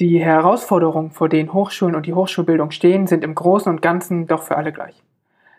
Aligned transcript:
Die 0.00 0.18
Herausforderungen, 0.18 1.10
vor 1.10 1.28
denen 1.28 1.52
Hochschulen 1.52 1.94
und 1.94 2.06
die 2.06 2.14
Hochschulbildung 2.14 2.70
stehen, 2.70 3.06
sind 3.06 3.22
im 3.22 3.34
Großen 3.34 3.70
und 3.70 3.82
Ganzen 3.82 4.26
doch 4.26 4.42
für 4.42 4.56
alle 4.56 4.72
gleich. 4.72 5.02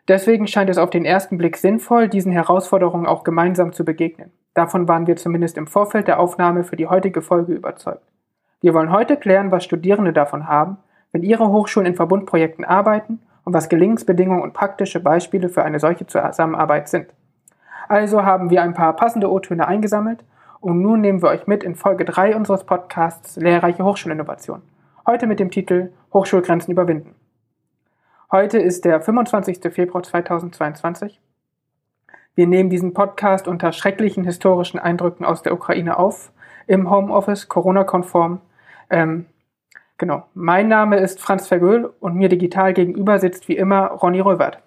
Deswegen 0.07 0.47
scheint 0.47 0.71
es 0.71 0.79
auf 0.79 0.89
den 0.89 1.05
ersten 1.05 1.37
Blick 1.37 1.57
sinnvoll, 1.57 2.07
diesen 2.07 2.31
Herausforderungen 2.31 3.05
auch 3.05 3.23
gemeinsam 3.23 3.71
zu 3.71 3.85
begegnen. 3.85 4.31
Davon 4.55 4.87
waren 4.87 5.05
wir 5.05 5.15
zumindest 5.15 5.59
im 5.59 5.67
Vorfeld 5.67 6.07
der 6.07 6.19
Aufnahme 6.19 6.63
für 6.63 6.75
die 6.75 6.87
heutige 6.87 7.21
Folge 7.21 7.53
überzeugt. 7.53 8.01
Wir 8.61 8.73
wollen 8.73 8.91
heute 8.91 9.15
klären, 9.15 9.51
was 9.51 9.63
Studierende 9.63 10.11
davon 10.11 10.47
haben, 10.47 10.77
wenn 11.11 11.21
ihre 11.21 11.49
Hochschulen 11.49 11.85
in 11.85 11.95
Verbundprojekten 11.95 12.65
arbeiten 12.65 13.19
und 13.45 13.53
was 13.53 13.69
Gelingensbedingungen 13.69 14.41
und 14.41 14.53
praktische 14.53 15.01
Beispiele 15.01 15.49
für 15.49 15.61
eine 15.61 15.79
solche 15.79 16.07
Zusammenarbeit 16.07 16.89
sind. 16.89 17.13
Also 17.87 18.25
haben 18.25 18.49
wir 18.49 18.63
ein 18.63 18.73
paar 18.73 18.95
passende 18.95 19.31
O-Töne 19.31 19.67
eingesammelt 19.67 20.23
und 20.61 20.81
nun 20.81 21.01
nehmen 21.01 21.21
wir 21.21 21.29
euch 21.29 21.47
mit 21.47 21.63
in 21.63 21.75
Folge 21.75 22.05
3 22.05 22.35
unseres 22.35 22.63
Podcasts 22.63 23.35
Lehrreiche 23.35 23.83
Hochschulinnovation. 23.83 24.61
Heute 25.07 25.25
mit 25.25 25.39
dem 25.39 25.49
Titel 25.49 25.91
Hochschulgrenzen 26.13 26.71
überwinden. 26.71 27.15
Heute 28.31 28.59
ist 28.59 28.85
der 28.85 29.01
25. 29.01 29.59
Februar 29.73 30.03
2022. 30.03 31.19
Wir 32.35 32.47
nehmen 32.47 32.69
diesen 32.69 32.93
Podcast 32.93 33.47
unter 33.47 33.73
schrecklichen 33.73 34.23
historischen 34.23 34.79
Eindrücken 34.79 35.25
aus 35.25 35.41
der 35.41 35.53
Ukraine 35.53 35.97
auf, 35.97 36.31
im 36.67 36.89
Homeoffice, 36.89 37.49
Corona-konform. 37.49 38.39
Ähm, 38.91 39.25
genau. 39.97 40.23
Mein 40.35 40.67
Name 40.67 40.97
ist 40.97 41.19
Franz 41.19 41.47
Vergöhl 41.47 41.91
und 41.99 42.15
mir 42.15 42.29
digital 42.29 42.73
gegenüber 42.73 43.17
sitzt 43.19 43.47
wie 43.47 43.57
immer 43.57 43.87
Ronny 43.87 44.19
Röwert. 44.19 44.59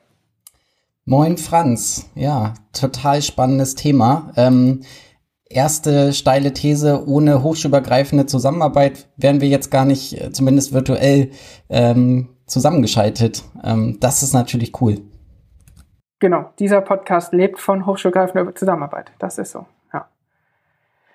Moin 1.07 1.37
Franz, 1.37 2.11
ja, 2.15 2.55
total 2.73 3.23
spannendes 3.23 3.75
Thema. 3.75 4.33
Ähm, 4.37 4.83
erste 5.55 6.13
steile 6.13 6.53
These, 6.53 7.07
ohne 7.07 7.43
hochschulübergreifende 7.43 8.27
Zusammenarbeit 8.27 9.09
wären 9.17 9.41
wir 9.41 9.49
jetzt 9.49 9.71
gar 9.71 9.85
nicht, 9.85 10.21
äh, 10.21 10.31
zumindest 10.33 10.73
virtuell, 10.73 11.31
ähm, 11.69 12.29
zusammengeschaltet. 12.47 13.43
Ähm, 13.63 13.99
das 14.01 14.23
ist 14.23 14.35
natürlich 14.35 14.81
cool. 14.81 14.99
Genau, 16.21 16.51
dieser 16.59 16.81
Podcast 16.81 17.33
lebt 17.33 17.61
von 17.61 17.87
hochschulgreifender 17.87 18.55
Zusammenarbeit. 18.55 19.13
Das 19.19 19.39
ist 19.39 19.53
so, 19.53 19.67
ja. 19.93 20.09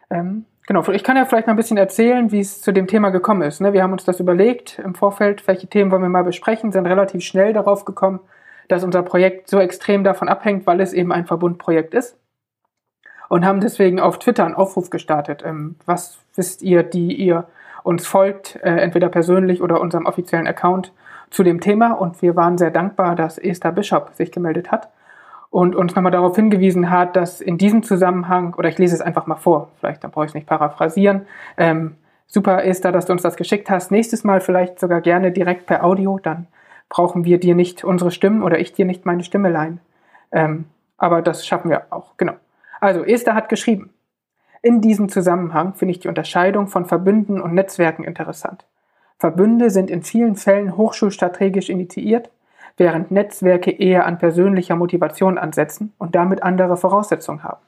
Ähm, 0.10 0.45
genau, 0.67 0.88
ich 0.90 1.04
kann 1.04 1.17
ja 1.17 1.26
vielleicht 1.26 1.48
mal 1.48 1.54
ein 1.54 1.58
bisschen 1.58 1.78
erzählen, 1.78 2.32
wie 2.32 2.40
es 2.40 2.62
zu 2.62 2.72
dem 2.72 2.88
Thema 2.88 3.10
gekommen 3.10 3.42
ist. 3.42 3.62
Ne? 3.62 3.73
Wir 3.73 3.84
haben 3.84 3.94
uns 3.94 4.06
das 4.06 4.20
überlegt 4.20 4.80
im 4.80 4.95
Vorfeld, 4.95 5.48
welche 5.48 5.67
Themen 5.67 5.92
wollen 5.92 6.02
wir 6.02 6.10
mal 6.10 6.23
besprechen, 6.23 6.72
sind 6.72 6.86
relativ 6.86 7.23
schnell 7.23 7.54
darauf 7.54 7.86
gekommen, 7.86 8.20
dass 8.67 8.84
unser 8.84 9.02
Projekt 9.02 9.50
so 9.50 9.60
extrem 9.60 10.04
davon 10.04 10.30
abhängt, 10.30 10.67
weil 10.67 10.80
es 10.82 10.94
eben 10.94 11.12
ein 11.12 11.26
Verbundprojekt 11.26 11.94
ist. 11.94 12.17
Und 13.30 13.46
haben 13.46 13.62
deswegen 13.62 14.00
auf 14.00 14.20
Twitter 14.20 14.46
einen 14.46 14.56
Aufruf 14.56 14.90
gestartet. 14.90 15.44
Ähm, 15.46 15.76
was 15.86 16.18
wisst 16.36 16.62
ihr, 16.62 16.84
die 16.84 17.14
ihr 17.14 17.46
uns 17.84 18.06
folgt, 18.06 18.58
äh, 18.62 18.76
entweder 18.78 19.08
persönlich 19.08 19.62
oder 19.62 19.80
unserem 19.80 20.06
offiziellen 20.06 20.48
Account, 20.48 20.92
zu 21.30 21.44
dem 21.44 21.62
Thema 21.62 21.94
und 21.94 22.22
wir 22.22 22.36
waren 22.36 22.58
sehr 22.58 22.72
dankbar, 22.72 23.16
dass 23.16 23.38
Esther 23.38 23.72
Bishop 23.72 24.12
sich 24.14 24.32
gemeldet 24.32 24.72
hat 24.72 24.90
und 25.50 25.76
uns 25.76 25.96
nochmal 25.96 26.12
darauf 26.12 26.36
hingewiesen 26.36 26.90
hat, 26.90 27.16
dass 27.16 27.42
in 27.42 27.58
diesem 27.58 27.84
Zusammenhang, 27.84 28.54
oder 28.56 28.70
ich 28.70 28.78
lese 28.78 28.96
es 28.96 29.02
einfach 29.02 29.28
mal 29.28 29.36
vor, 29.36 29.70
vielleicht 29.80 30.04
dann 30.04 30.12
brauche 30.12 30.26
ich 30.26 30.32
es 30.32 30.36
nicht 30.36 30.48
paraphrasieren, 30.48 31.28
ähm, 31.58 31.96
super 32.28 32.64
Esther, 32.64 32.92
dass 32.92 33.06
du 33.06 33.14
uns 33.14 33.22
das 33.22 33.36
geschickt 33.36 33.70
hast, 33.70 33.92
nächstes 33.92 34.24
Mal 34.24 34.42
vielleicht 34.42 34.80
sogar 34.80 35.02
gerne 35.02 35.32
direkt 35.32 35.66
per 35.66 35.84
Audio, 35.84 36.20
dann 36.22 36.48
brauchen 36.90 37.26
wir 37.26 37.40
dir 37.40 37.56
nicht 37.56 37.84
unsere 37.84 38.12
Stimmen 38.12 38.44
oder 38.44 38.60
ich 38.60 38.74
dir 38.74 38.86
nicht 38.86 39.06
meine 39.06 39.24
Stimme 39.24 39.50
leihen. 39.50 39.80
Ähm, 40.32 40.66
aber 40.98 41.22
das 41.22 41.46
schaffen 41.46 41.70
wir 41.70 41.84
auch, 41.92 42.18
genau. 42.18 42.34
Also 42.80 43.04
Esther 43.04 43.36
hat 43.36 43.50
geschrieben, 43.50 43.94
in 44.62 44.82
diesem 44.82 45.10
Zusammenhang 45.10 45.73
finde 45.76 45.94
ich 45.94 46.00
die 46.00 46.08
Unterscheidung 46.08 46.67
von 46.67 46.86
Verbünden 46.86 47.42
und 47.42 47.54
Netzwerken 47.54 48.04
interessant. 48.04 48.66
Verbünde 49.17 49.70
sind 49.70 49.90
in 49.90 50.04
vielen 50.04 50.36
Fällen 50.36 50.78
hochschulstrategisch 50.78 51.70
initiiert, 51.70 52.30
während 52.78 53.12
Netzwerke 53.12 53.72
eher 53.72 54.06
an 54.06 54.18
persönlicher 54.18 54.76
Motivation 54.76 55.38
ansetzen 55.38 55.94
und 55.98 56.16
damit 56.16 56.44
andere 56.44 56.78
Voraussetzungen 56.78 57.44
haben. 57.44 57.62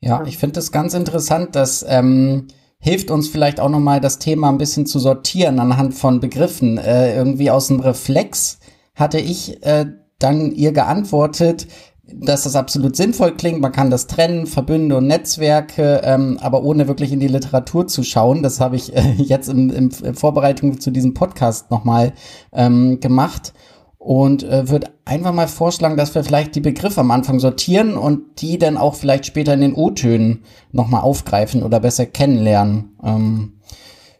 Ja, 0.00 0.22
ich 0.24 0.36
finde 0.36 0.54
das 0.54 0.72
ganz 0.72 0.92
interessant, 0.94 1.56
dass 1.56 1.84
ähm, 1.88 2.48
hilft 2.78 3.10
uns 3.10 3.28
vielleicht 3.28 3.58
auch 3.58 3.70
nochmal 3.70 4.00
das 4.00 4.18
Thema 4.18 4.50
ein 4.50 4.58
bisschen 4.58 4.86
zu 4.86 4.98
sortieren 4.98 5.58
anhand 5.58 5.94
von 5.94 6.20
Begriffen. 6.20 6.78
Äh, 6.78 7.16
irgendwie 7.16 7.50
aus 7.50 7.68
dem 7.68 7.80
Reflex 7.80 8.60
hatte 8.94 9.18
ich 9.18 9.64
äh, 9.64 9.86
dann 10.18 10.52
ihr 10.52 10.72
geantwortet, 10.72 11.66
dass 12.12 12.44
das 12.44 12.54
absolut 12.54 12.96
sinnvoll 12.96 13.32
klingt. 13.32 13.60
Man 13.60 13.72
kann 13.72 13.90
das 13.90 14.06
trennen, 14.06 14.46
Verbünde 14.46 14.96
und 14.96 15.06
Netzwerke, 15.06 16.00
ähm, 16.04 16.38
aber 16.40 16.62
ohne 16.62 16.86
wirklich 16.86 17.12
in 17.12 17.20
die 17.20 17.28
Literatur 17.28 17.86
zu 17.86 18.02
schauen. 18.04 18.42
Das 18.42 18.60
habe 18.60 18.76
ich 18.76 18.94
äh, 18.94 19.12
jetzt 19.16 19.48
in, 19.48 19.70
in, 19.70 19.90
Vorbereitung 19.90 20.80
zu 20.80 20.90
diesem 20.90 21.14
Podcast 21.14 21.70
nochmal 21.70 22.12
ähm, 22.52 23.00
gemacht 23.00 23.52
und 23.98 24.44
äh, 24.44 24.68
würde 24.68 24.90
einfach 25.04 25.32
mal 25.32 25.48
vorschlagen, 25.48 25.96
dass 25.96 26.14
wir 26.14 26.22
vielleicht 26.22 26.54
die 26.54 26.60
Begriffe 26.60 27.00
am 27.00 27.10
Anfang 27.10 27.40
sortieren 27.40 27.96
und 27.96 28.40
die 28.40 28.56
dann 28.56 28.76
auch 28.76 28.94
vielleicht 28.94 29.26
später 29.26 29.54
in 29.54 29.60
den 29.60 29.74
O-Tönen 29.74 30.44
nochmal 30.70 31.00
aufgreifen 31.00 31.64
oder 31.64 31.80
besser 31.80 32.06
kennenlernen. 32.06 32.96
Ähm, 33.02 33.54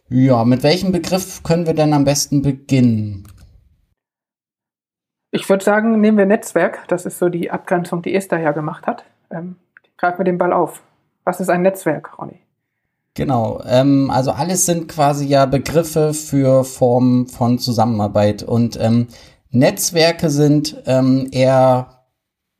ja, 0.09 0.43
mit 0.43 0.63
welchem 0.63 0.91
Begriff 0.91 1.43
können 1.43 1.67
wir 1.67 1.73
denn 1.73 1.93
am 1.93 2.03
besten 2.03 2.41
beginnen? 2.41 3.27
Ich 5.37 5.47
würde 5.49 5.63
sagen, 5.63 6.01
nehmen 6.01 6.17
wir 6.17 6.25
Netzwerk. 6.25 6.79
Das 6.87 7.05
ist 7.05 7.19
so 7.19 7.29
die 7.29 7.51
Abgrenzung, 7.51 8.01
die 8.01 8.15
Esther 8.15 8.39
ja 8.39 8.53
gemacht 8.53 8.87
hat. 8.87 9.03
Ähm, 9.29 9.57
greifen 9.95 10.17
wir 10.17 10.25
den 10.25 10.39
Ball 10.39 10.51
auf. 10.51 10.81
Was 11.25 11.39
ist 11.39 11.49
ein 11.49 11.61
Netzwerk, 11.61 12.17
Ronny? 12.17 12.39
Genau, 13.13 13.61
ähm, 13.67 14.09
also 14.09 14.31
alles 14.31 14.65
sind 14.65 14.87
quasi 14.87 15.27
ja 15.27 15.45
Begriffe 15.45 16.15
für 16.15 16.63
Formen 16.63 17.27
von 17.27 17.59
Zusammenarbeit. 17.59 18.41
Und 18.41 18.79
ähm, 18.81 19.09
Netzwerke 19.51 20.31
sind 20.31 20.81
ähm, 20.87 21.27
eher, 21.31 22.05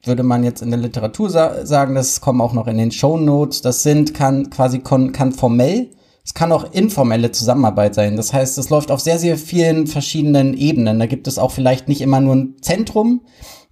würde 0.04 0.22
man 0.22 0.44
jetzt 0.44 0.62
in 0.62 0.70
der 0.70 0.80
Literatur 0.80 1.32
sa 1.32 1.66
sagen, 1.66 1.96
das 1.96 2.22
kommen 2.22 2.42
auch 2.42 2.54
noch 2.54 2.68
in 2.68 2.78
den 2.78 2.92
Show 2.92 3.18
Notes. 3.18 3.64
Das 3.64 3.82
sind, 3.82 4.14
kann 4.14 4.52
quasi 4.52 4.80
kann 4.80 5.32
formell 5.32 5.90
es 6.28 6.34
kann 6.34 6.52
auch 6.52 6.74
informelle 6.74 7.32
Zusammenarbeit 7.32 7.96
sein. 7.96 8.18
Das 8.18 8.34
heißt, 8.34 8.58
es 8.58 8.70
läuft 8.70 8.92
auf 8.92 9.00
sehr, 9.00 9.18
sehr 9.18 9.38
vielen 9.38 9.88
verschiedenen 9.88 10.56
Ebenen. 10.56 11.00
Da 11.00 11.06
gibt 11.06 11.26
es 11.26 11.40
auch 11.40 11.52
vielleicht 11.52 11.88
nicht 11.88 12.02
immer 12.02 12.20
nur 12.20 12.36
ein 12.36 12.56
Zentrum, 12.60 13.22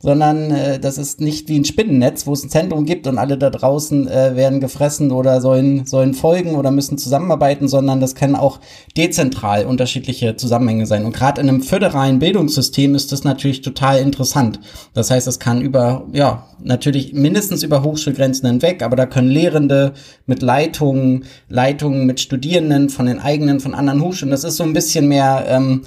sondern 0.05 0.51
äh, 0.51 0.79
das 0.79 0.99
ist 0.99 1.19
nicht 1.19 1.49
wie 1.49 1.59
ein 1.59 1.65
Spinnennetz, 1.65 2.27
wo 2.27 2.33
es 2.33 2.43
ein 2.43 2.51
Zentrum 2.51 2.85
gibt 2.85 3.07
und 3.07 3.17
alle 3.17 3.39
da 3.39 3.49
draußen 3.49 4.07
äh, 4.07 4.35
werden 4.35 4.59
gefressen 4.59 5.11
oder 5.11 5.41
sollen, 5.41 5.87
sollen 5.87 6.13
folgen 6.13 6.53
oder 6.53 6.69
müssen 6.69 6.99
zusammenarbeiten, 6.99 7.67
sondern 7.67 7.99
das 7.99 8.13
können 8.13 8.35
auch 8.35 8.59
dezentral 8.95 9.65
unterschiedliche 9.65 10.35
Zusammenhänge 10.35 10.85
sein. 10.85 11.05
Und 11.05 11.15
gerade 11.15 11.41
in 11.41 11.49
einem 11.49 11.63
föderalen 11.63 12.19
Bildungssystem 12.19 12.93
ist 12.93 13.11
das 13.11 13.23
natürlich 13.23 13.63
total 13.63 13.97
interessant. 13.97 14.59
Das 14.93 15.09
heißt, 15.09 15.27
es 15.27 15.39
kann 15.39 15.59
über, 15.59 16.05
ja, 16.13 16.45
natürlich 16.63 17.13
mindestens 17.13 17.63
über 17.63 17.83
Hochschulgrenzen 17.83 18.47
hinweg, 18.47 18.83
aber 18.83 18.95
da 18.95 19.07
können 19.07 19.29
Lehrende 19.29 19.93
mit 20.27 20.43
Leitungen, 20.43 21.25
Leitungen 21.49 22.05
mit 22.05 22.19
Studierenden 22.19 22.89
von 22.89 23.07
den 23.07 23.19
eigenen, 23.19 23.59
von 23.59 23.73
anderen 23.73 24.03
Hochschulen, 24.03 24.29
das 24.29 24.43
ist 24.43 24.57
so 24.57 24.63
ein 24.63 24.73
bisschen 24.73 25.07
mehr 25.07 25.45
ähm, 25.47 25.81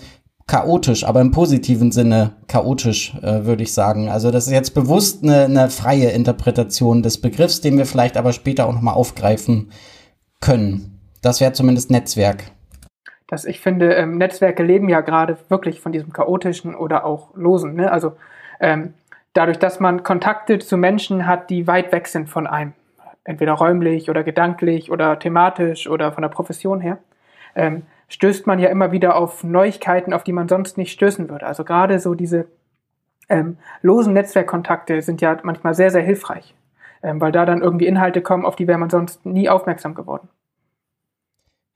chaotisch, 0.49 1.05
aber 1.05 1.21
im 1.21 1.31
positiven 1.31 1.93
Sinne 1.93 2.33
chaotisch, 2.49 3.15
äh, 3.23 3.45
würde 3.45 3.63
ich 3.63 3.73
sagen. 3.73 4.09
Also 4.09 4.31
das 4.31 4.47
ist 4.47 4.53
jetzt 4.53 4.75
bewusst 4.75 5.23
eine, 5.23 5.45
eine 5.45 5.71
freie 5.71 6.09
Interpretation 6.11 7.03
des 7.03 7.21
Begriffs, 7.21 7.61
den 7.61 7.77
wir 7.77 7.87
vielleicht 7.87 8.17
aber 8.17 8.33
später 8.33 8.67
auch 8.67 8.73
nochmal 8.73 8.95
aufgreifen 8.95 9.71
können. 10.41 11.01
Das 11.23 11.41
wäre 11.41 11.53
zumindest 11.53 11.91
Netzwerk. 11.91 12.45
Das, 13.29 13.45
ich 13.45 13.61
finde, 13.61 13.93
ähm, 13.93 14.17
Netzwerke 14.17 14.63
leben 14.63 14.89
ja 14.89 15.03
gerade 15.03 15.37
wirklich 15.51 15.81
von 15.81 15.93
diesem 15.93 16.15
chaotischen 16.15 16.75
oder 16.75 17.05
auch 17.05 17.37
losen. 17.37 17.75
Ne? 17.75 17.93
Also 17.93 18.15
ähm, 18.59 18.95
dadurch, 19.35 19.59
dass 19.59 19.81
man 19.81 20.03
Kontakte 20.03 20.59
zu 20.59 20.79
Menschen 20.79 21.27
hat, 21.27 21.51
die 21.51 21.67
weit 21.67 21.93
weg 21.93 22.09
sind 22.09 22.31
von 22.31 22.47
einem, 22.47 22.73
entweder 23.25 23.53
räumlich 23.53 24.09
oder 24.09 24.25
gedanklich 24.25 24.91
oder 24.91 25.19
thematisch 25.19 25.89
oder 25.89 26.11
von 26.11 26.23
der 26.23 26.31
Profession 26.31 26.81
her, 26.81 26.99
ähm, 27.55 27.83
stößt 28.09 28.47
man 28.47 28.59
ja 28.59 28.69
immer 28.69 28.93
wieder 28.93 29.17
auf 29.17 29.45
Neuigkeiten, 29.45 30.13
auf 30.13 30.25
die 30.25 30.33
man 30.33 30.49
sonst 30.49 30.79
nicht 30.79 30.93
stößen 30.93 31.29
würde. 31.29 31.47
Also 31.47 31.65
gerade 31.65 31.99
so 32.01 32.15
diese 32.15 32.47
ähm, 33.29 33.59
losen 33.83 34.15
Netzwerkkontakte 34.15 35.03
sind 35.03 35.21
ja 35.21 35.37
manchmal 35.43 35.75
sehr, 35.75 35.91
sehr 35.91 36.03
hilfreich, 36.03 36.55
ähm, 37.03 37.21
weil 37.21 37.33
da 37.33 37.45
dann 37.45 37.63
irgendwie 37.63 37.87
Inhalte 37.87 38.23
kommen, 38.23 38.45
auf 38.45 38.57
die 38.57 38.67
wäre 38.67 38.79
man 38.79 38.91
sonst 38.91 39.27
nie 39.27 39.49
aufmerksam 39.49 39.95
geworden. 39.95 40.29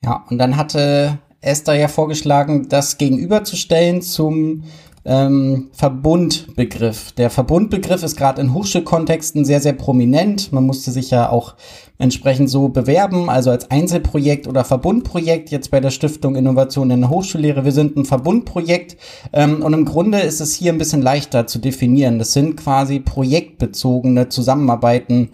Ja, 0.03 0.25
und 0.31 0.39
dann 0.39 0.57
hatte 0.57 1.19
Esther 1.41 1.75
ja 1.75 1.89
vorgeschlagen, 1.89 2.69
das 2.69 2.99
gegenüberzustellen 2.99 4.03
zum 4.03 4.65
ähm, 5.05 5.71
Verbundbegriff. 5.73 7.13
Der 7.13 7.31
Verbundbegriff 7.31 8.03
ist 8.03 8.17
gerade 8.17 8.41
in 8.41 8.55
Hochschulkontexten 8.55 9.45
sehr, 9.45 9.61
sehr 9.61 9.73
prominent. 9.73 10.53
Man 10.53 10.65
musste 10.65 10.91
sich 10.93 11.11
ja 11.11 11.29
auch 11.29 11.57
entsprechend 11.99 12.51
so 12.51 12.69
bewerben, 12.69 13.29
also 13.31 13.51
als 13.51 13.71
Einzelprojekt 13.71 14.49
oder 14.49 14.65
Verbundprojekt, 14.65 15.51
jetzt 15.51 15.71
bei 15.71 15.81
der 15.81 15.91
Stiftung 15.91 16.37
Innovation 16.37 16.91
in 16.91 17.01
der 17.03 17.11
Hochschullehre. 17.11 17.65
Wir 17.65 17.73
sind 17.73 17.97
ein 17.97 18.05
Verbundprojekt 18.05 18.97
ähm, 19.33 19.63
und 19.63 19.73
im 19.73 19.85
Grunde 19.85 20.21
ist 20.21 20.41
es 20.41 20.55
hier 20.55 20.73
ein 20.73 20.79
bisschen 20.79 21.03
leichter 21.03 21.47
zu 21.47 21.59
definieren. 21.59 22.19
Das 22.19 22.33
sind 22.33 22.57
quasi 22.57 22.99
projektbezogene 22.99 24.29
Zusammenarbeiten 24.29 25.31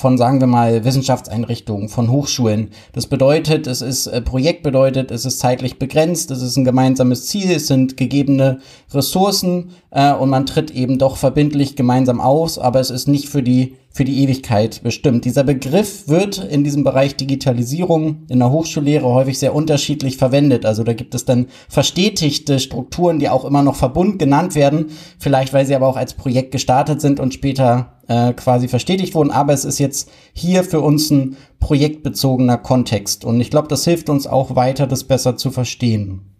von, 0.00 0.16
sagen 0.16 0.40
wir 0.40 0.46
mal, 0.46 0.84
Wissenschaftseinrichtungen, 0.84 1.90
von 1.90 2.10
Hochschulen. 2.10 2.70
Das 2.92 3.06
bedeutet, 3.06 3.66
es 3.66 3.82
ist 3.82 4.06
äh, 4.06 4.22
Projekt 4.22 4.62
bedeutet, 4.62 5.10
es 5.10 5.26
ist 5.26 5.38
zeitlich 5.38 5.78
begrenzt, 5.78 6.30
es 6.30 6.40
ist 6.40 6.56
ein 6.56 6.64
gemeinsames 6.64 7.26
Ziel, 7.26 7.50
es 7.52 7.66
sind 7.66 7.98
gegebene 7.98 8.60
Ressourcen 8.92 9.70
äh, 9.90 10.12
und 10.12 10.30
man 10.30 10.46
tritt 10.46 10.70
eben 10.70 10.98
doch 10.98 11.18
verbindlich 11.18 11.76
gemeinsam 11.76 12.20
aus, 12.20 12.58
aber 12.58 12.80
es 12.80 12.90
ist 12.90 13.08
nicht 13.08 13.28
für 13.28 13.42
die 13.42 13.76
für 13.92 14.04
die 14.04 14.22
Ewigkeit 14.22 14.82
bestimmt. 14.84 15.24
Dieser 15.24 15.42
Begriff 15.42 16.06
wird 16.06 16.38
in 16.38 16.62
diesem 16.62 16.84
Bereich 16.84 17.16
Digitalisierung 17.16 18.22
in 18.28 18.38
der 18.38 18.52
Hochschullehre 18.52 19.06
häufig 19.06 19.38
sehr 19.38 19.52
unterschiedlich 19.52 20.16
verwendet. 20.16 20.64
Also 20.64 20.84
da 20.84 20.92
gibt 20.92 21.14
es 21.16 21.24
dann 21.24 21.48
verstetigte 21.68 22.60
Strukturen, 22.60 23.18
die 23.18 23.28
auch 23.28 23.44
immer 23.44 23.62
noch 23.62 23.74
Verbund 23.74 24.20
genannt 24.20 24.54
werden, 24.54 24.90
vielleicht 25.18 25.52
weil 25.52 25.66
sie 25.66 25.74
aber 25.74 25.88
auch 25.88 25.96
als 25.96 26.14
Projekt 26.14 26.52
gestartet 26.52 27.00
sind 27.00 27.18
und 27.18 27.34
später 27.34 27.99
äh, 28.10 28.32
quasi 28.32 28.66
verstetigt 28.66 29.14
wurden. 29.14 29.30
Aber 29.30 29.52
es 29.52 29.64
ist 29.64 29.78
jetzt 29.78 30.10
hier 30.32 30.64
für 30.64 30.80
uns 30.80 31.10
ein 31.10 31.36
projektbezogener 31.60 32.58
Kontext. 32.58 33.24
Und 33.24 33.40
ich 33.40 33.50
glaube, 33.50 33.68
das 33.68 33.84
hilft 33.84 34.10
uns 34.10 34.26
auch 34.26 34.56
weiter, 34.56 34.88
das 34.88 35.04
besser 35.04 35.36
zu 35.36 35.52
verstehen. 35.52 36.36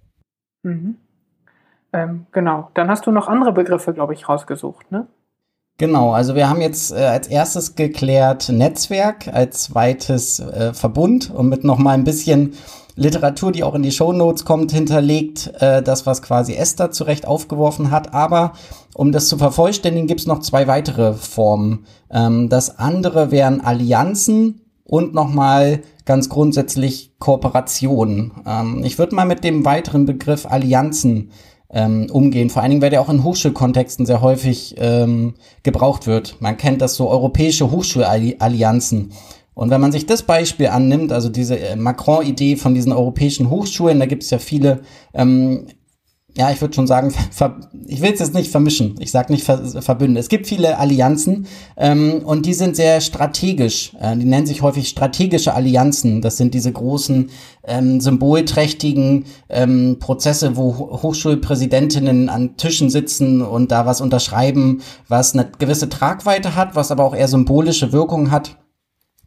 Mhm. 0.63 0.97
Ähm, 1.93 2.27
genau. 2.33 2.71
Dann 2.75 2.89
hast 2.89 3.07
du 3.07 3.13
noch 3.13 3.29
andere 3.29 3.53
Begriffe, 3.53 3.95
glaube 3.95 4.15
ich, 4.15 4.29
rausgesucht, 4.29 4.91
ne? 4.91 5.07
Genau, 5.79 6.13
also 6.13 6.35
wir 6.35 6.51
haben 6.51 6.61
jetzt 6.61 6.93
äh, 6.93 6.97
als 6.97 7.27
erstes 7.27 7.75
geklärt 7.75 8.51
Netzwerk, 8.51 9.29
als 9.29 9.63
zweites 9.63 10.39
äh, 10.39 10.75
Verbund 10.75 11.31
und 11.31 11.49
mit 11.49 11.65
noch 11.65 11.79
mal 11.79 11.93
ein 11.93 12.05
bisschen 12.05 12.53
Literatur, 12.97 13.53
die 13.53 13.65
auch 13.65 13.75
in 13.75 13.83
die 13.83 13.93
Show 13.93 14.13
Notes 14.13 14.45
kommt, 14.45 14.73
hinterlegt, 14.73 15.53
äh, 15.61 15.83
das, 15.83 16.07
was 16.07 16.23
quasi 16.23 16.55
Esther 16.55 16.91
zurecht 16.91 17.27
aufgeworfen 17.27 17.91
hat. 17.91 18.15
Aber 18.15 18.53
um 18.95 19.13
das 19.13 19.29
zu 19.29 19.39
vervollständigen, 19.39 20.07
gibt 20.07 20.21
es 20.21 20.27
noch 20.27 20.41
zwei 20.41 20.67
weitere 20.67 21.15
Formen. 21.15 21.87
Ähm, 22.11 22.49
das 22.49 22.79
andere 22.79 23.31
wären 23.31 23.61
Allianzen 23.61 24.61
und 24.85 25.15
nochmal 25.15 25.83
ganz 26.05 26.29
grundsätzlich 26.29 27.13
Kooperationen. 27.19 28.33
Ähm, 28.47 28.83
ich 28.85 28.99
würde 28.99 29.15
mal 29.15 29.27
mit 29.27 29.45
dem 29.45 29.65
weiteren 29.65 30.07
Begriff 30.07 30.47
Allianzen 30.47 31.31
ähm, 31.73 32.09
umgehen. 32.11 32.51
Vor 32.51 32.63
allen 32.63 32.71
Dingen, 32.71 32.83
weil 32.83 32.91
der 32.91 33.01
auch 33.01 33.09
in 33.09 33.23
Hochschulkontexten 33.23 34.07
sehr 34.07 34.21
häufig 34.21 34.75
ähm, 34.79 35.35
gebraucht 35.63 36.07
wird. 36.07 36.37
Man 36.41 36.57
kennt 36.57 36.83
das 36.83 36.97
so 36.97 37.09
europäische 37.09 37.71
Hochschulallianzen. 37.71 39.13
Und 39.55 39.71
wenn 39.71 39.81
man 39.81 39.93
sich 39.93 40.07
das 40.07 40.23
Beispiel 40.23 40.69
annimmt, 40.69 41.13
also 41.13 41.29
diese 41.29 41.59
äh, 41.59 41.77
Macron-Idee 41.77 42.57
von 42.57 42.75
diesen 42.75 42.93
europäischen 42.93 43.51
Hochschulen, 43.51 43.99
da 43.99 44.07
gibt 44.07 44.23
es 44.23 44.31
ja 44.31 44.39
viele 44.39 44.81
ähm, 45.13 45.67
ja, 46.37 46.51
ich 46.51 46.61
würde 46.61 46.75
schon 46.75 46.87
sagen, 46.87 47.13
ich 47.87 48.01
will 48.01 48.13
es 48.13 48.21
jetzt 48.21 48.35
nicht 48.35 48.51
vermischen, 48.51 48.95
ich 48.99 49.11
sage 49.11 49.33
nicht 49.33 49.45
ver 49.45 49.59
verbünden. 49.83 50.17
Es 50.17 50.29
gibt 50.29 50.47
viele 50.47 50.79
Allianzen 50.79 51.47
ähm, 51.77 52.23
und 52.25 52.47
die 52.47 52.55
sind 52.55 52.77
sehr 52.77 53.01
strategisch. 53.01 53.93
Äh, 54.01 54.17
die 54.17 54.25
nennen 54.25 54.47
sich 54.47 54.63
häufig 54.63 54.89
strategische 54.89 55.55
Allianzen. 55.55 56.23
Das 56.23 56.37
sind 56.37 56.55
diese 56.55 56.73
großen 56.73 57.31
ähm, 57.65 58.01
symbolträchtigen 58.01 59.25
ähm, 59.49 59.99
Prozesse, 59.99 60.57
wo 60.57 61.01
Hochschulpräsidentinnen 61.03 62.29
an 62.29 62.57
Tischen 62.57 62.91
sitzen 62.91 63.43
und 63.43 63.71
da 63.71 63.87
was 63.87 64.01
unterschreiben, 64.01 64.83
was 65.09 65.35
eine 65.35 65.51
gewisse 65.59 65.89
Tragweite 65.89 66.55
hat, 66.55 66.75
was 66.75 66.91
aber 66.91 67.05
auch 67.05 67.15
eher 67.15 67.29
symbolische 67.29 67.93
Wirkung 67.93 68.31
hat 68.31 68.57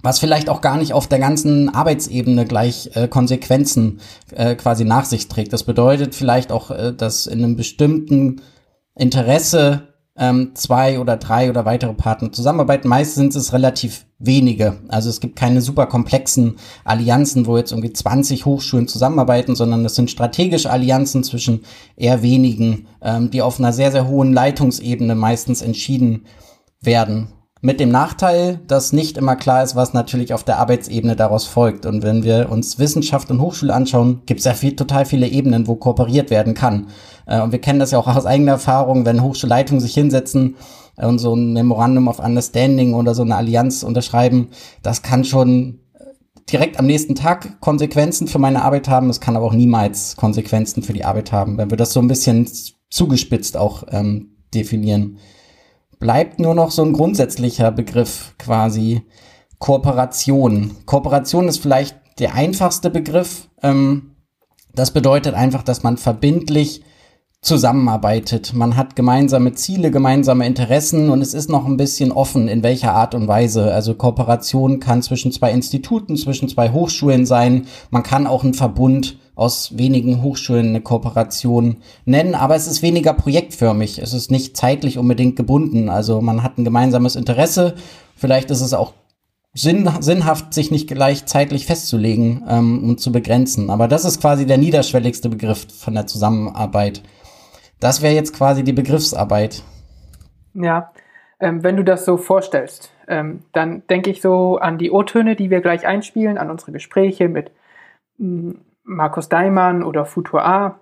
was 0.03 0.19
vielleicht 0.19 0.49
auch 0.49 0.61
gar 0.61 0.77
nicht 0.77 0.93
auf 0.93 1.07
der 1.07 1.19
ganzen 1.19 1.73
Arbeitsebene 1.73 2.45
gleich 2.45 2.91
äh, 2.93 3.07
Konsequenzen 3.07 4.01
äh, 4.35 4.53
quasi 4.55 4.83
nach 4.83 5.05
sich 5.05 5.29
trägt. 5.29 5.53
Das 5.53 5.63
bedeutet 5.63 6.13
vielleicht 6.13 6.51
auch, 6.51 6.69
äh, 6.69 6.93
dass 6.93 7.25
in 7.25 7.39
einem 7.39 7.55
bestimmten 7.55 8.41
Interesse 8.95 9.93
ähm, 10.15 10.51
zwei 10.53 10.99
oder 10.99 11.17
drei 11.17 11.49
oder 11.49 11.65
weitere 11.65 11.93
Partner 11.93 12.31
zusammenarbeiten. 12.31 12.87
Meist 12.87 13.15
sind 13.15 13.33
es 13.33 13.53
relativ 13.53 14.05
wenige. 14.19 14.77
Also 14.89 15.09
es 15.09 15.21
gibt 15.21 15.37
keine 15.37 15.61
super 15.61 15.87
komplexen 15.87 16.57
Allianzen, 16.83 17.47
wo 17.47 17.57
jetzt 17.57 17.71
irgendwie 17.71 17.93
20 17.93 18.45
Hochschulen 18.45 18.87
zusammenarbeiten, 18.87 19.55
sondern 19.55 19.83
es 19.85 19.95
sind 19.95 20.11
strategische 20.11 20.69
Allianzen 20.69 21.23
zwischen 21.23 21.63
eher 21.95 22.21
wenigen, 22.21 22.87
ähm, 23.01 23.31
die 23.31 23.41
auf 23.41 23.57
einer 23.57 23.73
sehr, 23.73 23.91
sehr 23.91 24.07
hohen 24.07 24.33
Leitungsebene 24.33 25.15
meistens 25.15 25.61
entschieden 25.61 26.25
werden. 26.81 27.29
Mit 27.65 27.79
dem 27.79 27.91
Nachteil, 27.91 28.59
dass 28.67 28.91
nicht 28.91 29.17
immer 29.17 29.37
klar 29.37 29.63
ist, 29.63 29.73
was 29.73 29.93
natürlich 29.93 30.33
auf 30.33 30.43
der 30.43 30.59
Arbeitsebene 30.59 31.15
daraus 31.15 31.45
folgt. 31.45 31.85
Und 31.85 32.03
wenn 32.03 32.21
wir 32.21 32.51
uns 32.51 32.77
Wissenschaft 32.77 33.31
und 33.31 33.39
Hochschule 33.39 33.73
anschauen, 33.73 34.21
gibt 34.25 34.41
es 34.41 34.45
ja 34.45 34.53
viel, 34.53 34.75
total 34.75 35.05
viele 35.05 35.29
Ebenen, 35.29 35.65
wo 35.65 35.75
kooperiert 35.75 36.29
werden 36.29 36.55
kann. 36.55 36.87
Äh, 37.25 37.39
und 37.39 37.53
wir 37.53 37.61
kennen 37.61 37.79
das 37.79 37.91
ja 37.91 37.99
auch 37.99 38.13
aus 38.13 38.25
eigener 38.25 38.51
Erfahrung, 38.51 39.05
wenn 39.05 39.23
Hochschulleitungen 39.23 39.79
sich 39.79 39.93
hinsetzen 39.93 40.57
äh, 40.97 41.05
und 41.05 41.19
so 41.19 41.33
ein 41.33 41.53
Memorandum 41.53 42.09
of 42.09 42.19
Understanding 42.19 42.95
oder 42.95 43.15
so 43.15 43.21
eine 43.21 43.37
Allianz 43.37 43.83
unterschreiben, 43.83 44.49
das 44.81 45.01
kann 45.01 45.23
schon 45.23 45.79
direkt 46.51 46.77
am 46.79 46.85
nächsten 46.85 47.15
Tag 47.15 47.61
Konsequenzen 47.61 48.27
für 48.27 48.39
meine 48.39 48.63
Arbeit 48.63 48.89
haben. 48.89 49.09
Es 49.09 49.21
kann 49.21 49.37
aber 49.37 49.45
auch 49.45 49.53
niemals 49.53 50.17
Konsequenzen 50.17 50.83
für 50.83 50.91
die 50.91 51.05
Arbeit 51.05 51.31
haben, 51.31 51.57
wenn 51.57 51.69
wir 51.69 51.77
das 51.77 51.93
so 51.93 52.01
ein 52.01 52.09
bisschen 52.09 52.45
zugespitzt 52.89 53.55
auch 53.55 53.85
ähm, 53.89 54.35
definieren 54.53 55.17
bleibt 56.03 56.37
nur 56.37 56.53
noch 56.53 56.69
so 56.69 56.83
ein 56.83 56.91
grundsätzlicher 56.91 57.71
Begriff 57.71 58.35
quasi 58.37 59.03
Kooperation. 59.57 60.71
Kooperation 60.85 61.47
ist 61.47 61.59
vielleicht 61.59 61.95
der 62.19 62.35
einfachste 62.35 62.89
Begriff. 62.89 63.47
Ähm, 63.61 64.17
das 64.75 64.91
bedeutet 64.91 65.33
einfach, 65.33 65.63
dass 65.63 65.81
man 65.81 65.95
verbindlich 65.95 66.83
zusammenarbeitet. 67.41 68.53
Man 68.53 68.75
hat 68.75 68.97
gemeinsame 68.97 69.53
Ziele, 69.53 69.91
gemeinsame 69.91 70.45
Interessen 70.45 71.09
und 71.09 71.21
es 71.21 71.33
ist 71.33 71.49
noch 71.49 71.65
ein 71.65 71.77
bisschen 71.77 72.11
offen, 72.11 72.49
in 72.49 72.63
welcher 72.63 72.93
Art 72.93 73.15
und 73.15 73.29
Weise. 73.29 73.73
Also 73.73 73.93
Kooperation 73.93 74.81
kann 74.81 75.01
zwischen 75.03 75.31
zwei 75.31 75.53
Instituten, 75.53 76.17
zwischen 76.17 76.49
zwei 76.49 76.71
Hochschulen 76.71 77.25
sein. 77.25 77.67
Man 77.91 78.03
kann 78.03 78.27
auch 78.27 78.43
einen 78.43 78.55
Verbund 78.55 79.19
aus 79.35 79.77
wenigen 79.77 80.21
Hochschulen 80.21 80.69
eine 80.69 80.81
Kooperation 80.81 81.77
nennen, 82.05 82.35
aber 82.35 82.55
es 82.55 82.67
ist 82.67 82.81
weniger 82.81 83.13
projektförmig. 83.13 83.99
Es 83.99 84.13
ist 84.13 84.29
nicht 84.29 84.55
zeitlich 84.55 84.97
unbedingt 84.97 85.35
gebunden. 85.35 85.89
Also 85.89 86.21
man 86.21 86.43
hat 86.43 86.57
ein 86.57 86.63
gemeinsames 86.63 87.15
Interesse. 87.15 87.73
Vielleicht 88.15 88.51
ist 88.51 88.61
es 88.61 88.73
auch 88.73 88.93
sinn, 89.53 89.89
sinnhaft, 89.99 90.53
sich 90.53 90.71
nicht 90.71 90.87
gleich 90.87 91.25
zeitlich 91.25 91.65
festzulegen 91.65 92.43
ähm, 92.47 92.83
und 92.89 92.99
zu 92.99 93.11
begrenzen. 93.11 93.69
Aber 93.69 93.87
das 93.87 94.05
ist 94.05 94.21
quasi 94.21 94.45
der 94.45 94.57
niederschwelligste 94.57 95.29
Begriff 95.29 95.67
von 95.79 95.95
der 95.95 96.07
Zusammenarbeit. 96.07 97.01
Das 97.79 98.01
wäre 98.01 98.13
jetzt 98.13 98.35
quasi 98.35 98.63
die 98.63 98.73
Begriffsarbeit. 98.73 99.63
Ja, 100.53 100.91
ähm, 101.39 101.63
wenn 101.63 101.75
du 101.75 101.83
das 101.83 102.05
so 102.05 102.17
vorstellst, 102.17 102.91
ähm, 103.07 103.43
dann 103.51 103.85
denke 103.89 104.09
ich 104.09 104.21
so 104.21 104.57
an 104.57 104.77
die 104.77 104.91
O-Töne, 104.91 105.35
die 105.35 105.49
wir 105.49 105.61
gleich 105.61 105.85
einspielen, 105.85 106.37
an 106.37 106.49
unsere 106.49 106.71
Gespräche 106.71 107.27
mit 107.27 107.51
mh, 108.17 108.51
mm, 108.51 108.61
Markus 108.83 109.29
Daimann 109.29 109.83
oder 109.83 110.05
Futur 110.05 110.45
A 110.45 110.79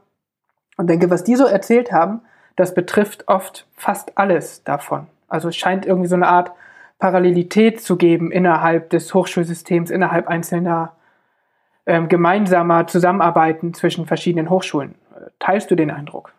und 0.77 0.89
denke, 0.89 1.09
was 1.09 1.23
die 1.23 1.35
so 1.35 1.45
erzählt 1.45 1.91
haben, 1.91 2.21
das 2.55 2.73
betrifft 2.73 3.27
oft 3.27 3.67
fast 3.75 4.17
alles 4.17 4.63
davon. 4.63 5.07
Also 5.27 5.49
es 5.49 5.55
scheint 5.55 5.85
irgendwie 5.85 6.09
so 6.09 6.15
eine 6.15 6.27
Art 6.27 6.51
Parallelität 6.99 7.81
zu 7.81 7.97
geben 7.97 8.31
innerhalb 8.31 8.89
des 8.89 9.13
Hochschulsystems, 9.13 9.89
innerhalb 9.89 10.27
einzelner 10.27 10.93
ähm, 11.85 12.07
gemeinsamer 12.09 12.85
Zusammenarbeiten 12.87 13.73
zwischen 13.73 14.05
verschiedenen 14.05 14.49
Hochschulen. 14.49 14.95
Teilst 15.39 15.71
du 15.71 15.75
den 15.75 15.89
Eindruck? 15.89 16.33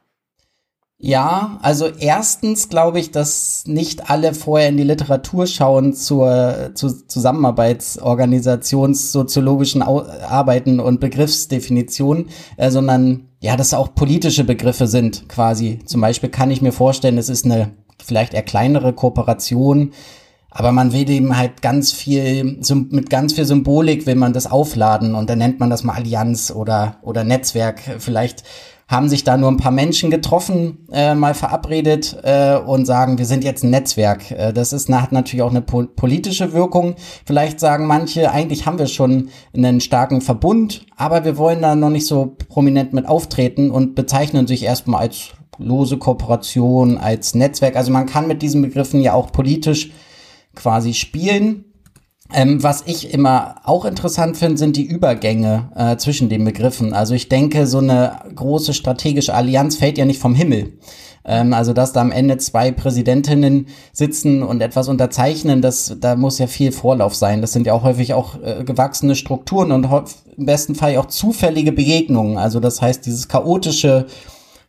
Ja, 1.04 1.58
also 1.62 1.88
erstens 1.88 2.68
glaube 2.68 3.00
ich, 3.00 3.10
dass 3.10 3.64
nicht 3.66 4.08
alle 4.08 4.34
vorher 4.34 4.68
in 4.68 4.76
die 4.76 4.84
Literatur 4.84 5.48
schauen 5.48 5.94
zur, 5.94 6.70
zu 6.74 6.90
Zusammenarbeitsorganisationssoziologischen 7.08 9.82
Arbeiten 9.82 10.78
und 10.78 11.00
Begriffsdefinitionen, 11.00 12.26
äh, 12.56 12.70
sondern 12.70 13.30
ja, 13.40 13.56
dass 13.56 13.74
auch 13.74 13.96
politische 13.96 14.44
Begriffe 14.44 14.86
sind 14.86 15.28
quasi. 15.28 15.80
Zum 15.86 16.00
Beispiel 16.00 16.30
kann 16.30 16.52
ich 16.52 16.62
mir 16.62 16.70
vorstellen, 16.70 17.18
es 17.18 17.28
ist 17.28 17.46
eine 17.46 17.72
vielleicht 18.00 18.32
eher 18.32 18.42
kleinere 18.42 18.92
Kooperation, 18.92 19.90
aber 20.50 20.70
man 20.70 20.92
will 20.92 21.10
eben 21.10 21.36
halt 21.36 21.62
ganz 21.62 21.90
viel, 21.90 22.60
mit 22.90 23.10
ganz 23.10 23.32
viel 23.32 23.44
Symbolik 23.44 24.06
will 24.06 24.14
man 24.14 24.34
das 24.34 24.48
aufladen 24.48 25.16
und 25.16 25.28
dann 25.28 25.38
nennt 25.38 25.58
man 25.58 25.70
das 25.70 25.82
mal 25.82 25.94
Allianz 25.94 26.52
oder, 26.52 26.98
oder 27.02 27.24
Netzwerk. 27.24 27.80
Vielleicht 27.98 28.44
haben 28.92 29.08
sich 29.08 29.24
da 29.24 29.38
nur 29.38 29.50
ein 29.50 29.56
paar 29.56 29.72
Menschen 29.72 30.10
getroffen, 30.10 30.86
äh, 30.92 31.14
mal 31.14 31.32
verabredet 31.32 32.14
äh, 32.24 32.56
und 32.58 32.84
sagen, 32.84 33.16
wir 33.16 33.24
sind 33.24 33.42
jetzt 33.42 33.64
ein 33.64 33.70
Netzwerk. 33.70 34.30
Äh, 34.30 34.52
das 34.52 34.74
ist, 34.74 34.90
hat 34.90 35.12
natürlich 35.12 35.42
auch 35.42 35.50
eine 35.50 35.62
po 35.62 35.84
politische 35.84 36.52
Wirkung. 36.52 36.96
Vielleicht 37.24 37.58
sagen 37.58 37.86
manche, 37.86 38.30
eigentlich 38.30 38.66
haben 38.66 38.78
wir 38.78 38.86
schon 38.86 39.30
einen 39.56 39.80
starken 39.80 40.20
Verbund, 40.20 40.84
aber 40.94 41.24
wir 41.24 41.38
wollen 41.38 41.62
da 41.62 41.74
noch 41.74 41.88
nicht 41.88 42.06
so 42.06 42.36
prominent 42.50 42.92
mit 42.92 43.08
auftreten 43.08 43.70
und 43.70 43.94
bezeichnen 43.94 44.46
sich 44.46 44.62
erstmal 44.62 45.00
als 45.00 45.30
lose 45.56 45.96
Kooperation, 45.96 46.98
als 46.98 47.34
Netzwerk. 47.34 47.76
Also 47.76 47.92
man 47.92 48.04
kann 48.04 48.28
mit 48.28 48.42
diesen 48.42 48.60
Begriffen 48.60 49.00
ja 49.00 49.14
auch 49.14 49.32
politisch 49.32 49.90
quasi 50.54 50.92
spielen. 50.92 51.64
Ähm, 52.34 52.62
was 52.62 52.82
ich 52.86 53.12
immer 53.12 53.56
auch 53.64 53.84
interessant 53.84 54.36
finde, 54.36 54.56
sind 54.56 54.76
die 54.76 54.84
Übergänge 54.84 55.70
äh, 55.74 55.96
zwischen 55.96 56.28
den 56.28 56.44
Begriffen. 56.44 56.94
Also 56.94 57.14
ich 57.14 57.28
denke, 57.28 57.66
so 57.66 57.78
eine 57.78 58.20
große 58.34 58.74
strategische 58.74 59.34
Allianz 59.34 59.76
fällt 59.76 59.98
ja 59.98 60.04
nicht 60.04 60.20
vom 60.20 60.34
Himmel. 60.34 60.72
Ähm, 61.24 61.52
also 61.52 61.72
dass 61.72 61.92
da 61.92 62.00
am 62.00 62.10
Ende 62.10 62.38
zwei 62.38 62.72
Präsidentinnen 62.72 63.66
sitzen 63.92 64.42
und 64.42 64.60
etwas 64.60 64.88
unterzeichnen, 64.88 65.62
das 65.62 65.96
da 66.00 66.16
muss 66.16 66.38
ja 66.38 66.46
viel 66.46 66.72
Vorlauf 66.72 67.14
sein. 67.14 67.40
Das 67.40 67.52
sind 67.52 67.66
ja 67.66 67.74
auch 67.74 67.84
häufig 67.84 68.14
auch 68.14 68.42
äh, 68.42 68.64
gewachsene 68.64 69.14
Strukturen 69.14 69.72
und 69.72 69.88
im 70.36 70.46
besten 70.46 70.74
Fall 70.74 70.96
auch 70.96 71.06
zufällige 71.06 71.72
Begegnungen. 71.72 72.38
Also 72.38 72.60
das 72.60 72.82
heißt 72.82 73.06
dieses 73.06 73.28
chaotische 73.28 74.06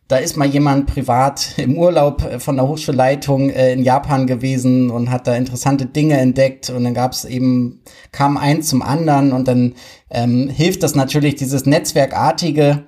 da 0.08 0.16
ist 0.16 0.36
mal 0.36 0.48
jemand 0.48 0.86
privat 0.86 1.54
im 1.56 1.76
Urlaub 1.76 2.22
äh, 2.24 2.38
von 2.38 2.56
der 2.56 2.68
Hochschulleitung 2.68 3.50
äh, 3.50 3.72
in 3.72 3.82
Japan 3.82 4.26
gewesen 4.26 4.90
und 4.90 5.10
hat 5.10 5.26
da 5.26 5.34
interessante 5.34 5.86
Dinge 5.86 6.18
entdeckt 6.18 6.70
und 6.70 6.84
dann 6.84 6.94
gab 6.94 7.12
es 7.12 7.24
eben, 7.24 7.80
kam 8.12 8.36
eins 8.36 8.68
zum 8.68 8.82
anderen 8.82 9.32
und 9.32 9.48
dann 9.48 9.74
ähm, 10.10 10.48
hilft 10.48 10.82
das 10.82 10.94
natürlich, 10.94 11.36
dieses 11.36 11.66
Netzwerkartige, 11.66 12.84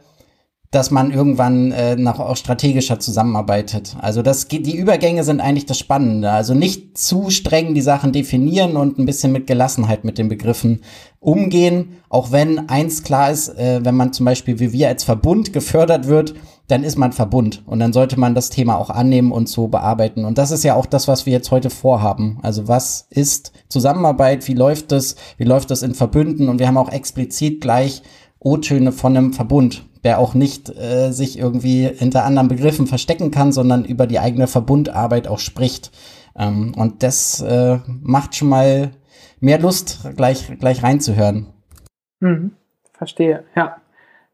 dass 0.70 0.90
man 0.90 1.10
irgendwann 1.10 1.72
äh, 1.72 1.96
noch 1.96 2.20
auch 2.20 2.36
strategischer 2.36 2.98
zusammenarbeitet. 2.98 3.96
Also 4.00 4.20
das 4.20 4.48
die 4.48 4.76
Übergänge 4.76 5.24
sind 5.24 5.40
eigentlich 5.40 5.64
das 5.64 5.78
Spannende. 5.78 6.30
Also 6.30 6.54
nicht 6.54 6.98
zu 6.98 7.30
streng 7.30 7.74
die 7.74 7.80
Sachen 7.80 8.12
definieren 8.12 8.76
und 8.76 8.98
ein 8.98 9.06
bisschen 9.06 9.32
mit 9.32 9.46
Gelassenheit 9.46 10.04
mit 10.04 10.18
den 10.18 10.28
Begriffen 10.28 10.82
umgehen. 11.20 11.96
Auch 12.10 12.32
wenn 12.32 12.68
eins 12.68 13.04
klar 13.04 13.30
ist, 13.30 13.48
äh, 13.56 13.80
wenn 13.84 13.94
man 13.94 14.12
zum 14.12 14.26
Beispiel 14.26 14.58
wie 14.58 14.72
wir 14.72 14.88
als 14.88 15.04
Verbund 15.04 15.52
gefördert 15.52 16.08
wird, 16.08 16.34
dann 16.68 16.82
ist 16.82 16.96
man 16.96 17.12
Verbund 17.12 17.62
und 17.66 17.78
dann 17.78 17.92
sollte 17.92 18.18
man 18.18 18.34
das 18.34 18.50
Thema 18.50 18.76
auch 18.76 18.90
annehmen 18.90 19.32
und 19.32 19.48
so 19.48 19.68
bearbeiten. 19.68 20.24
Und 20.24 20.38
das 20.38 20.50
ist 20.50 20.64
ja 20.64 20.74
auch 20.74 20.86
das, 20.86 21.06
was 21.06 21.26
wir 21.26 21.32
jetzt 21.32 21.50
heute 21.50 21.70
vorhaben. 21.70 22.38
Also 22.42 22.66
was 22.66 23.06
ist 23.10 23.52
Zusammenarbeit? 23.68 24.46
Wie 24.48 24.54
läuft 24.54 24.92
das? 24.92 25.16
Wie 25.36 25.44
läuft 25.44 25.70
das 25.70 25.82
in 25.82 25.94
Verbünden? 25.94 26.48
Und 26.48 26.58
wir 26.58 26.66
haben 26.66 26.78
auch 26.78 26.90
explizit 26.90 27.60
gleich 27.60 28.02
O-Töne 28.40 28.92
von 28.92 29.16
einem 29.16 29.32
Verbund, 29.32 29.84
der 30.04 30.18
auch 30.18 30.34
nicht 30.34 30.68
äh, 30.70 31.12
sich 31.12 31.38
irgendwie 31.38 31.88
hinter 31.88 32.24
anderen 32.24 32.48
Begriffen 32.48 32.86
verstecken 32.86 33.30
kann, 33.30 33.52
sondern 33.52 33.84
über 33.84 34.06
die 34.06 34.18
eigene 34.18 34.46
Verbundarbeit 34.46 35.28
auch 35.28 35.38
spricht. 35.38 35.92
Ähm, 36.36 36.74
und 36.76 37.02
das 37.02 37.40
äh, 37.40 37.78
macht 37.86 38.34
schon 38.34 38.48
mal 38.48 38.90
mehr 39.40 39.58
Lust, 39.58 40.08
gleich, 40.16 40.58
gleich 40.58 40.82
reinzuhören. 40.82 41.46
Mhm, 42.20 42.52
verstehe, 42.92 43.44
ja. 43.54 43.76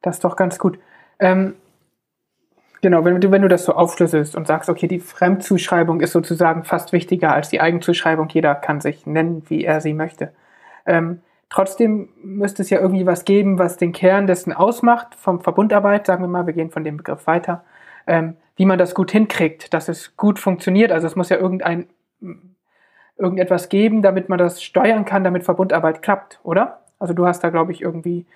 Das 0.03 0.17
ist 0.17 0.25
doch 0.25 0.35
ganz 0.35 0.59
gut. 0.59 0.79
Ähm, 1.21 1.55
Genau, 2.83 3.05
wenn 3.05 3.21
du, 3.21 3.31
wenn 3.31 3.43
du 3.43 3.49
das 3.49 3.65
so 3.65 3.75
aufschlüsselst 3.75 4.35
und 4.35 4.49
sagst, 4.49 4.69
okay, 4.69 4.89
die 4.89 4.99
Fremdzuschreibung 4.99 6.01
ist 6.01 6.11
sozusagen 6.13 6.65
fast 6.65 6.93
wichtiger 6.93 7.33
als 7.33 7.49
die 7.49 7.61
Eigenzuschreibung, 7.61 8.29
jeder 8.31 8.57
kann 8.57 8.81
sich 8.81 9.07
nennen, 9.07 9.45
wie 9.49 9.65
er 9.65 9.81
sie 9.81 9.95
möchte. 9.95 10.33
Ähm, 10.85 11.21
trotzdem 11.49 12.09
müsste 12.23 12.63
es 12.63 12.71
ja 12.71 12.81
irgendwie 12.81 13.07
was 13.07 13.25
geben, 13.25 13.59
was 13.61 13.77
den 13.77 13.93
Kern 13.93 14.27
dessen 14.27 14.53
ausmacht, 14.53 15.15
vom 15.15 15.41
Verbundarbeit, 15.41 16.07
sagen 16.07 16.25
wir 16.25 16.29
mal, 16.29 16.47
wir 16.47 16.55
gehen 16.55 16.71
von 16.73 16.83
dem 16.83 16.97
Begriff 16.97 17.29
weiter, 17.29 17.65
ähm, 18.09 18.37
wie 18.57 18.67
man 18.67 18.79
das 18.79 18.95
gut 18.97 19.13
hinkriegt, 19.13 19.73
dass 19.73 19.89
es 19.89 20.17
gut 20.17 20.41
funktioniert. 20.41 20.91
Also 20.91 21.07
es 21.07 21.15
muss 21.15 21.29
ja 21.29 21.37
irgendein, 21.37 21.87
irgendetwas 23.17 23.69
geben, 23.69 24.03
damit 24.03 24.29
man 24.29 24.39
das 24.39 24.61
steuern 24.63 25.05
kann, 25.05 25.23
damit 25.25 25.45
Verbundarbeit 25.45 26.03
klappt, 26.03 26.41
oder? 26.43 26.81
Also 26.99 27.15
du 27.15 27.27
hast 27.27 27.45
da, 27.45 27.51
glaube 27.51 27.71
ich, 27.73 27.81
irgendwie, 27.81 28.27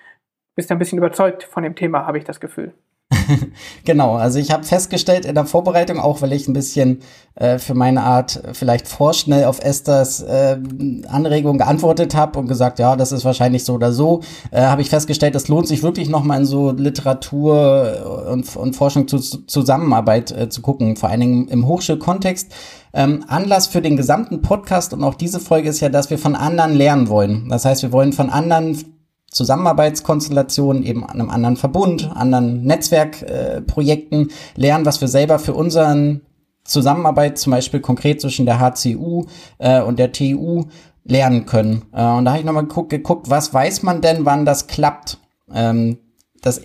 bist 0.55 0.71
ein 0.71 0.79
bisschen 0.79 0.99
überzeugt 0.99 1.43
von 1.43 1.63
dem 1.63 1.75
Thema, 1.75 2.05
habe 2.05 2.17
ich 2.17 2.23
das 2.23 2.39
Gefühl. 2.39 2.73
genau, 3.85 4.15
also 4.15 4.37
ich 4.37 4.51
habe 4.51 4.63
festgestellt 4.63 5.25
in 5.25 5.35
der 5.35 5.45
Vorbereitung, 5.45 5.99
auch 5.99 6.21
weil 6.21 6.33
ich 6.33 6.47
ein 6.47 6.53
bisschen 6.53 6.99
äh, 7.35 7.57
für 7.57 7.73
meine 7.73 8.03
Art 8.03 8.41
vielleicht 8.51 8.87
vorschnell 8.87 9.45
auf 9.45 9.59
Esthers 9.63 10.21
äh, 10.21 10.57
Anregung 11.07 11.57
geantwortet 11.57 12.15
habe 12.15 12.37
und 12.37 12.47
gesagt, 12.47 12.79
ja, 12.79 12.95
das 12.95 13.13
ist 13.13 13.23
wahrscheinlich 13.23 13.63
so 13.63 13.75
oder 13.75 13.93
so, 13.93 14.21
äh, 14.51 14.61
habe 14.61 14.81
ich 14.81 14.89
festgestellt, 14.89 15.35
es 15.35 15.47
lohnt 15.47 15.67
sich 15.67 15.83
wirklich 15.83 16.09
nochmal 16.09 16.39
in 16.39 16.45
so 16.45 16.71
Literatur 16.71 18.27
und, 18.31 18.55
und 18.55 18.75
Forschung 18.75 19.07
zu, 19.07 19.19
Zusammenarbeit 19.19 20.31
äh, 20.31 20.49
zu 20.49 20.61
gucken, 20.61 20.97
vor 20.97 21.09
allen 21.09 21.21
Dingen 21.21 21.47
im 21.47 21.65
Hochschulkontext. 21.65 22.51
Ähm, 22.93 23.23
Anlass 23.27 23.67
für 23.67 23.81
den 23.81 23.95
gesamten 23.95 24.41
Podcast 24.41 24.93
und 24.93 25.03
auch 25.03 25.15
diese 25.15 25.39
Folge 25.39 25.69
ist 25.69 25.79
ja, 25.79 25.89
dass 25.89 26.09
wir 26.09 26.17
von 26.17 26.35
anderen 26.35 26.73
lernen 26.73 27.09
wollen. 27.09 27.47
Das 27.49 27.63
heißt, 27.63 27.83
wir 27.83 27.91
wollen 27.91 28.11
von 28.11 28.29
anderen 28.29 28.96
Zusammenarbeitskonstellationen, 29.31 30.83
eben 30.83 31.05
einem 31.05 31.29
anderen 31.29 31.57
Verbund, 31.57 32.09
anderen 32.13 32.63
Netzwerkprojekten 32.63 34.29
äh, 34.29 34.33
lernen, 34.55 34.85
was 34.85 35.01
wir 35.01 35.07
selber 35.07 35.37
für 35.37 35.53
unseren 35.53 36.21
Zusammenarbeit, 36.63 37.37
zum 37.37 37.51
Beispiel 37.51 37.79
konkret 37.79 38.21
zwischen 38.21 38.45
der 38.45 38.59
HCU 38.59 39.25
äh, 39.57 39.81
und 39.81 39.99
der 39.99 40.11
TU, 40.11 40.65
lernen 41.03 41.45
können. 41.45 41.83
Äh, 41.93 42.03
und 42.03 42.25
da 42.25 42.31
habe 42.31 42.39
ich 42.39 42.45
nochmal 42.45 42.67
geguckt, 42.67 42.89
geguckt, 42.89 43.29
was 43.29 43.53
weiß 43.53 43.83
man 43.83 44.01
denn, 44.01 44.25
wann 44.25 44.45
das 44.45 44.67
klappt? 44.67 45.19
Ähm, 45.53 45.97
dass, 46.41 46.61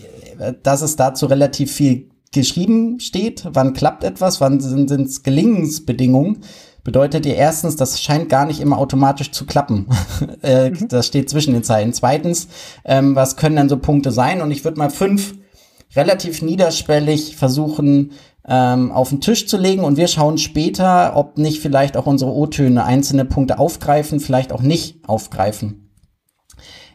dass 0.63 0.83
es 0.83 0.97
dazu 0.97 1.27
relativ 1.27 1.73
viel 1.73 2.11
geschrieben 2.33 2.99
steht, 3.01 3.47
wann 3.53 3.75
klappt 3.75 4.05
etwas, 4.05 4.41
wann 4.41 4.61
sind 4.61 4.91
es 4.91 5.23
Gelingensbedingungen 5.23 6.39
bedeutet 6.85 7.27
ihr 7.27 7.37
erstens, 7.37 7.77
das 7.77 8.01
scheint 8.01 8.29
gar 8.29 8.47
nicht 8.47 8.61
immer 8.61 8.79
automatisch 8.79 9.31
zu 9.31 9.47
klappen. 9.47 9.87
äh, 10.43 10.71
mhm. 10.71 10.89
Das 10.89 11.07
steht 11.07 11.31
zwischen 11.31 11.55
den 11.55 11.65
Zeilen. 11.65 11.93
Zweitens, 11.93 12.49
ähm, 12.85 13.15
was 13.15 13.37
können 13.37 13.57
denn 13.57 13.69
so 13.69 13.79
Punkte 13.79 14.13
sein? 14.13 14.43
Und 14.43 14.51
ich 14.51 14.65
würde 14.65 14.79
mal 14.79 14.91
fünf 14.91 15.35
relativ 15.95 16.43
niederschwellig 16.43 17.37
versuchen 17.37 18.13
ähm, 18.47 18.91
auf 18.91 19.11
den 19.11 19.21
Tisch 19.21 19.47
zu 19.47 19.57
legen 19.57 19.85
und 19.85 19.97
wir 19.97 20.09
schauen 20.09 20.39
später, 20.39 21.17
ob 21.17 21.39
nicht 21.39 21.61
vielleicht 21.61 21.97
auch 21.97 22.07
unsere 22.07 22.33
O-Töne 22.33 22.85
einzelne 22.85 23.25
Punkte 23.25 23.59
aufgreifen, 23.59 24.19
vielleicht 24.19 24.53
auch 24.53 24.63
nicht 24.63 25.09
aufgreifen. 25.09 25.82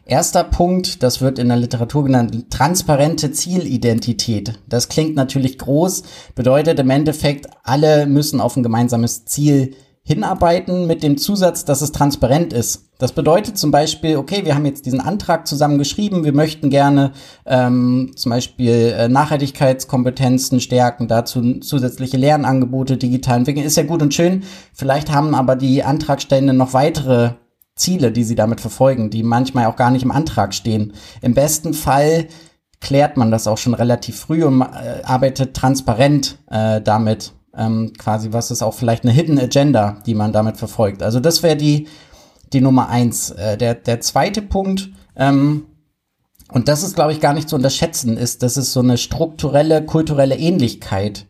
Erster 0.08 0.42
Punkt, 0.42 1.02
das 1.02 1.20
wird 1.20 1.38
in 1.38 1.48
der 1.48 1.58
Literatur 1.58 2.04
genannt, 2.04 2.46
transparente 2.48 3.30
Zielidentität. 3.30 4.58
Das 4.66 4.88
klingt 4.88 5.14
natürlich 5.16 5.58
groß, 5.58 6.02
bedeutet 6.34 6.80
im 6.80 6.88
Endeffekt, 6.88 7.46
alle 7.62 8.06
müssen 8.06 8.40
auf 8.40 8.56
ein 8.56 8.62
gemeinsames 8.62 9.26
Ziel 9.26 9.76
hinarbeiten 10.04 10.86
mit 10.86 11.02
dem 11.02 11.18
Zusatz, 11.18 11.66
dass 11.66 11.82
es 11.82 11.92
transparent 11.92 12.54
ist. 12.54 12.88
Das 12.96 13.12
bedeutet 13.12 13.58
zum 13.58 13.70
Beispiel, 13.70 14.16
okay, 14.16 14.46
wir 14.46 14.54
haben 14.54 14.64
jetzt 14.64 14.86
diesen 14.86 15.02
Antrag 15.02 15.46
zusammen 15.46 15.76
geschrieben, 15.76 16.24
wir 16.24 16.32
möchten 16.32 16.70
gerne 16.70 17.12
ähm, 17.44 18.12
zum 18.16 18.30
Beispiel 18.30 18.94
äh, 18.96 19.08
Nachhaltigkeitskompetenzen 19.08 20.60
stärken, 20.62 21.08
dazu 21.08 21.60
zusätzliche 21.60 22.16
Lernangebote 22.16 22.96
digital 22.96 23.40
entwickeln, 23.40 23.66
ist 23.66 23.76
ja 23.76 23.82
gut 23.82 24.00
und 24.00 24.14
schön. 24.14 24.44
Vielleicht 24.72 25.12
haben 25.12 25.34
aber 25.34 25.54
die 25.54 25.84
Antragstellenden 25.84 26.56
noch 26.56 26.72
weitere 26.72 27.32
Ziele, 27.78 28.12
die 28.12 28.24
sie 28.24 28.34
damit 28.34 28.60
verfolgen, 28.60 29.10
die 29.10 29.22
manchmal 29.22 29.66
auch 29.66 29.76
gar 29.76 29.90
nicht 29.90 30.02
im 30.02 30.10
Antrag 30.10 30.54
stehen. 30.54 30.92
Im 31.22 31.34
besten 31.34 31.74
Fall 31.74 32.28
klärt 32.80 33.16
man 33.16 33.30
das 33.30 33.46
auch 33.46 33.58
schon 33.58 33.74
relativ 33.74 34.18
früh 34.18 34.44
und 34.44 34.62
äh, 34.62 35.02
arbeitet 35.04 35.54
transparent 35.54 36.38
äh, 36.50 36.80
damit. 36.80 37.32
Ähm, 37.56 37.92
quasi, 37.98 38.32
was 38.32 38.50
ist 38.50 38.62
auch 38.62 38.74
vielleicht 38.74 39.04
eine 39.04 39.12
Hidden 39.12 39.38
Agenda, 39.38 39.96
die 40.06 40.14
man 40.14 40.32
damit 40.32 40.58
verfolgt. 40.58 41.02
Also 41.02 41.18
das 41.18 41.42
wäre 41.42 41.56
die, 41.56 41.88
die 42.52 42.60
Nummer 42.60 42.88
eins. 42.88 43.30
Äh, 43.30 43.56
der, 43.56 43.74
der 43.74 44.00
zweite 44.00 44.42
Punkt, 44.42 44.90
ähm, 45.16 45.64
und 46.50 46.68
das 46.68 46.82
ist, 46.82 46.94
glaube 46.94 47.12
ich, 47.12 47.20
gar 47.20 47.34
nicht 47.34 47.48
zu 47.48 47.56
unterschätzen, 47.56 48.16
ist, 48.16 48.42
dass 48.42 48.56
es 48.56 48.72
so 48.72 48.80
eine 48.80 48.96
strukturelle, 48.96 49.84
kulturelle 49.84 50.36
Ähnlichkeit 50.36 51.26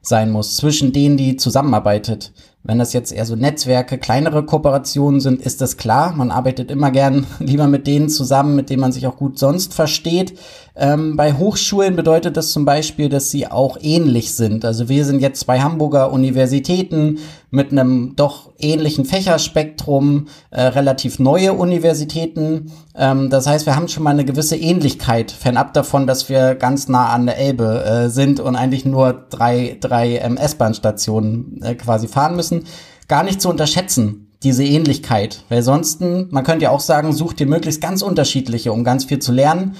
sein 0.00 0.30
muss 0.30 0.56
zwischen 0.56 0.92
denen, 0.92 1.16
die 1.16 1.36
zusammenarbeitet. 1.36 2.32
Wenn 2.64 2.78
das 2.78 2.92
jetzt 2.92 3.12
eher 3.12 3.26
so 3.26 3.34
Netzwerke, 3.34 3.98
kleinere 3.98 4.44
Kooperationen 4.44 5.20
sind, 5.20 5.42
ist 5.42 5.60
das 5.60 5.76
klar. 5.76 6.12
Man 6.12 6.30
arbeitet 6.30 6.70
immer 6.70 6.92
gern 6.92 7.26
lieber 7.40 7.66
mit 7.66 7.88
denen 7.88 8.08
zusammen, 8.08 8.54
mit 8.54 8.70
denen 8.70 8.80
man 8.80 8.92
sich 8.92 9.06
auch 9.08 9.16
gut 9.16 9.38
sonst 9.38 9.74
versteht. 9.74 10.38
Ähm, 10.74 11.16
bei 11.16 11.34
Hochschulen 11.34 11.96
bedeutet 11.96 12.36
das 12.36 12.52
zum 12.52 12.64
Beispiel, 12.64 13.08
dass 13.08 13.30
sie 13.30 13.46
auch 13.46 13.76
ähnlich 13.80 14.34
sind. 14.34 14.64
Also 14.64 14.88
wir 14.88 15.04
sind 15.04 15.20
jetzt 15.20 15.40
zwei 15.40 15.60
Hamburger 15.60 16.12
Universitäten 16.12 17.18
mit 17.50 17.72
einem 17.72 18.14
doch 18.16 18.52
ähnlichen 18.58 19.04
Fächerspektrum, 19.04 20.28
äh, 20.50 20.62
relativ 20.62 21.18
neue 21.18 21.52
Universitäten. 21.52 22.72
Ähm, 22.96 23.28
das 23.28 23.46
heißt, 23.46 23.66
wir 23.66 23.76
haben 23.76 23.88
schon 23.88 24.04
mal 24.04 24.10
eine 24.10 24.24
gewisse 24.24 24.56
Ähnlichkeit, 24.56 25.30
fernab 25.30 25.74
davon, 25.74 26.06
dass 26.06 26.30
wir 26.30 26.54
ganz 26.54 26.88
nah 26.88 27.10
an 27.10 27.26
der 27.26 27.36
Elbe 27.36 27.84
äh, 27.84 28.08
sind 28.08 28.40
und 28.40 28.56
eigentlich 28.56 28.86
nur 28.86 29.26
drei, 29.28 29.76
drei 29.80 30.18
ähm, 30.18 30.38
S-Bahn-Stationen 30.38 31.60
äh, 31.62 31.74
quasi 31.74 32.08
fahren 32.08 32.34
müssen 32.36 32.51
müssen, 32.52 32.66
gar 33.08 33.22
nicht 33.24 33.40
zu 33.40 33.48
unterschätzen, 33.48 34.28
diese 34.42 34.64
Ähnlichkeit. 34.64 35.44
Weil 35.48 35.62
sonst, 35.62 36.00
man 36.00 36.44
könnte 36.44 36.64
ja 36.64 36.70
auch 36.70 36.80
sagen, 36.80 37.12
such 37.12 37.34
dir 37.34 37.46
möglichst 37.46 37.80
ganz 37.80 38.02
unterschiedliche, 38.02 38.72
um 38.72 38.84
ganz 38.84 39.04
viel 39.04 39.18
zu 39.18 39.32
lernen. 39.32 39.76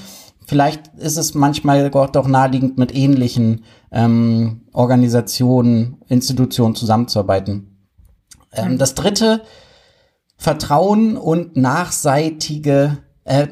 Vielleicht 0.47 0.89
ist 0.99 1.17
es 1.17 1.35
manchmal 1.35 1.89
doch 1.91 2.27
naheliegend, 2.27 2.77
mit 2.77 2.95
ähnlichen 2.95 3.65
ähm, 3.93 4.63
Organisationen, 4.73 5.99
Institutionen 6.09 6.75
zusammenzuarbeiten. 6.75 7.79
Ähm, 8.53 8.77
das 8.77 8.95
dritte, 8.95 9.43
Vertrauen 10.37 11.17
und 11.17 11.57
nachseitige, 11.57 12.99
äh, 13.25 13.47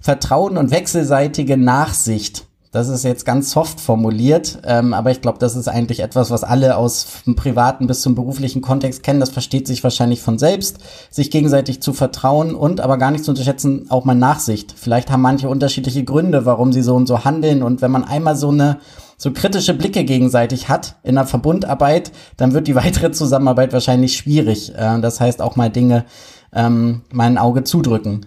Vertrauen 0.00 0.56
und 0.56 0.70
wechselseitige 0.70 1.56
Nachsicht. 1.56 2.47
Das 2.70 2.88
ist 2.88 3.02
jetzt 3.02 3.24
ganz 3.24 3.50
soft 3.50 3.80
formuliert, 3.80 4.58
ähm, 4.64 4.92
aber 4.92 5.10
ich 5.10 5.22
glaube, 5.22 5.38
das 5.38 5.56
ist 5.56 5.68
eigentlich 5.68 6.00
etwas, 6.00 6.30
was 6.30 6.44
alle 6.44 6.76
aus 6.76 7.22
dem 7.24 7.34
privaten 7.34 7.86
bis 7.86 8.02
zum 8.02 8.14
beruflichen 8.14 8.60
Kontext 8.60 9.02
kennen. 9.02 9.20
Das 9.20 9.30
versteht 9.30 9.66
sich 9.66 9.82
wahrscheinlich 9.82 10.20
von 10.20 10.38
selbst, 10.38 10.78
sich 11.10 11.30
gegenseitig 11.30 11.80
zu 11.80 11.94
vertrauen 11.94 12.54
und 12.54 12.80
aber 12.80 12.98
gar 12.98 13.10
nicht 13.10 13.24
zu 13.24 13.30
unterschätzen, 13.30 13.86
auch 13.88 14.04
mal 14.04 14.14
Nachsicht. 14.14 14.74
Vielleicht 14.76 15.10
haben 15.10 15.22
manche 15.22 15.48
unterschiedliche 15.48 16.04
Gründe, 16.04 16.44
warum 16.44 16.72
sie 16.72 16.82
so 16.82 16.94
und 16.94 17.06
so 17.06 17.24
handeln. 17.24 17.62
Und 17.62 17.80
wenn 17.80 17.90
man 17.90 18.04
einmal 18.04 18.36
so 18.36 18.50
eine 18.50 18.78
so 19.16 19.32
kritische 19.32 19.74
Blicke 19.74 20.04
gegenseitig 20.04 20.68
hat 20.68 20.96
in 21.02 21.14
der 21.14 21.26
Verbundarbeit, 21.26 22.12
dann 22.36 22.52
wird 22.52 22.68
die 22.68 22.74
weitere 22.76 23.12
Zusammenarbeit 23.12 23.72
wahrscheinlich 23.72 24.14
schwierig. 24.14 24.74
Äh, 24.74 25.00
das 25.00 25.20
heißt 25.20 25.40
auch 25.40 25.56
mal 25.56 25.70
Dinge 25.70 26.04
ähm, 26.52 27.02
mein 27.10 27.38
Auge 27.38 27.64
zudrücken. 27.64 28.26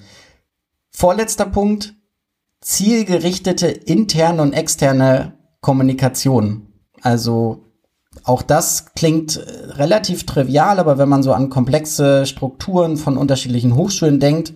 Vorletzter 0.89 1.45
Punkt, 1.45 1.93
zielgerichtete 2.61 3.67
interne 3.67 4.41
und 4.41 4.53
externe 4.53 5.33
Kommunikation. 5.61 6.67
Also 7.01 7.65
auch 8.23 8.41
das 8.41 8.93
klingt 8.93 9.37
äh, 9.37 9.71
relativ 9.71 10.25
trivial, 10.25 10.79
aber 10.79 10.97
wenn 10.97 11.09
man 11.09 11.23
so 11.23 11.33
an 11.33 11.49
komplexe 11.49 12.25
Strukturen 12.25 12.97
von 12.97 13.17
unterschiedlichen 13.17 13.75
Hochschulen 13.75 14.19
denkt, 14.19 14.53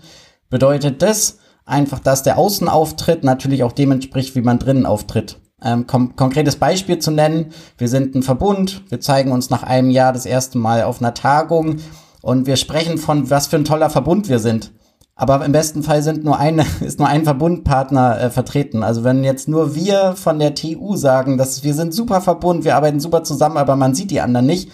bedeutet 0.49 1.01
das 1.01 1.39
einfach, 1.65 1.99
dass 1.99 2.21
der 2.21 2.37
Außenauftritt 2.37 3.23
natürlich 3.23 3.63
auch 3.63 3.71
dem 3.71 3.91
entspricht, 3.91 4.35
wie 4.35 4.41
man 4.41 4.59
drinnen 4.59 4.85
auftritt. 4.85 5.39
Ähm, 5.63 5.87
kom 5.87 6.15
konkretes 6.15 6.57
Beispiel 6.57 6.99
zu 6.99 7.11
nennen, 7.11 7.53
wir 7.77 7.87
sind 7.87 8.13
ein 8.13 8.23
Verbund, 8.23 8.83
wir 8.89 8.99
zeigen 8.99 9.31
uns 9.31 9.49
nach 9.49 9.63
einem 9.63 9.89
Jahr 9.89 10.13
das 10.13 10.25
erste 10.25 10.57
Mal 10.57 10.83
auf 10.83 11.01
einer 11.01 11.13
Tagung 11.13 11.77
und 12.21 12.45
wir 12.45 12.57
sprechen 12.57 12.97
von, 12.97 13.29
was 13.29 13.47
für 13.47 13.55
ein 13.55 13.65
toller 13.65 13.89
Verbund 13.89 14.29
wir 14.29 14.39
sind. 14.39 14.71
Aber 15.15 15.43
im 15.45 15.53
besten 15.53 15.81
Fall 15.81 16.03
sind 16.03 16.25
nur 16.25 16.37
eine, 16.37 16.65
ist 16.81 16.99
nur 16.99 17.07
ein 17.07 17.23
Verbundpartner 17.23 18.19
äh, 18.19 18.29
vertreten. 18.29 18.83
Also 18.83 19.03
wenn 19.03 19.23
jetzt 19.23 19.47
nur 19.47 19.75
wir 19.75 20.15
von 20.15 20.39
der 20.39 20.55
TU 20.55 20.95
sagen, 20.95 21.37
dass 21.37 21.63
wir 21.63 21.73
sind 21.73 21.93
super 21.93 22.21
Verbund, 22.21 22.65
wir 22.65 22.75
arbeiten 22.75 22.99
super 22.99 23.23
zusammen, 23.23 23.57
aber 23.57 23.75
man 23.75 23.95
sieht 23.95 24.11
die 24.11 24.21
anderen 24.21 24.45
nicht, 24.45 24.71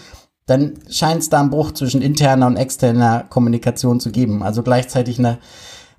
dann 0.48 0.74
scheint 0.90 1.22
es 1.22 1.30
da 1.30 1.40
einen 1.40 1.52
Bruch 1.52 1.72
zwischen 1.72 2.02
interner 2.02 2.48
und 2.48 2.58
externer 2.58 3.26
Kommunikation 3.30 4.00
zu 4.00 4.12
geben. 4.12 4.42
Also 4.42 4.64
gleichzeitig 4.64 5.20
eine, 5.20 5.38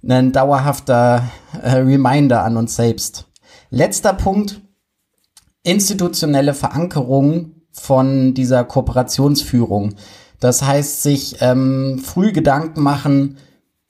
ein 0.07 0.33
dauerhafter 0.33 1.23
äh, 1.63 1.77
Reminder 1.77 2.43
an 2.43 2.57
uns 2.57 2.75
selbst. 2.75 3.29
Letzter 3.71 4.13
Punkt, 4.13 4.61
institutionelle 5.63 6.53
Verankerung 6.53 7.63
von 7.71 8.35
dieser 8.35 8.65
Kooperationsführung. 8.65 9.95
Das 10.41 10.63
heißt, 10.63 11.05
sich 11.05 11.37
ähm, 11.41 12.03
früh 12.05 12.33
Gedanken 12.33 12.83
machen, 12.83 13.39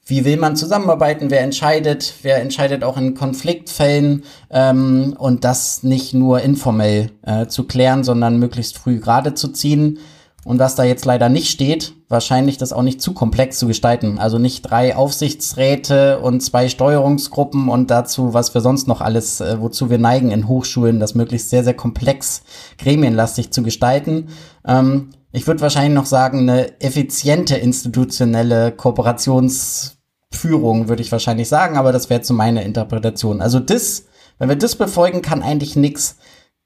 wie 0.04 0.24
will 0.24 0.36
man 0.36 0.56
zusammenarbeiten, 0.56 1.30
wer 1.30 1.42
entscheidet, 1.42 2.14
wer 2.22 2.40
entscheidet 2.40 2.82
auch 2.82 2.96
in 2.96 3.14
Konfliktfällen 3.14 4.24
ähm, 4.50 5.14
und 5.18 5.44
das 5.44 5.82
nicht 5.82 6.12
nur 6.12 6.40
informell 6.40 7.12
äh, 7.22 7.46
zu 7.46 7.64
klären, 7.64 8.02
sondern 8.02 8.38
möglichst 8.38 8.78
früh 8.78 8.98
gerade 8.98 9.34
zu 9.34 9.48
ziehen. 9.48 9.98
Und 10.44 10.58
was 10.58 10.74
da 10.74 10.82
jetzt 10.82 11.04
leider 11.04 11.28
nicht 11.28 11.50
steht, 11.50 11.92
wahrscheinlich 12.08 12.58
das 12.58 12.72
auch 12.72 12.82
nicht 12.82 13.00
zu 13.00 13.14
komplex 13.14 13.60
zu 13.60 13.68
gestalten. 13.68 14.18
Also 14.18 14.38
nicht 14.38 14.62
drei 14.62 14.96
Aufsichtsräte 14.96 16.18
und 16.18 16.40
zwei 16.40 16.68
Steuerungsgruppen 16.68 17.68
und 17.68 17.92
dazu, 17.92 18.34
was 18.34 18.52
wir 18.52 18.60
sonst 18.60 18.88
noch 18.88 19.00
alles, 19.00 19.40
äh, 19.40 19.60
wozu 19.60 19.88
wir 19.88 19.98
neigen 19.98 20.32
in 20.32 20.48
Hochschulen, 20.48 20.98
das 20.98 21.14
möglichst 21.14 21.50
sehr, 21.50 21.62
sehr 21.62 21.74
komplex 21.74 22.42
gremienlastig 22.78 23.52
zu 23.52 23.62
gestalten. 23.62 24.30
Ähm, 24.66 25.10
ich 25.32 25.46
würde 25.46 25.62
wahrscheinlich 25.62 25.94
noch 25.94 26.06
sagen, 26.06 26.40
eine 26.40 26.80
effiziente 26.80 27.56
institutionelle 27.56 28.72
Kooperationsführung, 28.72 30.88
würde 30.88 31.02
ich 31.02 31.10
wahrscheinlich 31.10 31.48
sagen, 31.48 31.78
aber 31.78 31.90
das 31.92 32.10
wäre 32.10 32.20
zu 32.20 32.34
meiner 32.34 32.62
Interpretation. 32.62 33.40
Also 33.40 33.58
das, 33.58 34.04
wenn 34.38 34.50
wir 34.50 34.56
das 34.56 34.76
befolgen, 34.76 35.22
kann 35.22 35.42
eigentlich 35.42 35.74
nichts 35.74 36.18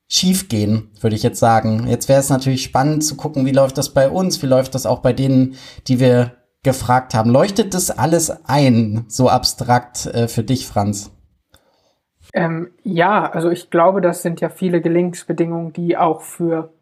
schiefgehen, 0.08 0.90
würde 1.00 1.16
ich 1.16 1.23
jetzt 1.23 1.38
sagen. 1.38 1.87
Jetzt 1.88 2.08
wäre 2.08 2.20
es 2.20 2.28
natürlich 2.28 2.64
spannend 2.64 3.04
zu 3.04 3.16
gucken, 3.16 3.46
wie 3.46 3.52
läuft 3.52 3.78
das 3.78 3.94
bei 3.94 4.11
uns, 4.11 4.42
wie 4.42 4.46
läuft 4.46 4.75
das 4.75 4.85
auch 4.87 4.99
bei 5.00 5.12
denen, 5.12 5.54
die 5.87 6.00
wir 6.00 6.32
gefragt 6.62 7.14
haben. 7.14 7.30
Leuchtet 7.30 7.75
das 7.75 7.90
alles 7.90 8.30
ein, 8.46 9.04
so 9.08 9.28
abstrakt 9.28 10.06
äh, 10.06 10.26
für 10.26 10.42
dich, 10.42 10.66
Franz? 10.66 11.12
Ähm, 12.35 12.73
ja, 12.82 13.30
also 13.30 13.50
ich 13.50 13.70
glaube, 13.70 14.00
das 14.00 14.23
sind 14.23 14.40
ja 14.40 14.49
viele 14.49 14.80
Gelingensbedingungen, 14.80 15.73
die 15.73 15.96
auch 15.96 16.23
für 16.23 16.73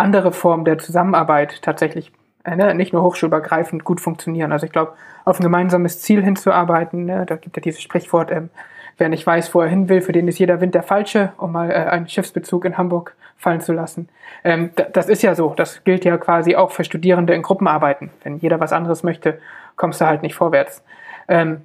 andere 0.00 0.32
Formen 0.32 0.64
der 0.64 0.78
Zusammenarbeit 0.78 1.62
tatsächlich 1.62 2.12
äh, 2.44 2.56
ne, 2.56 2.74
nicht 2.74 2.92
nur 2.92 3.02
hochschulübergreifend 3.02 3.84
gut 3.84 4.00
funktionieren. 4.00 4.52
Also 4.52 4.66
ich 4.66 4.72
glaube, 4.72 4.94
auf 5.24 5.38
ein 5.38 5.42
gemeinsames 5.42 6.00
Ziel 6.00 6.22
hinzuarbeiten, 6.22 7.04
ne, 7.04 7.26
da 7.26 7.36
gibt 7.36 7.56
ja 7.56 7.62
dieses 7.62 7.82
Sprichwort, 7.82 8.30
ähm, 8.30 8.50
wer 8.98 9.08
nicht 9.08 9.26
weiß, 9.26 9.54
wo 9.54 9.60
er 9.60 9.68
hin 9.68 9.88
will, 9.88 10.00
für 10.00 10.12
den 10.12 10.28
ist 10.28 10.38
jeder 10.38 10.60
Wind 10.60 10.74
der 10.74 10.82
falsche, 10.82 11.32
um 11.38 11.52
mal 11.52 11.70
äh, 11.70 11.74
einen 11.74 12.08
Schiffsbezug 12.08 12.64
in 12.64 12.78
Hamburg 12.78 13.14
fallen 13.36 13.60
zu 13.60 13.72
lassen. 13.72 14.08
Ähm, 14.44 14.70
das 14.92 15.08
ist 15.08 15.22
ja 15.22 15.34
so, 15.34 15.54
das 15.54 15.84
gilt 15.84 16.04
ja 16.04 16.16
quasi 16.18 16.56
auch 16.56 16.70
für 16.70 16.84
Studierende 16.84 17.34
in 17.34 17.42
Gruppenarbeiten. 17.42 18.10
Wenn 18.22 18.38
jeder 18.38 18.60
was 18.60 18.72
anderes 18.72 19.02
möchte, 19.02 19.38
kommst 19.76 20.00
du 20.00 20.06
halt 20.06 20.22
nicht 20.22 20.34
vorwärts. 20.34 20.82
Ähm, 21.28 21.62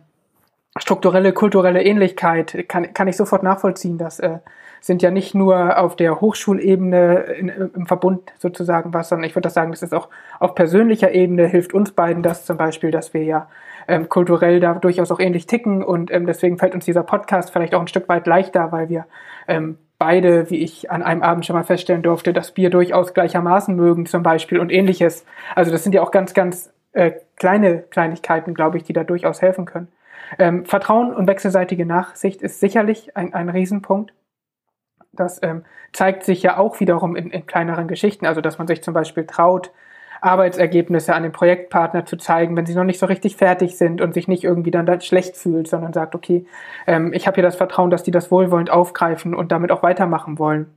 strukturelle, 0.78 1.34
kulturelle 1.34 1.84
Ähnlichkeit 1.84 2.66
kann, 2.68 2.94
kann 2.94 3.08
ich 3.08 3.18
sofort 3.18 3.44
nachvollziehen, 3.44 3.98
dass 3.98 4.20
äh, 4.20 4.40
sind 4.86 5.02
ja 5.02 5.10
nicht 5.10 5.34
nur 5.34 5.80
auf 5.80 5.96
der 5.96 6.22
Hochschulebene 6.22 7.16
in, 7.40 7.50
im 7.50 7.88
Verbund 7.88 8.32
sozusagen 8.38 8.94
was, 8.94 9.10
sondern 9.10 9.28
ich 9.28 9.36
würde 9.36 9.50
sagen, 9.50 9.72
das 9.72 9.82
ist 9.82 9.96
auch 9.96 10.10
auf 10.40 10.54
persönlicher 10.54 11.12
Ebene 11.12 11.48
hilft 11.48 11.74
uns 11.74 11.92
beiden 11.92 12.22
das 12.22 12.46
zum 12.46 12.58
Beispiel, 12.58 12.92
dass 12.92 13.12
wir 13.12 13.24
ja 13.24 13.48
ähm, 13.88 14.10
kulturell 14.10 14.60
da 14.60 14.76
durchaus 14.76 15.12
auch 15.12 15.20
ähnlich 15.20 15.48
ticken 15.48 15.84
und 15.84 16.12
ähm, 16.12 16.28
deswegen 16.28 16.60
fällt 16.60 16.76
uns 16.76 16.86
dieser 16.86 17.02
Podcast 17.02 17.50
vielleicht 17.50 17.74
auch 17.74 17.82
ein 17.82 17.88
Stück 17.88 18.08
weit 18.10 18.28
leichter, 18.28 18.72
weil 18.72 18.88
wir 18.88 19.08
ähm, 19.48 19.80
beide, 19.98 20.52
wie 20.52 20.58
ich 20.58 20.92
an 20.92 21.02
einem 21.02 21.24
Abend 21.24 21.48
schon 21.48 21.56
mal 21.56 21.64
feststellen 21.64 22.04
durfte, 22.04 22.32
das 22.32 22.52
Bier 22.52 22.70
durchaus 22.70 23.16
gleichermaßen 23.16 23.76
mögen 23.76 24.06
zum 24.06 24.22
Beispiel 24.22 24.60
und 24.60 24.72
ähnliches. 24.72 25.26
Also 25.56 25.72
das 25.72 25.84
sind 25.84 25.96
ja 25.96 26.04
auch 26.04 26.12
ganz, 26.12 26.36
ganz 26.36 26.72
äh, 26.92 27.14
kleine 27.38 27.80
Kleinigkeiten, 27.90 28.54
glaube 28.54 28.78
ich, 28.78 28.84
die 28.84 28.94
da 28.94 29.04
durchaus 29.04 29.42
helfen 29.42 29.66
können. 29.66 29.88
Ähm, 30.38 30.64
Vertrauen 30.66 31.12
und 31.12 31.28
wechselseitige 31.28 31.88
Nachsicht 31.88 32.44
ist 32.44 32.60
sicherlich 32.60 33.18
ein, 33.18 33.34
ein 33.34 33.50
Riesenpunkt. 33.50 34.14
Das 35.16 35.42
ähm, 35.44 35.64
zeigt 35.94 36.24
sich 36.24 36.44
ja 36.44 36.58
auch 36.58 36.80
wiederum 36.80 37.16
in, 37.16 37.32
in 37.32 37.46
kleineren 37.46 37.88
Geschichten, 37.88 38.26
also 38.26 38.42
dass 38.42 38.58
man 38.58 38.68
sich 38.68 38.84
zum 38.84 38.94
Beispiel 38.94 39.26
traut, 39.26 39.72
Arbeitsergebnisse 40.22 41.14
an 41.14 41.24
den 41.24 41.32
Projektpartner 41.32 42.06
zu 42.06 42.18
zeigen, 42.18 42.58
wenn 42.58 42.66
sie 42.66 42.74
noch 42.74 42.84
nicht 42.84 43.00
so 43.00 43.06
richtig 43.06 43.36
fertig 43.36 43.78
sind 43.78 44.02
und 44.02 44.14
sich 44.14 44.28
nicht 44.28 44.44
irgendwie 44.44 44.72
dann, 44.72 45.02
schlecht 45.02 45.38
fühlt, 45.38 45.68
sondern 45.68 45.94
sagt, 45.94 46.16
okay, 46.16 46.46
ähm, 46.88 47.14
ich 47.14 47.28
habe 47.28 47.36
hier 47.36 47.44
das 47.44 47.56
Vertrauen, 47.56 47.92
dass 47.92 48.04
die 48.04 48.12
das 48.12 48.32
wohlwollend 48.32 48.70
aufgreifen 48.70 49.36
und 49.36 49.52
damit 49.52 49.72
auch 49.72 49.84
weitermachen 49.84 50.40
wollen. 50.40 50.68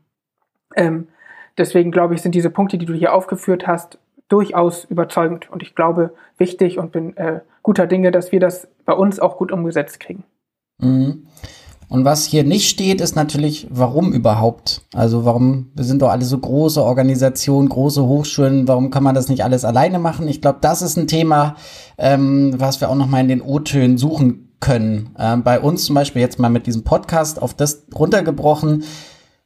Ähm, 0.77 1.09
deswegen 1.57 1.91
glaube 1.91 2.15
ich, 2.15 2.23
sind 2.23 2.35
diese 2.35 2.51
Punkte, 2.51 2.79
die 2.79 2.87
du 2.87 2.95
hier 2.95 3.15
aufgeführt 3.15 3.67
hast, 3.67 3.99
durchaus 4.29 4.85
überzeugend 4.85 5.51
und 5.51 5.63
ich 5.63 5.75
glaube 5.75 6.15
wichtig 6.37 6.79
und 6.79 6.93
bin 6.93 7.17
äh, 7.17 7.41
guter 7.63 7.87
Dinge, 7.87 8.11
dass 8.11 8.33
wir 8.33 8.41
das 8.41 8.69
bei 8.85 8.93
uns 8.93 9.19
auch 9.19 9.39
gut 9.39 9.53
umgesetzt 9.53 10.01
kriegen. 10.01 10.25
Mhm. 10.79 11.27
Und 11.89 12.05
was 12.05 12.27
hier 12.27 12.45
nicht 12.45 12.69
steht, 12.69 13.01
ist 13.01 13.17
natürlich, 13.17 13.67
warum 13.71 14.13
überhaupt? 14.13 14.83
Also 14.95 15.25
warum, 15.25 15.71
wir 15.75 15.85
sind 15.85 16.03
doch 16.03 16.11
alle 16.11 16.25
so 16.25 16.39
große 16.39 16.83
Organisationen, 16.83 17.69
große 17.69 18.05
Hochschulen, 18.05 18.69
warum 18.69 18.91
kann 18.91 19.03
man 19.03 19.15
das 19.15 19.29
nicht 19.29 19.43
alles 19.43 19.65
alleine 19.65 19.99
machen? 19.99 20.29
Ich 20.29 20.43
glaube, 20.43 20.59
das 20.61 20.83
ist 20.83 20.99
ein 20.99 21.07
Thema, 21.07 21.57
ähm, 21.97 22.55
was 22.59 22.81
wir 22.81 22.91
auch 22.91 22.95
noch 22.95 23.07
mal 23.07 23.21
in 23.21 23.29
den 23.29 23.43
O-Tönen 23.43 23.97
suchen 23.97 24.49
können. 24.61 25.15
Ähm, 25.19 25.43
bei 25.43 25.61
uns 25.61 25.85
zum 25.85 25.95
Beispiel 25.95 26.21
jetzt 26.21 26.39
mal 26.39 26.51
mit 26.51 26.67
diesem 26.67 26.85
Podcast 26.85 27.41
auf 27.41 27.55
das 27.55 27.85
runtergebrochen 27.95 28.85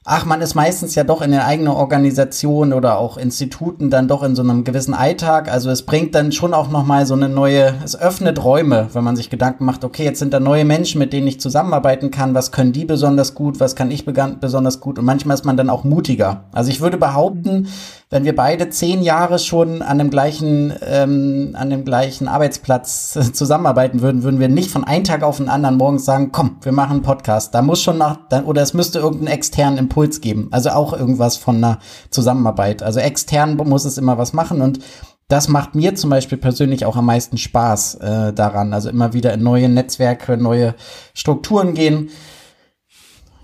ach, 0.04 0.24
man 0.24 0.40
ist 0.40 0.54
meistens 0.54 0.94
ja 0.94 1.04
doch 1.04 1.22
in 1.22 1.30
der 1.30 1.46
eigenen 1.46 1.72
Organisation 1.72 2.72
oder 2.72 2.98
auch 2.98 3.16
Instituten 3.16 3.88
dann 3.90 4.08
doch 4.08 4.22
in 4.22 4.34
so 4.34 4.42
einem 4.42 4.64
gewissen 4.64 4.94
Alltag. 4.94 5.50
Also 5.50 5.70
es 5.70 5.82
bringt 5.82 6.14
dann 6.14 6.32
schon 6.32 6.54
auch 6.54 6.70
nochmal 6.70 7.06
so 7.06 7.14
eine 7.14 7.28
neue, 7.28 7.74
es 7.84 7.98
öffnet 7.98 8.42
Räume, 8.42 8.88
wenn 8.92 9.04
man 9.04 9.16
sich 9.16 9.30
Gedanken 9.30 9.64
macht, 9.64 9.84
okay, 9.84 10.04
jetzt 10.04 10.18
sind 10.18 10.32
da 10.34 10.40
neue 10.40 10.64
Menschen, 10.64 10.98
mit 10.98 11.12
denen 11.12 11.26
ich 11.26 11.40
zusammenarbeiten 11.40 12.10
kann. 12.10 12.34
Was 12.34 12.50
können 12.50 12.72
die 12.72 12.84
besonders 12.84 13.34
gut? 13.34 13.60
Was 13.60 13.76
kann 13.76 13.90
ich 13.90 14.04
besonders 14.04 14.80
gut? 14.80 14.98
Und 14.98 15.04
manchmal 15.04 15.34
ist 15.34 15.44
man 15.44 15.56
dann 15.56 15.70
auch 15.70 15.84
mutiger. 15.84 16.44
Also 16.52 16.70
ich 16.70 16.80
würde 16.80 16.98
behaupten, 16.98 17.68
wenn 18.12 18.24
wir 18.26 18.36
beide 18.36 18.68
zehn 18.68 19.02
Jahre 19.02 19.38
schon 19.38 19.80
an 19.80 19.96
dem 19.96 20.10
gleichen, 20.10 20.74
ähm, 20.86 21.56
an 21.58 21.70
dem 21.70 21.86
gleichen 21.86 22.28
Arbeitsplatz 22.28 23.18
zusammenarbeiten 23.32 24.02
würden, 24.02 24.22
würden 24.22 24.38
wir 24.38 24.50
nicht 24.50 24.70
von 24.70 24.84
einem 24.84 25.04
Tag 25.04 25.22
auf 25.22 25.38
den 25.38 25.48
anderen 25.48 25.78
morgens 25.78 26.04
sagen, 26.04 26.30
komm, 26.30 26.58
wir 26.60 26.72
machen 26.72 26.92
einen 26.92 27.02
Podcast. 27.02 27.54
Da 27.54 27.62
muss 27.62 27.80
schon 27.80 27.96
noch, 27.96 28.18
dann, 28.28 28.44
oder 28.44 28.60
es 28.60 28.74
müsste 28.74 28.98
irgendeinen 28.98 29.34
externen 29.34 29.78
Impuls 29.78 30.20
geben. 30.20 30.48
Also 30.50 30.70
auch 30.70 30.92
irgendwas 30.92 31.38
von 31.38 31.56
einer 31.56 31.78
Zusammenarbeit. 32.10 32.82
Also 32.82 33.00
extern 33.00 33.56
muss 33.56 33.86
es 33.86 33.96
immer 33.96 34.18
was 34.18 34.34
machen 34.34 34.60
und 34.60 34.80
das 35.28 35.48
macht 35.48 35.74
mir 35.74 35.94
zum 35.94 36.10
Beispiel 36.10 36.36
persönlich 36.36 36.84
auch 36.84 36.96
am 36.96 37.06
meisten 37.06 37.38
Spaß 37.38 37.94
äh, 37.94 38.32
daran. 38.34 38.74
Also 38.74 38.90
immer 38.90 39.14
wieder 39.14 39.32
in 39.32 39.42
neue 39.42 39.70
Netzwerke, 39.70 40.36
neue 40.36 40.74
Strukturen 41.14 41.72
gehen. 41.72 42.10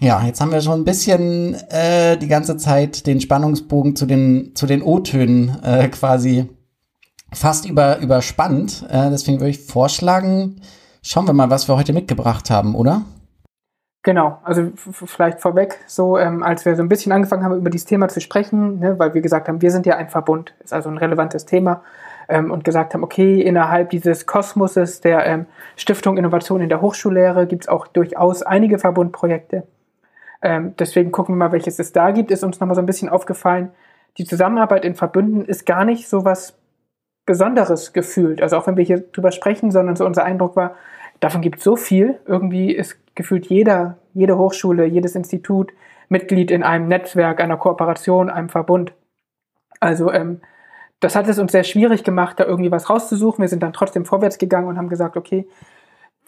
Ja, 0.00 0.22
jetzt 0.22 0.40
haben 0.40 0.52
wir 0.52 0.60
schon 0.60 0.80
ein 0.80 0.84
bisschen 0.84 1.54
äh, 1.70 2.16
die 2.16 2.28
ganze 2.28 2.56
Zeit 2.56 3.08
den 3.08 3.20
Spannungsbogen 3.20 3.96
zu 3.96 4.06
den, 4.06 4.54
zu 4.54 4.66
den 4.66 4.80
O-Tönen 4.80 5.58
äh, 5.64 5.88
quasi 5.88 6.48
fast 7.32 7.68
über, 7.68 7.98
überspannt. 7.98 8.86
Äh, 8.88 9.10
deswegen 9.10 9.40
würde 9.40 9.50
ich 9.50 9.66
vorschlagen, 9.66 10.60
schauen 11.02 11.26
wir 11.26 11.32
mal, 11.32 11.50
was 11.50 11.66
wir 11.66 11.76
heute 11.76 11.92
mitgebracht 11.92 12.48
haben, 12.48 12.76
oder? 12.76 13.02
Genau, 14.04 14.38
also 14.44 14.70
vielleicht 14.76 15.40
vorweg, 15.40 15.80
so 15.88 16.16
ähm, 16.16 16.44
als 16.44 16.64
wir 16.64 16.76
so 16.76 16.82
ein 16.82 16.88
bisschen 16.88 17.10
angefangen 17.10 17.42
haben, 17.42 17.56
über 17.56 17.68
dieses 17.68 17.86
Thema 17.86 18.08
zu 18.08 18.20
sprechen, 18.20 18.78
ne, 18.78 19.00
weil 19.00 19.14
wir 19.14 19.20
gesagt 19.20 19.48
haben, 19.48 19.60
wir 19.60 19.72
sind 19.72 19.84
ja 19.84 19.96
ein 19.96 20.08
Verbund, 20.08 20.54
ist 20.62 20.72
also 20.72 20.88
ein 20.88 20.96
relevantes 20.96 21.44
Thema 21.44 21.82
ähm, 22.28 22.52
und 22.52 22.62
gesagt 22.62 22.94
haben, 22.94 23.02
okay, 23.02 23.42
innerhalb 23.42 23.90
dieses 23.90 24.26
Kosmoses 24.26 25.00
der 25.00 25.26
ähm, 25.26 25.46
Stiftung 25.74 26.16
Innovation 26.16 26.60
in 26.60 26.68
der 26.68 26.80
Hochschullehre 26.80 27.48
gibt 27.48 27.64
es 27.64 27.68
auch 27.68 27.88
durchaus 27.88 28.42
einige 28.44 28.78
Verbundprojekte 28.78 29.66
Ähm, 30.42 30.74
deswegen 30.78 31.10
gucken 31.12 31.34
wir 31.34 31.46
mal, 31.46 31.52
welches 31.52 31.78
es 31.78 31.92
da 31.92 32.10
gibt. 32.10 32.30
Ist 32.30 32.44
uns 32.44 32.60
nochmal 32.60 32.74
so 32.74 32.82
ein 32.82 32.86
bisschen 32.86 33.08
aufgefallen, 33.08 33.70
die 34.16 34.24
Zusammenarbeit 34.24 34.84
in 34.84 34.94
Verbünden 34.94 35.44
ist 35.44 35.66
gar 35.66 35.84
nicht 35.84 36.08
so 36.08 36.24
was 36.24 36.58
Besonderes 37.24 37.92
gefühlt. 37.92 38.42
Also 38.42 38.56
auch 38.56 38.66
wenn 38.66 38.76
wir 38.76 38.84
hier 38.84 39.00
drüber 39.00 39.32
sprechen, 39.32 39.70
sondern 39.70 39.96
so 39.96 40.06
unser 40.06 40.24
Eindruck 40.24 40.56
war, 40.56 40.74
davon 41.20 41.42
gibt 41.42 41.58
es 41.58 41.64
so 41.64 41.76
viel. 41.76 42.18
Irgendwie 42.26 42.72
ist 42.72 42.96
gefühlt 43.14 43.46
jeder, 43.46 43.98
jede 44.14 44.38
Hochschule, 44.38 44.86
jedes 44.86 45.14
Institut 45.14 45.72
Mitglied 46.08 46.50
in 46.50 46.62
einem 46.62 46.88
Netzwerk, 46.88 47.40
einer 47.40 47.58
Kooperation, 47.58 48.30
einem 48.30 48.48
Verbund. 48.48 48.92
Also 49.78 50.10
ähm, 50.10 50.40
das 51.00 51.14
hat 51.14 51.28
es 51.28 51.38
uns 51.38 51.52
sehr 51.52 51.64
schwierig 51.64 52.02
gemacht, 52.02 52.40
da 52.40 52.44
irgendwie 52.44 52.72
was 52.72 52.90
rauszusuchen. 52.90 53.42
Wir 53.42 53.48
sind 53.48 53.62
dann 53.62 53.72
trotzdem 53.72 54.04
vorwärts 54.04 54.38
gegangen 54.38 54.66
und 54.66 54.78
haben 54.78 54.88
gesagt, 54.88 55.16
okay, 55.16 55.46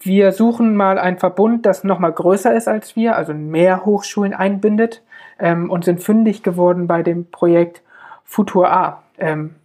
wir 0.01 0.33
suchen 0.33 0.75
mal 0.77 0.99
einen 0.99 1.19
Verbund, 1.19 1.67
das 1.67 1.85
nochmal 1.85 2.13
größer 2.13 2.55
ist 2.55 2.69
als 2.69 2.97
wir, 2.97 3.17
also 3.17 3.35
mehr 3.35 3.85
Hochschulen 3.85 4.33
einbindet 4.33 5.03
ähm, 5.39 5.71
und 5.71 5.85
sind 5.85 6.03
fündig 6.03 6.43
geworden 6.43 6.87
bei 6.87 7.03
dem 7.03 7.31
Projekt 7.31 7.83
Futur 8.25 8.71
A, 8.73 9.03
ähm, 9.19 9.57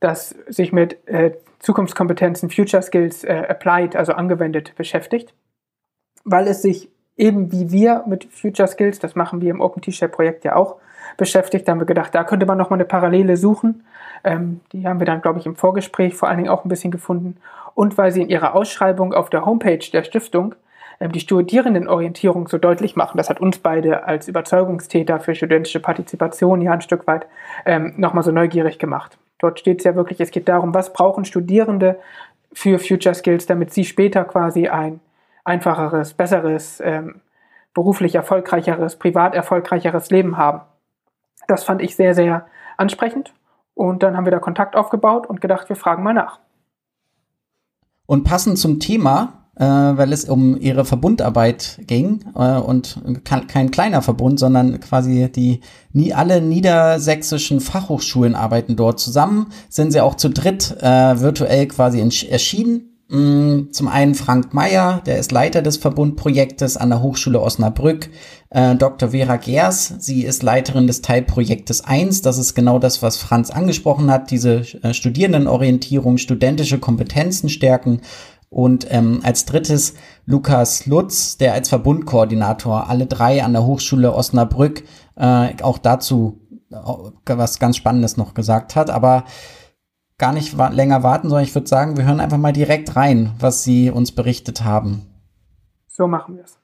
das 0.00 0.30
sich 0.48 0.72
mit 0.72 1.06
äh, 1.06 1.32
Zukunftskompetenzen, 1.60 2.50
Future 2.50 2.82
Skills 2.82 3.22
äh, 3.22 3.46
applied, 3.48 3.94
also 3.94 4.14
angewendet 4.14 4.74
beschäftigt, 4.76 5.32
weil 6.24 6.48
es 6.48 6.62
sich 6.62 6.88
eben 7.16 7.52
wie 7.52 7.70
wir 7.70 8.04
mit 8.08 8.24
Future 8.24 8.66
Skills, 8.66 8.98
das 8.98 9.14
machen 9.14 9.40
wir 9.40 9.50
im 9.50 9.60
Open 9.60 9.80
T-Shirt 9.80 10.10
Projekt 10.10 10.44
ja 10.44 10.56
auch, 10.56 10.76
beschäftigt. 11.16 11.66
Da 11.66 11.72
haben 11.72 11.80
wir 11.80 11.86
gedacht, 11.86 12.14
da 12.14 12.24
könnte 12.24 12.46
man 12.46 12.58
nochmal 12.58 12.78
eine 12.78 12.84
Parallele 12.84 13.36
suchen. 13.36 13.84
Ähm, 14.24 14.60
die 14.72 14.86
haben 14.86 15.00
wir 15.00 15.06
dann, 15.06 15.22
glaube 15.22 15.38
ich, 15.38 15.46
im 15.46 15.56
Vorgespräch 15.56 16.14
vor 16.14 16.28
allen 16.28 16.38
Dingen 16.38 16.50
auch 16.50 16.64
ein 16.64 16.68
bisschen 16.68 16.90
gefunden. 16.90 17.36
Und 17.74 17.98
weil 17.98 18.12
sie 18.12 18.22
in 18.22 18.28
ihrer 18.28 18.54
Ausschreibung 18.54 19.14
auf 19.14 19.30
der 19.30 19.44
Homepage 19.44 19.78
der 19.92 20.04
Stiftung 20.04 20.54
ähm, 21.00 21.12
die 21.12 21.20
Studierendenorientierung 21.20 22.48
so 22.48 22.58
deutlich 22.58 22.96
machen, 22.96 23.16
das 23.16 23.30
hat 23.30 23.40
uns 23.40 23.58
beide 23.58 24.04
als 24.04 24.28
Überzeugungstäter 24.28 25.20
für 25.20 25.34
studentische 25.34 25.80
Partizipation 25.80 26.60
ja 26.60 26.72
ein 26.72 26.80
Stück 26.80 27.06
weit 27.06 27.26
ähm, 27.64 27.94
nochmal 27.96 28.22
so 28.22 28.30
neugierig 28.30 28.78
gemacht. 28.78 29.18
Dort 29.38 29.58
steht 29.58 29.78
es 29.78 29.84
ja 29.84 29.96
wirklich, 29.96 30.20
es 30.20 30.30
geht 30.30 30.48
darum, 30.48 30.72
was 30.74 30.92
brauchen 30.92 31.24
Studierende 31.24 31.98
für 32.52 32.78
Future 32.78 33.14
Skills, 33.14 33.46
damit 33.46 33.72
sie 33.72 33.84
später 33.84 34.24
quasi 34.24 34.68
ein 34.68 35.00
einfacheres, 35.44 36.14
besseres, 36.14 36.80
ähm, 36.84 37.20
beruflich 37.74 38.14
erfolgreicheres, 38.14 38.96
privat 38.96 39.34
erfolgreicheres 39.34 40.10
Leben 40.10 40.36
haben. 40.36 40.60
Das 41.48 41.64
fand 41.64 41.82
ich 41.82 41.96
sehr, 41.96 42.14
sehr 42.14 42.46
ansprechend. 42.76 43.32
Und 43.74 44.02
dann 44.02 44.16
haben 44.16 44.24
wir 44.24 44.32
da 44.32 44.38
Kontakt 44.38 44.76
aufgebaut 44.76 45.26
und 45.26 45.40
gedacht, 45.40 45.68
wir 45.68 45.76
fragen 45.76 46.02
mal 46.02 46.14
nach. 46.14 46.38
Und 48.06 48.24
passend 48.24 48.58
zum 48.58 48.80
Thema, 48.80 49.46
äh, 49.56 49.64
weil 49.64 50.12
es 50.12 50.26
um 50.26 50.58
ihre 50.60 50.84
Verbundarbeit 50.84 51.80
ging 51.86 52.24
äh, 52.34 52.58
und 52.58 53.00
kein 53.24 53.70
kleiner 53.70 54.02
Verbund, 54.02 54.38
sondern 54.38 54.80
quasi 54.80 55.30
die 55.32 55.60
nie 55.92 56.12
alle 56.12 56.42
niedersächsischen 56.42 57.60
Fachhochschulen 57.60 58.34
arbeiten 58.34 58.76
dort 58.76 59.00
zusammen, 59.00 59.52
sind 59.68 59.92
sie 59.92 60.00
auch 60.00 60.16
zu 60.16 60.30
dritt 60.30 60.76
äh, 60.80 61.20
virtuell 61.20 61.68
quasi 61.68 62.00
erschienen 62.00 62.91
zum 63.12 63.88
einen 63.88 64.14
Frank 64.14 64.54
Meyer, 64.54 65.02
der 65.04 65.18
ist 65.18 65.32
Leiter 65.32 65.60
des 65.60 65.76
Verbundprojektes 65.76 66.78
an 66.78 66.88
der 66.88 67.02
Hochschule 67.02 67.42
Osnabrück. 67.42 68.08
Äh, 68.48 68.74
Dr. 68.74 69.10
Vera 69.10 69.36
Gers, 69.36 69.96
sie 69.98 70.24
ist 70.24 70.42
Leiterin 70.42 70.86
des 70.86 71.02
Teilprojektes 71.02 71.84
1. 71.84 72.22
Das 72.22 72.38
ist 72.38 72.54
genau 72.54 72.78
das, 72.78 73.02
was 73.02 73.18
Franz 73.18 73.50
angesprochen 73.50 74.10
hat, 74.10 74.30
diese 74.30 74.62
äh, 74.82 74.94
Studierendenorientierung, 74.94 76.16
studentische 76.16 76.78
Kompetenzen 76.78 77.50
stärken. 77.50 78.00
Und 78.48 78.86
ähm, 78.90 79.20
als 79.22 79.44
drittes 79.44 79.92
Lukas 80.24 80.86
Lutz, 80.86 81.36
der 81.36 81.52
als 81.52 81.68
Verbundkoordinator 81.68 82.88
alle 82.88 83.04
drei 83.04 83.44
an 83.44 83.52
der 83.52 83.66
Hochschule 83.66 84.14
Osnabrück 84.14 84.84
äh, 85.16 85.50
auch 85.62 85.76
dazu 85.76 86.40
äh, 86.70 86.76
was 87.26 87.58
ganz 87.58 87.76
Spannendes 87.76 88.16
noch 88.16 88.32
gesagt 88.32 88.74
hat. 88.74 88.88
Aber 88.88 89.24
gar 90.22 90.32
nicht 90.32 90.56
wa 90.56 90.68
länger 90.68 91.02
warten, 91.02 91.28
sondern 91.28 91.44
ich 91.44 91.52
würde 91.52 91.66
sagen, 91.66 91.96
wir 91.96 92.04
hören 92.04 92.20
einfach 92.20 92.38
mal 92.38 92.52
direkt 92.52 92.94
rein, 92.94 93.34
was 93.40 93.64
Sie 93.64 93.90
uns 93.90 94.12
berichtet 94.12 94.62
haben. 94.62 95.04
So 95.88 96.06
machen 96.06 96.36
wir 96.36 96.44
es. 96.44 96.60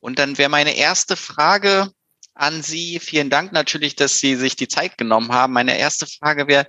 Und 0.00 0.18
dann 0.18 0.38
wäre 0.38 0.48
meine 0.48 0.74
erste 0.74 1.14
Frage 1.14 1.92
an 2.32 2.62
Sie. 2.62 3.00
Vielen 3.00 3.28
Dank 3.28 3.52
natürlich, 3.52 3.96
dass 3.96 4.18
Sie 4.18 4.34
sich 4.36 4.56
die 4.56 4.66
Zeit 4.66 4.96
genommen 4.96 5.30
haben. 5.30 5.52
Meine 5.52 5.76
erste 5.76 6.06
Frage 6.06 6.48
wäre, 6.48 6.66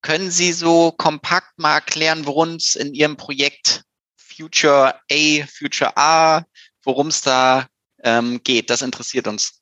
können 0.00 0.30
Sie 0.30 0.54
so 0.54 0.92
kompakt 0.92 1.58
mal 1.58 1.74
erklären, 1.74 2.24
worum 2.24 2.54
es 2.54 2.74
in 2.74 2.94
Ihrem 2.94 3.18
Projekt 3.18 3.82
Future 4.16 4.98
A, 5.12 5.46
Future 5.46 5.94
A, 5.94 6.42
worum 6.84 7.08
es 7.08 7.20
da 7.20 7.66
ähm, 8.02 8.40
geht? 8.42 8.70
Das 8.70 8.80
interessiert 8.80 9.26
uns. 9.26 9.60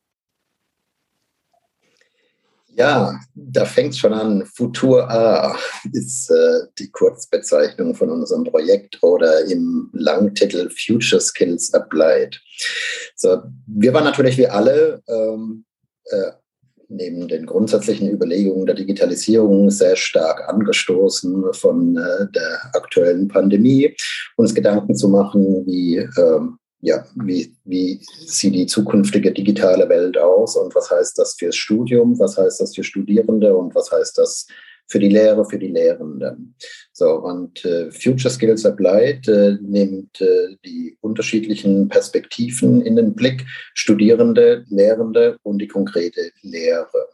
Ja, 2.77 3.21
da 3.35 3.65
fängt 3.65 3.93
es 3.93 3.99
schon 3.99 4.13
an. 4.13 4.45
Futur 4.47 5.09
A 5.09 5.57
ist 5.93 6.31
äh, 6.31 6.67
die 6.79 6.91
Kurzbezeichnung 6.91 7.95
von 7.95 8.11
unserem 8.11 8.45
Projekt 8.45 9.01
oder 9.03 9.45
im 9.45 9.91
Langtitel 9.93 10.69
Future 10.71 11.21
Skills 11.21 11.73
Applied. 11.73 12.41
So, 13.15 13.43
wir 13.67 13.93
waren 13.95 14.05
natürlich 14.05 14.37
wie 14.39 14.49
alle 14.49 15.01
ähm, 15.07 15.65
äh, 16.07 16.33
neben 16.89 17.29
den 17.29 17.47
grundsätzlichen 17.47 18.11
Überlegungen 18.11 18.67
der 18.67 18.75
Digitalisierung 18.75 19.71
sehr 19.71 19.97
stark 19.97 20.49
angestoßen 20.49 21.53
von 21.53 21.97
äh, 21.97 22.27
der 22.35 22.71
aktuellen 22.75 23.29
Pandemie, 23.29 23.95
uns 24.37 24.55
Gedanken 24.55 24.95
zu 24.95 25.09
machen, 25.09 25.65
wie 25.67 25.97
ähm, 25.97 26.59
ja, 26.85 27.07
wie, 27.17 27.55
wie 27.65 28.01
sieht 28.27 28.55
die 28.55 28.67
zukünftige 28.67 29.33
digitale 29.33 29.89
Welt 29.89 30.19
aus 30.19 30.57
und 30.57 30.75
was 30.75 30.91
heißt 30.91 31.19
das 31.19 31.35
fürs 31.35 31.57
Studium, 31.57 32.19
was 32.19 32.37
heißt 32.37 32.61
das 32.61 32.75
für 32.75 32.85
Studierende 32.85 33.57
und 33.57 33.75
was 33.75 33.91
heißt 33.91 34.19
das 34.19 34.47
für 34.87 34.99
die 34.99 35.09
Lehre, 35.09 35.47
für 35.47 35.59
die 35.59 35.69
Lehrenden. 35.69 36.55
So, 36.93 37.07
und 37.07 37.65
äh, 37.65 37.91
Future 37.91 38.31
Skills 38.31 38.67
Applied 38.67 39.27
äh, 39.29 39.57
nimmt 39.63 40.21
äh, 40.21 40.57
die 40.67 40.99
unterschiedlichen 41.01 41.89
Perspektiven 41.89 42.83
in 42.83 42.97
den 42.97 43.15
Blick, 43.15 43.47
Studierende, 43.73 44.67
Lehrende 44.69 45.39
und 45.43 45.61
die 45.61 45.69
konkrete 45.69 46.33
Lehre. 46.43 47.09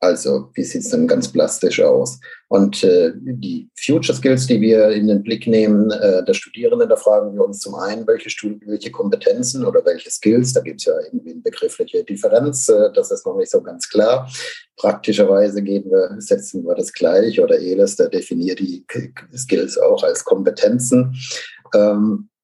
Also, 0.00 0.50
wie 0.54 0.62
sieht 0.62 0.82
es 0.82 0.90
denn 0.90 1.08
ganz 1.08 1.26
plastisch 1.26 1.80
aus? 1.80 2.20
Und 2.46 2.84
äh, 2.84 3.12
die 3.16 3.68
Future 3.76 4.16
Skills, 4.16 4.46
die 4.46 4.60
wir 4.60 4.90
in 4.90 5.08
den 5.08 5.24
Blick 5.24 5.48
nehmen, 5.48 5.90
äh, 5.90 6.24
der 6.24 6.34
Studierenden, 6.34 6.88
da 6.88 6.94
fragen 6.94 7.34
wir 7.34 7.44
uns 7.44 7.58
zum 7.58 7.74
einen, 7.74 8.06
welche, 8.06 8.30
Stud 8.30 8.60
welche 8.64 8.92
Kompetenzen 8.92 9.64
oder 9.64 9.84
welche 9.84 10.10
Skills, 10.10 10.52
da 10.52 10.60
gibt 10.60 10.80
es 10.80 10.86
ja 10.86 10.94
irgendwie 11.00 11.32
eine 11.32 11.40
begriffliche 11.40 12.04
Differenz, 12.04 12.68
äh, 12.68 12.92
das 12.94 13.10
ist 13.10 13.26
noch 13.26 13.36
nicht 13.36 13.50
so 13.50 13.60
ganz 13.60 13.88
klar. 13.88 14.30
Praktischerweise 14.76 15.62
gehen 15.62 15.90
wir, 15.90 16.14
setzen 16.20 16.64
wir 16.64 16.76
das 16.76 16.92
gleich 16.92 17.40
oder 17.40 17.58
ELES, 17.58 17.96
der 17.96 18.08
definiert 18.08 18.60
die 18.60 18.84
Skills 19.36 19.76
auch 19.78 20.04
als 20.04 20.24
Kompetenzen. 20.24 21.16
Ähm, 21.74 22.28
äh, 22.30 22.37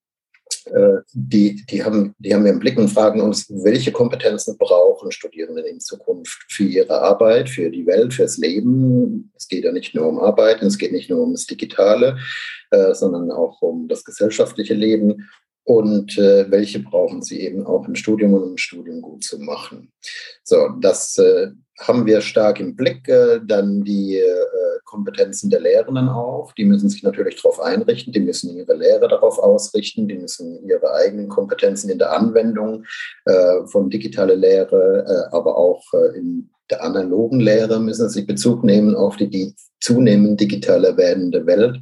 die, 1.12 1.64
die, 1.66 1.84
haben, 1.84 2.14
die 2.18 2.34
haben 2.34 2.44
wir 2.44 2.52
im 2.52 2.58
Blick 2.58 2.78
und 2.78 2.88
fragen 2.88 3.20
uns, 3.20 3.50
welche 3.50 3.92
Kompetenzen 3.92 4.56
brauchen 4.56 5.12
Studierende 5.12 5.62
in 5.62 5.80
Zukunft 5.80 6.44
für 6.48 6.64
ihre 6.64 7.00
Arbeit, 7.00 7.48
für 7.48 7.70
die 7.70 7.86
Welt, 7.86 8.14
fürs 8.14 8.38
Leben. 8.38 9.30
Es 9.36 9.48
geht 9.48 9.64
ja 9.64 9.72
nicht 9.72 9.94
nur 9.94 10.06
um 10.06 10.18
Arbeiten, 10.18 10.66
es 10.66 10.78
geht 10.78 10.92
nicht 10.92 11.10
nur 11.10 11.22
um 11.22 11.32
das 11.32 11.46
Digitale, 11.46 12.18
äh, 12.70 12.94
sondern 12.94 13.30
auch 13.30 13.60
um 13.62 13.88
das 13.88 14.04
gesellschaftliche 14.04 14.74
Leben 14.74 15.28
und 15.64 16.18
äh, 16.18 16.50
welche 16.50 16.80
brauchen 16.80 17.22
sie 17.22 17.40
eben 17.40 17.66
auch 17.66 17.88
im 17.88 17.94
Studium, 17.94 18.34
um 18.34 18.52
ein 18.52 18.58
Studium 18.58 19.00
gut 19.00 19.24
zu 19.24 19.38
machen. 19.38 19.90
So, 20.42 20.68
das 20.80 21.16
äh, 21.18 21.48
haben 21.80 22.04
wir 22.06 22.20
stark 22.20 22.60
im 22.60 22.76
Blick. 22.76 23.08
Äh, 23.08 23.40
dann 23.44 23.82
die 23.82 24.18
äh, 24.18 24.44
Kompetenzen 24.94 25.50
der 25.50 25.60
Lehrenden 25.60 26.08
auch. 26.08 26.52
Die 26.52 26.64
müssen 26.64 26.88
sich 26.88 27.02
natürlich 27.02 27.42
darauf 27.42 27.58
einrichten, 27.60 28.12
die 28.12 28.20
müssen 28.20 28.56
ihre 28.56 28.74
Lehre 28.74 29.08
darauf 29.08 29.40
ausrichten, 29.40 30.06
die 30.06 30.16
müssen 30.16 30.64
ihre 30.68 30.94
eigenen 30.94 31.28
Kompetenzen 31.28 31.90
in 31.90 31.98
der 31.98 32.12
Anwendung 32.12 32.84
äh, 33.24 33.66
von 33.66 33.90
digitaler 33.90 34.36
Lehre, 34.36 35.04
äh, 35.04 35.34
aber 35.34 35.56
auch 35.56 35.82
äh, 35.94 36.16
in 36.16 36.48
der 36.70 36.84
analogen 36.84 37.40
Lehre 37.40 37.80
müssen 37.80 38.08
sie 38.08 38.22
Bezug 38.22 38.62
nehmen 38.62 38.94
auf 38.94 39.16
die, 39.16 39.28
die 39.28 39.54
zunehmend 39.80 40.40
digitaler 40.40 40.96
werdende 40.96 41.44
Welt. 41.44 41.78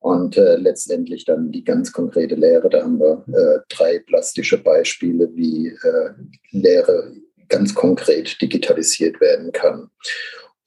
Und 0.00 0.38
äh, 0.38 0.56
letztendlich 0.56 1.26
dann 1.26 1.52
die 1.52 1.64
ganz 1.64 1.92
konkrete 1.92 2.36
Lehre. 2.36 2.70
Da 2.70 2.82
haben 2.82 2.98
wir 2.98 3.24
äh, 3.28 3.60
drei 3.68 3.98
plastische 3.98 4.56
Beispiele, 4.56 5.28
wie 5.34 5.68
äh, 5.68 6.10
Lehre 6.52 7.12
ganz 7.48 7.74
konkret 7.74 8.40
digitalisiert 8.40 9.20
werden 9.20 9.52
kann. 9.52 9.90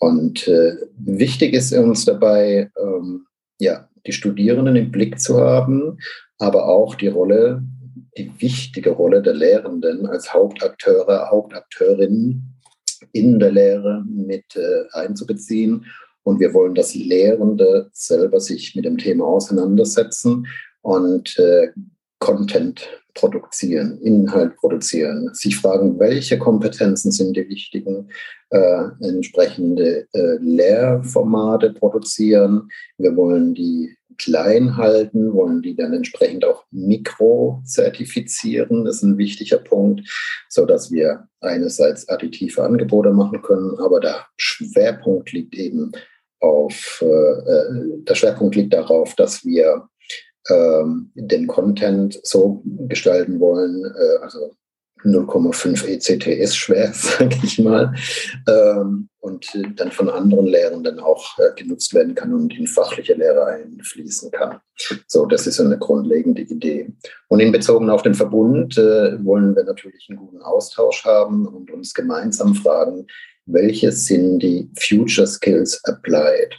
Und 0.01 0.47
äh, 0.47 0.77
wichtig 0.97 1.53
ist 1.53 1.71
uns 1.73 2.05
dabei, 2.05 2.71
ähm, 2.75 3.27
ja, 3.59 3.87
die 4.07 4.11
Studierenden 4.11 4.75
im 4.75 4.91
Blick 4.91 5.19
zu 5.19 5.39
haben, 5.39 5.99
aber 6.39 6.67
auch 6.67 6.95
die 6.95 7.09
Rolle, 7.09 7.61
die 8.17 8.31
wichtige 8.39 8.89
Rolle 8.89 9.21
der 9.21 9.35
Lehrenden 9.35 10.07
als 10.07 10.33
Hauptakteure, 10.33 11.29
Hauptakteurinnen 11.29 12.59
in 13.11 13.39
der 13.39 13.51
Lehre 13.51 14.03
mit 14.09 14.55
äh, 14.55 14.85
einzubeziehen. 14.93 15.85
Und 16.23 16.39
wir 16.39 16.51
wollen, 16.55 16.73
dass 16.73 16.95
Lehrende 16.95 17.91
selber 17.93 18.39
sich 18.39 18.75
mit 18.75 18.85
dem 18.85 18.97
Thema 18.97 19.25
auseinandersetzen 19.25 20.47
und 20.81 21.37
äh, 21.37 21.67
Content 22.21 22.87
produzieren, 23.13 23.99
Inhalt 24.01 24.55
produzieren, 24.55 25.29
sich 25.33 25.57
fragen, 25.57 25.99
welche 25.99 26.39
Kompetenzen 26.39 27.11
sind 27.11 27.35
die 27.35 27.49
wichtigen, 27.49 28.07
äh, 28.51 28.83
entsprechende 29.01 30.07
äh, 30.13 30.37
Lehrformate 30.39 31.73
produzieren. 31.73 32.69
Wir 32.97 33.13
wollen 33.17 33.53
die 33.53 33.97
klein 34.17 34.77
halten, 34.77 35.33
wollen 35.33 35.61
die 35.61 35.75
dann 35.75 35.91
entsprechend 35.93 36.45
auch 36.45 36.63
mikro-zertifizieren. 36.71 38.85
Das 38.85 38.95
ist 38.97 39.03
ein 39.03 39.17
wichtiger 39.17 39.57
Punkt, 39.57 40.09
so 40.47 40.65
dass 40.65 40.89
wir 40.91 41.27
einerseits 41.41 42.07
additive 42.07 42.63
Angebote 42.63 43.11
machen 43.11 43.41
können, 43.41 43.77
aber 43.79 43.99
der 43.99 44.25
Schwerpunkt 44.37 45.33
liegt 45.33 45.55
eben 45.55 45.91
auf, 46.39 46.99
äh, 47.01 47.05
äh 47.05 48.03
der 48.03 48.15
Schwerpunkt 48.15 48.55
liegt 48.55 48.73
darauf, 48.73 49.15
dass 49.15 49.43
wir 49.43 49.89
ähm, 50.49 51.11
den 51.15 51.47
Content 51.47 52.19
so 52.23 52.61
gestalten 52.65 53.39
wollen, 53.39 53.85
äh, 53.85 54.23
also 54.23 54.51
0,5 55.03 55.87
ECTS 55.87 56.55
schwer, 56.55 56.91
sage 56.93 57.35
ich 57.43 57.59
mal, 57.59 57.93
ähm, 58.47 59.09
und 59.19 59.47
dann 59.75 59.91
von 59.91 60.09
anderen 60.09 60.47
Lehrern 60.47 60.99
auch 60.99 61.37
äh, 61.37 61.53
genutzt 61.55 61.93
werden 61.93 62.15
kann 62.15 62.33
und 62.33 62.57
in 62.57 62.67
fachliche 62.67 63.13
Lehre 63.13 63.45
einfließen 63.45 64.31
kann. 64.31 64.59
So, 65.07 65.25
das 65.25 65.47
ist 65.47 65.59
eine 65.59 65.77
grundlegende 65.77 66.41
Idee. 66.41 66.91
Und 67.27 67.39
in 67.39 67.51
Bezug 67.51 67.87
auf 67.89 68.01
den 68.01 68.15
Verbund 68.15 68.77
äh, 68.77 69.23
wollen 69.23 69.55
wir 69.55 69.63
natürlich 69.63 70.07
einen 70.09 70.19
guten 70.19 70.41
Austausch 70.41 71.05
haben 71.05 71.47
und 71.47 71.71
uns 71.71 71.93
gemeinsam 71.93 72.55
fragen, 72.55 73.05
welche 73.45 73.91
sind 73.91 74.39
die 74.39 74.69
Future 74.79 75.27
Skills 75.27 75.83
Applied? 75.85 76.55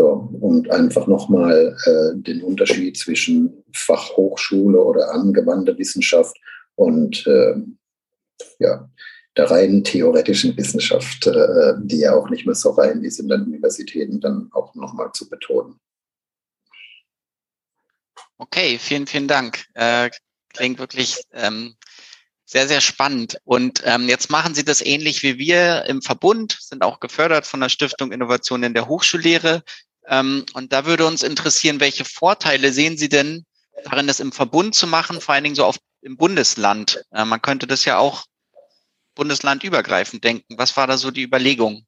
So, 0.00 0.30
und 0.40 0.70
einfach 0.70 1.06
nochmal 1.06 1.76
äh, 1.84 2.16
den 2.22 2.42
Unterschied 2.42 2.96
zwischen 2.96 3.62
Fachhochschule 3.74 4.82
oder 4.82 5.12
angewandte 5.12 5.76
Wissenschaft 5.76 6.34
und 6.74 7.26
äh, 7.26 7.56
ja, 8.60 8.88
der 9.36 9.50
rein 9.50 9.84
theoretischen 9.84 10.56
Wissenschaft, 10.56 11.26
äh, 11.26 11.74
die 11.82 11.98
ja 11.98 12.14
auch 12.14 12.30
nicht 12.30 12.46
mehr 12.46 12.54
so 12.54 12.70
rein 12.70 13.04
ist 13.04 13.20
in 13.20 13.28
den 13.28 13.42
Universitäten, 13.42 14.22
dann 14.22 14.48
auch 14.52 14.74
nochmal 14.74 15.10
zu 15.12 15.28
betonen. 15.28 15.78
Okay, 18.38 18.78
vielen, 18.78 19.06
vielen 19.06 19.28
Dank. 19.28 19.66
Äh, 19.74 20.08
klingt 20.54 20.78
wirklich 20.78 21.20
ähm, 21.34 21.74
sehr, 22.46 22.66
sehr 22.66 22.80
spannend. 22.80 23.38
Und 23.44 23.82
ähm, 23.84 24.08
jetzt 24.08 24.30
machen 24.30 24.54
Sie 24.54 24.64
das 24.64 24.80
ähnlich 24.80 25.22
wie 25.22 25.36
wir 25.36 25.84
im 25.84 26.00
Verbund, 26.00 26.56
sind 26.58 26.82
auch 26.82 27.00
gefördert 27.00 27.46
von 27.46 27.60
der 27.60 27.68
Stiftung 27.68 28.12
Innovation 28.12 28.62
in 28.62 28.72
der 28.72 28.88
Hochschullehre. 28.88 29.62
Ähm, 30.10 30.44
und 30.54 30.72
da 30.72 30.84
würde 30.84 31.06
uns 31.06 31.22
interessieren, 31.22 31.80
welche 31.80 32.04
Vorteile 32.04 32.72
sehen 32.72 32.98
Sie 32.98 33.08
denn 33.08 33.44
darin, 33.84 34.06
das 34.06 34.20
im 34.20 34.32
Verbund 34.32 34.74
zu 34.74 34.86
machen, 34.86 35.20
vor 35.20 35.34
allen 35.34 35.44
Dingen 35.44 35.56
so 35.56 35.64
auf 35.64 35.78
im 36.02 36.16
Bundesland? 36.16 37.02
Äh, 37.12 37.24
man 37.24 37.40
könnte 37.40 37.66
das 37.66 37.84
ja 37.84 37.98
auch 37.98 38.24
bundeslandübergreifend 39.14 40.24
denken. 40.24 40.56
Was 40.56 40.76
war 40.76 40.86
da 40.86 40.96
so 40.96 41.10
die 41.10 41.22
Überlegung? 41.22 41.86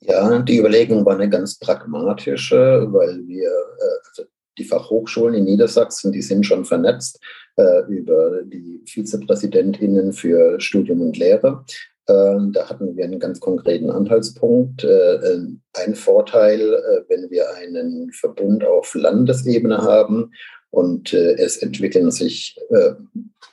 Ja, 0.00 0.38
die 0.40 0.58
Überlegung 0.58 1.04
war 1.04 1.14
eine 1.14 1.28
ganz 1.28 1.58
pragmatische, 1.58 2.86
weil 2.90 3.26
wir, 3.26 3.48
äh, 3.48 4.08
also 4.08 4.24
die 4.58 4.64
Fachhochschulen 4.64 5.34
in 5.34 5.44
Niedersachsen, 5.44 6.12
die 6.12 6.22
sind 6.22 6.44
schon 6.44 6.64
vernetzt 6.64 7.20
äh, 7.56 7.80
über 7.88 8.42
die 8.42 8.82
Vizepräsidentinnen 8.86 10.12
für 10.12 10.60
Studium 10.60 11.02
und 11.02 11.16
Lehre. 11.16 11.64
Ähm, 12.08 12.52
da 12.52 12.68
hatten 12.68 12.96
wir 12.96 13.04
einen 13.04 13.18
ganz 13.18 13.40
konkreten 13.40 13.90
Anhaltspunkt. 13.90 14.84
Äh, 14.84 15.14
äh, 15.14 15.46
ein 15.74 15.94
Vorteil, 15.96 16.60
äh, 16.60 17.02
wenn 17.08 17.30
wir 17.30 17.52
einen 17.56 18.12
Verbund 18.12 18.64
auf 18.64 18.94
Landesebene 18.94 19.78
haben 19.78 20.32
und 20.70 21.14
es 21.14 21.56
entwickeln 21.58 22.10
sich 22.10 22.58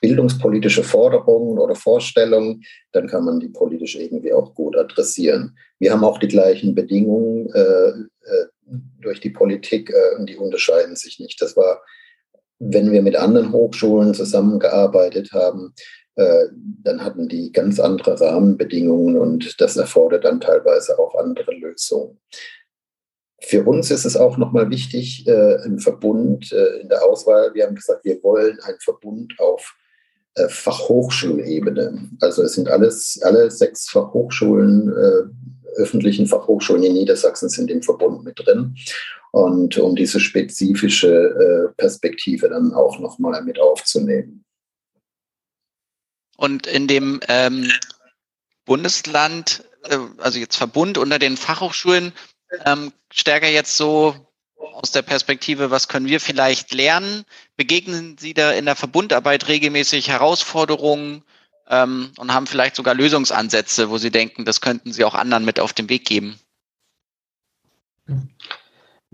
bildungspolitische 0.01 0.83
Forderungen 0.83 1.57
oder 1.57 1.73
Vorstellungen, 1.73 2.63
dann 2.91 3.07
kann 3.07 3.23
man 3.23 3.39
die 3.39 3.47
politisch 3.47 3.95
irgendwie 3.95 4.33
auch 4.33 4.53
gut 4.55 4.75
adressieren. 4.75 5.55
Wir 5.79 5.93
haben 5.93 6.03
auch 6.03 6.17
die 6.17 6.27
gleichen 6.27 6.75
Bedingungen 6.75 7.47
durch 8.99 9.21
die 9.21 9.29
Politik 9.29 9.93
und 10.17 10.27
die 10.27 10.35
unterscheiden 10.35 10.97
sich 10.97 11.19
nicht. 11.19 11.41
Das 11.41 11.55
war, 11.55 11.81
wenn 12.59 12.91
wir 12.91 13.01
mit 13.01 13.15
anderen 13.15 13.53
Hochschulen 13.53 14.13
zusammengearbeitet 14.13 15.31
haben, 15.31 15.73
dann 16.15 17.03
hatten 17.03 17.27
die 17.27 17.51
ganz 17.51 17.79
andere 17.79 18.19
Rahmenbedingungen 18.19 19.17
und 19.17 19.59
das 19.59 19.77
erfordert 19.77 20.25
dann 20.25 20.39
teilweise 20.39 20.99
auch 20.99 21.15
andere 21.15 21.53
Lösungen. 21.55 22.19
Für 23.45 23.63
uns 23.63 23.91
ist 23.91 24.05
es 24.05 24.15
auch 24.15 24.37
nochmal 24.37 24.69
wichtig, 24.69 25.27
äh, 25.27 25.65
im 25.65 25.79
Verbund, 25.79 26.51
äh, 26.53 26.81
in 26.81 26.89
der 26.89 27.03
Auswahl, 27.03 27.53
wir 27.53 27.65
haben 27.65 27.75
gesagt, 27.75 28.05
wir 28.05 28.23
wollen 28.23 28.57
einen 28.61 28.79
Verbund 28.79 29.33
auf 29.37 29.75
äh, 30.35 30.47
Fachhochschulebene. 30.47 32.09
Also 32.21 32.43
es 32.43 32.53
sind 32.53 32.69
alles, 32.69 33.19
alle 33.21 33.51
sechs 33.51 33.89
Fachhochschulen, 33.89 34.89
äh, 34.89 35.81
öffentlichen 35.81 36.25
Fachhochschulen 36.25 36.83
in 36.83 36.93
Niedersachsen 36.93 37.49
sind 37.49 37.69
im 37.69 37.83
Verbund 37.83 38.23
mit 38.23 38.39
drin. 38.39 38.75
Und 39.31 39.77
um 39.77 39.95
diese 39.95 40.19
spezifische 40.19 41.09
äh, 41.09 41.73
Perspektive 41.75 42.47
dann 42.47 42.73
auch 42.73 42.99
nochmal 42.99 43.43
mit 43.43 43.59
aufzunehmen. 43.59 44.45
Und 46.37 46.67
in 46.67 46.87
dem 46.87 47.19
ähm, 47.27 47.71
Bundesland, 48.65 49.63
äh, 49.83 49.97
also 50.17 50.39
jetzt 50.39 50.57
Verbund 50.57 50.97
unter 50.97 51.19
den 51.19 51.37
Fachhochschulen, 51.37 52.13
ähm, 52.65 52.91
stärker 53.11 53.49
jetzt 53.49 53.77
so 53.77 54.15
aus 54.57 54.91
der 54.91 55.01
Perspektive, 55.01 55.71
was 55.71 55.87
können 55.87 56.07
wir 56.07 56.19
vielleicht 56.19 56.73
lernen? 56.73 57.25
Begegnen 57.55 58.17
Sie 58.17 58.33
da 58.33 58.51
in 58.51 58.65
der 58.65 58.75
Verbundarbeit 58.75 59.47
regelmäßig 59.47 60.07
Herausforderungen 60.07 61.23
ähm, 61.67 62.11
und 62.17 62.33
haben 62.33 62.47
vielleicht 62.47 62.75
sogar 62.75 62.93
Lösungsansätze, 62.93 63.89
wo 63.89 63.97
Sie 63.97 64.11
denken, 64.11 64.45
das 64.45 64.61
könnten 64.61 64.91
Sie 64.91 65.03
auch 65.03 65.15
anderen 65.15 65.45
mit 65.45 65.59
auf 65.59 65.73
den 65.73 65.89
Weg 65.89 66.05
geben? 66.05 66.39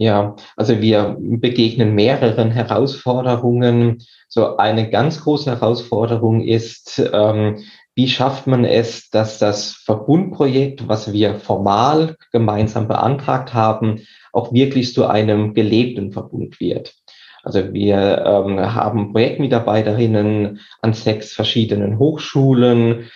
Ja, 0.02 0.38
also 0.56 0.80
wir 0.80 1.18
begegnen 1.20 1.94
mehreren 1.94 2.52
Herausforderungen. 2.52 4.02
So 4.30 4.56
eine 4.56 4.90
ganz 4.90 5.20
große 5.20 5.52
Herausforderung 5.52 6.42
ist, 6.42 7.04
ähm, 7.12 7.66
wie 7.96 8.08
schafft 8.08 8.48
man 8.48 8.64
es, 8.64 9.10
dass 9.10 9.40
das 9.40 9.74
Verbundprojekt, 9.74 10.88
was 10.88 11.12
wir 11.12 11.36
formal 11.36 12.16
gemeinsam 12.32 12.88
beantragt 12.88 13.54
haben, 13.54 14.08
auch 14.32 14.54
wirklich 14.54 14.94
zu 14.94 15.06
einem 15.06 15.54
gelebten 15.54 16.14
Verbund 16.14 16.62
wird. 16.62 16.96
Also 17.44 17.74
wir 17.74 18.24
ähm, 18.26 18.74
haben 18.74 19.12
Projektmitarbeiterinnen 19.12 20.62
an 20.82 20.94
sechs 20.94 21.34
verschiedenen 21.34 22.00
Hochschulen, 22.00 23.10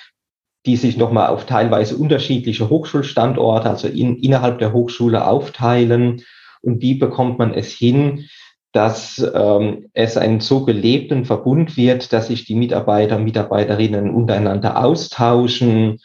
die 0.66 0.76
sich 0.76 0.98
nochmal 0.98 1.28
auf 1.28 1.46
teilweise 1.46 1.96
unterschiedliche 1.96 2.70
Hochschulstandorte, 2.70 3.70
also 3.70 3.88
in, 3.88 4.18
innerhalb 4.18 4.60
der 4.60 4.74
Hochschule 4.74 5.26
aufteilen 5.26 6.24
und 6.64 6.82
wie 6.82 6.96
bekommt 6.96 7.38
man 7.38 7.54
es 7.54 7.72
hin, 7.72 8.26
dass 8.72 9.24
ähm, 9.36 9.90
es 9.94 10.18
einen 10.18 10.40
so 10.40 10.66
gelebten 10.66 11.26
Verbund 11.26 11.78
wird, 11.78 12.12
dass 12.12 12.28
sich 12.28 12.46
die 12.46 12.56
Mitarbeiter, 12.56 13.20
Mitarbeiterinnen 13.20 14.10
untereinander 14.10 14.84
austauschen, 14.84 16.00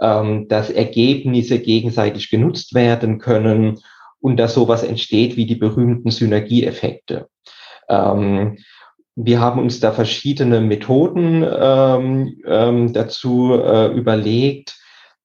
ähm, 0.00 0.46
dass 0.48 0.68
Ergebnisse 0.68 1.60
gegenseitig 1.60 2.30
genutzt 2.30 2.74
werden 2.74 3.18
können 3.18 3.78
und 4.20 4.36
dass 4.36 4.54
sowas 4.54 4.82
entsteht 4.82 5.36
wie 5.36 5.46
die 5.46 5.56
berühmten 5.56 6.10
Synergieeffekte. 6.10 7.28
Ähm, 7.88 8.58
wir 9.16 9.40
haben 9.40 9.60
uns 9.60 9.80
da 9.80 9.92
verschiedene 9.92 10.60
Methoden 10.60 11.42
ähm, 11.42 12.40
ähm, 12.46 12.92
dazu 12.92 13.54
äh, 13.54 13.86
überlegt, 13.88 14.79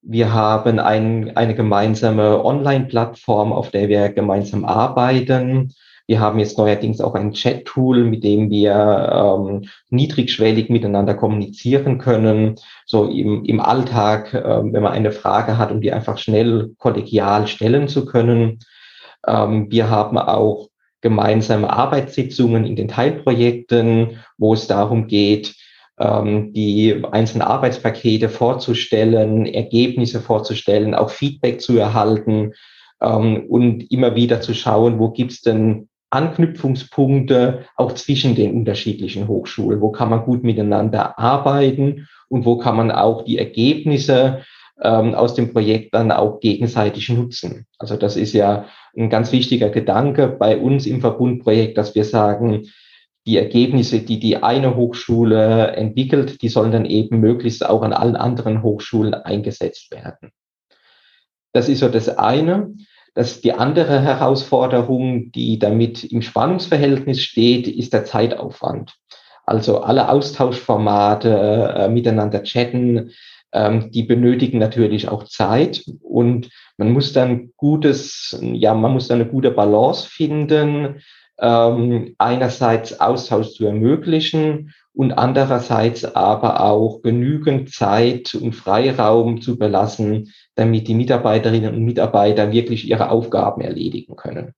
wir 0.08 0.32
haben 0.32 0.78
ein, 0.78 1.36
eine 1.36 1.54
gemeinsame 1.54 2.44
Online-Plattform, 2.44 3.52
auf 3.52 3.70
der 3.70 3.88
wir 3.88 4.08
gemeinsam 4.10 4.64
arbeiten. 4.64 5.74
Wir 6.06 6.20
haben 6.20 6.38
jetzt 6.38 6.56
neuerdings 6.56 7.00
auch 7.00 7.14
ein 7.14 7.32
Chat-Tool, 7.32 8.04
mit 8.04 8.22
dem 8.22 8.48
wir 8.48 8.76
ähm, 9.12 9.68
niedrigschwellig 9.90 10.70
miteinander 10.70 11.14
kommunizieren 11.14 11.98
können. 11.98 12.54
So 12.86 13.06
im, 13.06 13.44
im 13.44 13.60
Alltag, 13.60 14.32
äh, 14.32 14.42
wenn 14.42 14.82
man 14.82 14.92
eine 14.92 15.10
Frage 15.10 15.58
hat, 15.58 15.72
um 15.72 15.80
die 15.80 15.92
einfach 15.92 16.18
schnell 16.18 16.70
kollegial 16.78 17.48
stellen 17.48 17.88
zu 17.88 18.06
können. 18.06 18.60
Ähm, 19.26 19.66
wir 19.70 19.90
haben 19.90 20.18
auch 20.18 20.68
gemeinsame 21.00 21.68
Arbeitssitzungen 21.68 22.64
in 22.64 22.76
den 22.76 22.86
Teilprojekten, 22.86 24.20
wo 24.38 24.54
es 24.54 24.68
darum 24.68 25.08
geht, 25.08 25.56
die 25.98 27.02
einzelnen 27.10 27.46
Arbeitspakete 27.46 28.28
vorzustellen, 28.28 29.46
Ergebnisse 29.46 30.20
vorzustellen, 30.20 30.94
auch 30.94 31.08
Feedback 31.08 31.62
zu 31.62 31.78
erhalten 31.78 32.52
ähm, 33.00 33.46
und 33.48 33.90
immer 33.90 34.14
wieder 34.14 34.40
zu 34.40 34.54
schauen, 34.54 34.98
wo 34.98 35.10
gibt's 35.10 35.40
denn 35.40 35.88
Anknüpfungspunkte 36.10 37.64
auch 37.76 37.92
zwischen 37.92 38.34
den 38.34 38.54
unterschiedlichen 38.54 39.28
Hochschulen, 39.28 39.80
wo 39.80 39.90
kann 39.90 40.10
man 40.10 40.24
gut 40.24 40.44
miteinander 40.44 41.18
arbeiten 41.18 42.08
und 42.28 42.44
wo 42.44 42.58
kann 42.58 42.76
man 42.76 42.90
auch 42.90 43.24
die 43.24 43.38
Ergebnisse 43.38 44.42
ähm, 44.80 45.14
aus 45.14 45.34
dem 45.34 45.52
Projekt 45.52 45.94
dann 45.94 46.12
auch 46.12 46.40
gegenseitig 46.40 47.08
nutzen. 47.08 47.66
Also 47.78 47.96
das 47.96 48.16
ist 48.16 48.34
ja 48.34 48.66
ein 48.96 49.10
ganz 49.10 49.32
wichtiger 49.32 49.70
Gedanke 49.70 50.28
bei 50.28 50.58
uns 50.58 50.86
im 50.86 51.00
Verbundprojekt, 51.00 51.76
dass 51.76 51.94
wir 51.94 52.04
sagen, 52.04 52.66
die 53.26 53.36
Ergebnisse, 53.36 54.00
die 54.00 54.20
die 54.20 54.42
eine 54.42 54.76
Hochschule 54.76 55.72
entwickelt, 55.72 56.42
die 56.42 56.48
sollen 56.48 56.72
dann 56.72 56.84
eben 56.84 57.18
möglichst 57.20 57.66
auch 57.66 57.82
an 57.82 57.92
allen 57.92 58.16
anderen 58.16 58.62
Hochschulen 58.62 59.14
eingesetzt 59.14 59.90
werden. 59.90 60.30
Das 61.52 61.68
ist 61.68 61.80
so 61.80 61.88
das 61.88 62.08
eine. 62.08 62.74
Das 63.14 63.40
die 63.40 63.54
andere 63.54 64.02
Herausforderung, 64.02 65.32
die 65.32 65.58
damit 65.58 66.04
im 66.04 66.20
Spannungsverhältnis 66.22 67.22
steht, 67.22 67.66
ist 67.66 67.94
der 67.94 68.04
Zeitaufwand. 68.04 68.94
Also 69.44 69.80
alle 69.80 70.08
Austauschformate, 70.10 71.74
äh, 71.76 71.88
miteinander 71.88 72.42
chatten, 72.42 73.12
ähm, 73.52 73.90
die 73.90 74.02
benötigen 74.02 74.58
natürlich 74.58 75.08
auch 75.08 75.24
Zeit 75.24 75.82
und 76.02 76.50
man 76.76 76.92
muss 76.92 77.12
dann 77.12 77.52
gutes, 77.56 78.38
ja, 78.42 78.74
man 78.74 78.92
muss 78.92 79.08
dann 79.08 79.20
eine 79.20 79.30
gute 79.30 79.50
Balance 79.50 80.06
finden, 80.08 81.00
ähm, 81.38 82.14
einerseits 82.18 83.00
Austausch 83.00 83.52
zu 83.52 83.66
ermöglichen 83.66 84.72
und 84.94 85.12
andererseits 85.12 86.04
aber 86.04 86.60
auch 86.60 87.02
genügend 87.02 87.72
Zeit 87.72 88.34
und 88.34 88.54
Freiraum 88.54 89.42
zu 89.42 89.58
belassen, 89.58 90.32
damit 90.54 90.88
die 90.88 90.94
Mitarbeiterinnen 90.94 91.74
und 91.74 91.84
Mitarbeiter 91.84 92.50
wirklich 92.52 92.88
ihre 92.88 93.10
Aufgaben 93.10 93.60
erledigen 93.60 94.16
können. 94.16 94.54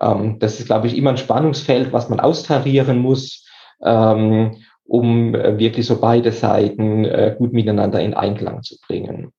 Ähm, 0.00 0.38
das 0.40 0.58
ist, 0.58 0.66
glaube 0.66 0.88
ich, 0.88 0.96
immer 0.96 1.10
ein 1.10 1.16
Spannungsfeld, 1.16 1.92
was 1.92 2.08
man 2.08 2.20
austarieren 2.20 2.98
muss, 2.98 3.46
ähm, 3.84 4.56
um 4.84 5.34
äh, 5.34 5.58
wirklich 5.58 5.86
so 5.86 6.00
beide 6.00 6.32
Seiten 6.32 7.04
äh, 7.04 7.36
gut 7.38 7.52
miteinander 7.52 8.00
in 8.00 8.14
Einklang 8.14 8.62
zu 8.62 8.76
bringen. 8.86 9.32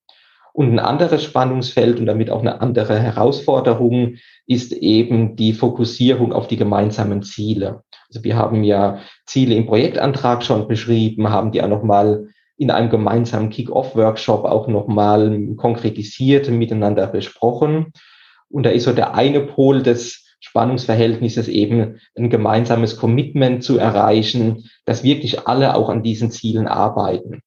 Und 0.60 0.74
ein 0.74 0.80
anderes 0.80 1.24
Spannungsfeld 1.24 2.02
und 2.02 2.06
damit 2.06 2.30
auch 2.30 2.41
eine 2.41 2.60
andere 2.60 3.00
Herausforderung 3.00 4.15
ist 4.45 4.74
eben 4.74 5.38
die 5.38 5.54
Fokussierung 5.54 6.34
auf 6.34 6.50
die 6.50 6.58
gemeinsamen 6.58 7.24
Ziele. 7.24 7.84
Also 8.10 8.26
wir 8.26 8.36
haben 8.36 8.65
ja 8.65 9.00
Ziele 9.26 9.56
im 9.56 9.67
Projektantrag 9.67 10.43
schon 10.43 10.67
beschrieben, 10.67 11.30
haben 11.30 11.54
die 11.54 11.63
auch 11.63 11.69
nochmal 11.69 12.28
in 12.58 12.72
einem 12.72 12.89
gemeinsamen 12.89 13.50
Kick-Off-Workshop 13.50 14.43
auch 14.43 14.67
nochmal 14.67 15.48
konkretisiert 15.56 16.50
miteinander 16.50 17.08
besprochen. 17.08 17.93
Und 18.50 18.63
da 18.63 18.72
ist 18.72 18.84
so 18.84 18.91
der 18.91 19.15
eine 19.15 19.39
Pol 19.39 19.82
des 19.82 20.36
Spannungsverhältnisses 20.41 21.48
eben 21.48 22.02
ein 22.17 22.30
gemeinsames 22.30 22.98
Commitment 22.98 23.63
zu 23.63 23.78
erreichen, 23.78 24.69
dass 24.84 25.06
wirklich 25.06 25.48
alle 25.48 25.76
auch 25.76 25.88
an 25.88 26.04
diesen 26.04 26.32
Zielen 26.32 26.67
arbeiten. 26.67 27.43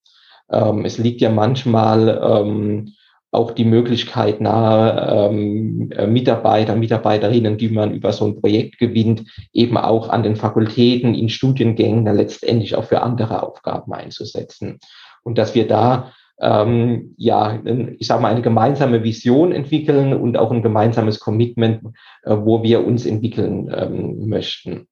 Ähm, 0.50 0.86
es 0.86 0.96
liegt 0.96 1.20
ja 1.20 1.28
manchmal 1.28 2.18
ähm, 2.24 2.94
auch 3.32 3.50
die 3.50 3.64
Möglichkeit 3.64 4.40
nahe, 4.40 5.30
ähm, 5.30 5.90
äh, 5.92 6.06
Mitarbeiter, 6.06 6.76
Mitarbeiterinnen, 6.76 7.56
die 7.56 7.70
man 7.70 7.92
über 7.92 8.12
so 8.12 8.26
ein 8.26 8.40
Projekt 8.40 8.78
gewinnt, 8.78 9.24
eben 9.52 9.78
auch 9.78 10.10
an 10.10 10.22
den 10.22 10.36
Fakultäten, 10.36 11.14
in 11.14 11.30
Studiengängen 11.30 12.04
dann 12.04 12.16
letztendlich 12.16 12.76
auch 12.76 12.84
für 12.84 13.02
andere 13.02 13.42
Aufgaben 13.42 13.92
einzusetzen. 13.94 14.78
Und 15.24 15.38
dass 15.38 15.54
wir 15.54 15.66
da 15.66 16.12
ähm, 16.40 17.14
ja, 17.16 17.60
ich 17.98 18.06
sage 18.06 18.20
mal, 18.20 18.32
eine 18.32 18.42
gemeinsame 18.42 19.04
Vision 19.04 19.52
entwickeln 19.52 20.12
und 20.12 20.36
auch 20.36 20.50
ein 20.50 20.62
gemeinsames 20.62 21.20
Commitment, 21.20 21.94
äh, 22.24 22.36
wo 22.36 22.62
wir 22.62 22.84
uns 22.84 23.06
entwickeln 23.06 23.72
ähm, 23.74 24.28
möchten. 24.28 24.88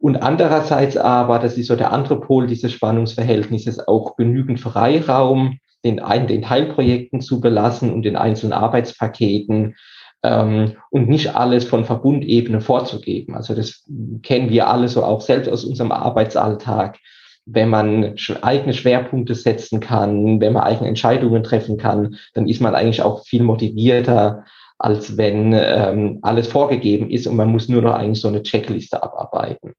Und 0.00 0.16
andererseits 0.16 0.96
aber, 0.96 1.38
das 1.40 1.58
ist 1.58 1.66
so 1.66 1.76
der 1.76 1.92
andere 1.92 2.20
Pol 2.20 2.46
dieses 2.46 2.72
Spannungsverhältnisses, 2.72 3.86
auch 3.86 4.16
genügend 4.16 4.60
Freiraum 4.60 5.58
den, 5.84 6.00
den 6.26 6.42
Teilprojekten 6.42 7.20
zu 7.20 7.40
belassen 7.40 7.92
und 7.92 8.02
den 8.02 8.16
einzelnen 8.16 8.52
Arbeitspaketen 8.52 9.76
ähm, 10.22 10.76
und 10.90 11.08
nicht 11.08 11.34
alles 11.36 11.64
von 11.64 11.84
Verbundebene 11.84 12.60
vorzugeben. 12.60 13.34
Also 13.34 13.54
das 13.54 13.84
kennen 14.22 14.50
wir 14.50 14.68
alle 14.68 14.88
so 14.88 15.04
auch 15.04 15.20
selbst 15.20 15.48
aus 15.48 15.64
unserem 15.64 15.92
Arbeitsalltag. 15.92 16.98
Wenn 17.46 17.70
man 17.70 18.16
eigene 18.42 18.74
Schwerpunkte 18.74 19.34
setzen 19.34 19.80
kann, 19.80 20.40
wenn 20.40 20.52
man 20.52 20.64
eigene 20.64 20.88
Entscheidungen 20.88 21.42
treffen 21.42 21.78
kann, 21.78 22.16
dann 22.34 22.46
ist 22.46 22.60
man 22.60 22.74
eigentlich 22.74 23.02
auch 23.02 23.24
viel 23.24 23.42
motivierter, 23.42 24.44
als 24.78 25.16
wenn 25.16 25.54
ähm, 25.54 26.18
alles 26.22 26.48
vorgegeben 26.48 27.10
ist 27.10 27.26
und 27.26 27.36
man 27.36 27.50
muss 27.50 27.68
nur 27.68 27.82
noch 27.82 27.94
eigentlich 27.94 28.20
so 28.20 28.28
eine 28.28 28.42
Checkliste 28.42 29.02
abarbeiten. 29.02 29.72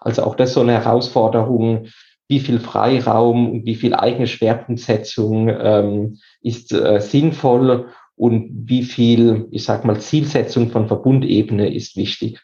Also 0.00 0.22
auch 0.22 0.34
das 0.34 0.50
ist 0.50 0.54
so 0.54 0.62
eine 0.62 0.72
Herausforderung, 0.72 1.88
wie 2.30 2.38
viel 2.38 2.60
Freiraum 2.60 3.50
und 3.50 3.66
wie 3.66 3.74
viel 3.74 3.92
eigene 3.92 4.28
Schwerpunktsetzung 4.28 5.48
ähm, 5.48 6.20
ist 6.40 6.72
äh, 6.72 7.00
sinnvoll 7.00 7.92
und 8.14 8.50
wie 8.52 8.84
viel, 8.84 9.48
ich 9.50 9.64
sag 9.64 9.84
mal, 9.84 10.00
Zielsetzung 10.00 10.70
von 10.70 10.86
Verbundebene 10.86 11.74
ist 11.74 11.96
wichtig. 11.96 12.40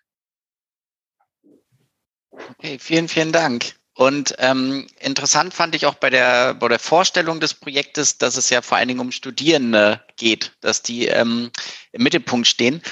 Okay, 2.59 2.79
vielen, 2.81 3.07
vielen 3.07 3.31
Dank. 3.31 3.77
Und 3.95 4.35
ähm, 4.39 4.89
interessant 4.99 5.55
fand 5.55 5.77
ich 5.77 5.87
auch 5.87 5.95
bei 5.95 6.11
der, 6.11 6.55
bei 6.55 6.67
der 6.67 6.81
Vorstellung 6.81 7.39
des 7.39 7.55
Projektes, 7.55 8.19
dass 8.19 8.37
es 8.37 8.51
ja 8.51 8.63
vor 8.63 8.79
allen 8.79 8.89
Dingen 8.89 9.01
um 9.01 9.13
Studierende 9.13 10.03
geht, 10.17 10.53
dass 10.63 10.83
die 10.83 11.07
ähm, 11.07 11.51
im 11.93 12.03
Mittelpunkt 12.03 12.49
stehen. 12.49 12.83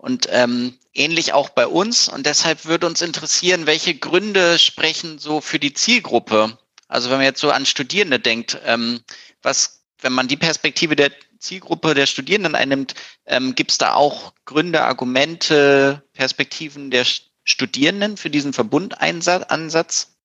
Und 0.00 0.28
ähm, 0.30 0.78
ähnlich 0.94 1.34
auch 1.34 1.50
bei 1.50 1.66
uns. 1.66 2.08
Und 2.08 2.24
deshalb 2.24 2.64
würde 2.64 2.86
uns 2.86 3.02
interessieren, 3.02 3.66
welche 3.66 3.94
Gründe 3.94 4.58
sprechen 4.58 5.18
so 5.18 5.42
für 5.42 5.58
die 5.58 5.74
Zielgruppe? 5.74 6.58
Also 6.88 7.10
wenn 7.10 7.18
man 7.18 7.26
jetzt 7.26 7.40
so 7.40 7.50
an 7.50 7.66
Studierende 7.66 8.18
denkt, 8.18 8.58
ähm, 8.64 9.00
was, 9.42 9.84
wenn 10.00 10.14
man 10.14 10.26
die 10.26 10.38
Perspektive 10.38 10.96
der 10.96 11.12
Zielgruppe 11.38 11.92
der 11.92 12.06
Studierenden 12.06 12.54
einnimmt, 12.54 12.94
ähm, 13.26 13.54
gibt 13.54 13.72
es 13.72 13.78
da 13.78 13.92
auch 13.92 14.32
Gründe, 14.46 14.82
Argumente, 14.82 16.02
Perspektiven 16.14 16.90
der 16.90 17.04
Studierenden 17.44 18.16
für 18.16 18.30
diesen 18.30 18.54
Verbundansatz? 18.54 20.16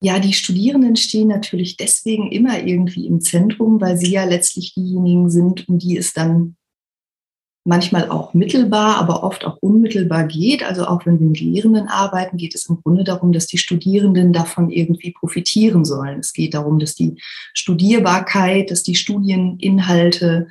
Ja, 0.00 0.20
die 0.20 0.32
Studierenden 0.32 0.94
stehen 0.94 1.28
natürlich 1.28 1.76
deswegen 1.76 2.30
immer 2.30 2.64
irgendwie 2.64 3.06
im 3.06 3.20
Zentrum, 3.20 3.80
weil 3.80 3.96
sie 3.96 4.12
ja 4.12 4.24
letztlich 4.24 4.74
diejenigen 4.74 5.28
sind, 5.28 5.68
um 5.68 5.78
die 5.78 5.96
es 5.96 6.12
dann 6.12 6.56
manchmal 7.68 8.08
auch 8.08 8.32
mittelbar, 8.32 8.96
aber 8.96 9.22
oft 9.22 9.44
auch 9.44 9.58
unmittelbar 9.60 10.24
geht. 10.24 10.62
Also 10.62 10.86
auch 10.86 11.04
wenn 11.04 11.20
wir 11.20 11.26
mit 11.26 11.40
Lehrenden 11.40 11.88
arbeiten, 11.88 12.38
geht 12.38 12.54
es 12.54 12.68
im 12.68 12.80
Grunde 12.82 13.04
darum, 13.04 13.32
dass 13.32 13.46
die 13.46 13.58
Studierenden 13.58 14.32
davon 14.32 14.70
irgendwie 14.70 15.12
profitieren 15.12 15.84
sollen. 15.84 16.20
Es 16.20 16.32
geht 16.32 16.54
darum, 16.54 16.78
dass 16.78 16.94
die 16.94 17.20
Studierbarkeit, 17.52 18.70
dass 18.70 18.82
die 18.84 18.94
Studieninhalte 18.94 20.48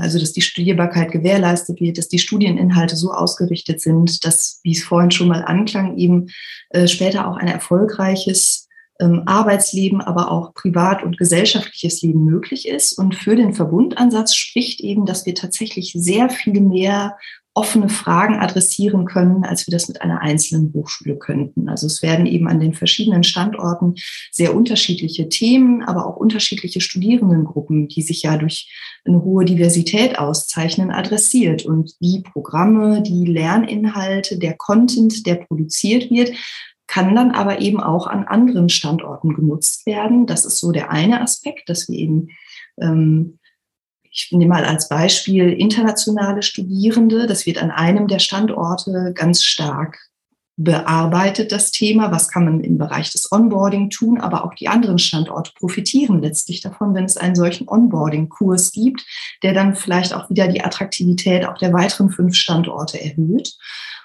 also 0.00 0.18
dass 0.18 0.32
die 0.32 0.40
Studierbarkeit 0.40 1.12
gewährleistet 1.12 1.80
wird, 1.80 1.98
dass 1.98 2.08
die 2.08 2.18
Studieninhalte 2.18 2.96
so 2.96 3.12
ausgerichtet 3.12 3.80
sind, 3.80 4.24
dass, 4.24 4.60
wie 4.62 4.72
es 4.72 4.82
vorhin 4.82 5.10
schon 5.10 5.28
mal 5.28 5.44
anklang, 5.44 5.98
eben 5.98 6.28
äh, 6.70 6.88
später 6.88 7.28
auch 7.28 7.36
ein 7.36 7.48
erfolgreiches 7.48 8.68
ähm, 9.00 9.22
Arbeitsleben, 9.26 10.00
aber 10.00 10.30
auch 10.30 10.54
privat 10.54 11.02
und 11.02 11.18
gesellschaftliches 11.18 12.02
Leben 12.02 12.24
möglich 12.24 12.68
ist. 12.68 12.92
Und 12.92 13.14
für 13.14 13.36
den 13.36 13.52
Verbundansatz 13.52 14.34
spricht 14.34 14.80
eben, 14.80 15.06
dass 15.06 15.26
wir 15.26 15.34
tatsächlich 15.34 15.92
sehr 15.94 16.30
viel 16.30 16.60
mehr 16.60 17.16
offene 17.54 17.90
Fragen 17.90 18.36
adressieren 18.36 19.04
können, 19.04 19.44
als 19.44 19.66
wir 19.66 19.72
das 19.72 19.86
mit 19.88 20.00
einer 20.00 20.22
einzelnen 20.22 20.72
Hochschule 20.72 21.16
könnten. 21.16 21.68
Also 21.68 21.86
es 21.86 22.02
werden 22.02 22.24
eben 22.24 22.48
an 22.48 22.60
den 22.60 22.72
verschiedenen 22.72 23.24
Standorten 23.24 23.94
sehr 24.30 24.54
unterschiedliche 24.56 25.28
Themen, 25.28 25.82
aber 25.82 26.06
auch 26.06 26.16
unterschiedliche 26.16 26.80
Studierendengruppen, 26.80 27.88
die 27.88 28.02
sich 28.02 28.22
ja 28.22 28.38
durch 28.38 28.72
eine 29.04 29.22
hohe 29.22 29.44
Diversität 29.44 30.18
auszeichnen, 30.18 30.90
adressiert. 30.90 31.66
Und 31.66 31.92
die 32.00 32.22
Programme, 32.22 33.02
die 33.02 33.26
Lerninhalte, 33.26 34.38
der 34.38 34.54
Content, 34.54 35.26
der 35.26 35.34
produziert 35.34 36.10
wird, 36.10 36.32
kann 36.86 37.14
dann 37.14 37.32
aber 37.32 37.60
eben 37.60 37.80
auch 37.80 38.06
an 38.06 38.24
anderen 38.24 38.68
Standorten 38.70 39.34
genutzt 39.34 39.84
werden. 39.86 40.26
Das 40.26 40.44
ist 40.44 40.58
so 40.58 40.72
der 40.72 40.90
eine 40.90 41.20
Aspekt, 41.20 41.68
dass 41.68 41.88
wir 41.88 41.98
eben 41.98 42.28
ähm, 42.80 43.38
ich 44.12 44.28
nehme 44.30 44.50
mal 44.50 44.64
als 44.64 44.88
Beispiel 44.88 45.48
internationale 45.54 46.42
Studierende. 46.42 47.26
Das 47.26 47.46
wird 47.46 47.56
an 47.56 47.70
einem 47.70 48.08
der 48.08 48.18
Standorte 48.18 49.12
ganz 49.14 49.42
stark 49.42 49.98
bearbeitet, 50.56 51.50
das 51.50 51.70
Thema. 51.70 52.12
Was 52.12 52.28
kann 52.28 52.44
man 52.44 52.60
im 52.60 52.76
Bereich 52.76 53.10
des 53.10 53.32
Onboarding 53.32 53.88
tun? 53.88 54.20
Aber 54.20 54.44
auch 54.44 54.54
die 54.54 54.68
anderen 54.68 54.98
Standorte 54.98 55.52
profitieren 55.58 56.20
letztlich 56.20 56.60
davon, 56.60 56.94
wenn 56.94 57.06
es 57.06 57.16
einen 57.16 57.34
solchen 57.34 57.68
Onboarding-Kurs 57.68 58.72
gibt, 58.72 59.02
der 59.42 59.54
dann 59.54 59.74
vielleicht 59.74 60.12
auch 60.12 60.28
wieder 60.28 60.46
die 60.46 60.62
Attraktivität 60.62 61.46
auch 61.46 61.56
der 61.56 61.72
weiteren 61.72 62.10
fünf 62.10 62.34
Standorte 62.34 63.00
erhöht. 63.00 63.56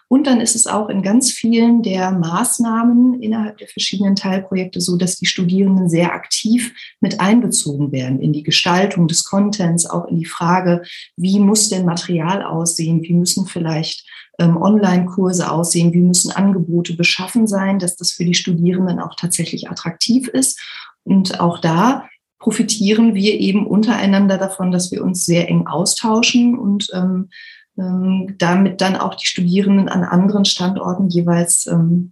Und 0.10 0.26
dann 0.26 0.40
ist 0.40 0.56
es 0.56 0.68
auch 0.68 0.88
in 0.88 1.02
ganz 1.02 1.32
vielen 1.32 1.84
der 1.84 2.12
Maßnahmen 2.12 3.22
innerhalb 3.22 3.58
der 3.58 3.68
verschiedenen 3.68 4.16
Teilprojekte 4.16 4.80
so, 4.80 4.96
dass 4.96 5.18
die 5.18 5.26
Studierenden 5.26 5.90
sehr 5.90 6.14
aktiv 6.14 6.74
mit 7.02 7.20
einbezogen 7.20 7.92
werden 7.92 8.22
in 8.22 8.32
die 8.32 8.44
Gestaltung 8.44 9.08
des 9.10 9.26
Contents, 9.26 9.86
auch 9.86 10.06
in 10.06 10.18
die 10.18 10.26
Frage, 10.26 10.84
wie 11.18 11.40
muss 11.40 11.68
denn 11.68 11.86
Material 11.86 12.42
aussehen, 12.42 13.02
wie 13.04 13.14
müssen 13.14 13.48
vielleicht 13.48 14.08
ähm, 14.40 14.56
Online-Kurse 14.56 15.52
aussehen, 15.52 15.94
wie 15.94 16.02
müssen 16.02 16.32
Angebote 16.32 16.96
beschaffen 16.96 17.46
sein, 17.46 17.80
dass 17.80 17.98
das 17.98 18.12
für 18.12 18.24
die 18.24 18.36
Studierenden 18.36 19.00
auch 19.00 19.16
tatsächlich 19.16 19.70
attraktiv 19.70 20.30
ist. 20.30 20.60
Und 21.04 21.40
auch 21.42 21.60
da 21.60 22.08
profitieren 22.40 23.14
wir 23.16 23.34
eben 23.40 23.66
untereinander 23.66 24.38
davon, 24.38 24.72
dass 24.72 24.92
wir 24.92 25.04
uns 25.04 25.26
sehr 25.26 25.50
eng 25.50 25.68
austauschen 25.68 26.58
und 26.58 26.88
ähm, 26.94 27.30
damit 27.78 28.82
dann 28.82 28.96
auch 28.96 29.14
die 29.14 29.28
Studierenden 29.28 29.88
an 29.88 30.04
anderen 30.04 30.46
Standorten 30.46 31.10
jeweils 31.10 31.68
ähm, 31.68 32.12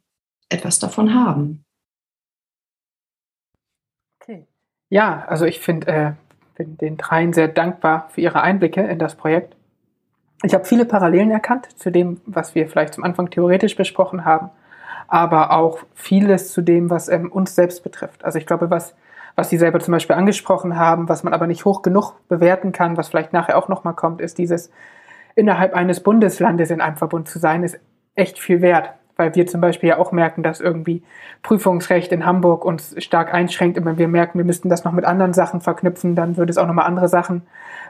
etwas 0.49 0.77
davon 0.77 1.15
haben. 1.15 1.65
Okay. 4.21 4.45
Ja, 4.89 5.25
also 5.27 5.45
ich 5.45 5.59
finde, 5.59 5.87
äh, 5.87 6.11
bin 6.55 6.77
den 6.77 6.97
dreien 6.97 7.33
sehr 7.33 7.47
dankbar 7.47 8.09
für 8.09 8.21
ihre 8.21 8.41
Einblicke 8.41 8.81
in 8.81 8.99
das 8.99 9.15
Projekt. 9.15 9.55
Ich 10.43 10.53
habe 10.53 10.65
viele 10.65 10.85
Parallelen 10.85 11.31
erkannt 11.31 11.67
zu 11.79 11.91
dem, 11.91 12.21
was 12.27 12.53
wir 12.53 12.69
vielleicht 12.69 12.93
zum 12.93 13.03
Anfang 13.03 13.31
theoretisch 13.31 13.75
besprochen 13.75 14.23
haben, 14.23 14.51
aber 15.07 15.51
auch 15.51 15.79
vieles 15.95 16.51
zu 16.51 16.61
dem, 16.61 16.91
was 16.91 17.09
ähm, 17.09 17.31
uns 17.31 17.55
selbst 17.55 17.83
betrifft. 17.83 18.23
Also 18.23 18.37
ich 18.37 18.45
glaube, 18.45 18.69
was, 18.69 18.93
was 19.35 19.49
Sie 19.49 19.57
selber 19.57 19.79
zum 19.79 19.93
Beispiel 19.93 20.15
angesprochen 20.15 20.77
haben, 20.77 21.09
was 21.09 21.23
man 21.23 21.33
aber 21.33 21.47
nicht 21.47 21.65
hoch 21.65 21.81
genug 21.81 22.13
bewerten 22.27 22.71
kann, 22.71 22.97
was 22.97 23.07
vielleicht 23.07 23.33
nachher 23.33 23.57
auch 23.57 23.67
nochmal 23.67 23.95
kommt, 23.95 24.21
ist 24.21 24.37
dieses, 24.37 24.69
innerhalb 25.35 25.73
eines 25.73 26.01
Bundeslandes 26.01 26.71
in 26.71 26.81
einem 26.81 26.97
Verbund 26.97 27.27
zu 27.27 27.39
sein, 27.39 27.63
ist 27.63 27.79
echt 28.15 28.39
viel 28.39 28.61
wert 28.61 28.93
weil 29.15 29.33
wir 29.35 29.47
zum 29.47 29.61
Beispiel 29.61 29.89
ja 29.89 29.97
auch 29.97 30.11
merken, 30.11 30.43
dass 30.43 30.59
irgendwie 30.59 31.03
Prüfungsrecht 31.41 32.11
in 32.11 32.25
Hamburg 32.25 32.65
uns 32.65 32.95
stark 33.03 33.33
einschränkt. 33.33 33.77
Und 33.77 33.85
wenn 33.85 33.97
wir 33.97 34.07
merken, 34.07 34.37
wir 34.37 34.45
müssten 34.45 34.69
das 34.69 34.83
noch 34.83 34.91
mit 34.91 35.05
anderen 35.05 35.33
Sachen 35.33 35.61
verknüpfen, 35.61 36.15
dann 36.15 36.37
würde 36.37 36.51
es 36.51 36.57
auch 36.57 36.67
nochmal 36.67 36.85
andere 36.85 37.07
Sachen 37.07 37.43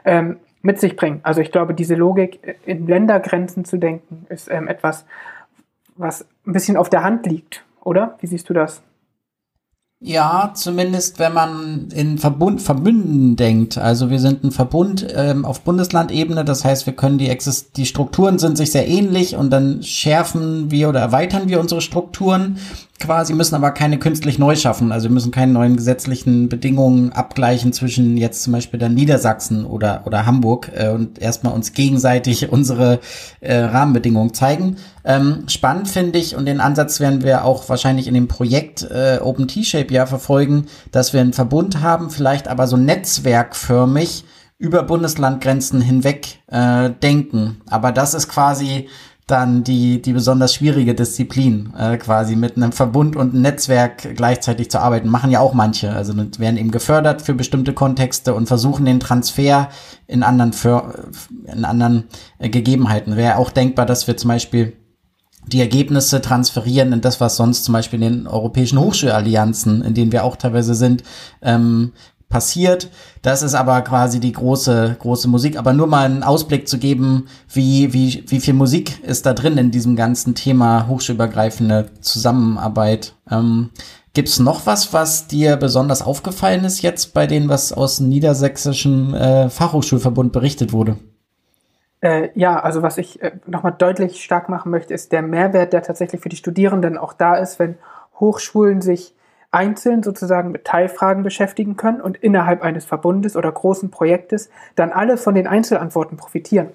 ähm, 0.04 0.36
mit 0.62 0.80
sich 0.80 0.96
bringen. 0.96 1.20
Also 1.22 1.40
ich 1.40 1.52
glaube, 1.52 1.74
diese 1.74 1.94
Logik, 1.94 2.58
in 2.64 2.86
Ländergrenzen 2.86 3.64
zu 3.64 3.76
denken, 3.76 4.26
ist 4.28 4.50
ähm, 4.50 4.68
etwas, 4.68 5.04
was 5.96 6.26
ein 6.46 6.52
bisschen 6.52 6.76
auf 6.76 6.90
der 6.90 7.02
Hand 7.02 7.26
liegt, 7.26 7.64
oder? 7.82 8.16
Wie 8.20 8.26
siehst 8.26 8.48
du 8.48 8.54
das? 8.54 8.82
Ja, 9.98 10.52
zumindest 10.54 11.18
wenn 11.18 11.32
man 11.32 11.88
in 11.88 12.18
Verbund, 12.18 12.60
Verbünden 12.60 13.34
denkt. 13.34 13.78
Also 13.78 14.10
wir 14.10 14.18
sind 14.18 14.44
ein 14.44 14.50
Verbund 14.50 15.06
ähm, 15.14 15.46
auf 15.46 15.62
Bundeslandebene, 15.62 16.44
das 16.44 16.66
heißt, 16.66 16.84
wir 16.84 16.92
können 16.92 17.16
die, 17.16 17.30
Exist 17.30 17.78
die 17.78 17.86
Strukturen 17.86 18.38
sind 18.38 18.58
sich 18.58 18.72
sehr 18.72 18.86
ähnlich 18.86 19.36
und 19.36 19.48
dann 19.48 19.82
schärfen 19.82 20.70
wir 20.70 20.90
oder 20.90 21.00
erweitern 21.00 21.48
wir 21.48 21.60
unsere 21.60 21.80
Strukturen 21.80 22.58
quasi, 22.98 23.34
müssen 23.34 23.54
aber 23.54 23.70
keine 23.72 23.98
künstlich 23.98 24.38
neu 24.38 24.56
schaffen. 24.56 24.92
Also 24.92 25.08
wir 25.08 25.14
müssen 25.14 25.30
keine 25.30 25.52
neuen 25.52 25.76
gesetzlichen 25.76 26.48
Bedingungen 26.48 27.12
abgleichen 27.12 27.72
zwischen 27.72 28.16
jetzt 28.16 28.42
zum 28.42 28.52
Beispiel 28.52 28.80
dann 28.80 28.94
Niedersachsen 28.94 29.64
oder, 29.64 30.02
oder 30.04 30.26
Hamburg 30.26 30.70
äh, 30.74 30.88
und 30.88 31.18
erstmal 31.18 31.52
uns 31.52 31.72
gegenseitig 31.72 32.50
unsere 32.52 33.00
äh, 33.40 33.56
Rahmenbedingungen 33.56 34.34
zeigen. 34.34 34.76
Ähm, 35.04 35.44
spannend 35.48 35.88
finde 35.88 36.18
ich 36.18 36.36
und 36.36 36.46
den 36.46 36.60
Ansatz 36.60 37.00
werden 37.00 37.22
wir 37.22 37.44
auch 37.44 37.68
wahrscheinlich 37.68 38.08
in 38.08 38.14
dem 38.14 38.28
Projekt 38.28 38.82
äh, 38.82 39.18
Open 39.22 39.48
T-Shape 39.48 39.92
ja 39.92 40.06
verfolgen, 40.06 40.66
dass 40.90 41.12
wir 41.12 41.20
einen 41.20 41.32
Verbund 41.32 41.80
haben, 41.80 42.10
vielleicht 42.10 42.48
aber 42.48 42.66
so 42.66 42.76
netzwerkförmig 42.76 44.24
über 44.58 44.82
Bundeslandgrenzen 44.82 45.80
hinweg 45.80 46.40
äh, 46.46 46.90
denken. 46.90 47.60
Aber 47.68 47.92
das 47.92 48.14
ist 48.14 48.28
quasi 48.28 48.88
dann 49.26 49.64
die, 49.64 50.00
die 50.00 50.12
besonders 50.12 50.54
schwierige 50.54 50.94
Disziplin, 50.94 51.72
äh, 51.76 51.96
quasi 51.96 52.36
mit 52.36 52.56
einem 52.56 52.70
Verbund 52.70 53.16
und 53.16 53.32
einem 53.32 53.42
Netzwerk 53.42 54.14
gleichzeitig 54.14 54.70
zu 54.70 54.78
arbeiten. 54.78 55.08
Machen 55.08 55.32
ja 55.32 55.40
auch 55.40 55.52
manche. 55.52 55.92
Also 55.92 56.16
werden 56.16 56.56
eben 56.56 56.70
gefördert 56.70 57.22
für 57.22 57.34
bestimmte 57.34 57.72
Kontexte 57.72 58.34
und 58.34 58.46
versuchen 58.46 58.84
den 58.84 59.00
Transfer 59.00 59.68
in 60.06 60.22
anderen, 60.22 60.52
für, 60.52 61.10
in 61.52 61.64
anderen 61.64 62.04
äh, 62.38 62.48
Gegebenheiten. 62.48 63.16
Wäre 63.16 63.38
auch 63.38 63.50
denkbar, 63.50 63.84
dass 63.84 64.06
wir 64.06 64.16
zum 64.16 64.28
Beispiel 64.28 64.74
die 65.46 65.60
Ergebnisse 65.60 66.20
transferieren 66.20 66.92
in 66.92 67.00
das, 67.00 67.20
was 67.20 67.36
sonst 67.36 67.64
zum 67.64 67.72
Beispiel 67.72 68.02
in 68.02 68.14
den 68.14 68.26
europäischen 68.28 68.78
Hochschulallianzen, 68.78 69.82
in 69.82 69.94
denen 69.94 70.12
wir 70.12 70.24
auch 70.24 70.36
teilweise 70.36 70.74
sind, 70.74 71.02
ähm, 71.42 71.92
passiert. 72.28 72.90
Das 73.22 73.42
ist 73.42 73.54
aber 73.54 73.80
quasi 73.82 74.20
die 74.20 74.32
große, 74.32 74.96
große 74.98 75.28
Musik. 75.28 75.58
Aber 75.58 75.72
nur 75.72 75.86
mal 75.86 76.04
einen 76.04 76.22
Ausblick 76.22 76.68
zu 76.68 76.78
geben, 76.78 77.28
wie, 77.52 77.92
wie, 77.92 78.24
wie 78.26 78.40
viel 78.40 78.54
Musik 78.54 79.02
ist 79.04 79.26
da 79.26 79.32
drin 79.32 79.58
in 79.58 79.70
diesem 79.70 79.96
ganzen 79.96 80.34
Thema 80.34 80.88
hochschulübergreifende 80.88 81.90
Zusammenarbeit. 82.00 83.14
Ähm, 83.30 83.70
Gibt 84.12 84.28
es 84.28 84.38
noch 84.38 84.64
was, 84.64 84.94
was 84.94 85.26
dir 85.26 85.56
besonders 85.56 86.00
aufgefallen 86.00 86.64
ist 86.64 86.80
jetzt 86.80 87.12
bei 87.12 87.26
denen, 87.26 87.50
was 87.50 87.72
aus 87.72 87.98
dem 87.98 88.08
niedersächsischen 88.08 89.12
äh, 89.12 89.50
Fachhochschulverbund 89.50 90.32
berichtet 90.32 90.72
wurde? 90.72 90.96
Äh, 92.00 92.30
ja, 92.34 92.58
also 92.58 92.82
was 92.82 92.98
ich 92.98 93.20
äh, 93.22 93.32
nochmal 93.46 93.74
deutlich 93.76 94.22
stark 94.22 94.48
machen 94.48 94.70
möchte, 94.70 94.94
ist 94.94 95.12
der 95.12 95.22
Mehrwert, 95.22 95.72
der 95.72 95.82
tatsächlich 95.82 96.20
für 96.20 96.28
die 96.28 96.36
Studierenden 96.36 96.96
auch 96.96 97.12
da 97.12 97.36
ist, 97.36 97.58
wenn 97.58 97.76
Hochschulen 98.18 98.80
sich 98.80 99.14
einzeln 99.56 100.02
sozusagen 100.02 100.52
mit 100.52 100.66
Teilfragen 100.66 101.22
beschäftigen 101.22 101.76
können 101.78 102.02
und 102.02 102.18
innerhalb 102.18 102.62
eines 102.62 102.84
Verbundes 102.84 103.36
oder 103.36 103.50
großen 103.50 103.90
Projektes 103.90 104.50
dann 104.74 104.92
alle 104.92 105.16
von 105.16 105.34
den 105.34 105.46
Einzelantworten 105.46 106.18
profitieren. 106.18 106.68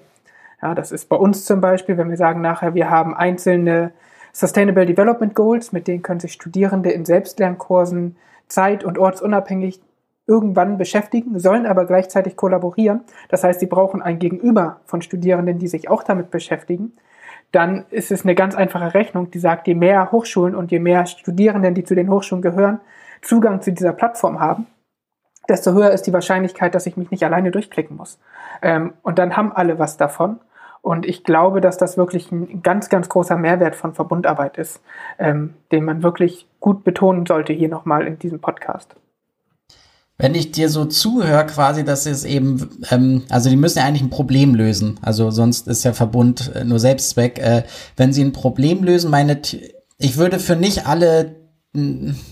Ja, 0.60 0.74
das 0.74 0.90
ist 0.90 1.08
bei 1.08 1.14
uns 1.14 1.44
zum 1.44 1.60
Beispiel, 1.60 1.96
wenn 1.96 2.10
wir 2.10 2.16
sagen 2.16 2.40
nachher, 2.40 2.74
wir 2.74 2.90
haben 2.90 3.14
einzelne 3.14 3.92
Sustainable 4.32 4.84
Development 4.84 5.32
Goals, 5.34 5.70
mit 5.70 5.86
denen 5.86 6.02
können 6.02 6.18
sich 6.18 6.32
Studierende 6.32 6.90
in 6.90 7.04
Selbstlernkursen 7.04 8.16
zeit- 8.48 8.82
und 8.82 8.98
ortsunabhängig 8.98 9.80
irgendwann 10.26 10.76
beschäftigen, 10.76 11.38
sollen 11.38 11.66
aber 11.66 11.84
gleichzeitig 11.84 12.36
kollaborieren. 12.36 13.02
Das 13.28 13.44
heißt, 13.44 13.60
sie 13.60 13.66
brauchen 13.66 14.02
ein 14.02 14.18
Gegenüber 14.18 14.80
von 14.86 15.02
Studierenden, 15.02 15.58
die 15.58 15.68
sich 15.68 15.88
auch 15.88 16.02
damit 16.02 16.30
beschäftigen 16.32 16.92
dann 17.52 17.84
ist 17.90 18.10
es 18.10 18.24
eine 18.24 18.34
ganz 18.34 18.54
einfache 18.54 18.94
Rechnung, 18.94 19.30
die 19.30 19.38
sagt, 19.38 19.66
je 19.66 19.74
mehr 19.74 20.10
Hochschulen 20.10 20.54
und 20.54 20.70
je 20.70 20.78
mehr 20.78 21.06
Studierenden, 21.06 21.74
die 21.74 21.84
zu 21.84 21.94
den 21.94 22.10
Hochschulen 22.10 22.42
gehören, 22.42 22.80
Zugang 23.20 23.60
zu 23.60 23.72
dieser 23.72 23.92
Plattform 23.92 24.40
haben, 24.40 24.66
desto 25.48 25.72
höher 25.72 25.90
ist 25.90 26.06
die 26.06 26.12
Wahrscheinlichkeit, 26.12 26.74
dass 26.74 26.86
ich 26.86 26.96
mich 26.96 27.10
nicht 27.10 27.24
alleine 27.24 27.50
durchklicken 27.50 27.96
muss. 27.96 28.18
Ähm, 28.62 28.94
und 29.02 29.18
dann 29.18 29.36
haben 29.36 29.52
alle 29.52 29.78
was 29.78 29.96
davon. 29.96 30.40
Und 30.80 31.06
ich 31.06 31.22
glaube, 31.22 31.60
dass 31.60 31.76
das 31.76 31.96
wirklich 31.96 32.32
ein 32.32 32.62
ganz, 32.62 32.88
ganz 32.88 33.08
großer 33.08 33.36
Mehrwert 33.36 33.76
von 33.76 33.94
Verbundarbeit 33.94 34.58
ist, 34.58 34.82
ähm, 35.18 35.54
den 35.70 35.84
man 35.84 36.02
wirklich 36.02 36.48
gut 36.58 36.82
betonen 36.82 37.26
sollte 37.26 37.52
hier 37.52 37.68
nochmal 37.68 38.06
in 38.06 38.18
diesem 38.18 38.40
Podcast 38.40 38.96
wenn 40.22 40.36
ich 40.36 40.52
dir 40.52 40.68
so 40.68 40.84
zuhöre, 40.84 41.44
quasi, 41.46 41.84
dass 41.84 42.06
es 42.06 42.24
eben, 42.24 42.70
ähm, 42.92 43.24
also 43.28 43.50
die 43.50 43.56
müssen 43.56 43.78
ja 43.78 43.84
eigentlich 43.84 44.02
ein 44.02 44.10
Problem 44.10 44.54
lösen. 44.54 45.00
Also 45.02 45.32
sonst 45.32 45.66
ist 45.66 45.82
ja 45.82 45.94
Verbund 45.94 46.52
äh, 46.54 46.62
nur 46.62 46.78
Selbstzweck. 46.78 47.40
Äh, 47.40 47.64
wenn 47.96 48.12
sie 48.12 48.22
ein 48.22 48.32
Problem 48.32 48.84
lösen, 48.84 49.10
meine, 49.10 49.42
ich 49.98 50.16
würde 50.16 50.38
für 50.38 50.54
nicht 50.54 50.86
alle 50.86 51.42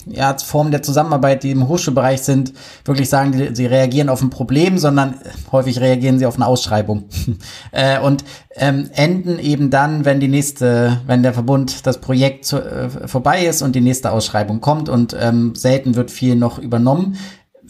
ja, 0.06 0.36
Formen 0.36 0.70
der 0.70 0.82
Zusammenarbeit, 0.82 1.42
die 1.42 1.50
im 1.50 1.66
Hochschulbereich 1.66 2.20
sind, 2.20 2.52
wirklich 2.84 3.08
sagen, 3.08 3.32
die, 3.32 3.54
sie 3.54 3.64
reagieren 3.64 4.10
auf 4.10 4.20
ein 4.20 4.28
Problem, 4.28 4.76
sondern 4.76 5.14
häufig 5.50 5.80
reagieren 5.80 6.18
sie 6.18 6.26
auf 6.26 6.36
eine 6.36 6.46
Ausschreibung. 6.46 7.06
äh, 7.72 7.98
und 7.98 8.22
ähm, 8.54 8.90
enden 8.92 9.38
eben 9.38 9.70
dann, 9.70 10.04
wenn 10.04 10.20
die 10.20 10.28
nächste, 10.28 11.00
wenn 11.06 11.22
der 11.22 11.32
Verbund 11.32 11.86
das 11.86 12.02
Projekt 12.02 12.44
zu, 12.44 12.58
äh, 12.58 13.08
vorbei 13.08 13.46
ist 13.46 13.62
und 13.62 13.74
die 13.74 13.80
nächste 13.80 14.12
Ausschreibung 14.12 14.60
kommt 14.60 14.90
und 14.90 15.16
ähm, 15.18 15.54
selten 15.54 15.96
wird 15.96 16.10
viel 16.10 16.36
noch 16.36 16.58
übernommen 16.58 17.16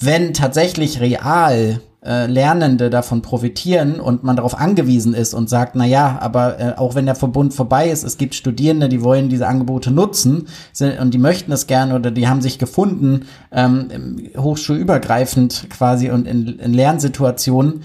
wenn 0.00 0.32
tatsächlich 0.34 1.00
real 1.00 1.80
äh, 2.02 2.26
Lernende 2.26 2.88
davon 2.88 3.20
profitieren 3.20 4.00
und 4.00 4.24
man 4.24 4.36
darauf 4.36 4.58
angewiesen 4.58 5.12
ist 5.12 5.34
und 5.34 5.50
sagt, 5.50 5.76
na 5.76 5.84
ja, 5.84 6.18
aber 6.20 6.58
äh, 6.58 6.72
auch 6.78 6.94
wenn 6.94 7.04
der 7.04 7.14
Verbund 7.14 7.52
vorbei 7.52 7.90
ist, 7.90 8.04
es 8.04 8.16
gibt 8.16 8.34
Studierende, 8.34 8.88
die 8.88 9.02
wollen 9.02 9.28
diese 9.28 9.46
Angebote 9.46 9.90
nutzen 9.90 10.48
sind, 10.72 10.98
und 10.98 11.12
die 11.12 11.18
möchten 11.18 11.52
es 11.52 11.66
gerne 11.66 11.94
oder 11.94 12.10
die 12.10 12.26
haben 12.26 12.40
sich 12.40 12.58
gefunden, 12.58 13.26
ähm, 13.52 14.30
hochschulübergreifend 14.36 15.66
quasi 15.68 16.10
und 16.10 16.26
in, 16.26 16.58
in 16.58 16.72
Lernsituationen, 16.72 17.82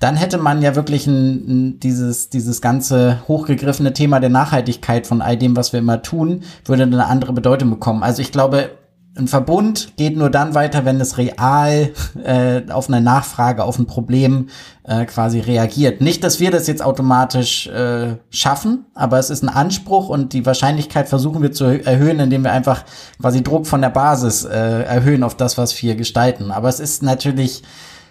dann 0.00 0.16
hätte 0.16 0.38
man 0.38 0.62
ja 0.62 0.74
wirklich 0.74 1.06
ein, 1.06 1.44
ein, 1.46 1.80
dieses, 1.80 2.28
dieses 2.28 2.60
ganze 2.60 3.22
hochgegriffene 3.28 3.92
Thema 3.92 4.18
der 4.18 4.30
Nachhaltigkeit 4.30 5.06
von 5.06 5.22
all 5.22 5.36
dem, 5.36 5.54
was 5.54 5.72
wir 5.72 5.78
immer 5.78 6.02
tun, 6.02 6.42
würde 6.64 6.82
eine 6.82 7.06
andere 7.06 7.32
Bedeutung 7.32 7.70
bekommen. 7.70 8.02
Also 8.02 8.20
ich 8.20 8.32
glaube, 8.32 8.70
ein 9.14 9.28
Verbund 9.28 9.96
geht 9.96 10.16
nur 10.16 10.30
dann 10.30 10.54
weiter, 10.54 10.84
wenn 10.84 11.00
es 11.00 11.18
real 11.18 11.90
äh, 12.24 12.62
auf 12.70 12.88
eine 12.88 13.02
Nachfrage, 13.02 13.62
auf 13.62 13.78
ein 13.78 13.86
Problem 13.86 14.48
äh, 14.84 15.04
quasi 15.04 15.40
reagiert. 15.40 16.00
Nicht, 16.00 16.24
dass 16.24 16.40
wir 16.40 16.50
das 16.50 16.66
jetzt 16.66 16.82
automatisch 16.82 17.66
äh, 17.66 18.16
schaffen, 18.30 18.86
aber 18.94 19.18
es 19.18 19.28
ist 19.28 19.42
ein 19.42 19.50
Anspruch 19.50 20.08
und 20.08 20.32
die 20.32 20.46
Wahrscheinlichkeit 20.46 21.08
versuchen 21.08 21.42
wir 21.42 21.52
zu 21.52 21.64
erhöhen, 21.64 22.20
indem 22.20 22.44
wir 22.44 22.52
einfach 22.52 22.84
quasi 23.20 23.42
Druck 23.42 23.66
von 23.66 23.82
der 23.82 23.90
Basis 23.90 24.44
äh, 24.44 24.82
erhöhen 24.82 25.24
auf 25.24 25.36
das, 25.36 25.58
was 25.58 25.80
wir 25.82 25.94
gestalten. 25.94 26.50
Aber 26.50 26.70
es 26.70 26.80
ist 26.80 27.02
natürlich 27.02 27.62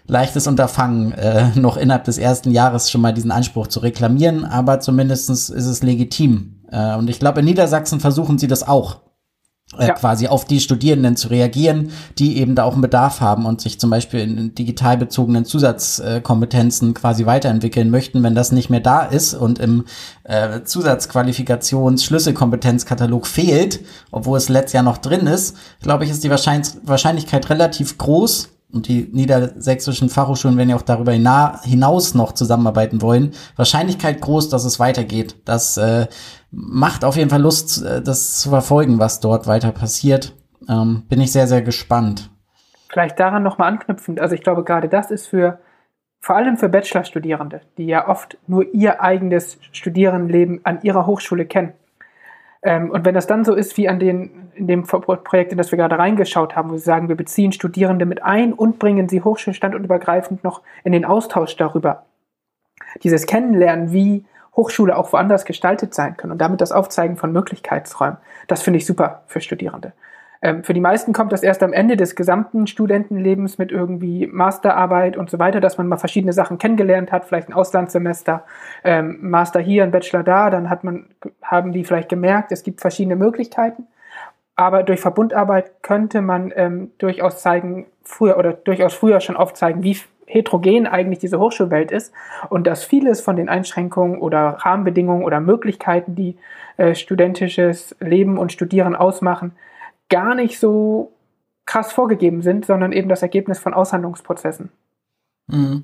leichtes 0.06 0.46
Unterfangen, 0.46 1.14
äh, 1.14 1.50
noch 1.56 1.78
innerhalb 1.78 2.04
des 2.04 2.20
ersten 2.20 2.52
Jahres 2.52 2.92
schon 2.92 3.02
mal 3.02 3.14
diesen 3.14 3.32
Anspruch 3.32 3.68
zu 3.68 3.80
reklamieren, 3.80 4.46
aber 4.46 4.80
zumindestens 4.80 5.50
ist 5.50 5.66
es 5.66 5.82
legitim. 5.82 6.62
Äh, 6.72 6.96
und 6.96 7.10
ich 7.10 7.20
glaube, 7.20 7.40
in 7.40 7.46
Niedersachsen 7.46 8.00
versuchen 8.00 8.38
sie 8.38 8.48
das 8.48 8.68
auch 8.68 8.98
ja. 9.80 9.94
quasi 9.94 10.28
auf 10.28 10.46
die 10.46 10.60
Studierenden 10.60 11.16
zu 11.16 11.30
reagieren, 11.30 11.92
die 12.18 12.38
eben 12.38 12.56
da 12.56 12.64
auch 12.64 12.74
einen 12.74 12.82
Bedarf 12.82 13.22
haben 13.22 13.46
und 13.46 13.62
sich 13.62 13.80
zum 13.80 13.90
Beispiel 13.90 14.20
in 14.20 14.54
digital 14.54 14.98
bezogenen 14.98 15.46
Zusatzkompetenzen 15.46 16.94
quasi 16.94 17.26
weiterentwickeln 17.26 17.90
möchten. 17.90 18.22
Wenn 18.24 18.36
das 18.36 18.52
nicht 18.52 18.70
mehr 18.70 18.82
da 18.82 19.04
ist 19.04 19.34
und 19.34 19.60
im 19.60 19.86
äh, 20.24 20.64
Zusatzqualifikations-Schlüsselkompetenzkatalog 20.64 23.28
fehlt, 23.28 23.80
obwohl 24.12 24.38
es 24.38 24.50
letztes 24.50 24.74
Jahr 24.74 24.84
noch 24.84 24.98
drin 24.98 25.28
ist, 25.28 25.56
glaube 25.82 26.04
ich, 26.04 26.12
ist 26.12 26.24
die 26.24 26.30
Wahrscheinlichkeit 26.30 27.50
relativ 27.50 27.98
groß, 27.98 28.50
und 28.74 28.88
die 28.88 29.10
niedersächsischen 29.12 30.10
Fachhochschulen 30.10 30.58
werden 30.58 30.70
ja 30.70 30.78
auch 30.78 30.82
darüber 30.82 31.12
hinaus 31.12 32.14
noch 32.14 32.32
zusammenarbeiten 32.32 33.02
wollen, 33.02 33.34
Wahrscheinlichkeit 33.58 34.22
groß, 34.22 34.48
dass 34.50 34.64
es 34.64 34.80
weitergeht. 34.80 35.36
Das 35.44 35.76
äh, 35.78 36.08
macht 36.52 37.06
auf 37.06 37.16
jeden 37.16 37.30
Fall 37.30 37.42
Lust, 37.42 37.84
äh, 37.84 38.02
das 38.02 38.40
zu 38.40 38.50
verfolgen, 38.50 39.00
was 39.00 39.20
dort 39.20 39.48
weiter 39.48 39.72
passiert. 39.72 40.36
Ähm, 40.70 41.04
bin 41.10 41.22
ich 41.22 41.32
sehr, 41.32 41.48
sehr 41.48 41.62
gespannt. 41.62 42.30
Vielleicht 42.90 43.20
daran 43.20 43.44
nochmal 43.44 43.70
anknüpfend. 43.70 44.20
Also 44.20 44.36
ich 44.36 44.42
glaube, 44.42 44.64
gerade 44.64 44.90
das 44.90 45.12
ist 45.12 45.28
für 45.28 45.60
vor 46.20 46.36
allem 46.36 46.58
für 46.58 46.70
Bachelorstudierende, 46.70 47.62
die 47.78 47.88
ja 47.88 48.08
oft 48.08 48.38
nur 48.46 48.72
ihr 48.76 49.02
eigenes 49.02 49.58
Studierendenleben 49.72 50.62
an 50.64 50.80
ihrer 50.84 51.08
Hochschule 51.08 51.46
kennen. 51.46 51.74
Ähm, 52.64 52.92
und 52.92 53.06
wenn 53.06 53.16
das 53.16 53.26
dann 53.26 53.44
so 53.44 53.56
ist 53.56 53.76
wie 53.78 53.90
an 53.90 54.00
den, 54.00 54.52
in 54.54 54.68
dem 54.68 54.84
Projekt, 54.84 55.52
in 55.52 55.58
das 55.58 55.72
wir 55.72 55.78
gerade 55.78 55.98
reingeschaut 55.98 56.56
haben, 56.56 56.70
wo 56.70 56.78
sie 56.78 56.84
sagen, 56.84 57.10
wir 57.10 57.16
beziehen 57.16 57.52
Studierende 57.52 58.06
mit 58.06 58.22
ein 58.22 58.54
und 58.54 58.78
bringen 58.78 59.10
sie 59.10 59.24
hochschulstandortübergreifend 59.24 60.44
noch 60.44 60.62
in 60.84 60.92
den 60.92 61.06
Austausch 61.06 61.56
darüber. 61.56 62.06
Dieses 63.04 63.26
Kennenlernen, 63.26 63.92
wie 63.92 64.26
Hochschule 64.62 64.96
auch 64.96 65.12
woanders 65.12 65.46
gestaltet 65.46 65.96
sein 65.96 66.16
kann 66.18 66.32
und 66.32 66.38
damit 66.40 66.62
das 66.62 66.72
Aufzeigen 66.72 67.18
von 67.18 67.32
Möglichkeitsräumen, 67.32 68.18
das 68.48 68.62
finde 68.62 68.78
ich 68.78 68.86
super 68.86 69.24
für 69.26 69.42
Studierende. 69.42 69.94
Ähm, 70.44 70.64
für 70.64 70.74
die 70.74 70.80
meisten 70.80 71.14
kommt 71.14 71.32
das 71.32 71.44
erst 71.44 71.64
am 71.64 71.74
Ende 71.74 71.98
des 71.98 72.16
gesamten 72.16 72.68
Studentenlebens 72.68 73.58
mit 73.58 73.72
irgendwie 73.72 74.28
Masterarbeit 74.28 75.18
und 75.18 75.30
so 75.30 75.40
weiter, 75.40 75.62
dass 75.62 75.78
man 75.78 75.88
mal 75.88 75.98
verschiedene 75.98 76.34
Sachen 76.34 76.58
kennengelernt 76.58 77.12
hat, 77.12 77.26
vielleicht 77.26 77.50
ein 77.50 77.54
Auslandssemester, 77.54 78.44
ähm, 78.84 79.18
Master 79.22 79.60
hier, 79.60 79.84
ein 79.84 79.92
Bachelor 79.92 80.24
da, 80.24 80.50
dann 80.50 80.70
hat 80.70 80.84
man, 80.84 81.06
haben 81.42 81.72
die 81.72 81.84
vielleicht 81.84 82.10
gemerkt, 82.10 82.52
es 82.52 82.64
gibt 82.64 82.82
verschiedene 82.82 83.16
Möglichkeiten. 83.16 83.88
Aber 84.56 84.84
durch 84.84 85.00
Verbundarbeit 85.00 85.82
könnte 85.82 86.22
man 86.22 86.52
ähm, 86.56 86.92
durchaus 86.98 87.42
zeigen, 87.42 87.88
früher 88.04 88.38
oder 88.38 88.54
durchaus 88.54 88.94
früher 88.94 89.20
schon 89.22 89.38
aufzeigen, 89.38 89.84
wie 89.84 89.98
heterogen 90.32 90.88
eigentlich 90.88 91.20
diese 91.20 91.40
Hochschulwelt 91.40 91.92
ist 91.92 92.14
und 92.50 92.66
dass 92.66 92.84
vieles 92.84 93.22
von 93.22 93.36
den 93.36 93.50
Einschränkungen 93.50 94.20
oder 94.20 94.58
Rahmenbedingungen 94.60 95.24
oder 95.26 95.40
Möglichkeiten, 95.40 96.16
die 96.16 96.38
äh, 96.78 96.96
studentisches 96.96 97.96
Leben 98.00 98.38
und 98.38 98.52
Studieren 98.52 98.96
ausmachen, 98.96 99.54
gar 100.10 100.36
nicht 100.36 100.60
so 100.60 101.12
krass 101.66 101.92
vorgegeben 101.92 102.42
sind, 102.42 102.66
sondern 102.66 102.92
eben 102.92 103.10
das 103.10 103.22
Ergebnis 103.22 103.60
von 103.60 103.74
Aushandlungsprozessen. 103.74 104.72
Mhm. 105.48 105.84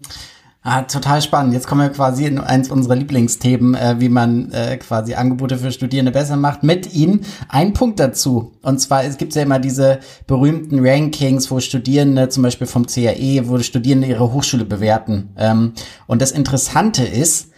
Ah, 0.70 0.82
total 0.82 1.22
spannend. 1.22 1.54
Jetzt 1.54 1.66
kommen 1.66 1.80
wir 1.80 1.90
quasi 1.92 2.26
in 2.26 2.40
eins 2.40 2.70
unserer 2.70 2.96
Lieblingsthemen, 2.96 3.74
äh, 3.74 3.96
wie 4.00 4.10
man 4.10 4.52
äh, 4.52 4.76
quasi 4.76 5.14
Angebote 5.14 5.58
für 5.58 5.72
Studierende 5.72 6.12
besser 6.12 6.36
macht. 6.36 6.64
Mit 6.64 6.94
Ihnen 6.94 7.22
ein 7.48 7.72
Punkt 7.72 8.02
dazu. 8.02 8.52
Und 8.64 8.80
zwar, 8.80 9.06
es 9.06 9.16
gibt 9.16 9.34
ja 9.34 9.44
immer 9.44 9.60
diese 9.60 10.00
berühmten 10.28 10.86
Rankings, 10.86 11.50
wo 11.52 11.62
Studierende, 11.62 12.28
zum 12.28 12.44
Beispiel 12.44 12.68
vom 12.68 12.86
CAE, 12.86 13.44
wo 13.48 13.60
Studierende 13.60 14.10
ihre 14.10 14.34
Hochschule 14.34 14.66
bewerten. 14.66 15.30
Ähm, 15.38 15.72
und 16.06 16.22
das 16.22 16.34
Interessante 16.34 17.06
ist, 17.06 17.52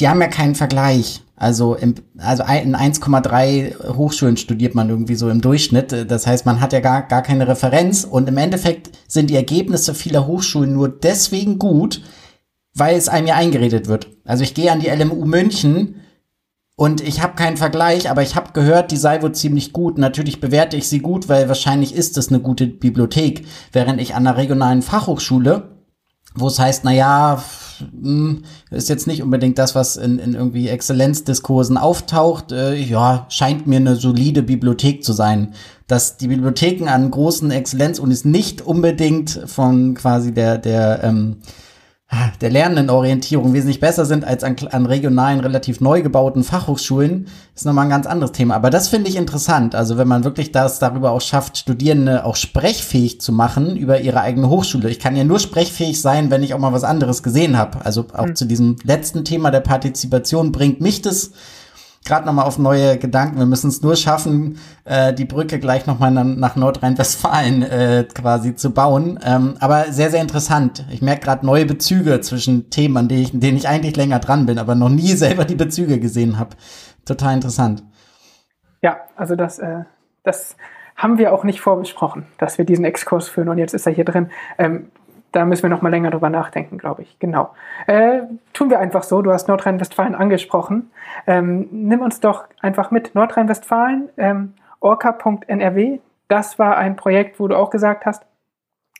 die 0.00 0.08
haben 0.08 0.20
ja 0.20 0.28
keinen 0.28 0.54
Vergleich. 0.54 1.22
Also, 1.36 1.74
im, 1.74 1.96
also 2.18 2.44
in 2.44 2.76
1,3 2.76 3.96
Hochschulen 3.96 4.36
studiert 4.36 4.74
man 4.74 4.88
irgendwie 4.88 5.16
so 5.16 5.28
im 5.28 5.40
Durchschnitt. 5.40 6.08
Das 6.08 6.26
heißt, 6.26 6.46
man 6.46 6.60
hat 6.60 6.72
ja 6.72 6.80
gar, 6.80 7.02
gar 7.02 7.22
keine 7.22 7.48
Referenz 7.48 8.04
und 8.04 8.28
im 8.28 8.36
Endeffekt 8.36 8.90
sind 9.08 9.28
die 9.28 9.36
Ergebnisse 9.36 9.94
vieler 9.94 10.26
Hochschulen 10.26 10.72
nur 10.72 10.88
deswegen 10.88 11.58
gut, 11.58 12.02
weil 12.74 12.96
es 12.96 13.08
einem 13.08 13.26
ja 13.26 13.34
eingeredet 13.34 13.88
wird. 13.88 14.08
Also 14.24 14.44
ich 14.44 14.54
gehe 14.54 14.70
an 14.70 14.80
die 14.80 14.88
LMU 14.88 15.24
München 15.24 15.96
und 16.76 17.00
ich 17.00 17.22
habe 17.22 17.34
keinen 17.34 17.56
Vergleich, 17.56 18.08
aber 18.08 18.22
ich 18.22 18.36
habe 18.36 18.52
gehört, 18.52 18.92
die 18.92 18.96
sei 18.96 19.20
wohl 19.20 19.32
ziemlich 19.32 19.72
gut. 19.72 19.98
Natürlich 19.98 20.40
bewerte 20.40 20.76
ich 20.76 20.88
sie 20.88 21.00
gut, 21.00 21.28
weil 21.28 21.48
wahrscheinlich 21.48 21.94
ist 21.94 22.16
es 22.16 22.28
eine 22.28 22.40
gute 22.40 22.66
Bibliothek, 22.66 23.46
während 23.72 24.00
ich 24.00 24.14
an 24.14 24.24
der 24.24 24.36
regionalen 24.36 24.82
Fachhochschule 24.82 25.81
wo 26.34 26.48
es 26.48 26.58
heißt, 26.58 26.84
na 26.84 26.92
ja, 26.92 27.42
hm, 27.90 28.44
ist 28.70 28.88
jetzt 28.88 29.06
nicht 29.06 29.22
unbedingt 29.22 29.58
das, 29.58 29.74
was 29.74 29.96
in, 29.96 30.18
in 30.18 30.34
irgendwie 30.34 30.68
Exzellenzdiskursen 30.68 31.76
auftaucht. 31.76 32.52
Äh, 32.52 32.74
ja, 32.74 33.26
scheint 33.28 33.66
mir 33.66 33.76
eine 33.76 33.96
solide 33.96 34.42
Bibliothek 34.42 35.04
zu 35.04 35.12
sein. 35.12 35.54
Dass 35.86 36.16
die 36.16 36.28
Bibliotheken 36.28 36.88
an 36.88 37.10
großen 37.10 37.50
Exzellenzunis 37.50 38.24
nicht 38.24 38.62
unbedingt 38.62 39.42
von 39.46 39.94
quasi 39.94 40.32
der, 40.32 40.58
der 40.58 41.02
ähm, 41.02 41.38
der 42.40 42.50
Lernendenorientierung 42.50 43.54
wesentlich 43.54 43.80
besser 43.80 44.04
sind 44.04 44.24
als 44.24 44.44
an, 44.44 44.56
an, 44.70 44.84
regionalen, 44.84 45.40
relativ 45.40 45.80
neu 45.80 46.02
gebauten 46.02 46.44
Fachhochschulen, 46.44 47.28
ist 47.54 47.64
nochmal 47.64 47.86
ein 47.86 47.90
ganz 47.90 48.06
anderes 48.06 48.32
Thema. 48.32 48.54
Aber 48.54 48.68
das 48.68 48.88
finde 48.88 49.08
ich 49.08 49.16
interessant. 49.16 49.74
Also 49.74 49.96
wenn 49.96 50.08
man 50.08 50.24
wirklich 50.24 50.52
das 50.52 50.78
darüber 50.78 51.12
auch 51.12 51.22
schafft, 51.22 51.56
Studierende 51.56 52.26
auch 52.26 52.36
sprechfähig 52.36 53.20
zu 53.20 53.32
machen 53.32 53.76
über 53.76 54.00
ihre 54.00 54.20
eigene 54.20 54.50
Hochschule. 54.50 54.90
Ich 54.90 54.98
kann 54.98 55.16
ja 55.16 55.24
nur 55.24 55.38
sprechfähig 55.38 56.00
sein, 56.02 56.30
wenn 56.30 56.42
ich 56.42 56.52
auch 56.52 56.58
mal 56.58 56.72
was 56.72 56.84
anderes 56.84 57.22
gesehen 57.22 57.56
habe. 57.56 57.84
Also 57.84 58.06
auch 58.12 58.26
mhm. 58.26 58.36
zu 58.36 58.44
diesem 58.44 58.76
letzten 58.84 59.24
Thema 59.24 59.50
der 59.50 59.60
Partizipation 59.60 60.52
bringt 60.52 60.80
mich 60.80 61.00
das 61.00 61.30
gerade 62.04 62.26
nochmal 62.26 62.46
auf 62.46 62.58
neue 62.58 62.98
Gedanken. 62.98 63.38
Wir 63.38 63.46
müssen 63.46 63.68
es 63.68 63.82
nur 63.82 63.96
schaffen, 63.96 64.58
äh, 64.84 65.12
die 65.12 65.24
Brücke 65.24 65.58
gleich 65.58 65.86
nochmal 65.86 66.10
nach 66.10 66.56
Nordrhein-Westfalen 66.56 67.62
äh, 67.62 68.04
quasi 68.14 68.54
zu 68.54 68.72
bauen. 68.72 69.18
Ähm, 69.24 69.54
aber 69.60 69.92
sehr, 69.92 70.10
sehr 70.10 70.20
interessant. 70.20 70.84
Ich 70.90 71.02
merke 71.02 71.22
gerade 71.22 71.46
neue 71.46 71.66
Bezüge 71.66 72.20
zwischen 72.20 72.70
Themen, 72.70 72.96
an 72.96 73.08
denen 73.08 73.22
ich, 73.22 73.30
denen 73.32 73.56
ich 73.56 73.68
eigentlich 73.68 73.96
länger 73.96 74.18
dran 74.18 74.46
bin, 74.46 74.58
aber 74.58 74.74
noch 74.74 74.88
nie 74.88 75.12
selber 75.16 75.44
die 75.44 75.54
Bezüge 75.54 76.00
gesehen 76.00 76.38
habe. 76.38 76.56
Total 77.04 77.34
interessant. 77.34 77.82
Ja, 78.82 78.96
also 79.16 79.36
das, 79.36 79.58
äh, 79.58 79.84
das 80.24 80.56
haben 80.96 81.18
wir 81.18 81.32
auch 81.32 81.44
nicht 81.44 81.60
vorbesprochen, 81.60 82.26
dass 82.38 82.58
wir 82.58 82.64
diesen 82.64 82.84
Exkurs 82.84 83.28
führen 83.28 83.48
und 83.48 83.58
jetzt 83.58 83.74
ist 83.74 83.86
er 83.86 83.92
hier 83.92 84.04
drin. 84.04 84.30
Ähm, 84.58 84.90
da 85.32 85.44
müssen 85.44 85.64
wir 85.64 85.70
noch 85.70 85.82
mal 85.82 85.88
länger 85.88 86.10
drüber 86.10 86.30
nachdenken, 86.30 86.78
glaube 86.78 87.02
ich. 87.02 87.18
Genau. 87.18 87.54
Äh, 87.86 88.20
tun 88.52 88.70
wir 88.70 88.78
einfach 88.78 89.02
so. 89.02 89.22
Du 89.22 89.32
hast 89.32 89.48
Nordrhein-Westfalen 89.48 90.14
angesprochen. 90.14 90.90
Ähm, 91.26 91.68
nimm 91.70 92.00
uns 92.00 92.20
doch 92.20 92.44
einfach 92.60 92.90
mit. 92.90 93.14
Nordrhein-Westfalen, 93.14 94.08
ähm, 94.16 94.54
orca.nrw, 94.80 95.98
das 96.28 96.58
war 96.58 96.76
ein 96.76 96.96
Projekt, 96.96 97.40
wo 97.40 97.48
du 97.48 97.56
auch 97.56 97.70
gesagt 97.70 98.06
hast, 98.06 98.24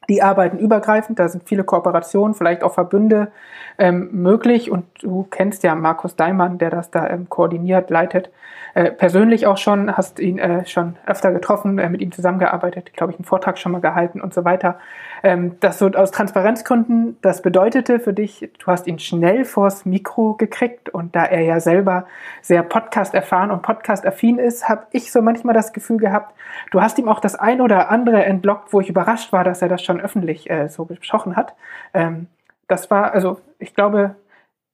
die 0.08 0.22
arbeiten 0.22 0.58
übergreifend, 0.58 1.18
da 1.18 1.28
sind 1.28 1.48
viele 1.48 1.64
Kooperationen, 1.64 2.34
vielleicht 2.34 2.64
auch 2.64 2.74
Verbünde 2.74 3.30
ähm, 3.78 4.08
möglich. 4.12 4.70
Und 4.70 4.84
du 5.00 5.26
kennst 5.30 5.62
ja 5.62 5.74
Markus 5.74 6.16
Daimann, 6.16 6.58
der 6.58 6.70
das 6.70 6.90
da 6.90 7.08
ähm, 7.08 7.28
koordiniert, 7.28 7.88
leitet. 7.88 8.30
Äh, 8.74 8.90
persönlich 8.90 9.46
auch 9.46 9.58
schon, 9.58 9.96
hast 9.96 10.18
ihn 10.18 10.38
äh, 10.38 10.66
schon 10.66 10.96
öfter 11.06 11.30
getroffen, 11.32 11.78
äh, 11.78 11.88
mit 11.88 12.00
ihm 12.00 12.10
zusammengearbeitet, 12.10 12.92
glaube 12.94 13.12
ich, 13.12 13.18
einen 13.18 13.24
Vortrag 13.24 13.58
schon 13.58 13.72
mal 13.72 13.80
gehalten 13.80 14.20
und 14.20 14.34
so 14.34 14.44
weiter. 14.44 14.78
Ähm, 15.22 15.56
das 15.60 15.78
so 15.78 15.86
aus 15.86 16.10
Transparenzgründen, 16.10 17.16
das 17.22 17.42
bedeutete 17.42 18.00
für 18.00 18.12
dich, 18.12 18.50
du 18.58 18.66
hast 18.66 18.86
ihn 18.86 18.98
schnell 18.98 19.44
vors 19.44 19.84
Mikro 19.84 20.34
gekriegt 20.34 20.88
und 20.88 21.14
da 21.14 21.24
er 21.24 21.42
ja 21.42 21.60
selber 21.60 22.06
sehr 22.40 22.62
Podcast 22.62 23.14
erfahren 23.14 23.50
und 23.50 23.62
Podcast 23.62 24.04
affin 24.04 24.38
ist, 24.38 24.68
habe 24.68 24.86
ich 24.90 25.12
so 25.12 25.22
manchmal 25.22 25.54
das 25.54 25.72
Gefühl 25.72 25.98
gehabt, 25.98 26.34
du 26.72 26.82
hast 26.82 26.98
ihm 26.98 27.08
auch 27.08 27.20
das 27.20 27.36
ein 27.36 27.60
oder 27.60 27.90
andere 27.90 28.24
entlockt, 28.24 28.72
wo 28.72 28.80
ich 28.80 28.88
überrascht 28.88 29.32
war, 29.32 29.44
dass 29.44 29.62
er 29.62 29.68
das 29.68 29.82
schon 29.82 30.00
öffentlich 30.00 30.50
äh, 30.50 30.68
so 30.68 30.84
besprochen 30.84 31.36
hat. 31.36 31.54
Ähm, 31.94 32.26
das 32.66 32.90
war, 32.90 33.12
also 33.12 33.40
ich 33.58 33.74
glaube, 33.74 34.16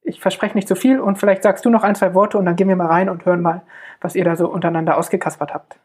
ich 0.02 0.20
verspreche 0.20 0.54
nicht 0.54 0.68
zu 0.68 0.74
so 0.74 0.80
viel 0.80 1.00
und 1.00 1.18
vielleicht 1.18 1.42
sagst 1.42 1.64
du 1.64 1.70
noch 1.70 1.82
ein, 1.82 1.94
zwei 1.94 2.14
Worte 2.14 2.38
und 2.38 2.46
dann 2.46 2.56
gehen 2.56 2.68
wir 2.68 2.76
mal 2.76 2.86
rein 2.86 3.10
und 3.10 3.26
hören 3.26 3.42
mal, 3.42 3.62
was 4.00 4.14
ihr 4.14 4.24
da 4.24 4.36
so 4.36 4.48
untereinander 4.48 4.96
ausgekaspert 4.96 5.52
habt. 5.52 5.78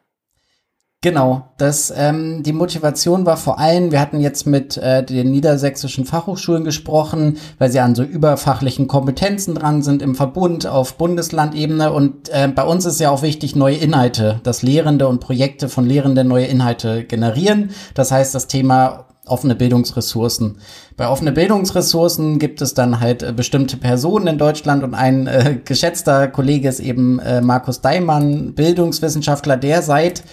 Genau, 1.03 1.49
das 1.57 1.93
ähm, 1.93 2.43
die 2.43 2.53
Motivation 2.53 3.25
war 3.25 3.35
vor 3.35 3.59
allem, 3.59 3.91
wir 3.91 3.99
hatten 3.99 4.21
jetzt 4.21 4.47
mit 4.47 4.77
äh, 4.77 5.03
den 5.03 5.31
niedersächsischen 5.31 6.05
Fachhochschulen 6.05 6.63
gesprochen, 6.63 7.39
weil 7.59 7.69
sie 7.69 7.81
an 7.81 7.93
so 7.93 8.03
überfachlichen 8.03 8.87
Kompetenzen 8.87 9.55
dran 9.55 9.81
sind 9.81 10.01
im 10.01 10.15
Verbund 10.15 10.65
auf 10.65 10.97
Bundeslandebene 10.97 11.91
und 11.91 12.29
äh, 12.29 12.47
bei 12.47 12.63
uns 12.63 12.85
ist 12.85 13.01
ja 13.01 13.09
auch 13.09 13.21
wichtig 13.21 13.53
neue 13.53 13.75
Inhalte, 13.75 14.39
dass 14.43 14.61
Lehrende 14.61 15.09
und 15.09 15.19
Projekte 15.19 15.67
von 15.67 15.85
Lehrenden 15.85 16.29
neue 16.29 16.45
Inhalte 16.45 17.03
generieren. 17.03 17.71
Das 17.95 18.13
heißt, 18.13 18.33
das 18.33 18.47
Thema 18.47 19.07
offene 19.25 19.55
Bildungsressourcen. 19.55 20.57
Bei 20.95 21.09
offene 21.09 21.33
Bildungsressourcen 21.33 22.39
gibt 22.39 22.61
es 22.61 22.75
dann 22.75 23.01
halt 23.01 23.23
äh, 23.23 23.33
bestimmte 23.33 23.75
Personen 23.75 24.27
in 24.27 24.37
Deutschland 24.37 24.83
und 24.83 24.93
ein 24.93 25.27
äh, 25.27 25.57
geschätzter 25.63 26.29
Kollege 26.29 26.69
ist 26.69 26.79
eben 26.79 27.19
äh, 27.19 27.41
Markus 27.41 27.81
Daimann, 27.81 28.53
Bildungswissenschaftler, 28.53 29.57
der 29.57 29.81
seit, 29.81 30.23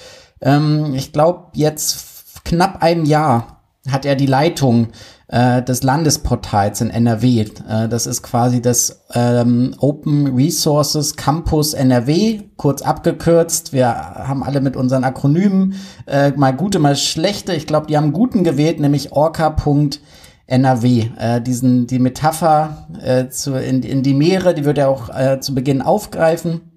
ähm, 0.41 0.95
ich 0.95 1.13
glaube, 1.13 1.49
jetzt 1.55 2.45
knapp 2.45 2.83
einem 2.83 3.05
Jahr 3.05 3.61
hat 3.89 4.05
er 4.05 4.15
die 4.15 4.27
Leitung 4.27 4.89
äh, 5.29 5.63
des 5.63 5.83
Landesportals 5.83 6.81
in 6.81 6.91
NRW. 6.91 7.41
Äh, 7.69 7.89
das 7.89 8.07
ist 8.07 8.23
quasi 8.23 8.61
das 8.61 9.05
ähm, 9.15 9.75
Open 9.79 10.35
Resources 10.35 11.17
Campus 11.17 11.73
NRW, 11.73 12.41
kurz 12.57 12.83
abgekürzt. 12.83 13.73
Wir 13.73 13.89
haben 13.89 14.43
alle 14.43 14.61
mit 14.61 14.77
unseren 14.77 15.05
Akronymen 15.05 15.75
äh, 16.07 16.31
mal 16.33 16.53
gute, 16.53 16.79
mal 16.79 16.97
schlechte. 16.97 17.55
Ich 17.55 17.67
glaube, 17.67 17.87
die 17.87 17.97
haben 17.97 18.13
guten 18.13 18.45
gewählt, 18.45 18.81
nämlich 18.81 19.13
orca.nrw. 19.13 19.99
Äh, 20.49 21.41
diesen, 21.41 21.87
die 21.87 21.99
Metapher 21.99 22.89
äh, 23.03 23.29
zu, 23.29 23.55
in, 23.55 23.83
in 23.83 24.03
die 24.03 24.15
Meere, 24.15 24.53
die 24.53 24.65
wird 24.65 24.79
er 24.79 24.89
auch 24.89 25.09
äh, 25.11 25.41
zu 25.41 25.55
Beginn 25.55 25.81
aufgreifen. 25.81 26.70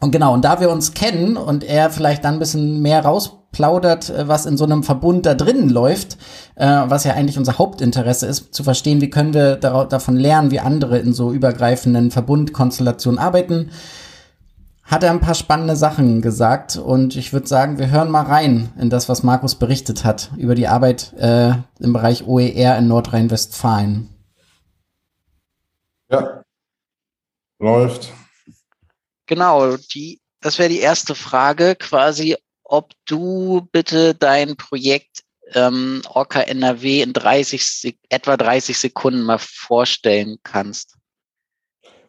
Und 0.00 0.10
genau, 0.10 0.34
und 0.34 0.44
da 0.44 0.60
wir 0.60 0.70
uns 0.70 0.92
kennen 0.92 1.36
und 1.36 1.64
er 1.64 1.90
vielleicht 1.90 2.24
dann 2.24 2.34
ein 2.34 2.38
bisschen 2.38 2.82
mehr 2.82 3.04
raus 3.04 3.38
plaudert, 3.52 4.10
äh, 4.10 4.28
was 4.28 4.46
in 4.46 4.56
so 4.56 4.64
einem 4.64 4.82
Verbund 4.82 5.24
da 5.24 5.34
drinnen 5.34 5.70
läuft, 5.70 6.18
äh, 6.56 6.66
was 6.66 7.04
ja 7.04 7.14
eigentlich 7.14 7.38
unser 7.38 7.58
Hauptinteresse 7.58 8.26
ist, 8.26 8.54
zu 8.54 8.62
verstehen, 8.62 9.00
wie 9.00 9.10
können 9.10 9.32
wir 9.32 9.56
davon 9.56 10.16
lernen, 10.16 10.50
wie 10.50 10.60
andere 10.60 10.98
in 10.98 11.14
so 11.14 11.32
übergreifenden 11.32 12.10
Verbundkonstellationen 12.10 13.18
arbeiten 13.18 13.70
hat 14.86 15.02
er 15.02 15.10
ein 15.10 15.20
paar 15.20 15.34
spannende 15.34 15.74
Sachen 15.74 16.22
gesagt 16.22 16.76
und 16.76 17.16
ich 17.16 17.32
würde 17.32 17.48
sagen, 17.48 17.78
wir 17.78 17.90
hören 17.90 18.08
mal 18.08 18.22
rein 18.22 18.72
in 18.78 18.88
das, 18.88 19.08
was 19.08 19.24
Markus 19.24 19.56
berichtet 19.56 20.04
hat 20.04 20.30
über 20.36 20.54
die 20.54 20.68
Arbeit 20.68 21.12
äh, 21.18 21.54
im 21.80 21.92
Bereich 21.92 22.26
OER 22.26 22.78
in 22.78 22.86
Nordrhein-Westfalen. 22.86 24.08
Ja, 26.08 26.42
läuft. 27.58 28.12
Genau, 29.26 29.76
die, 29.76 30.20
das 30.40 30.58
wäre 30.58 30.68
die 30.68 30.80
erste 30.80 31.14
Frage, 31.14 31.74
quasi, 31.76 32.36
ob 32.64 32.92
du 33.06 33.68
bitte 33.72 34.14
dein 34.14 34.56
Projekt 34.56 35.22
ähm, 35.54 36.02
Orca 36.08 36.40
NRW 36.40 37.02
in 37.02 37.12
30, 37.12 37.96
etwa 38.08 38.36
30 38.36 38.78
Sekunden 38.78 39.22
mal 39.22 39.38
vorstellen 39.38 40.38
kannst. 40.42 40.96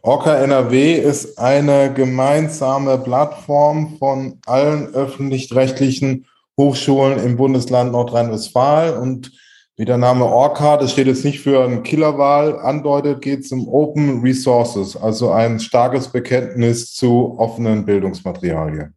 Orca 0.02 0.36
NRW 0.36 0.94
ist 0.94 1.38
eine 1.38 1.94
gemeinsame 1.94 2.98
Plattform 2.98 3.98
von 3.98 4.40
allen 4.46 4.94
öffentlich-rechtlichen 4.94 6.28
Hochschulen 6.58 7.20
im 7.20 7.38
Bundesland 7.38 7.92
Nordrhein-Westfalen. 7.92 8.98
Und 8.98 9.32
wie 9.78 9.86
der 9.86 9.98
Name 9.98 10.26
Orca, 10.26 10.78
das 10.78 10.92
steht 10.92 11.08
jetzt 11.08 11.24
nicht 11.24 11.40
für 11.40 11.64
einen 11.64 11.84
Killerwahl, 11.84 12.60
andeutet, 12.60 13.22
geht 13.22 13.42
es 13.42 13.52
um 13.52 13.68
Open 13.68 14.22
Resources, 14.22 14.98
also 14.98 15.32
ein 15.32 15.60
starkes 15.60 16.12
Bekenntnis 16.12 16.94
zu 16.94 17.36
offenen 17.38 17.86
Bildungsmaterialien. 17.86 18.94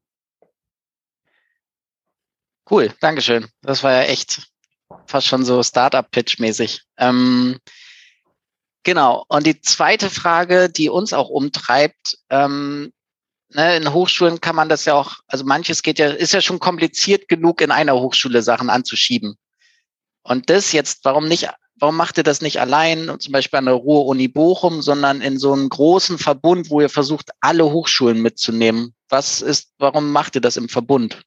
Cool, 2.68 2.92
Dankeschön. 3.00 3.46
Das 3.62 3.82
war 3.82 3.92
ja 3.92 4.02
echt 4.02 4.50
fast 5.06 5.26
schon 5.26 5.44
so 5.44 5.62
Startup-Pitch-mäßig. 5.62 6.82
Ähm, 6.98 7.58
Genau. 8.82 9.24
Und 9.28 9.46
die 9.46 9.60
zweite 9.60 10.08
Frage, 10.10 10.70
die 10.70 10.88
uns 10.88 11.12
auch 11.12 11.28
umtreibt, 11.28 12.18
ähm, 12.30 12.92
ne, 13.50 13.76
in 13.76 13.92
Hochschulen 13.92 14.40
kann 14.40 14.56
man 14.56 14.68
das 14.68 14.84
ja 14.86 14.94
auch, 14.94 15.16
also 15.26 15.44
manches 15.44 15.82
geht 15.82 15.98
ja, 15.98 16.08
ist 16.08 16.32
ja 16.32 16.40
schon 16.40 16.60
kompliziert 16.60 17.28
genug, 17.28 17.60
in 17.60 17.70
einer 17.70 17.94
Hochschule 17.94 18.42
Sachen 18.42 18.70
anzuschieben. 18.70 19.36
Und 20.30 20.48
das 20.48 20.70
jetzt, 20.70 21.04
warum 21.04 21.26
nicht, 21.26 21.48
warum 21.80 21.96
macht 21.96 22.16
ihr 22.16 22.22
das 22.22 22.40
nicht 22.40 22.60
allein, 22.60 23.16
zum 23.18 23.32
Beispiel 23.32 23.58
an 23.58 23.64
der 23.64 23.74
Ruhr-Uni 23.74 24.28
Bochum, 24.28 24.80
sondern 24.80 25.20
in 25.20 25.40
so 25.40 25.52
einem 25.52 25.68
großen 25.68 26.18
Verbund, 26.18 26.70
wo 26.70 26.80
ihr 26.80 26.88
versucht, 26.88 27.30
alle 27.40 27.64
Hochschulen 27.64 28.22
mitzunehmen? 28.22 28.94
Was 29.08 29.42
ist, 29.42 29.72
warum 29.80 30.12
macht 30.12 30.36
ihr 30.36 30.40
das 30.40 30.56
im 30.56 30.68
Verbund? 30.68 31.20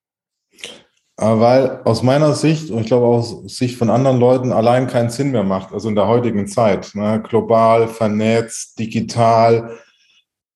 Weil 1.17 1.81
aus 1.83 2.01
meiner 2.01 2.33
Sicht 2.33 2.71
und 2.71 2.79
ich 2.79 2.87
glaube 2.87 3.07
aus 3.07 3.41
Sicht 3.47 3.77
von 3.77 3.89
anderen 3.89 4.21
Leuten 4.21 4.53
allein 4.53 4.87
keinen 4.87 5.09
Sinn 5.09 5.31
mehr 5.31 5.43
macht, 5.43 5.73
also 5.73 5.89
in 5.89 5.95
der 5.95 6.07
heutigen 6.07 6.47
Zeit, 6.47 6.95
ne? 6.95 7.21
global, 7.27 7.89
vernetzt, 7.89 8.79
digital. 8.79 9.77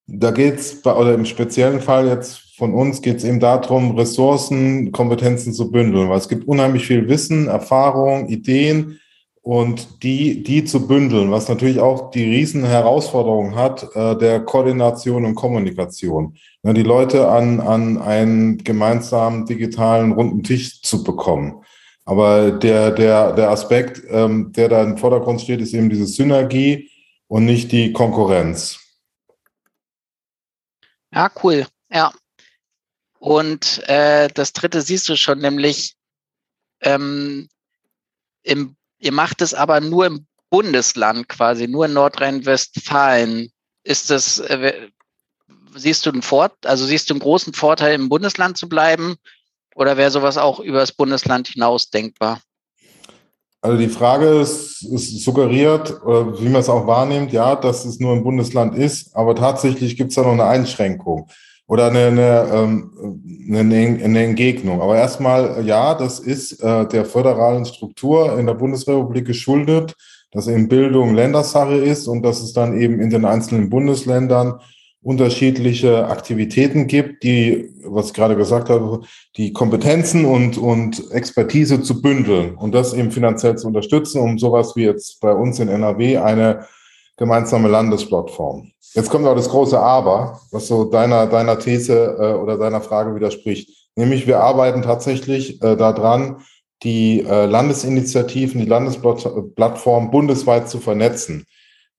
Da 0.07 0.31
geht's 0.31 0.85
oder 0.85 1.13
im 1.13 1.25
speziellen 1.25 1.81
Fall 1.81 2.07
jetzt 2.07 2.55
von 2.57 2.73
uns 2.73 3.01
geht 3.01 3.17
es 3.17 3.23
eben 3.23 3.39
darum, 3.39 3.95
Ressourcen, 3.95 4.91
Kompetenzen 4.91 5.53
zu 5.53 5.69
bündeln, 5.69 6.09
weil 6.09 6.17
es 6.17 6.27
gibt 6.27 6.47
unheimlich 6.47 6.87
viel 6.87 7.07
Wissen, 7.07 7.47
Erfahrung, 7.47 8.27
Ideen, 8.29 8.99
und 9.47 10.03
die, 10.03 10.43
die 10.43 10.65
zu 10.65 10.87
bündeln, 10.87 11.31
was 11.31 11.47
natürlich 11.47 11.79
auch 11.79 12.11
die 12.11 12.25
riesen 12.25 12.65
Herausforderung 12.65 13.55
hat, 13.55 13.87
äh, 13.95 14.17
der 14.17 14.41
Koordination 14.41 15.23
und 15.23 15.35
Kommunikation. 15.35 16.35
Ja, 16.63 16.73
die 16.73 16.83
Leute 16.83 17.29
an, 17.29 17.61
an 17.61 17.97
einen 17.97 18.57
gemeinsamen 18.57 19.45
digitalen 19.45 20.11
runden 20.11 20.43
Tisch 20.43 20.81
zu 20.81 21.01
bekommen. 21.01 21.61
Aber 22.03 22.51
der, 22.51 22.91
der, 22.91 23.31
der 23.31 23.49
Aspekt, 23.49 24.01
ähm, 24.09 24.51
der 24.51 24.67
da 24.67 24.83
im 24.83 24.97
Vordergrund 24.97 25.39
steht, 25.39 25.61
ist 25.61 25.73
eben 25.73 25.89
diese 25.89 26.07
Synergie 26.07 26.89
und 27.29 27.45
nicht 27.45 27.71
die 27.71 27.93
Konkurrenz. 27.93 28.77
Ja, 31.13 31.31
cool. 31.43 31.65
Ja. 31.89 32.11
Und 33.19 33.87
äh, 33.87 34.27
das 34.29 34.53
dritte 34.53 34.81
siehst 34.81 35.09
du 35.09 35.17
schon, 35.17 35.39
nämlich 35.39 35.95
ähm, 36.81 37.49
im 38.43 38.77
Ihr 38.99 39.11
macht 39.11 39.41
es 39.41 39.53
aber 39.53 39.79
nur 39.79 40.05
im 40.07 40.27
Bundesland 40.49 41.29
quasi, 41.29 41.67
nur 41.67 41.85
in 41.85 41.93
Nordrhein-Westfalen. 41.93 43.51
Ist 43.83 44.09
das, 44.09 44.39
äh, 44.39 44.89
siehst 45.75 46.05
du 46.05 46.09
einen 46.11 46.21
Fort, 46.21 46.53
also 46.65 46.85
siehst 46.85 47.09
du 47.09 47.13
einen 47.13 47.21
großen 47.21 47.53
Vorteil, 47.53 47.93
im 47.93 48.09
Bundesland 48.09 48.57
zu 48.57 48.67
bleiben? 48.67 49.15
Oder 49.75 49.97
wäre 49.97 50.09
sowas 50.09 50.37
auch 50.37 50.59
über 50.59 50.79
das 50.79 50.91
Bundesland 50.91 51.49
hinaus 51.49 51.89
denkbar? 51.89 52.41
Also 53.67 53.79
die 53.79 53.89
Frage 53.89 54.27
ist, 54.27 54.81
ist 54.81 55.25
suggeriert, 55.25 56.01
oder 56.05 56.39
wie 56.39 56.47
man 56.47 56.61
es 56.61 56.69
auch 56.69 56.87
wahrnimmt, 56.87 57.33
ja, 57.33 57.53
dass 57.53 57.83
es 57.83 57.99
nur 57.99 58.13
im 58.13 58.23
Bundesland 58.23 58.77
ist, 58.77 59.13
aber 59.13 59.35
tatsächlich 59.35 59.97
gibt 59.97 60.11
es 60.11 60.15
da 60.15 60.21
noch 60.21 60.31
eine 60.31 60.45
Einschränkung 60.45 61.27
oder 61.67 61.87
eine, 61.87 62.05
eine, 62.05 62.47
ähm, 62.53 63.43
eine, 63.51 63.75
eine 64.05 64.23
Entgegnung. 64.23 64.81
Aber 64.81 64.95
erstmal, 64.95 65.65
ja, 65.65 65.95
das 65.95 66.21
ist 66.21 66.63
äh, 66.63 66.87
der 66.87 67.03
föderalen 67.03 67.65
Struktur 67.65 68.39
in 68.39 68.45
der 68.45 68.53
Bundesrepublik 68.53 69.25
geschuldet, 69.25 69.95
dass 70.31 70.47
eben 70.47 70.69
Bildung 70.69 71.13
Ländersache 71.13 71.75
ist 71.75 72.07
und 72.07 72.23
dass 72.23 72.41
es 72.41 72.53
dann 72.53 72.79
eben 72.79 73.01
in 73.01 73.09
den 73.09 73.25
einzelnen 73.25 73.69
Bundesländern 73.69 74.61
unterschiedliche 75.07 76.05
Aktivitäten 76.07 76.87
gibt, 76.87 77.23
die, 77.23 77.69
was 77.85 78.07
ich 78.07 78.13
gerade 78.13 78.35
gesagt 78.35 78.69
habe, 78.69 79.03
die 79.37 79.53
Kompetenzen 79.53 80.25
und, 80.25 80.57
und 80.57 81.11
Expertise 81.11 81.81
zu 81.81 82.01
bündeln 82.01 82.55
und 82.55 82.75
das 82.75 82.93
eben 82.93 83.11
finanziell 83.11 83.57
zu 83.57 83.67
unterstützen, 83.67 84.19
um 84.19 84.37
sowas 84.37 84.75
wie 84.75 84.83
jetzt 84.83 85.21
bei 85.21 85.31
uns 85.31 85.59
in 85.59 85.69
NRW 85.69 86.17
eine 86.17 86.65
gemeinsame 87.15 87.69
Landesplattform. 87.69 88.69
Jetzt 88.95 89.09
kommt 89.09 89.25
auch 89.25 89.35
das 89.35 89.47
große 89.47 89.79
Aber, 89.79 90.41
was 90.51 90.67
so 90.67 90.83
deiner, 90.83 91.25
deiner 91.25 91.57
These 91.57 92.17
äh, 92.19 92.33
oder 92.33 92.57
deiner 92.57 92.81
Frage 92.81 93.15
widerspricht. 93.15 93.69
Nämlich, 93.95 94.27
wir 94.27 94.41
arbeiten 94.41 94.81
tatsächlich 94.81 95.61
äh, 95.63 95.77
daran, 95.77 96.41
die 96.83 97.21
äh, 97.21 97.45
Landesinitiativen, 97.45 98.59
die 98.59 98.67
Landesplattform 98.67 100.11
bundesweit 100.11 100.69
zu 100.69 100.79
vernetzen. 100.79 101.45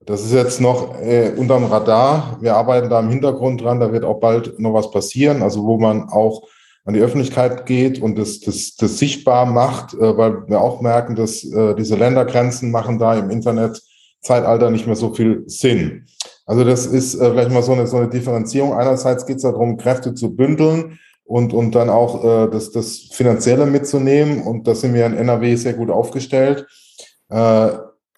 Das 0.05 0.23
ist 0.23 0.33
jetzt 0.33 0.61
noch 0.61 1.01
äh, 1.01 1.33
unterm 1.37 1.65
Radar. 1.65 2.39
Wir 2.41 2.57
arbeiten 2.57 2.89
da 2.89 3.01
im 3.01 3.11
Hintergrund 3.11 3.63
dran. 3.63 3.81
Da 3.81 3.93
wird 3.93 4.05
auch 4.05 4.21
bald 4.21 4.59
noch 4.59 4.73
was 4.73 4.91
passieren, 4.91 5.43
also 5.43 5.65
wo 5.65 5.79
man 5.79 6.09
auch 6.09 6.49
an 6.85 6.95
die 6.95 7.01
Öffentlichkeit 7.01 7.67
geht 7.67 8.01
und 8.01 8.19
das, 8.19 8.41
das, 8.41 8.75
das 8.77 8.99
sichtbar 8.99 9.45
macht, 9.45 9.93
äh, 9.95 10.17
weil 10.17 10.49
wir 10.49 10.61
auch 10.61 10.81
merken, 10.81 11.17
dass 11.17 11.45
äh, 11.45 11.75
diese 11.75 11.97
Ländergrenzen 11.97 12.71
machen 12.71 12.99
da 12.99 13.15
im 13.15 13.29
Internetzeitalter 13.29 14.71
nicht 14.71 14.87
mehr 14.87 14.97
so 14.97 15.13
viel 15.13 15.43
Sinn. 15.47 16.07
Also 16.47 16.65
das 16.65 16.87
ist 16.87 17.15
äh, 17.15 17.31
vielleicht 17.31 17.51
mal 17.51 17.63
so 17.63 17.73
eine, 17.73 17.87
so 17.87 17.99
eine 17.99 18.09
Differenzierung. 18.09 18.73
Einerseits 18.73 19.27
geht 19.27 19.37
es 19.37 19.43
darum, 19.43 19.77
Kräfte 19.77 20.15
zu 20.15 20.35
bündeln 20.35 20.99
und, 21.25 21.53
und 21.53 21.75
dann 21.75 21.91
auch 21.91 22.25
äh, 22.25 22.49
das, 22.51 22.71
das 22.71 23.09
Finanzielle 23.13 23.67
mitzunehmen. 23.67 24.41
Und 24.41 24.67
da 24.67 24.75
sind 24.75 24.95
wir 24.95 25.05
in 25.05 25.15
NRW 25.15 25.57
sehr 25.57 25.75
gut 25.75 25.91
aufgestellt. 25.91 26.67
Äh, 27.29 27.69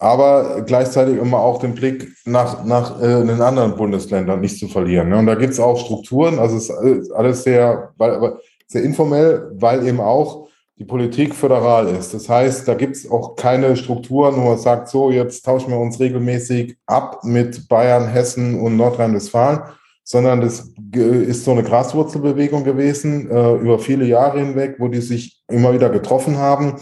aber 0.01 0.63
gleichzeitig 0.65 1.15
immer 1.17 1.37
auch 1.37 1.59
den 1.59 1.75
Blick 1.75 2.11
nach, 2.25 2.65
nach 2.65 2.99
äh, 2.99 3.23
den 3.23 3.39
anderen 3.39 3.75
Bundesländern 3.75 4.41
nicht 4.41 4.57
zu 4.57 4.67
verlieren. 4.67 5.09
Ne? 5.09 5.17
Und 5.19 5.27
da 5.27 5.35
gibt 5.35 5.53
es 5.53 5.59
auch 5.59 5.77
Strukturen, 5.77 6.39
also 6.39 6.57
es 6.57 6.71
ist 6.71 7.11
alles 7.11 7.43
sehr, 7.43 7.93
weil, 7.97 8.33
sehr 8.65 8.81
informell, 8.81 9.51
weil 9.53 9.87
eben 9.87 9.99
auch 9.99 10.47
die 10.79 10.85
Politik 10.85 11.35
föderal 11.35 11.87
ist. 11.87 12.15
Das 12.15 12.27
heißt, 12.27 12.67
da 12.67 12.73
gibt 12.73 12.95
es 12.95 13.11
auch 13.11 13.35
keine 13.35 13.75
Strukturen, 13.75 14.37
wo 14.37 14.49
man 14.49 14.57
sagt, 14.57 14.89
so, 14.89 15.11
jetzt 15.11 15.45
tauschen 15.45 15.69
wir 15.69 15.77
uns 15.77 15.99
regelmäßig 15.99 16.77
ab 16.87 17.23
mit 17.23 17.69
Bayern, 17.69 18.07
Hessen 18.07 18.59
und 18.59 18.77
Nordrhein-Westfalen, 18.77 19.59
sondern 20.03 20.41
das 20.41 20.73
ist 20.93 21.45
so 21.45 21.51
eine 21.51 21.61
Graswurzelbewegung 21.61 22.63
gewesen 22.63 23.29
äh, 23.29 23.53
über 23.57 23.77
viele 23.77 24.05
Jahre 24.05 24.39
hinweg, 24.39 24.77
wo 24.79 24.87
die 24.87 25.01
sich 25.01 25.43
immer 25.47 25.73
wieder 25.73 25.91
getroffen 25.91 26.39
haben, 26.39 26.77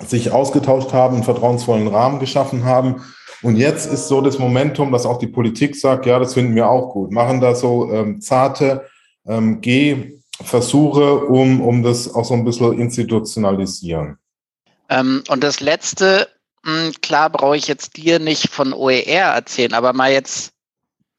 sich 0.00 0.30
ausgetauscht 0.30 0.92
haben, 0.92 1.16
einen 1.16 1.24
vertrauensvollen 1.24 1.88
Rahmen 1.88 2.18
geschaffen 2.18 2.64
haben. 2.64 3.02
Und 3.42 3.56
jetzt 3.56 3.86
ist 3.86 4.08
so 4.08 4.20
das 4.20 4.38
Momentum, 4.38 4.92
dass 4.92 5.06
auch 5.06 5.18
die 5.18 5.26
Politik 5.26 5.76
sagt, 5.76 6.06
ja, 6.06 6.18
das 6.18 6.34
finden 6.34 6.54
wir 6.54 6.68
auch 6.68 6.92
gut, 6.92 7.12
machen 7.12 7.40
da 7.40 7.54
so 7.54 7.92
ähm, 7.92 8.20
zarte 8.20 8.86
ähm, 9.26 9.60
Geh 9.60 10.16
Versuche, 10.42 11.24
um, 11.24 11.62
um 11.62 11.82
das 11.82 12.14
auch 12.14 12.24
so 12.24 12.34
ein 12.34 12.44
bisschen 12.44 12.78
institutionalisieren. 12.78 14.18
Ähm, 14.88 15.24
und 15.28 15.42
das 15.42 15.60
Letzte, 15.60 16.28
mh, 16.62 16.84
hm, 16.84 16.92
klar 17.00 17.30
brauche 17.30 17.56
ich 17.56 17.68
jetzt 17.68 17.96
dir 17.96 18.18
nicht 18.18 18.50
von 18.50 18.72
OER 18.72 19.34
erzählen, 19.34 19.72
aber 19.72 19.92
mal 19.92 20.12
jetzt 20.12 20.52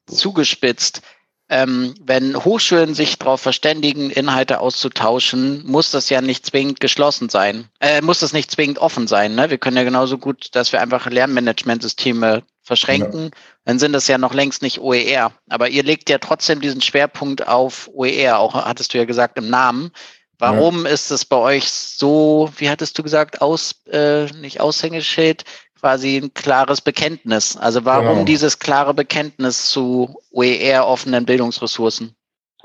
zugespitzt. 0.06 1.02
Ähm, 1.50 1.94
wenn 2.00 2.36
Hochschulen 2.36 2.94
sich 2.94 3.18
darauf 3.18 3.40
verständigen, 3.40 4.10
Inhalte 4.10 4.60
auszutauschen, 4.60 5.66
muss 5.66 5.90
das 5.90 6.10
ja 6.10 6.20
nicht 6.20 6.44
zwingend 6.44 6.80
geschlossen 6.80 7.30
sein. 7.30 7.68
Äh, 7.80 8.02
muss 8.02 8.20
das 8.20 8.34
nicht 8.34 8.50
zwingend 8.50 8.78
offen 8.78 9.06
sein. 9.06 9.34
Ne? 9.34 9.48
Wir 9.48 9.58
können 9.58 9.78
ja 9.78 9.84
genauso 9.84 10.18
gut, 10.18 10.48
dass 10.52 10.72
wir 10.72 10.82
einfach 10.82 11.08
Lernmanagementsysteme 11.08 12.42
verschränken, 12.62 13.24
ja. 13.24 13.30
dann 13.64 13.78
sind 13.78 13.94
das 13.94 14.06
ja 14.08 14.18
noch 14.18 14.34
längst 14.34 14.62
nicht 14.62 14.78
OER. 14.78 15.32
Aber 15.48 15.70
ihr 15.70 15.82
legt 15.82 16.10
ja 16.10 16.18
trotzdem 16.18 16.60
diesen 16.60 16.82
Schwerpunkt 16.82 17.48
auf 17.48 17.88
OER, 17.94 18.38
auch 18.38 18.54
hattest 18.54 18.92
du 18.92 18.98
ja 18.98 19.06
gesagt 19.06 19.38
im 19.38 19.48
Namen. 19.48 19.90
Warum 20.38 20.84
ja. 20.84 20.92
ist 20.92 21.10
es 21.10 21.24
bei 21.24 21.36
euch 21.36 21.68
so, 21.68 22.50
wie 22.58 22.70
hattest 22.70 22.96
du 22.96 23.02
gesagt, 23.02 23.40
aus, 23.40 23.74
äh, 23.90 24.26
nicht 24.34 24.60
Aushängeschild, 24.60 25.44
quasi 25.80 26.18
ein 26.18 26.34
klares 26.34 26.80
Bekenntnis? 26.80 27.56
Also 27.56 27.84
warum 27.84 28.08
genau. 28.08 28.24
dieses 28.24 28.58
klare 28.58 28.94
Bekenntnis 28.94 29.70
zu 29.70 30.20
OER 30.32 30.86
offenen 30.86 31.24
Bildungsressourcen? 31.24 32.14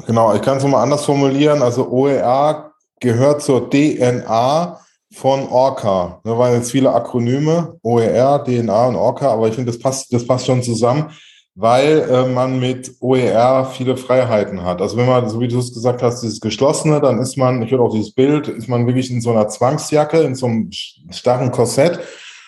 Genau, 0.06 0.34
ich 0.34 0.42
kann 0.42 0.58
es 0.58 0.64
mal 0.64 0.82
anders 0.82 1.06
formulieren. 1.06 1.62
Also 1.62 1.88
OER 1.90 2.74
gehört 3.00 3.42
zur 3.42 3.70
DNA 3.70 4.80
von 5.14 5.48
Orca. 5.48 6.20
Da 6.24 6.38
waren 6.38 6.54
jetzt 6.54 6.72
viele 6.72 6.92
Akronyme, 6.92 7.78
OER, 7.84 8.44
DNA 8.44 8.88
und 8.88 8.96
Orca, 8.96 9.32
aber 9.32 9.48
ich 9.48 9.56
finde, 9.56 9.72
das 9.72 9.80
passt, 9.80 10.12
das 10.12 10.26
passt 10.26 10.48
schon 10.48 10.64
zusammen, 10.64 11.12
weil 11.56 12.10
äh, 12.10 12.28
man 12.28 12.60
mit 12.60 12.96
OER 13.00 13.70
viele 13.72 13.96
Freiheiten 13.96 14.64
hat. 14.64 14.82
Also 14.82 14.98
wenn 14.98 15.06
man, 15.06 15.30
so 15.30 15.40
wie 15.40 15.48
du 15.48 15.60
es 15.60 15.74
gesagt 15.74 16.02
hast, 16.02 16.22
dieses 16.22 16.42
Geschlossene, 16.42 17.00
dann 17.00 17.20
ist 17.20 17.38
man, 17.38 17.62
ich 17.62 17.70
würde 17.70 17.84
auch 17.84 17.94
dieses 17.94 18.14
Bild, 18.14 18.48
ist 18.48 18.68
man 18.68 18.88
wirklich 18.88 19.12
in 19.12 19.22
so 19.22 19.32
einer 19.32 19.48
Zwangsjacke, 19.48 20.22
in 20.22 20.34
so 20.34 20.48
einem 20.48 20.72
starren 21.12 21.52
Korsett. 21.52 22.00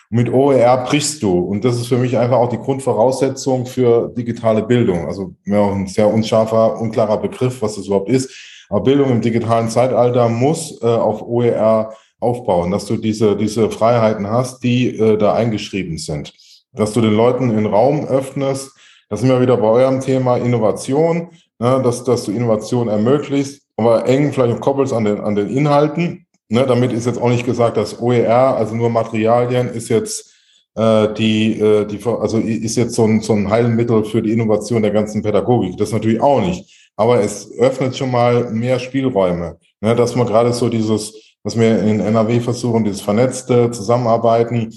Mit 0.10 0.32
OER 0.32 0.86
brichst 0.86 1.24
du. 1.24 1.40
Und 1.40 1.66
das 1.66 1.76
ist 1.76 1.88
für 1.88 1.98
mich 1.98 2.18
einfach 2.18 2.38
auch 2.38 2.50
die 2.50 2.60
Grundvoraussetzung 2.60 3.66
für 3.66 4.10
digitale 4.10 4.64
Bildung. 4.64 5.08
Also 5.08 5.34
ja, 5.46 5.72
ein 5.72 5.88
sehr 5.88 6.14
unscharfer, 6.14 6.80
unklarer 6.80 7.18
Begriff, 7.18 7.62
was 7.62 7.76
das 7.76 7.88
überhaupt 7.88 8.10
ist. 8.10 8.66
Aber 8.70 8.82
Bildung 8.82 9.12
im 9.12 9.22
digitalen 9.22 9.70
Zeitalter 9.70 10.30
muss 10.30 10.82
äh, 10.82 10.86
auf 10.86 11.22
OER 11.22 11.94
aufbauen, 12.20 12.72
dass 12.72 12.86
du 12.86 12.98
diese, 12.98 13.36
diese 13.36 13.70
Freiheiten 13.70 14.30
hast, 14.30 14.64
die 14.64 14.98
äh, 14.98 15.18
da 15.18 15.34
eingeschrieben 15.34 15.98
sind. 15.98 16.34
Dass 16.74 16.94
du 16.94 17.02
den 17.02 17.14
Leuten 17.14 17.56
den 17.56 17.66
Raum 17.66 18.06
öffnest. 18.06 18.72
Das 19.10 19.20
sind 19.20 19.30
wir 19.30 19.42
wieder 19.42 19.58
bei 19.58 19.68
eurem 19.68 20.02
Thema 20.02 20.38
Innovation, 20.38 21.30
ne, 21.60 21.82
dass, 21.84 22.04
dass 22.04 22.26
du 22.26 22.32
Innovation 22.32 22.88
ermöglicht, 22.88 23.62
aber 23.78 24.08
eng 24.08 24.34
vielleicht 24.34 24.60
koppelst 24.62 24.94
an 24.94 25.06
den, 25.06 25.20
an 25.20 25.36
den 25.36 25.50
Inhalten. 25.50 26.25
Ne, 26.48 26.66
damit 26.68 26.94
ist 26.94 27.08
jetzt 27.08 27.20
auch 27.20 27.30
nicht 27.30 27.46
gesagt, 27.46 27.76
dass 27.78 28.00
OER, 28.00 28.56
also 28.56 28.76
nur 28.76 28.90
Materialien, 28.90 29.68
ist 29.68 29.90
jetzt 29.90 30.32
äh, 30.76 31.12
die, 31.14 31.60
äh, 31.60 31.86
die, 31.86 32.00
also 32.06 32.38
ist 32.38 32.76
jetzt 32.76 32.94
so 32.94 33.06
ein, 33.06 33.22
so 33.22 33.34
ein 33.34 33.50
Heilmittel 33.50 34.04
für 34.06 34.22
die 34.22 34.32
Innovation 34.32 34.84
der 34.84 34.92
ganzen 34.92 35.24
Pädagogik. 35.24 35.78
Das 35.78 35.92
natürlich 35.92 36.22
auch 36.22 36.42
nicht. 36.42 36.92
Aber 36.96 37.20
es 37.20 37.52
öffnet 37.58 37.98
schon 37.98 38.12
mal 38.12 38.52
mehr 38.52 38.78
Spielräume, 38.80 39.58
ne, 39.82 39.96
dass 39.96 40.16
man 40.16 40.28
gerade 40.28 40.54
so 40.54 40.70
dieses, 40.70 41.14
was 41.44 41.58
wir 41.60 41.82
in 41.82 42.00
NRW 42.00 42.40
versuchen, 42.40 42.84
dieses 42.84 43.02
vernetzte 43.02 43.72
Zusammenarbeiten, 43.72 44.72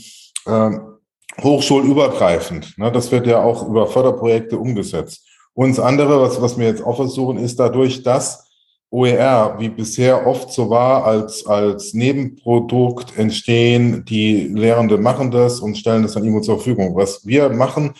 äh, 0.47 0.71
hochschulübergreifend. 1.43 2.79
Ne, 2.79 2.91
das 2.91 3.13
wird 3.13 3.27
ja 3.27 3.43
auch 3.43 3.69
über 3.69 3.87
Förderprojekte 3.87 4.59
umgesetzt. 4.59 5.27
Und 5.53 5.77
das 5.77 5.85
andere, 5.85 6.21
was, 6.21 6.41
was 6.41 6.57
wir 6.57 6.67
jetzt 6.67 6.83
auch 6.83 6.97
versuchen, 6.97 7.37
ist 7.37 7.61
dadurch, 7.61 8.03
dass 8.03 8.48
OER, 8.91 9.57
wie 9.59 9.69
bisher 9.69 10.27
oft 10.27 10.51
so 10.51 10.71
war, 10.71 11.05
als, 11.05 11.47
als 11.47 11.93
Nebenprodukt 11.93 13.19
entstehen, 13.19 14.05
die 14.07 14.49
Lehrende 14.49 14.97
machen 14.97 15.31
das 15.31 15.61
und 15.61 15.77
stellen 15.77 16.03
das 16.03 16.15
dann 16.15 16.25
irgendwo 16.25 16.41
zur 16.41 16.57
Verfügung. 16.57 16.97
Was 16.97 17.27
wir 17.27 17.51
machen, 17.51 17.93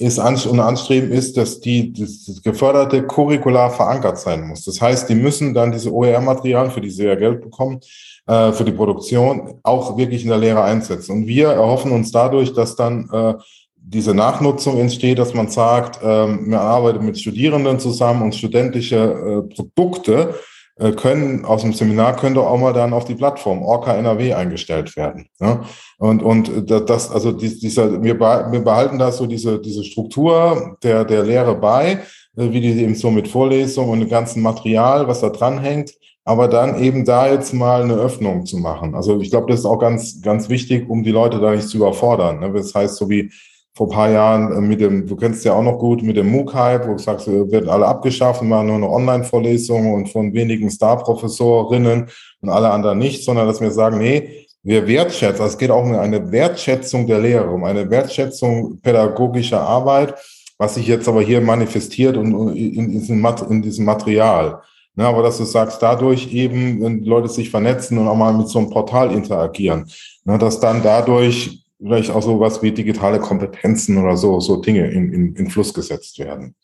ist 0.00 0.18
und 0.18 0.60
anstreben 0.60 1.12
ist, 1.12 1.36
dass 1.36 1.60
die 1.60 1.92
das 1.92 2.40
geförderte 2.42 3.06
Curricular 3.06 3.70
verankert 3.70 4.18
sein 4.18 4.48
muss. 4.48 4.64
Das 4.64 4.80
heißt, 4.80 5.08
die 5.10 5.14
müssen 5.14 5.52
dann 5.52 5.72
diese 5.72 5.92
OER-Materialien, 5.92 6.72
für 6.72 6.80
die 6.80 6.90
sie 6.90 7.04
ja 7.04 7.14
Geld 7.14 7.42
bekommen, 7.42 7.80
äh, 8.26 8.50
für 8.52 8.64
die 8.64 8.72
Produktion, 8.72 9.60
auch 9.62 9.98
wirklich 9.98 10.22
in 10.22 10.30
der 10.30 10.38
Lehre 10.38 10.62
einsetzen. 10.62 11.12
Und 11.12 11.26
wir 11.26 11.48
erhoffen 11.48 11.92
uns 11.92 12.10
dadurch, 12.12 12.54
dass 12.54 12.76
dann 12.76 13.10
äh, 13.12 13.34
diese 13.82 14.14
Nachnutzung 14.14 14.78
entsteht, 14.78 15.18
dass 15.18 15.34
man 15.34 15.48
sagt, 15.48 16.00
ähm, 16.02 16.50
man 16.50 16.60
arbeitet 16.60 17.02
mit 17.02 17.18
Studierenden 17.18 17.78
zusammen 17.78 18.22
und 18.22 18.34
studentische 18.34 18.96
äh, 18.96 19.54
Produkte 19.54 20.34
äh, 20.80 20.92
können 20.92 21.44
aus 21.44 21.60
dem 21.60 21.74
Seminar 21.74 22.16
könnte 22.16 22.40
auch 22.40 22.58
mal 22.58 22.72
dann 22.72 22.94
auf 22.94 23.04
die 23.04 23.14
Plattform 23.14 23.62
Orca 23.62 23.94
NRW 23.94 24.32
eingestellt 24.32 24.96
werden. 24.96 25.26
Ja? 25.38 25.62
Und, 25.98 26.22
und 26.22 26.70
das, 26.70 27.10
also 27.10 27.32
dieser, 27.32 28.02
wir, 28.02 28.18
behalten 28.18 28.98
da 28.98 29.12
so 29.12 29.26
diese, 29.26 29.60
diese 29.60 29.84
Struktur 29.84 30.78
der, 30.82 31.04
der 31.04 31.22
Lehre 31.22 31.54
bei, 31.54 32.00
äh, 32.36 32.50
wie 32.52 32.60
die 32.60 32.82
eben 32.82 32.94
so 32.94 33.10
mit 33.10 33.28
Vorlesungen 33.28 33.90
und 33.90 34.00
dem 34.00 34.08
ganzen 34.08 34.40
Material, 34.42 35.06
was 35.06 35.20
da 35.20 35.28
dran 35.28 35.58
hängt, 35.58 35.92
aber 36.24 36.48
dann 36.48 36.82
eben 36.82 37.04
da 37.04 37.30
jetzt 37.30 37.52
mal 37.52 37.82
eine 37.82 37.94
Öffnung 37.94 38.46
zu 38.46 38.56
machen. 38.56 38.94
Also 38.94 39.20
ich 39.20 39.30
glaube, 39.30 39.50
das 39.50 39.60
ist 39.60 39.66
auch 39.66 39.78
ganz, 39.78 40.22
ganz 40.22 40.48
wichtig, 40.48 40.88
um 40.88 41.02
die 41.02 41.12
Leute 41.12 41.40
da 41.40 41.50
nicht 41.50 41.68
zu 41.68 41.76
überfordern. 41.76 42.40
Ne? 42.40 42.52
Das 42.52 42.74
heißt, 42.74 42.96
so 42.96 43.10
wie 43.10 43.30
vor 43.74 43.86
ein 43.86 43.90
paar 43.90 44.10
Jahren 44.10 44.52
äh, 44.52 44.60
mit 44.60 44.80
dem, 44.80 45.06
du 45.06 45.16
kennst 45.16 45.44
ja 45.44 45.54
auch 45.54 45.62
noch 45.62 45.78
gut, 45.78 46.02
mit 46.02 46.16
dem 46.16 46.30
MOOC-Hype, 46.30 46.88
wo 46.88 46.92
du 46.92 46.98
sagst, 46.98 47.26
wir 47.26 47.50
werden 47.50 47.68
alle 47.68 47.86
abgeschafft, 47.86 48.42
machen 48.42 48.66
nur 48.66 48.76
eine 48.76 48.90
Online-Vorlesung 48.90 49.94
und 49.94 50.08
von 50.08 50.32
wenigen 50.34 50.70
Star-Professorinnen 50.70 52.08
und 52.40 52.48
alle 52.48 52.70
anderen 52.70 52.98
nicht, 52.98 53.24
sondern 53.24 53.46
dass 53.46 53.60
wir 53.60 53.70
sagen, 53.70 53.98
nee, 53.98 54.46
wir 54.62 54.86
wertschätzen, 54.86 55.40
also 55.42 55.54
es 55.54 55.58
geht 55.58 55.70
auch 55.70 55.82
um 55.82 55.94
eine 55.94 56.30
Wertschätzung 56.30 57.06
der 57.06 57.20
Lehre, 57.20 57.48
um 57.48 57.64
eine 57.64 57.88
Wertschätzung 57.88 58.78
pädagogischer 58.80 59.60
Arbeit, 59.60 60.14
was 60.58 60.74
sich 60.74 60.86
jetzt 60.86 61.08
aber 61.08 61.22
hier 61.22 61.40
manifestiert 61.40 62.18
und 62.18 62.54
in, 62.54 62.90
diesem, 62.90 63.26
in 63.48 63.62
diesem 63.62 63.86
Material. 63.86 64.60
Ja, 64.96 65.08
aber 65.08 65.22
dass 65.22 65.38
du 65.38 65.44
sagst, 65.44 65.80
dadurch 65.80 66.30
eben, 66.34 66.82
wenn 66.82 67.04
Leute 67.04 67.28
sich 67.28 67.48
vernetzen 67.48 67.96
und 67.96 68.08
auch 68.08 68.16
mal 68.16 68.34
mit 68.34 68.48
so 68.48 68.58
einem 68.58 68.68
Portal 68.68 69.12
interagieren, 69.12 69.90
na, 70.24 70.36
dass 70.36 70.60
dann 70.60 70.82
dadurch 70.82 71.64
vielleicht 71.80 72.10
auch 72.10 72.22
so 72.22 72.40
was 72.40 72.62
wie 72.62 72.72
digitale 72.72 73.20
Kompetenzen 73.20 73.98
oder 73.98 74.16
so, 74.16 74.40
so 74.40 74.56
Dinge 74.56 74.90
in, 74.90 75.12
in, 75.12 75.36
in 75.36 75.50
Fluss 75.50 75.74
gesetzt 75.74 76.18
werden. 76.18 76.54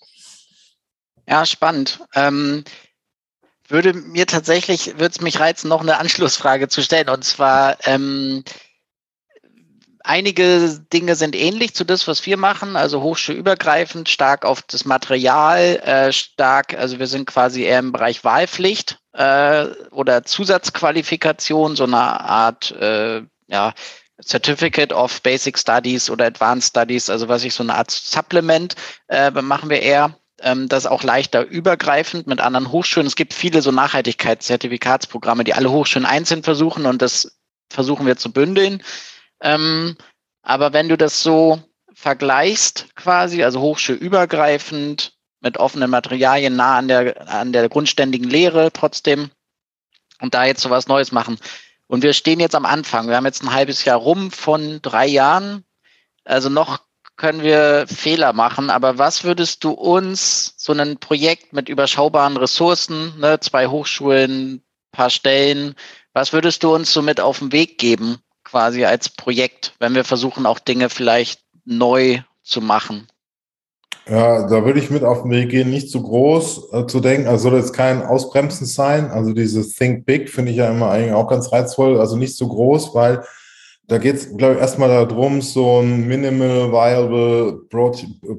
Ja, 1.28 1.44
spannend. 1.44 2.00
Ähm, 2.14 2.64
würde 3.68 3.94
mir 3.94 4.26
tatsächlich, 4.26 4.92
würde 4.94 5.10
es 5.10 5.20
mich 5.20 5.40
reizen, 5.40 5.68
noch 5.68 5.80
eine 5.80 5.98
Anschlussfrage 5.98 6.68
zu 6.68 6.82
stellen. 6.82 7.08
Und 7.08 7.24
zwar, 7.24 7.78
ähm, 7.84 8.44
einige 10.06 10.78
Dinge 10.92 11.16
sind 11.16 11.34
ähnlich 11.34 11.74
zu 11.74 11.84
das, 11.84 12.06
was 12.06 12.24
wir 12.26 12.36
machen, 12.36 12.76
also 12.76 13.02
hochschulübergreifend, 13.02 14.08
stark 14.08 14.44
auf 14.44 14.62
das 14.62 14.84
Material, 14.84 15.80
äh, 15.84 16.12
stark, 16.12 16.74
also 16.74 16.98
wir 17.00 17.08
sind 17.08 17.26
quasi 17.26 17.62
eher 17.62 17.80
im 17.80 17.90
Bereich 17.90 18.22
Wahlpflicht 18.22 19.00
äh, 19.14 19.66
oder 19.90 20.22
Zusatzqualifikation, 20.22 21.74
so 21.74 21.84
eine 21.84 21.98
Art, 21.98 22.70
äh, 22.70 23.22
ja, 23.48 23.72
Certificate 24.22 24.92
of 24.92 25.22
Basic 25.22 25.58
Studies 25.58 26.08
oder 26.08 26.26
Advanced 26.26 26.70
Studies, 26.70 27.10
also 27.10 27.28
was 27.28 27.44
ich 27.44 27.54
so 27.54 27.62
eine 27.62 27.74
Art 27.74 27.90
Supplement 27.90 28.74
äh, 29.08 29.30
machen 29.30 29.70
wir 29.70 29.82
eher. 29.82 30.18
Ähm, 30.40 30.68
das 30.68 30.86
auch 30.86 31.02
leichter 31.02 31.46
übergreifend 31.46 32.26
mit 32.26 32.40
anderen 32.40 32.70
Hochschulen. 32.70 33.06
Es 33.06 33.16
gibt 33.16 33.32
viele 33.32 33.62
so 33.62 33.70
Nachhaltigkeitszertifikatsprogramme, 33.72 35.44
die 35.44 35.54
alle 35.54 35.70
Hochschulen 35.70 36.06
einzeln 36.06 36.42
versuchen 36.42 36.84
und 36.84 37.00
das 37.00 37.38
versuchen 37.70 38.06
wir 38.06 38.16
zu 38.16 38.32
bündeln. 38.32 38.82
Ähm, 39.40 39.96
aber 40.42 40.72
wenn 40.72 40.88
du 40.88 40.96
das 40.96 41.22
so 41.22 41.60
vergleichst, 41.94 42.94
quasi, 42.94 43.42
also 43.42 43.60
hochschulübergreifend 43.60 45.14
mit 45.40 45.58
offenen 45.58 45.90
Materialien 45.90 46.56
nah 46.56 46.76
an 46.76 46.88
der, 46.88 47.28
an 47.28 47.52
der 47.52 47.68
grundständigen 47.68 48.28
Lehre 48.28 48.70
trotzdem 48.72 49.30
und 50.20 50.34
da 50.34 50.44
jetzt 50.44 50.60
so 50.60 50.70
was 50.70 50.88
Neues 50.88 51.12
machen, 51.12 51.38
und 51.88 52.02
wir 52.02 52.12
stehen 52.12 52.40
jetzt 52.40 52.54
am 52.54 52.66
Anfang. 52.66 53.08
Wir 53.08 53.16
haben 53.16 53.26
jetzt 53.26 53.42
ein 53.42 53.52
halbes 53.52 53.84
Jahr 53.84 53.98
rum 53.98 54.30
von 54.30 54.80
drei 54.82 55.06
Jahren. 55.06 55.64
Also 56.24 56.48
noch 56.48 56.80
können 57.16 57.42
wir 57.42 57.86
Fehler 57.86 58.32
machen. 58.32 58.70
Aber 58.70 58.98
was 58.98 59.24
würdest 59.24 59.64
du 59.64 59.70
uns, 59.70 60.54
so 60.56 60.72
ein 60.72 60.98
Projekt 60.98 61.52
mit 61.52 61.68
überschaubaren 61.68 62.36
Ressourcen, 62.36 63.18
ne, 63.18 63.40
zwei 63.40 63.68
Hochschulen, 63.68 64.62
paar 64.92 65.10
Stellen, 65.10 65.74
was 66.12 66.32
würdest 66.32 66.62
du 66.62 66.74
uns 66.74 66.92
so 66.92 67.02
mit 67.02 67.20
auf 67.20 67.38
den 67.38 67.52
Weg 67.52 67.78
geben, 67.78 68.18
quasi 68.44 68.84
als 68.84 69.08
Projekt, 69.08 69.74
wenn 69.78 69.94
wir 69.94 70.04
versuchen, 70.04 70.46
auch 70.46 70.58
Dinge 70.58 70.90
vielleicht 70.90 71.42
neu 71.64 72.22
zu 72.42 72.60
machen? 72.60 73.06
Ja, 74.08 74.46
da 74.46 74.64
würde 74.64 74.78
ich 74.78 74.90
mit 74.90 75.02
auf 75.02 75.22
den 75.22 75.32
Weg 75.32 75.50
gehen, 75.50 75.68
nicht 75.68 75.90
zu 75.90 76.00
groß 76.00 76.72
äh, 76.72 76.86
zu 76.86 77.00
denken. 77.00 77.26
Also 77.26 77.50
soll 77.50 77.58
jetzt 77.58 77.72
kein 77.72 78.02
Ausbremsen 78.02 78.66
sein. 78.66 79.10
Also 79.10 79.32
dieses 79.32 79.74
Think 79.74 80.06
Big 80.06 80.30
finde 80.30 80.52
ich 80.52 80.58
ja 80.58 80.70
immer 80.70 80.90
eigentlich 80.90 81.12
auch 81.12 81.28
ganz 81.28 81.52
reizvoll. 81.52 81.98
Also 81.98 82.16
nicht 82.16 82.36
zu 82.36 82.46
groß, 82.46 82.94
weil 82.94 83.22
da 83.88 83.98
geht 83.98 84.16
es, 84.16 84.36
glaube 84.36 84.54
ich, 84.54 84.60
erstmal 84.60 84.88
darum, 84.88 85.42
so 85.42 85.80
ein 85.80 86.06
Minimal 86.06 86.72
Viable 86.72 87.60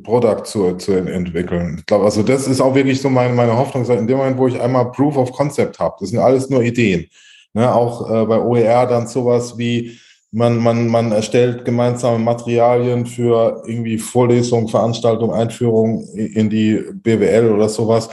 Product 0.03 0.43
zu, 0.45 0.75
zu 0.75 0.93
entwickeln. 0.93 1.77
Ich 1.79 1.85
glaube, 1.85 2.05
also 2.05 2.23
das 2.23 2.47
ist 2.47 2.61
auch 2.61 2.75
wirklich 2.75 3.01
so 3.01 3.09
meine, 3.09 3.33
meine 3.33 3.57
Hoffnung. 3.57 3.85
In 3.85 4.07
dem 4.07 4.17
Moment, 4.17 4.37
wo 4.37 4.47
ich 4.47 4.59
einmal 4.59 4.91
Proof 4.91 5.17
of 5.17 5.31
Concept 5.33 5.79
habe, 5.79 5.95
das 5.99 6.09
sind 6.09 6.19
alles 6.19 6.49
nur 6.49 6.63
Ideen. 6.63 7.07
Ne, 7.53 7.73
auch 7.73 8.09
äh, 8.09 8.25
bei 8.25 8.39
OER 8.39 8.85
dann 8.87 9.07
sowas 9.07 9.57
wie, 9.57 9.97
man, 10.31 10.57
man, 10.57 10.87
man 10.87 11.11
erstellt 11.11 11.65
gemeinsame 11.65 12.19
Materialien 12.19 13.05
für 13.05 13.63
irgendwie 13.65 13.97
Vorlesungen, 13.97 14.67
Veranstaltungen, 14.67 15.33
Einführung 15.33 16.07
in 16.13 16.49
die 16.49 16.83
BWL 16.93 17.51
oder 17.51 17.69
sowas. 17.69 18.09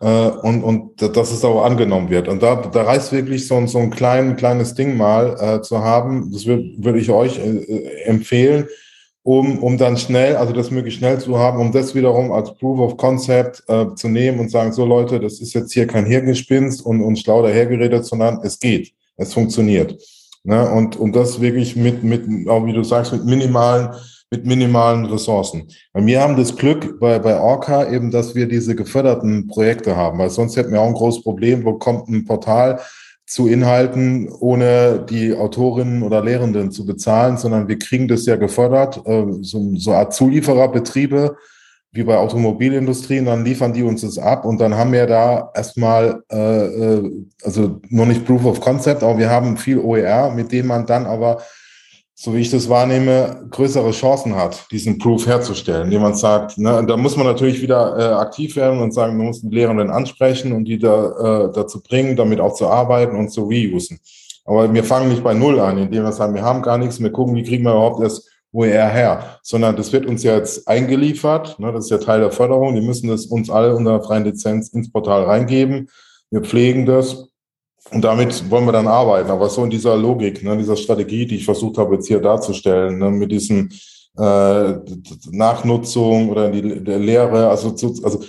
Äh, 0.00 0.06
und, 0.06 0.62
und 0.62 1.02
dass 1.02 1.32
es 1.32 1.44
auch 1.44 1.62
angenommen 1.62 2.08
wird. 2.08 2.28
Und 2.28 2.42
da, 2.42 2.56
da 2.56 2.82
reißt 2.82 3.12
wirklich 3.12 3.46
so, 3.46 3.66
so 3.66 3.78
ein 3.78 3.90
klein, 3.90 4.36
kleines 4.36 4.74
Ding 4.74 4.96
mal 4.96 5.36
äh, 5.38 5.62
zu 5.62 5.80
haben. 5.80 6.30
Das 6.32 6.46
würde 6.46 6.72
würd 6.78 6.96
ich 6.96 7.10
euch 7.10 7.38
äh, 7.38 8.02
empfehlen. 8.04 8.68
um, 9.26 9.58
um 9.58 9.76
dann 9.76 9.96
schnell, 9.96 10.36
also 10.36 10.52
das 10.52 10.70
möglichst 10.70 11.00
schnell 11.00 11.18
zu 11.18 11.36
haben, 11.36 11.58
um 11.58 11.72
das 11.72 11.96
wiederum 11.96 12.30
als 12.30 12.54
Proof 12.54 12.78
of 12.78 12.96
Concept 12.96 13.64
äh, 13.66 13.86
zu 13.96 14.08
nehmen 14.08 14.38
und 14.38 14.52
sagen, 14.52 14.72
so 14.72 14.84
Leute, 14.84 15.18
das 15.18 15.40
ist 15.40 15.52
jetzt 15.52 15.72
hier 15.72 15.88
kein 15.88 16.06
Hirngespinst 16.06 16.86
und, 16.86 17.02
und 17.02 17.18
schlau 17.18 17.42
dahergeredet, 17.42 18.04
sondern 18.06 18.38
es 18.44 18.60
geht, 18.60 18.92
es 19.16 19.34
funktioniert. 19.34 20.00
Ne? 20.46 20.70
Und, 20.70 20.96
und 20.96 21.14
das 21.14 21.40
wirklich 21.40 21.76
mit, 21.76 22.04
mit, 22.04 22.48
auch 22.48 22.64
wie 22.64 22.72
du 22.72 22.84
sagst, 22.84 23.12
mit 23.12 23.24
minimalen, 23.24 23.90
mit 24.30 24.46
minimalen 24.46 25.04
Ressourcen. 25.06 25.68
Wir 25.92 26.20
haben 26.20 26.36
das 26.36 26.56
Glück 26.56 27.00
bei, 27.00 27.18
bei 27.18 27.38
Orca 27.38 27.90
eben, 27.90 28.10
dass 28.10 28.34
wir 28.34 28.46
diese 28.46 28.74
geförderten 28.74 29.48
Projekte 29.48 29.96
haben, 29.96 30.18
weil 30.18 30.30
sonst 30.30 30.56
hätten 30.56 30.72
wir 30.72 30.80
auch 30.80 30.88
ein 30.88 30.94
großes 30.94 31.22
Problem, 31.22 31.64
wo 31.64 31.74
kommt 31.74 32.08
ein 32.08 32.24
Portal, 32.24 32.80
zu 33.26 33.48
Inhalten, 33.48 34.28
ohne 34.28 35.04
die 35.10 35.34
Autorinnen 35.34 36.04
oder 36.04 36.22
Lehrenden 36.22 36.70
zu 36.70 36.86
bezahlen, 36.86 37.36
sondern 37.36 37.66
wir 37.66 37.76
kriegen 37.76 38.06
das 38.06 38.24
ja 38.24 38.36
gefördert, 38.36 39.04
äh, 39.04 39.24
so, 39.40 39.74
so 39.74 39.90
eine 39.90 39.98
Art 39.98 40.14
Zuliefererbetriebe 40.14 41.36
wie 41.96 42.04
bei 42.04 42.16
Automobilindustrien, 42.16 43.24
dann 43.24 43.44
liefern 43.44 43.72
die 43.72 43.82
uns 43.82 44.02
das 44.02 44.18
ab 44.18 44.44
und 44.44 44.60
dann 44.60 44.74
haben 44.74 44.92
wir 44.92 45.06
da 45.06 45.50
erstmal, 45.54 46.22
äh, 46.30 46.66
äh 46.66 47.10
also 47.42 47.80
noch 47.88 48.06
nicht 48.06 48.24
Proof 48.24 48.44
of 48.44 48.60
Concept, 48.60 49.02
aber 49.02 49.18
wir 49.18 49.30
haben 49.30 49.56
viel 49.56 49.78
OER, 49.78 50.30
mit 50.30 50.52
dem 50.52 50.66
man 50.66 50.86
dann 50.86 51.06
aber 51.06 51.38
so 52.18 52.34
wie 52.34 52.40
ich 52.40 52.50
das 52.50 52.70
wahrnehme, 52.70 53.46
größere 53.50 53.90
Chancen 53.90 54.34
hat, 54.34 54.66
diesen 54.70 54.96
Proof 54.96 55.26
herzustellen. 55.26 55.92
Jemand 55.92 56.16
sagt, 56.16 56.56
ne, 56.56 56.82
da 56.88 56.96
muss 56.96 57.14
man 57.14 57.26
natürlich 57.26 57.60
wieder 57.60 57.94
äh, 57.98 58.14
aktiv 58.14 58.56
werden 58.56 58.80
und 58.80 58.94
sagen, 58.94 59.18
man 59.18 59.26
muss 59.26 59.42
die 59.42 59.54
Lehrenden 59.54 59.90
ansprechen 59.90 60.52
und 60.52 60.64
die 60.64 60.78
da, 60.78 61.48
äh, 61.48 61.52
dazu 61.52 61.82
bringen, 61.82 62.16
damit 62.16 62.40
auch 62.40 62.54
zu 62.54 62.68
arbeiten 62.68 63.16
und 63.16 63.28
zu 63.28 63.42
reusen. 63.42 64.00
Aber 64.46 64.72
wir 64.72 64.82
fangen 64.82 65.10
nicht 65.10 65.22
bei 65.22 65.34
Null 65.34 65.60
an, 65.60 65.76
indem 65.76 66.04
wir 66.04 66.12
sagen, 66.12 66.34
wir 66.34 66.42
haben 66.42 66.62
gar 66.62 66.78
nichts, 66.78 67.02
wir 67.02 67.12
gucken, 67.12 67.34
wie 67.34 67.42
kriegen 67.42 67.64
wir 67.64 67.72
überhaupt 67.72 68.02
das 68.02 68.26
OER 68.56 68.88
her, 68.88 69.38
sondern 69.42 69.76
das 69.76 69.92
wird 69.92 70.06
uns 70.06 70.22
jetzt 70.22 70.66
eingeliefert, 70.66 71.58
ne, 71.58 71.72
das 71.72 71.84
ist 71.84 71.90
ja 71.90 71.98
Teil 71.98 72.20
der 72.20 72.30
Förderung, 72.30 72.74
die 72.74 72.80
müssen 72.80 73.08
das 73.08 73.26
uns 73.26 73.50
alle 73.50 73.76
unter 73.76 74.02
freien 74.02 74.24
Lizenz 74.24 74.68
ins 74.70 74.90
Portal 74.90 75.24
reingeben, 75.24 75.88
wir 76.30 76.40
pflegen 76.40 76.86
das 76.86 77.28
und 77.92 78.02
damit 78.02 78.50
wollen 78.50 78.64
wir 78.64 78.72
dann 78.72 78.88
arbeiten. 78.88 79.30
Aber 79.30 79.48
so 79.48 79.62
in 79.62 79.70
dieser 79.70 79.96
Logik, 79.96 80.42
ne, 80.42 80.56
dieser 80.56 80.76
Strategie, 80.76 81.26
die 81.26 81.36
ich 81.36 81.44
versucht 81.44 81.78
habe 81.78 81.94
jetzt 81.94 82.08
hier 82.08 82.20
darzustellen, 82.20 82.98
ne, 82.98 83.10
mit 83.10 83.30
diesem 83.30 83.68
äh, 84.18 84.74
Nachnutzung 85.30 86.30
oder 86.30 86.50
die, 86.50 86.82
der 86.82 86.98
Lehre, 86.98 87.48
also, 87.48 87.70
zu, 87.72 87.94
also 88.02 88.24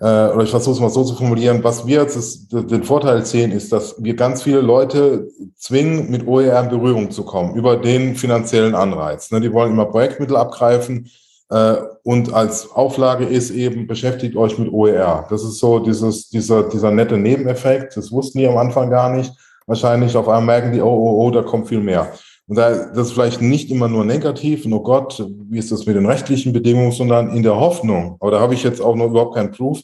äh, 0.00 0.04
oder 0.04 0.42
ich 0.42 0.50
versuche 0.50 0.74
es 0.74 0.80
mal 0.80 0.90
so 0.90 1.04
zu 1.04 1.14
formulieren, 1.14 1.64
was 1.64 1.86
wir 1.86 2.02
jetzt 2.02 2.16
ist, 2.16 2.52
den 2.52 2.84
Vorteil 2.84 3.24
sehen, 3.24 3.52
ist, 3.52 3.72
dass 3.72 4.02
wir 4.02 4.14
ganz 4.14 4.42
viele 4.42 4.60
Leute 4.60 5.28
zwingen, 5.56 6.10
mit 6.10 6.26
OER 6.26 6.60
in 6.62 6.68
Berührung 6.68 7.10
zu 7.10 7.24
kommen, 7.24 7.54
über 7.54 7.76
den 7.76 8.14
finanziellen 8.14 8.74
Anreiz. 8.74 9.30
Ne, 9.30 9.40
die 9.40 9.52
wollen 9.52 9.72
immer 9.72 9.86
Projektmittel 9.86 10.36
abgreifen, 10.36 11.08
äh, 11.50 11.76
und 12.02 12.32
als 12.32 12.70
Auflage 12.72 13.24
ist 13.24 13.50
eben, 13.50 13.86
beschäftigt 13.86 14.36
euch 14.36 14.58
mit 14.58 14.72
OER. 14.72 15.26
Das 15.30 15.42
ist 15.42 15.58
so 15.58 15.78
dieses, 15.78 16.28
dieser, 16.28 16.68
dieser 16.68 16.90
nette 16.90 17.16
Nebeneffekt. 17.16 17.96
Das 17.96 18.10
wussten 18.10 18.38
die 18.38 18.48
am 18.48 18.58
Anfang 18.58 18.90
gar 18.90 19.10
nicht. 19.10 19.32
Wahrscheinlich 19.66 20.16
auf 20.16 20.28
einmal 20.28 20.60
merken 20.60 20.72
die, 20.72 20.80
oh, 20.80 20.88
oh, 20.88 21.24
oh, 21.24 21.30
da 21.30 21.42
kommt 21.42 21.68
viel 21.68 21.80
mehr. 21.80 22.12
Und 22.48 22.56
da, 22.56 22.70
das 22.70 23.08
ist 23.08 23.12
vielleicht 23.12 23.40
nicht 23.40 23.70
immer 23.70 23.88
nur 23.88 24.04
negativ, 24.04 24.66
oh 24.70 24.80
Gott, 24.80 25.24
wie 25.50 25.58
ist 25.58 25.72
das 25.72 25.84
mit 25.86 25.96
den 25.96 26.06
rechtlichen 26.06 26.52
Bedingungen, 26.52 26.92
sondern 26.92 27.30
in 27.30 27.42
der 27.42 27.56
Hoffnung, 27.56 28.16
aber 28.20 28.30
da 28.30 28.40
habe 28.40 28.54
ich 28.54 28.62
jetzt 28.62 28.80
auch 28.80 28.94
noch 28.94 29.06
überhaupt 29.06 29.34
keinen 29.34 29.50
Proof, 29.50 29.80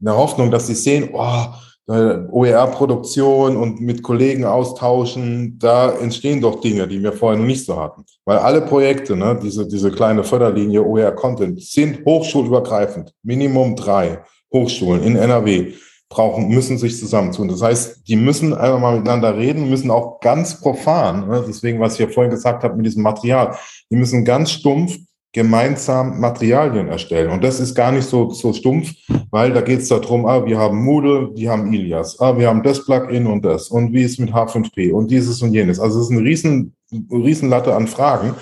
in 0.00 0.06
der 0.06 0.16
Hoffnung, 0.16 0.50
dass 0.50 0.66
sie 0.66 0.74
sehen, 0.74 1.10
oh, 1.12 1.46
OER-Produktion 1.88 3.56
und 3.56 3.80
mit 3.80 4.02
Kollegen 4.02 4.44
austauschen, 4.44 5.56
da 5.58 5.92
entstehen 5.92 6.40
doch 6.40 6.60
Dinge, 6.60 6.88
die 6.88 7.00
wir 7.00 7.12
vorher 7.12 7.38
noch 7.38 7.46
nicht 7.46 7.64
so 7.64 7.80
hatten. 7.80 8.04
Weil 8.24 8.38
alle 8.38 8.62
Projekte, 8.62 9.14
ne, 9.14 9.38
diese, 9.40 9.68
diese 9.68 9.92
kleine 9.92 10.24
Förderlinie 10.24 10.82
OER-Content, 10.82 11.62
sind 11.62 12.04
hochschulübergreifend. 12.04 13.12
Minimum 13.22 13.76
drei 13.76 14.18
Hochschulen 14.52 15.02
in 15.04 15.14
NRW 15.14 15.74
brauchen, 16.08 16.48
müssen 16.48 16.78
sich 16.78 16.98
zusammentun. 16.98 17.48
Das 17.48 17.62
heißt, 17.62 18.08
die 18.08 18.16
müssen 18.16 18.54
einfach 18.54 18.78
mal 18.78 18.96
miteinander 18.96 19.36
reden, 19.36 19.68
müssen 19.68 19.90
auch 19.90 20.20
ganz 20.20 20.60
profan, 20.60 21.28
ne, 21.28 21.44
deswegen, 21.46 21.80
was 21.80 21.94
ich 21.94 22.00
ja 22.00 22.08
vorhin 22.08 22.30
gesagt 22.30 22.62
habe 22.62 22.76
mit 22.76 22.86
diesem 22.86 23.02
Material, 23.02 23.56
die 23.90 23.96
müssen 23.96 24.24
ganz 24.24 24.52
stumpf 24.52 24.96
gemeinsam 25.32 26.18
Materialien 26.18 26.88
erstellen. 26.88 27.30
Und 27.30 27.44
das 27.44 27.60
ist 27.60 27.74
gar 27.74 27.92
nicht 27.92 28.08
so, 28.08 28.30
so 28.30 28.54
stumpf, 28.54 28.92
weil 29.30 29.52
da 29.52 29.60
geht 29.60 29.80
es 29.80 29.88
darum, 29.88 30.24
ah, 30.24 30.46
wir 30.46 30.58
haben 30.58 30.82
Moodle, 30.82 31.34
die 31.34 31.46
haben 31.46 31.70
Ilias, 31.70 32.18
ah, 32.20 32.38
wir 32.38 32.48
haben 32.48 32.62
das 32.62 32.82
Plugin 32.86 33.26
und 33.26 33.44
das 33.44 33.68
und 33.68 33.92
wie 33.92 34.02
ist 34.02 34.18
mit 34.18 34.32
H5P 34.32 34.92
und 34.92 35.10
dieses 35.10 35.42
und 35.42 35.52
jenes. 35.52 35.78
Also 35.78 35.98
es 35.98 36.06
ist 36.06 36.12
eine 36.12 36.22
riesen, 36.22 36.74
riesen 37.10 37.50
Latte 37.50 37.74
an 37.74 37.86
Fragen. 37.86 38.34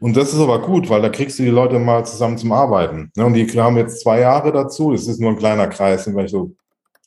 Und 0.00 0.16
das 0.16 0.32
ist 0.32 0.38
aber 0.38 0.62
gut, 0.62 0.88
weil 0.88 1.02
da 1.02 1.10
kriegst 1.10 1.38
du 1.38 1.42
die 1.42 1.50
Leute 1.50 1.78
mal 1.78 2.06
zusammen 2.06 2.38
zum 2.38 2.52
Arbeiten. 2.52 3.10
Und 3.16 3.34
die 3.34 3.60
haben 3.60 3.76
jetzt 3.76 4.00
zwei 4.00 4.20
Jahre 4.20 4.50
dazu. 4.50 4.92
Es 4.94 5.06
ist 5.06 5.20
nur 5.20 5.32
ein 5.32 5.38
kleiner 5.38 5.66
Kreis, 5.66 6.04
sind 6.04 6.14
vielleicht 6.14 6.30
so 6.30 6.54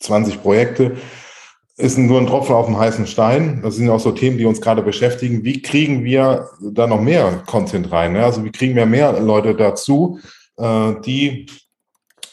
20 0.02 0.42
Projekte 0.42 0.98
ist 1.78 1.98
nur 1.98 2.20
ein 2.20 2.28
Tropfen 2.28 2.54
auf 2.54 2.68
dem 2.68 2.78
heißen 2.78 3.08
Stein. 3.08 3.62
Das 3.64 3.76
sind 3.76 3.90
auch 3.90 4.00
so 4.00 4.12
Themen, 4.12 4.38
die 4.38 4.46
uns 4.46 4.62
gerade 4.62 4.84
beschäftigen. 4.84 5.44
Wie 5.44 5.62
kriegen 5.62 6.04
wir 6.04 6.50
da 6.62 6.86
noch 6.86 7.02
mehr 7.02 7.44
Content 7.48 7.92
rein? 7.92 8.16
Also 8.18 8.44
wie 8.44 8.52
kriegen 8.52 8.76
wir 8.76 8.86
mehr 8.86 9.20
Leute 9.20 9.56
dazu, 9.56 10.20
äh, 10.58 10.94
die 11.04 11.48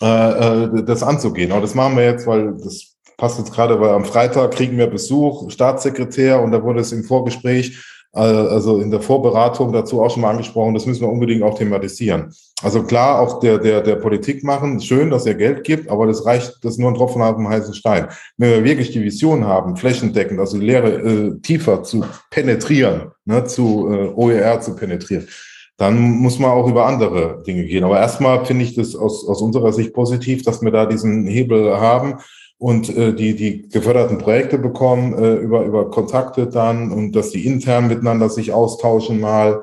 äh, 0.02 0.64
äh, 0.64 0.82
das 0.84 1.02
anzugehen? 1.02 1.52
Aber 1.52 1.62
das 1.62 1.74
machen 1.74 1.96
wir 1.96 2.04
jetzt, 2.04 2.26
weil 2.26 2.56
das 2.62 2.96
passt 3.16 3.38
jetzt 3.38 3.52
gerade, 3.52 3.80
weil 3.80 3.90
am 3.90 4.04
Freitag 4.04 4.52
kriegen 4.52 4.76
wir 4.76 4.86
Besuch, 4.86 5.50
Staatssekretär, 5.50 6.40
und 6.40 6.52
da 6.52 6.62
wurde 6.62 6.80
es 6.80 6.92
im 6.92 7.04
Vorgespräch 7.04 7.78
also 8.18 8.80
in 8.80 8.90
der 8.90 9.00
Vorberatung 9.00 9.72
dazu 9.72 10.02
auch 10.02 10.10
schon 10.10 10.22
mal 10.22 10.30
angesprochen, 10.30 10.74
das 10.74 10.86
müssen 10.86 11.02
wir 11.02 11.08
unbedingt 11.08 11.42
auch 11.42 11.56
thematisieren. 11.56 12.32
Also 12.62 12.82
klar, 12.82 13.20
auch 13.20 13.40
der, 13.40 13.58
der, 13.58 13.80
der 13.80 13.96
Politik 13.96 14.42
machen, 14.42 14.80
schön, 14.80 15.10
dass 15.10 15.26
er 15.26 15.34
Geld 15.34 15.62
gibt, 15.64 15.88
aber 15.88 16.06
das 16.06 16.26
reicht, 16.26 16.58
das 16.62 16.72
ist 16.72 16.78
nur 16.78 16.90
ein 16.90 16.96
Tropfen 16.96 17.22
auf 17.22 17.36
dem 17.36 17.48
heißen 17.48 17.74
Stein. 17.74 18.08
Wenn 18.36 18.50
wir 18.50 18.64
wirklich 18.64 18.90
die 18.90 19.02
Vision 19.02 19.44
haben, 19.44 19.76
flächendeckend, 19.76 20.40
also 20.40 20.58
die 20.58 20.66
Lehre 20.66 20.90
äh, 20.90 21.40
tiefer 21.40 21.82
zu 21.82 22.04
penetrieren, 22.30 23.12
ne, 23.24 23.44
zu 23.44 23.88
äh, 23.88 24.08
OER 24.14 24.60
zu 24.60 24.74
penetrieren, 24.74 25.28
dann 25.76 25.96
muss 25.96 26.40
man 26.40 26.50
auch 26.50 26.68
über 26.68 26.86
andere 26.86 27.42
Dinge 27.46 27.64
gehen. 27.64 27.84
Aber 27.84 28.00
erstmal 28.00 28.44
finde 28.44 28.64
ich 28.64 28.74
das 28.74 28.96
aus, 28.96 29.28
aus 29.28 29.40
unserer 29.40 29.72
Sicht 29.72 29.94
positiv, 29.94 30.42
dass 30.42 30.60
wir 30.60 30.72
da 30.72 30.86
diesen 30.86 31.26
Hebel 31.26 31.78
haben 31.78 32.16
und 32.58 32.88
äh, 32.88 33.14
die, 33.14 33.36
die 33.36 33.68
geförderten 33.68 34.18
Projekte 34.18 34.58
bekommen 34.58 35.14
äh, 35.14 35.34
über, 35.34 35.62
über 35.62 35.90
Kontakte 35.90 36.48
dann 36.48 36.90
und 36.90 37.12
dass 37.12 37.30
die 37.30 37.46
intern 37.46 37.86
miteinander 37.86 38.28
sich 38.28 38.52
austauschen 38.52 39.20
mal. 39.20 39.62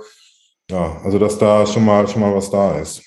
Ja, 0.72 0.98
also 1.04 1.20
dass 1.20 1.38
da 1.38 1.66
schon 1.66 1.86
mal, 1.86 2.08
schon 2.08 2.22
mal 2.22 2.34
was 2.34 2.50
da 2.50 2.80
ist. 2.80 3.04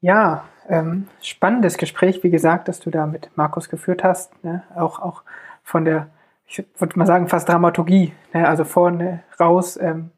Ja, 0.00 0.44
ähm, 0.68 1.06
spannendes 1.20 1.78
Gespräch, 1.78 2.22
wie 2.22 2.30
gesagt, 2.30 2.68
dass 2.68 2.80
du 2.80 2.90
da 2.90 3.06
mit 3.06 3.30
Markus 3.36 3.68
geführt 3.68 4.04
hast. 4.04 4.44
Ne? 4.44 4.64
Auch, 4.74 4.98
auch 4.98 5.22
von 5.62 5.84
der, 5.84 6.08
ich 6.46 6.64
würde 6.76 6.98
mal 6.98 7.06
sagen, 7.06 7.28
fast 7.28 7.48
Dramaturgie. 7.48 8.12
Ne? 8.34 8.46
Also 8.46 8.64
vorne 8.64 9.22
raus 9.40 9.78
ähm, 9.80 10.10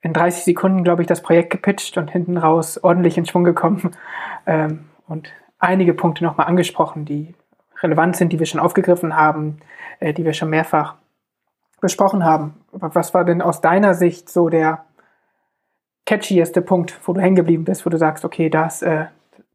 in 0.00 0.12
30 0.12 0.44
Sekunden, 0.44 0.82
glaube 0.82 1.02
ich, 1.02 1.08
das 1.08 1.22
Projekt 1.22 1.50
gepitcht 1.50 1.96
und 1.96 2.10
hinten 2.10 2.36
raus 2.36 2.82
ordentlich 2.82 3.16
in 3.16 3.26
Schwung 3.26 3.44
gekommen. 3.44 3.92
Ähm, 4.44 4.86
und 5.06 5.32
einige 5.62 5.94
Punkte 5.94 6.24
nochmal 6.24 6.48
angesprochen, 6.48 7.04
die 7.04 7.34
relevant 7.80 8.16
sind, 8.16 8.32
die 8.32 8.38
wir 8.38 8.46
schon 8.46 8.60
aufgegriffen 8.60 9.16
haben, 9.16 9.58
äh, 10.00 10.12
die 10.12 10.24
wir 10.24 10.34
schon 10.34 10.50
mehrfach 10.50 10.96
besprochen 11.80 12.24
haben. 12.24 12.54
Was 12.72 13.14
war 13.14 13.24
denn 13.24 13.42
aus 13.42 13.60
deiner 13.60 13.94
Sicht 13.94 14.28
so 14.28 14.48
der 14.48 14.84
catchieste 16.06 16.62
Punkt, 16.62 16.98
wo 17.04 17.12
du 17.12 17.20
hängen 17.20 17.36
geblieben 17.36 17.64
bist, 17.64 17.86
wo 17.86 17.90
du 17.90 17.98
sagst, 17.98 18.24
okay, 18.24 18.50
das, 18.50 18.82
äh, 18.82 19.06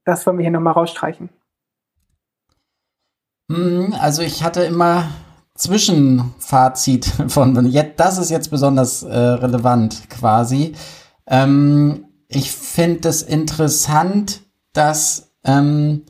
das 0.06 0.26
wollen 0.26 0.38
wir 0.38 0.44
hier 0.44 0.52
nochmal 0.52 0.74
rausstreichen? 0.74 1.30
Hm, 3.52 3.94
also 4.00 4.22
ich 4.22 4.44
hatte 4.44 4.64
immer 4.64 5.10
Zwischenfazit 5.56 7.06
von, 7.28 7.72
das 7.98 8.18
ist 8.18 8.30
jetzt 8.30 8.50
besonders 8.50 9.04
äh, 9.04 9.18
relevant 9.18 10.10
quasi. 10.10 10.74
Ähm, 11.28 12.06
ich 12.28 12.52
finde 12.52 13.10
es 13.10 13.22
interessant, 13.22 14.42
dass 14.74 15.27
ähm, 15.44 16.04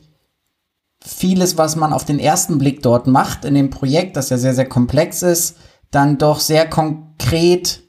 vieles, 1.04 1.56
was 1.56 1.76
man 1.76 1.92
auf 1.92 2.04
den 2.04 2.18
ersten 2.18 2.58
Blick 2.58 2.82
dort 2.82 3.06
macht 3.06 3.44
in 3.44 3.54
dem 3.54 3.70
Projekt, 3.70 4.16
das 4.16 4.30
ja 4.30 4.38
sehr, 4.38 4.54
sehr 4.54 4.68
komplex 4.68 5.22
ist, 5.22 5.56
dann 5.90 6.18
doch 6.18 6.40
sehr 6.40 6.68
konkret 6.68 7.82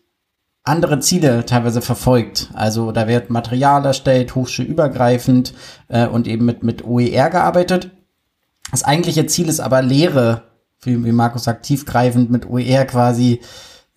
andere 0.64 1.00
Ziele 1.00 1.46
teilweise 1.46 1.82
verfolgt. 1.82 2.50
Also 2.54 2.92
da 2.92 3.08
wird 3.08 3.30
Material 3.30 3.86
erstellt, 3.86 4.36
hochschulübergreifend 4.36 5.54
äh, 5.88 6.08
und 6.08 6.28
eben 6.28 6.46
mit, 6.46 6.64
mit 6.64 6.86
OER 6.86 7.30
gearbeitet. 7.30 7.92
Das 8.72 8.84
eigentliche 8.84 9.26
Ziel 9.26 9.50
ist 9.50 9.60
aber 9.60 9.82
Lehre, 9.82 10.44
wie, 10.82 11.04
wie 11.04 11.12
Markus 11.12 11.46
sagt, 11.46 11.66
tiefgreifend 11.66 12.30
mit 12.30 12.48
OER 12.48 12.86
quasi 12.86 13.42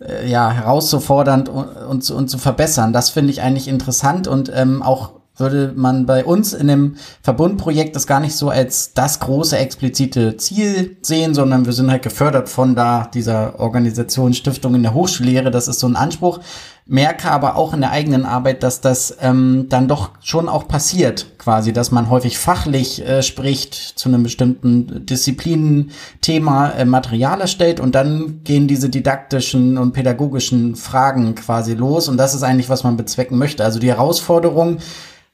äh, 0.01 0.29
ja, 0.29 0.51
herauszufordern 0.51 1.47
und, 1.49 1.67
und, 1.67 2.11
und 2.11 2.29
zu 2.29 2.39
verbessern. 2.39 2.93
Das 2.93 3.11
finde 3.11 3.33
ich 3.33 3.43
eigentlich 3.43 3.69
interessant 3.69 4.27
und 4.27 4.51
ähm, 4.55 4.83
auch 4.83 5.22
würde 5.37 5.73
man 5.75 6.05
bei 6.05 6.25
uns 6.25 6.53
in 6.53 6.69
dem 6.69 6.97
Verbundprojekt 7.23 7.97
das 7.97 8.07
gar 8.07 8.21
nicht 8.21 8.37
so 8.37 8.51
als 8.51 8.93
das 8.93 9.19
große 9.21 9.57
explizite 9.57 10.37
Ziel 10.37 10.97
sehen, 11.01 11.35
sondern 11.35 11.65
wir 11.65 11.73
sind 11.73 11.91
halt 11.91 12.03
gefördert 12.03 12.49
von 12.49 12.75
da 12.75 13.09
dieser 13.13 13.59
Organisation 13.59 14.35
Stiftung 14.35 14.75
in 14.75 14.83
der 14.83 14.95
Hochschullehre. 14.95 15.51
Das 15.51 15.69
ist 15.69 15.81
so 15.81 15.89
ein 15.89 15.97
Anspruch. 15.97 16.41
merke 16.85 17.31
aber 17.31 17.57
auch 17.57 17.73
in 17.73 17.81
der 17.81 17.93
eigenen 17.93 18.27
Arbeit, 18.27 18.63
dass 18.63 18.83
das 18.83 19.17
ähm, 19.21 19.67
dann 19.71 19.89
doch 19.89 20.11
schon 20.21 20.49
auch 20.49 20.69
passiert, 20.69 21.39
quasi, 21.39 21.73
dass 21.73 21.93
man 21.93 22.11
häufig 22.11 22.37
fachlich 22.37 23.07
äh, 23.07 23.23
spricht 23.23 23.75
zu 23.75 24.09
einem 24.09 24.25
bestimmten 24.25 25.07
Disziplinenthema 25.07 26.71
äh, 26.71 26.85
Material 26.85 27.41
erstellt 27.41 27.81
und 27.81 27.95
dann 27.95 28.41
gehen 28.45 28.69
diese 28.69 28.91
didaktischen 28.91 29.79
und 29.79 29.93
pädagogischen 29.93 30.77
Fragen 30.77 31.35
quasi 31.37 31.73
los 31.75 32.09
und 32.09 32.19
das 32.19 32.35
ist 32.35 32.43
eigentlich, 32.43 32.69
was 32.69 32.85
man 32.85 32.99
bezwecken 32.99 33.39
möchte. 33.39 33.65
Also 33.65 33.79
die 33.79 33.89
Herausforderung 33.89 34.79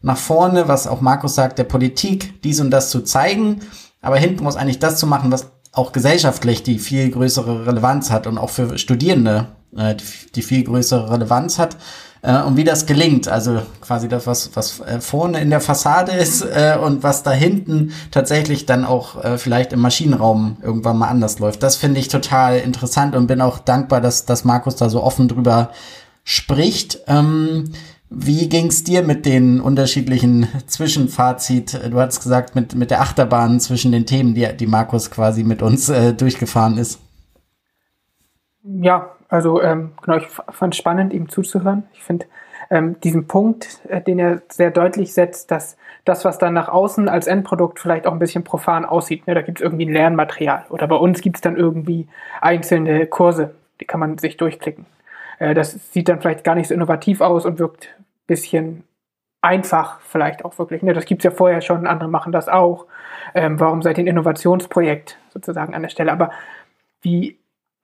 nach 0.01 0.16
vorne, 0.16 0.68
was 0.68 0.86
auch 0.86 1.01
Markus 1.01 1.34
sagt, 1.34 1.59
der 1.59 1.64
Politik, 1.64 2.42
dies 2.42 2.61
und 2.61 2.70
das 2.70 2.90
zu 2.90 3.01
zeigen, 3.01 3.61
aber 4.01 4.16
hinten 4.16 4.44
muss 4.44 4.57
eigentlich 4.57 4.78
das 4.78 4.99
zu 4.99 5.07
machen, 5.07 5.32
was 5.32 5.51
auch 5.72 5.92
gesellschaftlich 5.92 6.62
die 6.62 6.78
viel 6.78 7.11
größere 7.11 7.66
Relevanz 7.66 8.11
hat 8.11 8.26
und 8.26 8.38
auch 8.38 8.51
für 8.51 8.78
Studierende 8.78 9.49
äh, 9.76 9.94
die, 10.34 10.42
viel 10.42 10.64
größere 10.64 11.11
Relevanz 11.11 11.59
hat. 11.59 11.76
Äh, 12.22 12.42
und 12.42 12.57
wie 12.57 12.64
das 12.64 12.86
gelingt, 12.86 13.28
also 13.28 13.62
quasi 13.80 14.09
das, 14.09 14.26
was, 14.26 14.51
was 14.55 14.80
äh, 14.80 15.01
vorne 15.01 15.40
in 15.40 15.51
der 15.51 15.61
Fassade 15.61 16.12
ist 16.12 16.42
äh, 16.42 16.76
und 16.82 17.03
was 17.03 17.22
da 17.22 17.32
hinten 17.32 17.92
tatsächlich 18.11 18.66
dann 18.66 18.84
auch 18.84 19.22
äh, 19.22 19.38
vielleicht 19.38 19.72
im 19.72 19.80
Maschinenraum 19.80 20.57
irgendwann 20.62 20.99
mal 20.99 21.09
anders 21.09 21.38
läuft. 21.38 21.62
Das 21.62 21.76
finde 21.76 22.01
ich 22.01 22.09
total 22.09 22.59
interessant 22.59 23.14
und 23.14 23.26
bin 23.26 23.40
auch 23.40 23.59
dankbar, 23.59 24.01
dass, 24.01 24.24
dass 24.24 24.44
Markus 24.44 24.76
da 24.76 24.88
so 24.88 25.03
offen 25.03 25.28
drüber 25.28 25.70
spricht. 26.24 27.01
Ähm, 27.07 27.72
wie 28.11 28.49
ging's 28.49 28.85
dir 28.85 29.03
mit 29.03 29.27
den 29.27 29.61
unterschiedlichen 29.61 30.49
Zwischenfazit? 30.67 31.91
Du 31.91 32.01
hast 32.01 32.23
gesagt, 32.23 32.55
mit, 32.55 32.75
mit 32.75 32.91
der 32.91 33.01
Achterbahn 33.01 33.61
zwischen 33.61 33.93
den 33.93 34.07
Themen, 34.07 34.35
die, 34.35 34.49
die 34.57 34.67
Markus 34.67 35.11
quasi 35.11 35.45
mit 35.45 35.63
uns 35.63 35.89
äh, 35.89 36.15
durchgefahren 36.15 36.79
ist. 36.79 37.01
Ja, 38.63 39.11
also 39.29 39.63
ähm, 39.63 39.93
genau, 40.03 40.19
ich 40.19 40.27
fand 40.27 40.75
es 40.75 40.79
spannend, 40.79 41.13
ihm 41.13 41.29
zuzuhören. 41.29 41.85
Ich 41.93 42.03
finde 42.03 42.27
ähm, 42.71 42.99
diesen 43.01 43.27
Punkt, 43.27 43.81
äh, 43.89 44.01
den 44.01 44.19
er 44.19 44.43
sehr 44.49 44.71
deutlich 44.71 45.13
setzt, 45.13 45.51
dass 45.51 45.77
das, 46.05 46.25
was 46.25 46.39
dann 46.39 46.55
nach 46.55 46.69
außen 46.69 47.09
als 47.09 47.27
Endprodukt 47.27 47.79
vielleicht 47.79 48.07
auch 48.07 48.13
ein 48.13 48.19
bisschen 48.19 48.45
profan 48.45 48.85
aussieht, 48.85 49.27
ne, 49.27 49.35
da 49.35 49.43
gibt 49.43 49.59
es 49.59 49.65
irgendwie 49.65 49.87
ein 49.87 49.93
Lernmaterial 49.93 50.65
oder 50.71 50.87
bei 50.87 50.97
uns 50.97 51.21
gibt 51.21 51.37
es 51.37 51.43
dann 51.43 51.57
irgendwie 51.57 52.09
einzelne 52.41 53.07
Kurse, 53.07 53.55
die 53.81 53.85
kann 53.85 54.01
man 54.01 54.19
sich 54.19 54.37
durchklicken. 54.37 54.87
Äh, 55.39 55.55
das 55.55 55.93
sieht 55.93 56.09
dann 56.09 56.20
vielleicht 56.20 56.45
gar 56.45 56.55
nicht 56.55 56.68
so 56.68 56.74
innovativ 56.74 57.20
aus 57.20 57.45
und 57.45 57.59
wirkt 57.59 57.95
ein 57.99 58.05
bisschen 58.26 58.84
einfach 59.41 60.01
vielleicht 60.01 60.45
auch 60.45 60.59
wirklich. 60.59 60.82
Ne? 60.82 60.93
Das 60.93 61.05
gibt 61.05 61.20
es 61.20 61.24
ja 61.24 61.30
vorher 61.30 61.61
schon, 61.61 61.86
andere 61.86 62.09
machen 62.09 62.32
das 62.32 62.49
auch. 62.49 62.86
Ähm, 63.34 63.61
warum 63.61 63.82
seid 63.82 63.99
ihr 63.99 64.05
ein 64.05 64.09
Innovationsprojekt 64.09 65.18
sozusagen 65.32 65.74
an 65.74 65.82
der 65.82 65.89
Stelle? 65.89 66.12
Aber 66.12 66.30
wie 67.03 67.39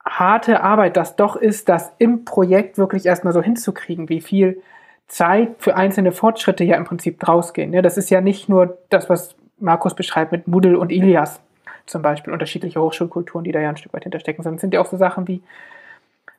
harte 0.04 0.62
Arbeit 0.62 0.96
das 0.96 1.16
doch 1.16 1.36
ist, 1.36 1.68
das 1.68 1.92
im 1.98 2.24
Projekt 2.24 2.76
wirklich 2.76 3.06
erstmal 3.06 3.32
so 3.32 3.42
hinzukriegen, 3.42 4.08
wie 4.08 4.20
viel 4.20 4.62
Zeit 5.06 5.56
für 5.58 5.76
einzelne 5.76 6.12
Fortschritte 6.12 6.64
ja 6.64 6.76
im 6.76 6.84
Prinzip 6.84 7.20
draus 7.20 7.52
gehen. 7.52 7.72
Ja, 7.72 7.82
das 7.82 7.96
ist 7.96 8.10
ja 8.10 8.20
nicht 8.20 8.48
nur 8.48 8.78
das, 8.88 9.08
was 9.08 9.36
Markus 9.58 9.94
beschreibt 9.94 10.32
mit 10.32 10.48
Moodle 10.48 10.78
und 10.78 10.90
Ilias 10.90 11.40
zum 11.86 12.02
Beispiel, 12.02 12.32
unterschiedliche 12.32 12.80
Hochschulkulturen, 12.80 13.44
die 13.44 13.52
da 13.52 13.60
ja 13.60 13.68
ein 13.68 13.76
Stück 13.76 13.92
weit 13.92 14.04
hinterstecken, 14.04 14.42
sondern 14.42 14.58
sind 14.58 14.74
ja 14.74 14.80
auch 14.80 14.86
so 14.86 14.96
Sachen 14.96 15.28
wie, 15.28 15.42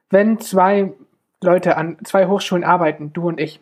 wenn 0.10 0.40
zwei 0.40 0.92
Leute 1.46 1.78
an 1.78 1.98
zwei 2.04 2.28
Hochschulen 2.28 2.64
arbeiten, 2.64 3.14
du 3.14 3.28
und 3.28 3.40
ich, 3.40 3.62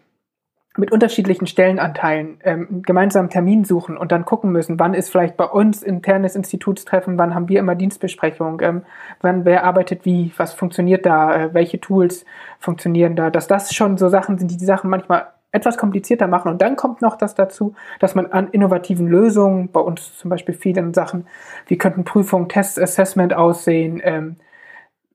mit 0.76 0.92
unterschiedlichen 0.92 1.46
Stellenanteilen 1.46 2.40
ähm, 2.44 2.82
gemeinsam 2.82 3.30
Termin 3.30 3.64
suchen 3.64 3.96
und 3.96 4.12
dann 4.12 4.26
gucken 4.26 4.52
müssen, 4.52 4.80
wann 4.80 4.96
ist 4.96 5.12
vielleicht 5.12 5.38
bei 5.38 5.46
uns 5.46 5.84
internes 5.84 6.36
Institutstreffen, 6.36 7.18
wann 7.20 7.36
haben 7.36 7.48
wir 7.48 7.60
immer 7.60 7.76
Dienstbesprechung, 7.76 8.60
ähm, 8.62 8.82
wann 9.22 9.46
wer 9.46 9.66
arbeitet 9.66 10.04
wie, 10.06 10.34
was 10.38 10.54
funktioniert 10.54 11.06
da, 11.06 11.36
äh, 11.36 11.54
welche 11.54 11.80
Tools 11.80 12.26
funktionieren 12.60 13.16
da, 13.16 13.30
dass 13.30 13.48
das 13.48 13.74
schon 13.74 13.98
so 13.98 14.10
Sachen 14.10 14.40
sind, 14.40 14.50
die 14.50 14.58
die 14.58 14.66
Sachen 14.66 14.90
manchmal 14.90 15.28
etwas 15.52 15.78
komplizierter 15.78 16.28
machen. 16.28 16.50
Und 16.50 16.64
dann 16.64 16.76
kommt 16.76 17.04
noch 17.04 17.16
das 17.16 17.36
dazu, 17.36 17.76
dass 18.00 18.16
man 18.16 18.32
an 18.32 18.48
innovativen 18.50 19.08
Lösungen, 19.08 19.72
bei 19.72 19.80
uns 19.80 20.18
zum 20.18 20.30
Beispiel 20.32 20.56
vielen 20.56 20.96
Sachen, 20.96 21.28
wie 21.68 21.78
könnten 21.78 22.04
Prüfungen, 22.04 22.50
Tests, 22.50 22.80
Assessment 22.80 23.36
aussehen, 23.36 24.02
ähm, 24.04 24.38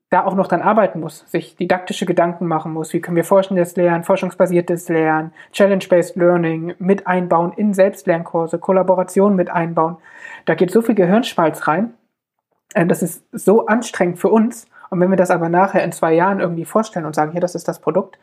da 0.09 0.25
auch 0.25 0.33
noch 0.33 0.47
dann 0.47 0.61
arbeiten 0.61 0.99
muss, 0.99 1.29
sich 1.29 1.55
didaktische 1.55 2.05
Gedanken 2.05 2.47
machen 2.47 2.73
muss, 2.73 2.93
wie 2.93 2.99
können 2.99 3.15
wir 3.15 3.23
forschendes 3.23 3.75
Lernen, 3.75 4.03
forschungsbasiertes 4.03 4.89
Lernen, 4.89 5.33
Challenge-Based 5.51 6.15
Learning 6.15 6.73
mit 6.79 7.05
einbauen 7.05 7.53
in 7.55 7.73
Selbstlernkurse, 7.75 8.57
Kollaboration 8.57 9.35
mit 9.35 9.51
einbauen. 9.51 9.97
Da 10.45 10.55
geht 10.55 10.71
so 10.71 10.81
viel 10.81 10.95
Gehirnschmalz 10.95 11.67
rein. 11.67 11.93
Äh, 12.73 12.87
das 12.87 13.03
ist 13.03 13.23
so 13.31 13.67
anstrengend 13.67 14.17
für 14.17 14.29
uns. 14.29 14.65
Und 14.89 14.99
wenn 14.99 15.11
wir 15.11 15.17
das 15.17 15.29
aber 15.29 15.49
nachher 15.49 15.83
in 15.83 15.91
zwei 15.91 16.13
Jahren 16.13 16.39
irgendwie 16.39 16.65
vorstellen 16.65 17.05
und 17.05 17.13
sagen, 17.13 17.31
hier, 17.31 17.41
das 17.41 17.53
ist 17.53 17.67
das 17.67 17.79
Produkt, 17.79 18.17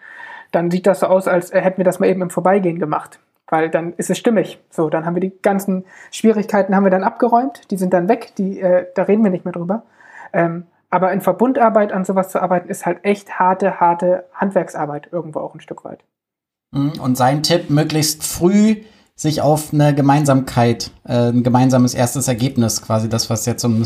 dann 0.51 0.73
sieht 0.73 0.89
das 0.89 1.01
so 1.01 1.07
aus, 1.07 1.29
als 1.29 1.53
hätten 1.53 1.79
wir 1.79 1.85
das 1.85 2.01
mal 2.01 2.09
eben 2.09 2.23
im 2.23 2.31
Vorbeigehen 2.31 2.81
gemacht. 2.81 3.21
Weil 3.49 3.71
dann 3.71 3.93
ist 3.93 4.11
es 4.11 4.19
stimmig. 4.19 4.59
So, 4.71 4.91
dann 4.91 5.07
haben 5.07 5.15
wir 5.15 5.21
die 5.21 5.41
ganzen 5.41 5.85
Schwierigkeiten 6.11 6.75
haben 6.75 6.83
wir 6.83 6.91
dann 6.91 7.05
abgeräumt, 7.05 7.71
die 7.71 7.77
sind 7.77 7.93
dann 7.93 8.09
weg, 8.09 8.33
die, 8.37 8.61
äh, 8.61 8.87
da 8.97 9.05
reden 9.05 9.23
wir 9.23 9.31
nicht 9.31 9.45
mehr 9.45 9.53
drüber. 9.53 9.85
Ähm, 10.33 10.67
aber 10.91 11.13
in 11.13 11.21
Verbundarbeit 11.21 11.93
an 11.93 12.05
sowas 12.05 12.31
zu 12.31 12.41
arbeiten, 12.41 12.69
ist 12.69 12.87
halt 12.87 13.05
echt 13.05 13.39
harte, 13.39 13.81
harte 13.81 14.25
Handwerksarbeit 14.33 15.09
irgendwo 15.13 15.41
auch 15.41 15.55
ein 15.55 15.61
Stück 15.61 15.85
weit. 15.85 16.05
Mhm. 16.73 16.93
Und 17.01 17.17
sein 17.17 17.43
Tipp, 17.43 17.71
möglichst 17.71 18.25
früh 18.25 18.83
sich 19.15 19.41
auf 19.41 19.73
eine 19.73 19.95
Gemeinsamkeit, 19.95 20.91
äh, 21.05 21.31
ein 21.31 21.43
gemeinsames 21.43 21.95
erstes 21.95 22.29
Ergebnis, 22.29 22.83
quasi 22.83 23.09
das, 23.09 23.31
was 23.31 23.47
jetzt 23.47 23.65
um 23.65 23.83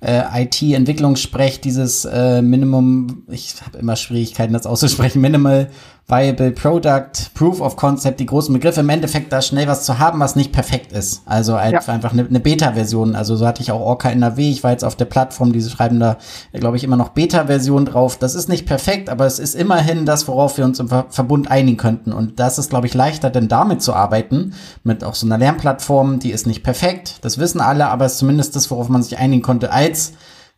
äh, 0.00 0.42
IT-Entwicklungssprech, 0.42 1.60
dieses 1.60 2.04
äh, 2.04 2.42
Minimum, 2.42 3.24
ich 3.28 3.54
habe 3.64 3.78
immer 3.78 3.96
Schwierigkeiten, 3.96 4.52
das 4.52 4.66
auszusprechen, 4.66 5.20
Minimal 5.20 5.70
Viable 6.06 6.50
Product, 6.50 7.32
Proof 7.32 7.62
of 7.62 7.76
Concept, 7.76 8.20
die 8.20 8.26
großen 8.26 8.52
Begriffe, 8.52 8.80
im 8.80 8.90
Endeffekt 8.90 9.32
da 9.32 9.40
schnell 9.40 9.66
was 9.66 9.84
zu 9.84 9.98
haben, 9.98 10.20
was 10.20 10.36
nicht 10.36 10.52
perfekt 10.52 10.92
ist. 10.92 11.22
Also 11.24 11.52
ja. 11.52 11.60
einfach 11.60 12.12
eine, 12.12 12.26
eine 12.26 12.40
Beta-Version. 12.40 13.16
Also 13.16 13.36
so 13.36 13.46
hatte 13.46 13.62
ich 13.62 13.72
auch 13.72 13.80
Orca 13.80 14.10
NRW, 14.10 14.50
ich 14.50 14.62
war 14.62 14.72
jetzt 14.72 14.84
auf 14.84 14.96
der 14.96 15.06
Plattform, 15.06 15.54
diese 15.54 15.70
schreiben 15.70 16.00
da, 16.00 16.18
glaube 16.52 16.76
ich, 16.76 16.84
immer 16.84 16.96
noch 16.96 17.10
Beta-Version 17.10 17.86
drauf. 17.86 18.18
Das 18.18 18.34
ist 18.34 18.50
nicht 18.50 18.66
perfekt, 18.66 19.08
aber 19.08 19.24
es 19.24 19.38
ist 19.38 19.54
immerhin 19.54 20.04
das, 20.04 20.28
worauf 20.28 20.58
wir 20.58 20.66
uns 20.66 20.78
im 20.78 20.88
Ver 20.88 21.06
Verbund 21.08 21.50
einigen 21.50 21.78
könnten. 21.78 22.12
Und 22.12 22.38
das 22.38 22.58
ist, 22.58 22.68
glaube 22.68 22.86
ich, 22.86 22.92
leichter, 22.92 23.30
denn 23.30 23.48
damit 23.48 23.80
zu 23.80 23.94
arbeiten, 23.94 24.52
mit 24.82 25.04
auch 25.04 25.14
so 25.14 25.26
einer 25.26 25.38
Lernplattform, 25.38 26.18
die 26.18 26.32
ist 26.32 26.46
nicht 26.46 26.62
perfekt, 26.62 27.18
das 27.22 27.38
wissen 27.38 27.60
alle, 27.60 27.88
aber 27.88 28.04
es 28.04 28.12
ist 28.12 28.18
zumindest 28.18 28.56
das, 28.56 28.70
worauf 28.70 28.90
man 28.90 29.02
sich 29.02 29.18
einigen 29.18 29.42
konnte, 29.42 29.72
als 29.72 30.12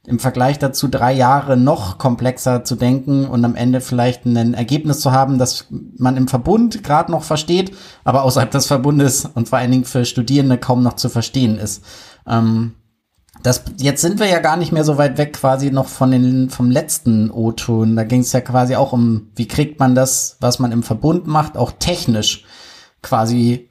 im 0.07 0.21
Vergleich 0.21 0.59
dazu 0.59 0.89
drei 0.89 1.13
Jahre 1.13 1.57
noch 1.57 1.99
komplexer 1.99 2.65
zu 2.65 2.77
denken 2.77 3.27
und 3.27 3.45
am 3.45 3.57
Ende 3.57 3.81
vielleicht 3.81 4.25
ein 4.25 4.55
Ergebnis 4.55 5.01
zu 5.01 5.13
haben, 5.13 5.39
das 5.39 5.67
man 5.71 6.17
im 6.17 6.29
Verbund 6.29 6.85
gerade 6.85 7.11
noch 7.11 7.25
versteht, 7.25 7.73
aber 8.05 8.23
außerhalb 8.23 8.51
des 8.51 8.67
Verbundes 8.67 9.29
und 9.35 9.49
vor 9.49 9.59
allen 9.59 9.73
Dingen 9.73 9.85
für 9.85 10.05
Studierende 10.05 10.59
kaum 10.59 10.83
noch 10.83 10.95
zu 10.95 11.09
verstehen 11.09 11.59
ist. 11.59 11.85
Ähm, 12.27 12.75
das, 13.43 13.63
jetzt 13.79 14.01
sind 14.01 14.19
wir 14.19 14.27
ja 14.27 14.39
gar 14.39 14.57
nicht 14.57 14.73
mehr 14.73 14.85
so 14.85 14.97
weit 14.97 15.19
weg 15.19 15.35
quasi 15.35 15.71
noch 15.71 15.87
von 15.87 16.11
den, 16.11 16.51
vom 16.51 16.71
letzten 16.71 17.31
O-Ton. 17.31 17.97
Da 17.97 18.05
ging 18.05 18.21
es 18.21 18.33
ja 18.33 18.41
quasi 18.41 18.77
auch 18.77 18.93
um, 18.93 19.29
wie 19.35 19.49
kriegt 19.49 19.79
man 19.79 19.95
das, 19.95 20.37
was 20.41 20.59
man 20.59 20.73
im 20.73 20.83
Verbund 20.83 21.27
macht, 21.27 21.57
auch 21.57 21.73
technisch 21.79 22.45
quasi 23.03 23.71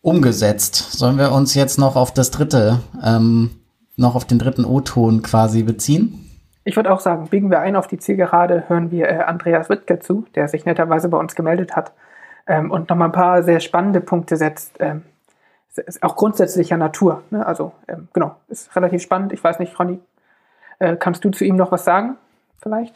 umgesetzt. 0.00 0.92
Sollen 0.92 1.18
wir 1.18 1.32
uns 1.32 1.54
jetzt 1.54 1.78
noch 1.78 1.96
auf 1.96 2.12
das 2.12 2.30
dritte 2.30 2.80
ähm, 3.02 3.50
noch 3.96 4.14
auf 4.14 4.24
den 4.24 4.38
dritten 4.38 4.64
O-Ton 4.64 5.22
quasi 5.22 5.62
beziehen? 5.62 6.20
Ich 6.64 6.76
würde 6.76 6.92
auch 6.92 7.00
sagen, 7.00 7.28
biegen 7.28 7.50
wir 7.50 7.60
ein 7.60 7.76
auf 7.76 7.86
die 7.86 7.98
Zielgerade, 7.98 8.64
hören 8.68 8.90
wir 8.90 9.08
äh, 9.08 9.18
Andreas 9.18 9.68
Wittke 9.68 9.98
zu, 9.98 10.26
der 10.34 10.48
sich 10.48 10.64
netterweise 10.64 11.08
bei 11.08 11.18
uns 11.18 11.34
gemeldet 11.34 11.76
hat 11.76 11.92
ähm, 12.46 12.70
und 12.70 12.88
nochmal 12.88 13.08
ein 13.08 13.12
paar 13.12 13.42
sehr 13.42 13.60
spannende 13.60 14.00
Punkte 14.00 14.36
setzt. 14.36 14.72
Ähm, 14.80 15.02
auch 16.00 16.16
grundsätzlicher 16.16 16.76
Natur. 16.76 17.22
Ne? 17.30 17.44
Also 17.44 17.72
ähm, 17.88 18.08
genau, 18.12 18.36
ist 18.48 18.74
relativ 18.76 19.02
spannend. 19.02 19.32
Ich 19.32 19.42
weiß 19.42 19.58
nicht, 19.58 19.78
Ronny, 19.78 19.98
äh, 20.78 20.96
kannst 20.96 21.24
du 21.24 21.30
zu 21.30 21.44
ihm 21.44 21.56
noch 21.56 21.72
was 21.72 21.84
sagen? 21.84 22.16
Vielleicht? 22.62 22.94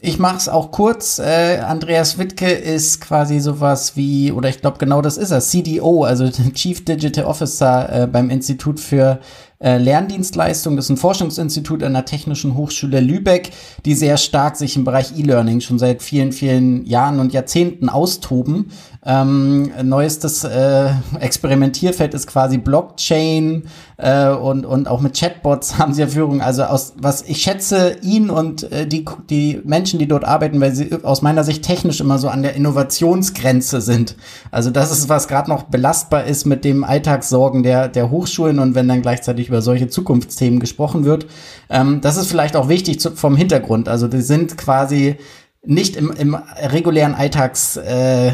Ich 0.00 0.20
mache 0.20 0.36
es 0.36 0.48
auch 0.48 0.70
kurz. 0.70 1.18
Äh, 1.18 1.58
Andreas 1.58 2.18
Wittke 2.18 2.52
ist 2.52 3.00
quasi 3.00 3.40
sowas 3.40 3.96
wie, 3.96 4.30
oder 4.30 4.48
ich 4.48 4.60
glaube 4.60 4.78
genau 4.78 5.02
das 5.02 5.16
ist 5.16 5.32
er, 5.32 5.40
CDO, 5.40 6.04
also 6.04 6.28
Chief 6.54 6.84
Digital 6.84 7.24
Officer 7.24 8.02
äh, 8.02 8.06
beim 8.06 8.30
Institut 8.30 8.78
für 8.78 9.18
äh, 9.60 9.78
Lerndienstleistung. 9.78 10.76
Das 10.76 10.86
ist 10.86 10.90
ein 10.90 10.96
Forschungsinstitut 10.96 11.82
an 11.82 11.92
der 11.92 12.04
Technischen 12.04 12.56
Hochschule 12.56 13.00
Lübeck, 13.00 13.50
die 13.84 13.94
sehr 13.94 14.16
stark 14.16 14.56
sich 14.56 14.76
im 14.76 14.84
Bereich 14.84 15.18
E-Learning 15.18 15.60
schon 15.60 15.78
seit 15.78 16.02
vielen, 16.02 16.32
vielen 16.32 16.86
Jahren 16.86 17.20
und 17.20 17.32
Jahrzehnten 17.32 17.88
austoben. 17.88 18.70
Ähm, 19.10 19.72
neuestes 19.84 20.44
äh, 20.44 20.90
Experimentierfeld 21.18 22.12
ist 22.12 22.26
quasi 22.26 22.58
Blockchain 22.58 23.62
äh, 23.96 24.28
und, 24.28 24.66
und 24.66 24.86
auch 24.86 25.00
mit 25.00 25.18
Chatbots 25.18 25.78
haben 25.78 25.94
sie 25.94 26.02
Erführung. 26.02 26.42
Also 26.42 26.64
aus 26.64 26.92
was 26.98 27.22
ich 27.22 27.40
schätze 27.40 27.96
ihn 28.02 28.28
und 28.28 28.70
äh, 28.70 28.86
die, 28.86 29.06
die 29.30 29.62
Menschen, 29.64 29.98
die 29.98 30.08
dort 30.08 30.26
arbeiten, 30.26 30.60
weil 30.60 30.74
sie 30.74 30.90
aus 31.04 31.22
meiner 31.22 31.42
Sicht 31.42 31.64
technisch 31.64 32.02
immer 32.02 32.18
so 32.18 32.28
an 32.28 32.42
der 32.42 32.54
Innovationsgrenze 32.54 33.80
sind. 33.80 34.14
Also 34.50 34.68
das 34.68 34.90
ist, 34.92 35.08
was 35.08 35.26
gerade 35.26 35.48
noch 35.48 35.62
belastbar 35.62 36.24
ist 36.24 36.44
mit 36.44 36.66
dem 36.66 36.84
Alltagssorgen 36.84 37.62
der, 37.62 37.88
der 37.88 38.10
Hochschulen 38.10 38.58
und 38.58 38.74
wenn 38.74 38.88
dann 38.88 39.00
gleichzeitig 39.00 39.48
über 39.48 39.62
solche 39.62 39.88
Zukunftsthemen 39.88 40.60
gesprochen 40.60 41.06
wird. 41.06 41.24
Ähm, 41.70 42.02
das 42.02 42.18
ist 42.18 42.26
vielleicht 42.26 42.56
auch 42.56 42.68
wichtig 42.68 43.00
zu, 43.00 43.12
vom 43.12 43.36
Hintergrund. 43.36 43.88
Also 43.88 44.06
die 44.06 44.20
sind 44.20 44.58
quasi 44.58 45.16
nicht 45.64 45.96
im, 45.96 46.10
im 46.10 46.34
regulären 46.34 47.14
Alltags 47.14 47.78
äh, 47.78 48.32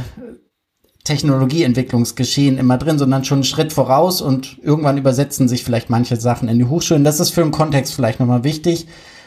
Technologieentwicklungsgeschehen 1.05 2.59
immer 2.59 2.79
drin, 2.79 2.99
sondern 2.99 3.25
schon 3.25 3.37
einen 3.37 3.45
Schritt 3.45 3.73
voraus 3.73 4.23
und 4.23 4.59
irgendwann 4.63 4.99
übersetzen 4.99 5.49
sich 5.49 5.63
vielleicht 5.63 5.91
manche 5.91 6.17
Sachen 6.17 6.49
in 6.49 6.59
die 6.59 6.65
Hochschulen. 6.65 7.05
Das 7.05 7.21
ist 7.21 7.31
für 7.31 7.43
den 7.43 7.51
Kontext 7.51 7.95
vielleicht 7.95 8.21
nochmal 8.21 8.43
wichtig. 8.43 8.87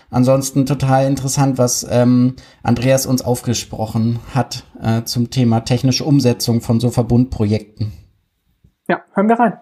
Ansonsten 0.09 0.65
total 0.65 1.05
interessant, 1.05 1.57
was 1.57 1.86
ähm, 1.89 2.36
Andreas 2.63 3.05
uns 3.05 3.21
aufgesprochen 3.21 4.19
hat 4.34 4.63
äh, 4.82 5.03
zum 5.03 5.30
Thema 5.30 5.61
technische 5.61 6.05
Umsetzung 6.05 6.61
von 6.61 6.80
so 6.80 6.89
Verbundprojekten. 6.89 7.91
Ja, 8.88 9.03
hören 9.13 9.28
wir 9.28 9.38
rein. 9.38 9.59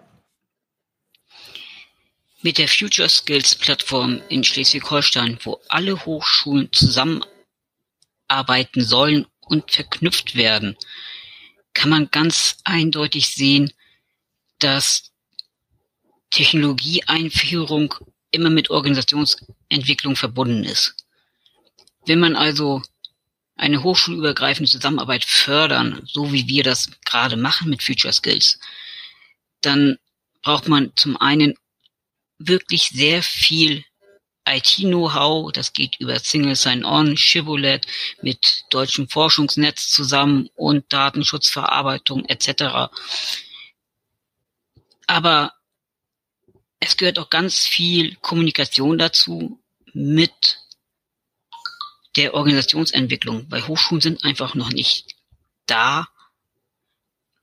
Mit 2.42 2.58
der 2.58 2.68
Future 2.68 3.08
Skills 3.08 3.56
Plattform 3.56 4.20
in 4.28 4.44
Schleswig-Holstein, 4.44 5.38
wo 5.42 5.58
alle 5.68 6.06
Hochschulen 6.06 6.68
zusammenarbeiten 6.70 8.82
sollen 8.82 9.26
und 9.40 9.72
verknüpft 9.72 10.36
werden, 10.36 10.76
kann 11.76 11.90
man 11.90 12.10
ganz 12.10 12.56
eindeutig 12.64 13.28
sehen, 13.28 13.70
dass 14.60 15.12
Technologieeinführung 16.30 17.94
immer 18.30 18.48
mit 18.48 18.70
Organisationsentwicklung 18.70 20.16
verbunden 20.16 20.64
ist. 20.64 20.96
Wenn 22.06 22.18
man 22.18 22.34
also 22.34 22.82
eine 23.56 23.82
hochschulübergreifende 23.82 24.70
Zusammenarbeit 24.70 25.24
fördern, 25.26 26.00
so 26.06 26.32
wie 26.32 26.48
wir 26.48 26.64
das 26.64 26.88
gerade 27.04 27.36
machen 27.36 27.68
mit 27.68 27.82
Future 27.82 28.12
Skills, 28.12 28.58
dann 29.60 29.98
braucht 30.40 30.68
man 30.68 30.92
zum 30.96 31.18
einen 31.18 31.58
wirklich 32.38 32.88
sehr 32.88 33.22
viel 33.22 33.84
IT-Know-how, 34.46 35.52
das 35.52 35.72
geht 35.72 35.96
über 36.00 36.18
Single 36.18 36.54
Sign-On, 36.54 37.16
Shibboleth 37.16 37.86
mit 38.22 38.64
deutschem 38.70 39.08
Forschungsnetz 39.08 39.88
zusammen 39.88 40.48
und 40.54 40.92
Datenschutzverarbeitung 40.92 42.24
etc. 42.26 42.90
Aber 45.06 45.52
es 46.80 46.96
gehört 46.96 47.18
auch 47.18 47.30
ganz 47.30 47.66
viel 47.66 48.16
Kommunikation 48.16 48.98
dazu 48.98 49.60
mit 49.92 50.60
der 52.16 52.34
Organisationsentwicklung, 52.34 53.46
weil 53.50 53.66
Hochschulen 53.66 54.00
sind 54.00 54.24
einfach 54.24 54.54
noch 54.54 54.70
nicht 54.70 55.16
da, 55.66 56.08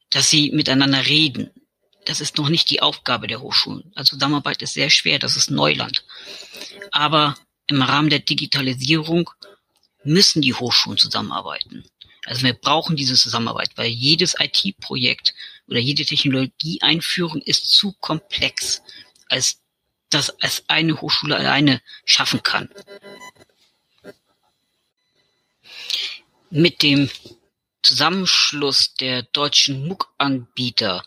dass 0.09 0.29
sie 0.29 0.51
miteinander 0.51 1.05
reden. 1.05 1.51
Das 2.05 2.21
ist 2.21 2.37
noch 2.37 2.49
nicht 2.49 2.69
die 2.69 2.81
Aufgabe 2.81 3.27
der 3.27 3.41
Hochschulen. 3.41 3.91
Also 3.95 4.15
Zusammenarbeit 4.15 4.61
ist 4.61 4.73
sehr 4.73 4.89
schwer, 4.89 5.19
das 5.19 5.35
ist 5.35 5.49
Neuland. 5.49 6.03
Aber 6.91 7.35
im 7.67 7.81
Rahmen 7.81 8.09
der 8.09 8.19
Digitalisierung 8.19 9.29
müssen 10.03 10.41
die 10.41 10.53
Hochschulen 10.53 10.97
zusammenarbeiten. 10.97 11.85
Also 12.25 12.43
wir 12.43 12.53
brauchen 12.53 12.95
diese 12.95 13.15
Zusammenarbeit, 13.15 13.71
weil 13.75 13.87
jedes 13.87 14.35
IT-Projekt 14.39 15.33
oder 15.67 15.79
jede 15.79 16.05
Technologieeinführung 16.05 17.41
ist 17.41 17.71
zu 17.71 17.93
komplex, 17.99 18.81
als 19.29 19.59
dass 20.09 20.33
es 20.39 20.63
eine 20.67 21.01
Hochschule 21.01 21.35
alleine 21.35 21.81
schaffen 22.05 22.43
kann. 22.43 22.69
Mit 26.49 26.83
dem 26.83 27.09
Zusammenschluss 27.81 28.93
der 28.93 29.23
deutschen 29.23 29.87
MOOC-Anbieter 29.87 31.03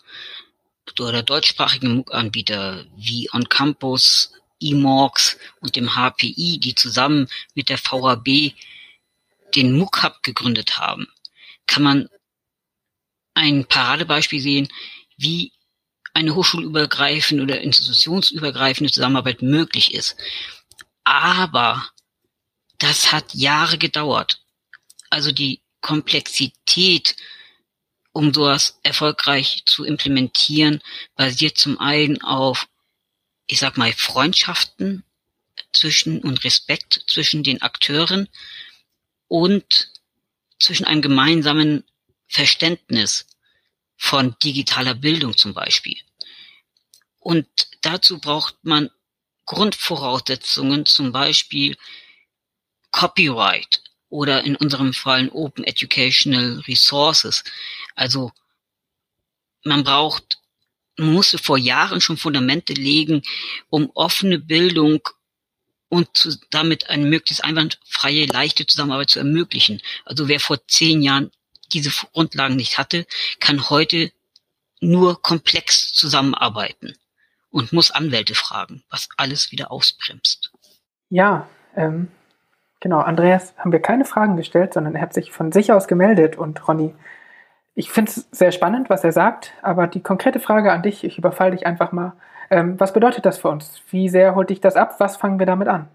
oder 1.05 1.23
deutschsprachigen 1.23 1.95
MOOC-Anbieter 1.95 2.85
wie 2.95 3.29
On 3.33 3.47
Campus, 3.47 4.33
eMorgs 4.61 5.37
und 5.59 5.75
dem 5.75 5.95
HPI, 5.95 6.59
die 6.59 6.75
zusammen 6.75 7.27
mit 7.53 7.69
der 7.69 7.77
VHB 7.77 8.53
den 9.55 9.77
MOOC 9.77 10.03
Hub 10.03 10.23
gegründet 10.23 10.77
haben, 10.77 11.07
kann 11.67 11.83
man 11.83 12.09
ein 13.33 13.65
Paradebeispiel 13.65 14.41
sehen, 14.41 14.67
wie 15.17 15.51
eine 16.13 16.33
hochschulübergreifende 16.33 17.43
oder 17.43 17.61
institutionsübergreifende 17.61 18.91
Zusammenarbeit 18.91 19.43
möglich 19.43 19.93
ist. 19.93 20.17
Aber 21.03 21.87
das 22.79 23.11
hat 23.11 23.35
Jahre 23.35 23.77
gedauert. 23.77 24.41
Also 25.09 25.31
die 25.31 25.61
Komplexität 25.81 27.15
um 28.17 28.33
sowas 28.33 28.79
erfolgreich 28.81 29.61
zu 29.67 29.85
implementieren, 29.85 30.81
basiert 31.15 31.55
zum 31.55 31.79
einen 31.79 32.19
auf, 32.23 32.67
ich 33.45 33.59
sag 33.59 33.77
mal, 33.77 33.93
Freundschaften 33.93 35.03
zwischen 35.71 36.21
und 36.23 36.43
Respekt 36.43 37.03
zwischen 37.05 37.43
den 37.43 37.61
Akteuren 37.61 38.27
und 39.27 39.91
zwischen 40.59 40.87
einem 40.87 41.03
gemeinsamen 41.03 41.83
Verständnis 42.27 43.27
von 43.97 44.35
digitaler 44.41 44.95
Bildung 44.95 45.37
zum 45.37 45.53
Beispiel. 45.53 45.99
Und 47.19 47.47
dazu 47.81 48.17
braucht 48.17 48.55
man 48.63 48.89
Grundvoraussetzungen, 49.45 50.87
zum 50.87 51.11
Beispiel 51.11 51.77
Copyright 52.89 53.83
oder 54.09 54.43
in 54.43 54.55
unserem 54.55 54.93
Fall 54.93 55.29
Open 55.29 55.63
Educational 55.63 56.59
Resources. 56.67 57.43
Also 57.95 58.31
man 59.63 59.83
braucht, 59.83 60.39
man 60.97 61.13
musste 61.13 61.37
vor 61.37 61.57
Jahren 61.57 62.01
schon 62.01 62.17
Fundamente 62.17 62.73
legen, 62.73 63.21
um 63.69 63.91
offene 63.93 64.39
Bildung 64.39 65.07
und 65.89 66.15
zu, 66.15 66.37
damit 66.49 66.89
eine 66.89 67.05
möglichst 67.05 67.43
einwandfreie, 67.43 68.25
leichte 68.25 68.65
Zusammenarbeit 68.65 69.09
zu 69.09 69.19
ermöglichen. 69.19 69.81
Also 70.05 70.27
wer 70.27 70.39
vor 70.39 70.65
zehn 70.67 71.01
Jahren 71.01 71.31
diese 71.73 71.91
Grundlagen 72.13 72.55
nicht 72.55 72.77
hatte, 72.77 73.05
kann 73.39 73.69
heute 73.69 74.11
nur 74.79 75.21
komplex 75.21 75.93
zusammenarbeiten 75.93 76.95
und 77.49 77.73
muss 77.73 77.91
Anwälte 77.91 78.35
fragen, 78.35 78.83
was 78.89 79.09
alles 79.17 79.51
wieder 79.51 79.71
ausbremst. 79.71 80.51
Ja, 81.09 81.49
ähm, 81.75 82.09
Genau, 82.79 82.99
Andreas 82.99 83.53
haben 83.57 83.71
wir 83.71 83.81
keine 83.81 84.05
Fragen 84.05 84.37
gestellt, 84.37 84.73
sondern 84.73 84.95
er 84.95 85.01
hat 85.01 85.13
sich 85.13 85.31
von 85.31 85.51
sich 85.51 85.71
aus 85.71 85.87
gemeldet. 85.87 86.37
Und 86.37 86.67
Ronny, 86.67 86.93
ich 87.73 87.91
finde 87.91 88.11
es 88.11 88.27
sehr 88.31 88.51
spannend, 88.51 88.89
was 88.89 89.03
er 89.03 89.11
sagt, 89.11 89.53
aber 89.61 89.87
die 89.87 90.01
konkrete 90.01 90.39
Frage 90.39 90.71
an 90.71 90.83
dich, 90.83 91.03
ich 91.03 91.17
überfalle 91.17 91.51
dich 91.51 91.65
einfach 91.65 91.91
mal. 91.91 92.13
Ähm, 92.49 92.79
was 92.79 92.93
bedeutet 92.93 93.25
das 93.25 93.37
für 93.37 93.49
uns? 93.49 93.81
Wie 93.89 94.09
sehr 94.09 94.35
holt 94.35 94.49
dich 94.49 94.61
das 94.61 94.75
ab? 94.75 94.95
Was 94.99 95.17
fangen 95.17 95.39
wir 95.39 95.45
damit 95.45 95.67
an? 95.67 95.87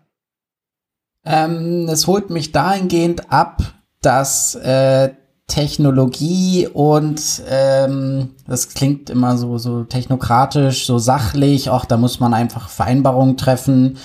Ähm, 1.25 1.89
es 1.89 2.07
holt 2.07 2.31
mich 2.31 2.53
dahingehend 2.53 3.33
ab, 3.33 3.63
dass 4.01 4.57
äh, 4.57 5.11
Technologie 5.47 6.67
und 6.73 7.43
ähm, 7.49 8.31
das 8.47 8.71
klingt 8.71 9.11
immer 9.11 9.37
so 9.37 9.59
so 9.59 9.85
technokratisch, 9.85 10.87
so 10.87 10.99
sachlich. 10.99 11.69
Auch 11.69 11.85
da 11.85 11.97
muss 11.97 12.21
man 12.21 12.33
einfach 12.33 12.69
Vereinbarungen 12.69 13.37
treffen. 13.37 13.99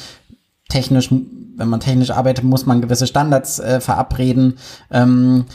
Technisch 0.70 1.10
wenn 1.58 1.70
man 1.70 1.80
technisch 1.80 2.12
arbeitet, 2.12 2.46
muss 2.46 2.66
man 2.66 2.82
gewisse 2.82 3.08
Standards 3.08 3.60
äh, 3.60 3.82
verabreden. 3.82 4.58
Ähm, 4.92 5.46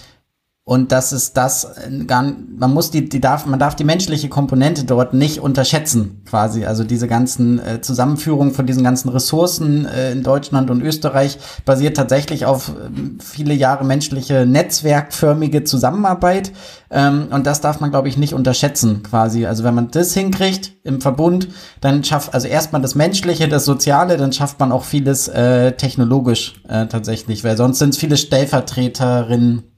und 0.65 0.93
das 0.93 1.13
ist 1.13 1.37
das, 1.37 1.65
äh, 1.65 1.91
man 1.91 2.73
muss 2.73 2.93
die, 2.93 3.09
die 3.09 3.21
darf, 3.21 3.47
man 3.47 3.59
darf 3.59 3.75
die 3.75 3.83
menschliche 3.83 4.29
Komponente 4.29 4.85
dort 4.85 5.13
nicht 5.13 5.41
unterschätzen, 5.41 6.23
quasi. 6.25 6.65
Also 6.67 6.85
diese 6.85 7.09
ganzen 7.09 7.59
äh, 7.59 7.81
Zusammenführung 7.81 8.53
von 8.53 8.65
diesen 8.65 8.85
ganzen 8.85 9.09
Ressourcen 9.09 9.87
äh, 9.87 10.13
in 10.13 10.23
Deutschland 10.23 10.71
und 10.71 10.81
Österreich 10.81 11.39
basiert 11.65 11.97
tatsächlich 11.97 12.47
auf 12.47 12.69
äh, 12.69 12.73
viele 13.19 13.55
Jahre 13.55 13.85
menschliche 13.85 14.47
netzwerkförmige 14.47 15.65
Zusammenarbeit. 15.65 16.53
Ähm, 16.93 17.27
und 17.33 17.45
das 17.45 17.61
darf 17.61 17.81
man, 17.81 17.91
glaube 17.91 18.07
ich, 18.07 18.17
nicht 18.17 18.33
unterschätzen, 18.33 19.03
quasi. 19.03 19.47
Also 19.47 19.65
wenn 19.65 19.75
man 19.75 19.91
das 19.91 20.15
hinkriegt 20.15 20.75
im 20.85 21.01
Verbund, 21.01 21.49
dann 21.81 22.05
schafft, 22.05 22.35
also 22.35 22.47
erstmal 22.47 22.83
das 22.83 22.95
Menschliche, 22.95 23.49
das 23.49 23.65
Soziale, 23.65 24.17
dann 24.17 24.33
schafft 24.33 24.61
man 24.61 24.71
auch 24.71 24.85
vieles 24.85 25.27
äh, 25.27 25.73
technologisch 25.73 26.63
äh, 26.69 26.87
tatsächlich, 26.87 27.43
weil 27.43 27.57
sonst 27.57 27.81
sind 27.81 27.89
es 27.89 27.99
viele 27.99 28.17
Stellvertreterinnen 28.17 29.72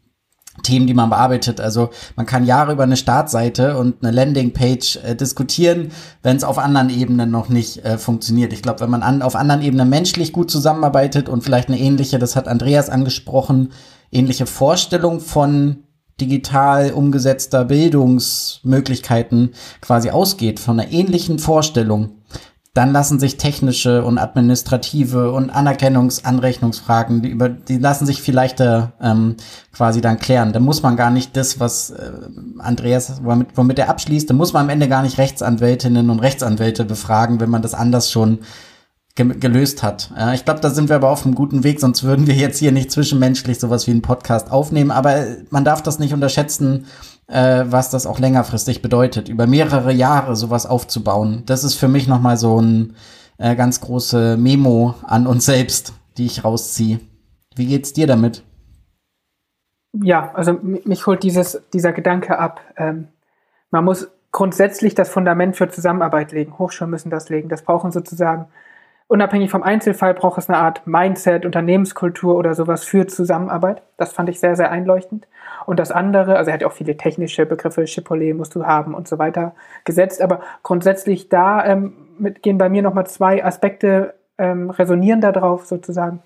Themen, 0.63 0.87
die 0.87 0.95
man 0.95 1.11
bearbeitet. 1.11 1.61
Also 1.61 1.91
man 2.17 2.27
kann 2.27 2.47
Jahre 2.47 2.73
über 2.73 2.85
eine 2.85 2.97
Startseite 2.97 3.77
und 3.77 4.03
eine 4.03 4.13
Landingpage 4.13 4.97
äh, 4.97 5.15
diskutieren, 5.17 5.91
wenn 6.23 6.37
es 6.37 6.45
auf 6.45 6.59
anderen 6.59 6.91
Ebenen 6.91 7.31
noch 7.31 7.49
nicht 7.49 7.85
äh, 7.85 7.99
funktioniert. 7.99 8.53
Ich 8.53 8.63
glaube, 8.63 8.81
wenn 8.81 8.91
man 8.91 9.03
an, 9.03 9.23
auf 9.23 9.37
anderen 9.37 9.63
Ebenen 9.63 9.89
menschlich 9.89 10.33
gut 10.33 10.51
zusammenarbeitet 10.51 11.29
und 11.29 11.43
vielleicht 11.43 11.69
eine 11.69 11.79
ähnliche, 11.79 12.19
das 12.19 12.37
hat 12.37 12.49
Andreas 12.49 12.89
angesprochen, 12.89 13.73
ähnliche 14.13 14.47
Vorstellung 14.47 15.21
von 15.21 15.85
digital 16.21 16.93
umgesetzter 16.93 17.65
Bildungsmöglichkeiten 17.65 19.51
quasi 19.81 20.11
ausgeht, 20.11 20.61
von 20.61 20.79
einer 20.79 20.93
ähnlichen 20.93 21.41
Vorstellung, 21.41 22.13
dann 22.75 22.93
lassen 22.93 23.21
sich 23.21 23.37
technische 23.37 24.05
und 24.05 24.19
administrative 24.19 25.31
und 25.31 25.51
Anerkennungsanrechnungsfragen, 25.51 27.23
die, 27.23 27.29
über, 27.29 27.49
die 27.49 27.79
lassen 27.79 28.05
sich 28.05 28.21
vielleicht 28.21 28.61
ähm, 28.61 29.37
quasi 29.73 30.01
dann 30.01 30.19
klären. 30.19 30.53
Da 30.53 30.59
muss 30.59 30.83
man 30.83 30.97
gar 30.97 31.11
nicht 31.11 31.37
das, 31.37 31.61
was 31.61 31.91
äh, 31.91 32.11
Andreas, 32.59 33.21
womit, 33.23 33.49
womit 33.55 33.79
er 33.79 33.89
abschließt, 33.89 34.29
da 34.29 34.35
muss 34.35 34.53
man 34.53 34.65
am 34.65 34.71
Ende 34.71 34.89
gar 34.89 35.03
nicht 35.03 35.19
Rechtsanwältinnen 35.19 36.11
und 36.11 36.19
Rechtsanwälte 36.19 36.85
befragen, 36.85 37.39
wenn 37.39 37.51
man 37.51 37.63
das 37.63 37.75
anders 37.75 38.11
schon 38.11 38.41
ge 39.15 39.39
gelöst 39.39 39.85
hat. 39.85 40.11
Äh, 40.19 40.35
ich 40.35 40.45
glaube, 40.45 40.59
da 40.59 40.71
sind 40.71 40.89
wir 40.89 40.97
aber 40.97 41.11
auf 41.11 41.25
einem 41.25 41.37
guten 41.37 41.63
Weg, 41.63 41.79
sonst 41.79 42.03
würden 42.03 42.27
wir 42.27 42.35
jetzt 42.35 42.59
hier 42.59 42.73
nicht 42.73 42.91
zwischenmenschlich 42.91 43.61
sowas 43.61 43.87
wie 43.87 43.93
einen 43.93 44.03
Podcast 44.03 44.51
aufnehmen. 44.51 44.91
Aber 44.91 45.25
man 45.51 45.65
darf 45.65 45.81
das 45.81 46.01
nicht 46.01 46.13
unterschätzen, 46.13 46.87
äh, 47.27 47.65
was 47.67 47.91
das 47.91 48.07
auch 48.07 48.19
längerfristig 48.19 48.83
bedeutet, 48.83 49.29
über 49.29 49.47
mehrere 49.47 49.93
Jahre 49.93 50.37
sowas 50.37 50.67
aufzubauen. 50.67 51.43
Das 51.47 51.65
ist 51.65 51.75
für 51.75 51.89
mich 51.89 52.09
nochmal 52.09 52.37
so 52.37 52.61
ein 52.61 52.97
äh, 53.39 53.57
ganz 53.57 53.81
große 53.81 54.37
Memo 54.37 54.95
an 55.03 55.27
uns 55.27 55.47
selbst, 55.47 55.95
die 56.17 56.27
ich 56.27 56.45
rausziehe. 56.45 57.01
Wie 57.57 57.67
geht's 57.67 57.93
dir 57.93 58.07
damit? 58.07 58.43
Ja, 59.93 60.33
also 60.35 60.59
mich 60.63 61.07
holt 61.07 61.23
dieses, 61.23 61.63
dieser 61.73 61.93
Gedanke 61.93 62.39
ab. 62.39 62.61
Ähm, 62.77 63.09
man 63.71 63.85
muss 63.85 64.09
grundsätzlich 64.33 64.95
das 64.97 65.09
Fundament 65.09 65.57
für 65.57 65.69
Zusammenarbeit 65.69 66.33
legen. 66.33 66.59
Hochschulen 66.59 66.91
müssen 66.91 67.11
das 67.11 67.29
legen. 67.29 67.49
Das 67.49 67.63
brauchen 67.63 67.93
sozusagen, 67.93 68.47
unabhängig 69.15 69.49
vom 69.49 69.63
Einzelfall, 69.63 70.13
braucht 70.13 70.39
es 70.39 70.49
eine 70.49 70.59
Art 70.59 70.89
Mindset, 70.89 71.47
Unternehmenskultur 71.47 72.35
oder 72.35 72.53
sowas 72.57 72.83
für 72.83 73.07
Zusammenarbeit. 73.07 73.81
Das 73.97 74.13
fand 74.13 74.29
ich 74.29 74.41
sehr, 74.41 74.57
sehr 74.57 74.73
einleuchtend. 74.73 75.29
Und 75.67 75.79
das 75.79 75.93
andere, 75.93 76.37
also 76.37 76.51
er 76.51 76.55
hat 76.55 76.65
auch 76.65 76.73
viele 76.73 76.97
technische 76.97 77.47
Begriffe, 77.47 77.85
Chipotle 77.85 78.35
musst 78.35 78.57
du 78.57 78.67
haben 78.67 78.93
und 78.93 79.07
so 79.07 79.21
weiter 79.21 79.55
gesetzt, 79.85 80.21
aber 80.21 80.41
grundsätzlich 80.65 81.29
da 81.29 81.65
ähm, 81.65 81.93
mit, 82.19 82.43
gehen 82.43 82.59
bei 82.59 82.69
mir 82.69 82.83
nochmal 82.83 83.07
zwei 83.07 83.45
Aspekte 83.45 84.15
ähm, 84.37 84.71
resonieren 84.71 85.21
darauf 85.21 85.65
sozusagen 85.65 86.21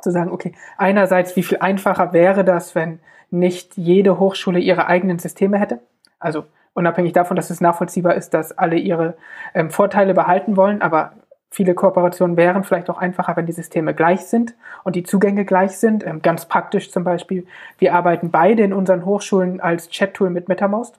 zu 0.00 0.12
sagen, 0.12 0.30
okay, 0.30 0.52
einerseits, 0.78 1.34
wie 1.34 1.42
viel 1.42 1.58
einfacher 1.58 2.12
wäre 2.12 2.44
das, 2.44 2.76
wenn 2.76 3.00
nicht 3.30 3.76
jede 3.76 4.20
Hochschule 4.20 4.60
ihre 4.60 4.86
eigenen 4.86 5.18
Systeme 5.18 5.58
hätte? 5.58 5.80
Also 6.20 6.44
unabhängig 6.74 7.12
davon, 7.12 7.34
dass 7.34 7.50
es 7.50 7.60
nachvollziehbar 7.60 8.14
ist, 8.14 8.34
dass 8.34 8.56
alle 8.56 8.76
ihre 8.76 9.16
ähm, 9.52 9.72
Vorteile 9.72 10.14
behalten 10.14 10.56
wollen, 10.56 10.80
aber 10.80 11.12
viele 11.54 11.74
Kooperationen 11.74 12.36
wären 12.36 12.64
vielleicht 12.64 12.90
auch 12.90 12.98
einfacher, 12.98 13.36
wenn 13.36 13.46
die 13.46 13.52
Systeme 13.52 13.94
gleich 13.94 14.22
sind 14.22 14.54
und 14.82 14.96
die 14.96 15.04
Zugänge 15.04 15.44
gleich 15.44 15.78
sind. 15.78 16.04
Ähm, 16.04 16.20
ganz 16.20 16.46
praktisch 16.46 16.90
zum 16.90 17.04
Beispiel, 17.04 17.46
wir 17.78 17.94
arbeiten 17.94 18.30
beide 18.30 18.64
in 18.64 18.72
unseren 18.72 19.04
Hochschulen 19.04 19.60
als 19.60 19.88
Chat-Tool 19.88 20.30
mit 20.30 20.48
MetaMost. 20.48 20.98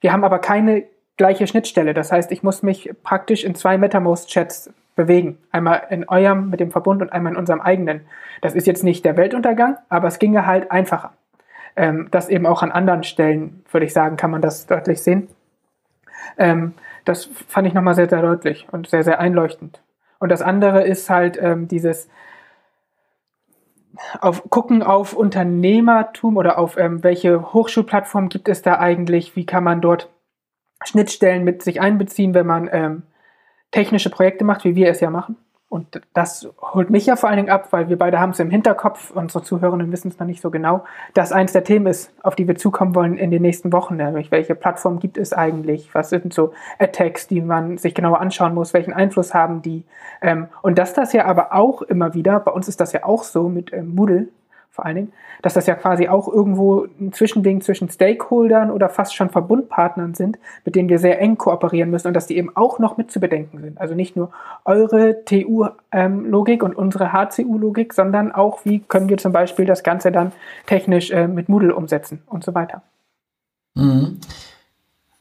Wir 0.00 0.12
haben 0.12 0.24
aber 0.24 0.38
keine 0.38 0.84
gleiche 1.18 1.46
Schnittstelle. 1.46 1.92
Das 1.92 2.10
heißt, 2.10 2.32
ich 2.32 2.42
muss 2.42 2.62
mich 2.62 2.90
praktisch 3.02 3.44
in 3.44 3.54
zwei 3.54 3.76
MetaMost-Chats 3.76 4.72
bewegen. 4.94 5.38
Einmal 5.52 5.82
in 5.90 6.08
eurem 6.08 6.48
mit 6.48 6.60
dem 6.60 6.70
Verbund 6.70 7.02
und 7.02 7.12
einmal 7.12 7.34
in 7.34 7.38
unserem 7.38 7.60
eigenen. 7.60 8.00
Das 8.40 8.54
ist 8.54 8.66
jetzt 8.66 8.82
nicht 8.82 9.04
der 9.04 9.18
Weltuntergang, 9.18 9.76
aber 9.90 10.08
es 10.08 10.18
ginge 10.18 10.46
halt 10.46 10.70
einfacher. 10.70 11.12
Ähm, 11.76 12.08
das 12.10 12.30
eben 12.30 12.46
auch 12.46 12.62
an 12.62 12.72
anderen 12.72 13.04
Stellen, 13.04 13.62
würde 13.70 13.84
ich 13.84 13.92
sagen, 13.92 14.16
kann 14.16 14.30
man 14.30 14.40
das 14.40 14.66
deutlich 14.66 15.02
sehen. 15.02 15.28
Ähm, 16.38 16.72
das 17.06 17.24
fand 17.24 17.66
ich 17.66 17.74
nochmal 17.74 17.94
sehr, 17.94 18.08
sehr 18.08 18.22
deutlich 18.22 18.66
und 18.70 18.88
sehr, 18.88 19.04
sehr 19.04 19.20
einleuchtend. 19.20 19.80
Und 20.18 20.30
das 20.30 20.42
andere 20.42 20.84
ist 20.84 21.08
halt 21.08 21.38
ähm, 21.40 21.68
dieses 21.68 22.08
auf, 24.20 24.50
gucken 24.50 24.82
auf 24.82 25.14
Unternehmertum 25.14 26.36
oder 26.36 26.58
auf 26.58 26.76
ähm, 26.76 27.02
welche 27.02 27.52
Hochschulplattform 27.52 28.28
gibt 28.28 28.48
es 28.48 28.62
da 28.62 28.78
eigentlich, 28.78 29.36
wie 29.36 29.46
kann 29.46 29.64
man 29.64 29.80
dort 29.80 30.10
Schnittstellen 30.84 31.44
mit 31.44 31.62
sich 31.62 31.80
einbeziehen, 31.80 32.34
wenn 32.34 32.46
man 32.46 32.68
ähm, 32.70 33.02
technische 33.70 34.10
Projekte 34.10 34.44
macht, 34.44 34.64
wie 34.64 34.74
wir 34.74 34.88
es 34.88 35.00
ja 35.00 35.10
machen. 35.10 35.36
Und 35.76 36.00
das 36.14 36.48
holt 36.72 36.88
mich 36.88 37.04
ja 37.04 37.16
vor 37.16 37.28
allen 37.28 37.36
Dingen 37.36 37.50
ab, 37.50 37.68
weil 37.70 37.90
wir 37.90 37.98
beide 37.98 38.18
haben 38.18 38.30
es 38.30 38.40
im 38.40 38.48
Hinterkopf, 38.48 39.10
unsere 39.10 39.44
Zuhörenden 39.44 39.92
wissen 39.92 40.08
es 40.08 40.18
noch 40.18 40.26
nicht 40.26 40.40
so 40.40 40.50
genau, 40.50 40.84
dass 41.12 41.32
eins 41.32 41.52
der 41.52 41.64
Themen 41.64 41.86
ist, 41.86 42.14
auf 42.22 42.34
die 42.34 42.48
wir 42.48 42.56
zukommen 42.56 42.94
wollen 42.94 43.18
in 43.18 43.30
den 43.30 43.42
nächsten 43.42 43.74
Wochen. 43.74 43.96
Nämlich, 43.96 44.30
welche 44.30 44.54
Plattform 44.54 45.00
gibt 45.00 45.18
es 45.18 45.34
eigentlich? 45.34 45.94
Was 45.94 46.08
sind 46.08 46.32
so 46.32 46.54
Attacks, 46.78 47.26
die 47.26 47.42
man 47.42 47.76
sich 47.76 47.94
genauer 47.94 48.20
anschauen 48.20 48.54
muss? 48.54 48.72
Welchen 48.72 48.94
Einfluss 48.94 49.34
haben 49.34 49.60
die? 49.60 49.84
Ähm, 50.22 50.48
und 50.62 50.78
dass 50.78 50.94
das 50.94 51.12
ja 51.12 51.26
aber 51.26 51.52
auch 51.52 51.82
immer 51.82 52.14
wieder, 52.14 52.40
bei 52.40 52.52
uns 52.52 52.68
ist 52.68 52.80
das 52.80 52.92
ja 52.92 53.04
auch 53.04 53.22
so 53.22 53.50
mit 53.50 53.70
ähm, 53.74 53.94
Moodle, 53.94 54.28
vor 54.76 54.86
allen 54.86 54.96
Dingen, 54.96 55.12
dass 55.42 55.54
das 55.54 55.66
ja 55.66 55.74
quasi 55.74 56.06
auch 56.06 56.28
irgendwo 56.28 56.86
ein 57.00 57.12
Zwischending 57.12 57.62
zwischen 57.62 57.88
Stakeholdern 57.88 58.70
oder 58.70 58.88
fast 58.88 59.14
schon 59.14 59.30
Verbundpartnern 59.30 60.14
sind, 60.14 60.38
mit 60.64 60.76
denen 60.76 60.88
wir 60.88 60.98
sehr 60.98 61.20
eng 61.20 61.36
kooperieren 61.36 61.90
müssen 61.90 62.08
und 62.08 62.14
dass 62.14 62.26
die 62.26 62.36
eben 62.36 62.54
auch 62.54 62.78
noch 62.78 62.96
mit 62.96 63.10
zu 63.10 63.18
bedenken 63.18 63.60
sind. 63.60 63.80
Also 63.80 63.94
nicht 63.94 64.16
nur 64.16 64.30
eure 64.64 65.24
TU-Logik 65.24 66.62
und 66.62 66.76
unsere 66.76 67.12
HCU-Logik, 67.12 67.94
sondern 67.94 68.32
auch, 68.32 68.64
wie 68.64 68.80
können 68.80 69.08
wir 69.08 69.16
zum 69.16 69.32
Beispiel 69.32 69.64
das 69.64 69.82
Ganze 69.82 70.12
dann 70.12 70.32
technisch 70.66 71.10
äh, 71.10 71.26
mit 71.26 71.48
Moodle 71.48 71.74
umsetzen 71.74 72.22
und 72.26 72.44
so 72.44 72.54
weiter. 72.54 72.82
Mhm. 73.74 74.20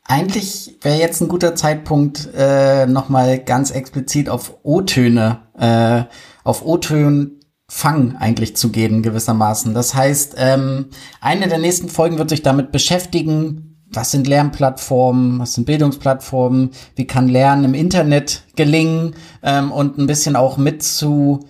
Eigentlich 0.07 0.77
wäre 0.82 0.99
jetzt 0.99 1.22
ein 1.22 1.27
guter 1.27 1.56
Zeitpunkt, 1.56 2.30
äh, 2.38 2.86
nochmal 2.86 3.40
ganz 3.40 3.72
explizit 3.72 4.30
auf 4.30 4.53
O-Töne, 4.61 5.40
äh, 5.57 6.03
auf 6.44 6.64
O-Tönen 6.64 7.40
Fang 7.78 8.16
eigentlich 8.16 8.56
zu 8.56 8.70
gehen, 8.70 9.04
gewissermaßen. 9.04 9.74
Das 9.74 9.94
heißt, 9.94 10.36
ähm, 10.38 10.86
eine 11.20 11.50
der 11.50 11.58
nächsten 11.58 11.90
Folgen 11.90 12.18
wird 12.18 12.30
sich 12.30 12.42
damit 12.42 12.72
beschäftigen, 12.72 13.76
was 13.92 14.12
sind 14.12 14.28
Lernplattformen, 14.28 15.40
was 15.40 15.56
sind 15.56 15.66
Bildungsplattformen, 15.66 16.70
wie 16.96 17.06
kann 17.06 17.28
Lernen 17.28 17.66
im 17.66 17.74
Internet 17.74 18.44
gelingen 18.56 19.16
ähm, 19.44 19.74
und 19.74 19.98
ein 19.98 20.08
bisschen 20.08 20.38
auch 20.38 20.56
mit 20.56 20.84
zu 20.84 21.42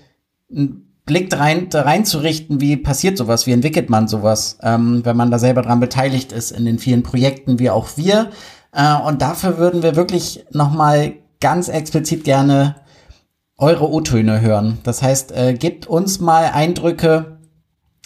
Blick 0.50 1.38
rein, 1.38 1.70
reinzurichten, 1.72 2.60
wie 2.60 2.76
passiert 2.76 3.20
sowas, 3.20 3.46
wie 3.46 3.52
entwickelt 3.52 3.92
man 3.92 4.08
sowas, 4.08 4.58
ähm, 4.64 5.06
wenn 5.06 5.16
man 5.16 5.30
da 5.30 5.38
selber 5.38 5.62
dran 5.62 5.80
beteiligt 5.80 6.32
ist 6.32 6.50
in 6.50 6.66
den 6.66 6.80
vielen 6.80 7.04
Projekten, 7.04 7.60
wie 7.60 7.70
auch 7.70 7.90
wir. 7.98 8.32
Äh, 8.72 8.96
und 8.96 9.22
dafür 9.22 9.60
würden 9.60 9.84
wir 9.84 9.96
wirklich 9.96 10.44
nochmal 10.50 11.14
ganz 11.40 11.68
explizit 11.68 12.24
gerne 12.24 12.78
eure 13.57 13.90
O-Töne 13.90 14.41
hören. 14.41 14.80
Das 14.84 15.02
heißt, 15.02 15.32
äh, 15.32 15.53
gebt 15.53 15.88
uns 15.88 16.19
mal 16.19 16.52
Eindrücke. 16.53 17.38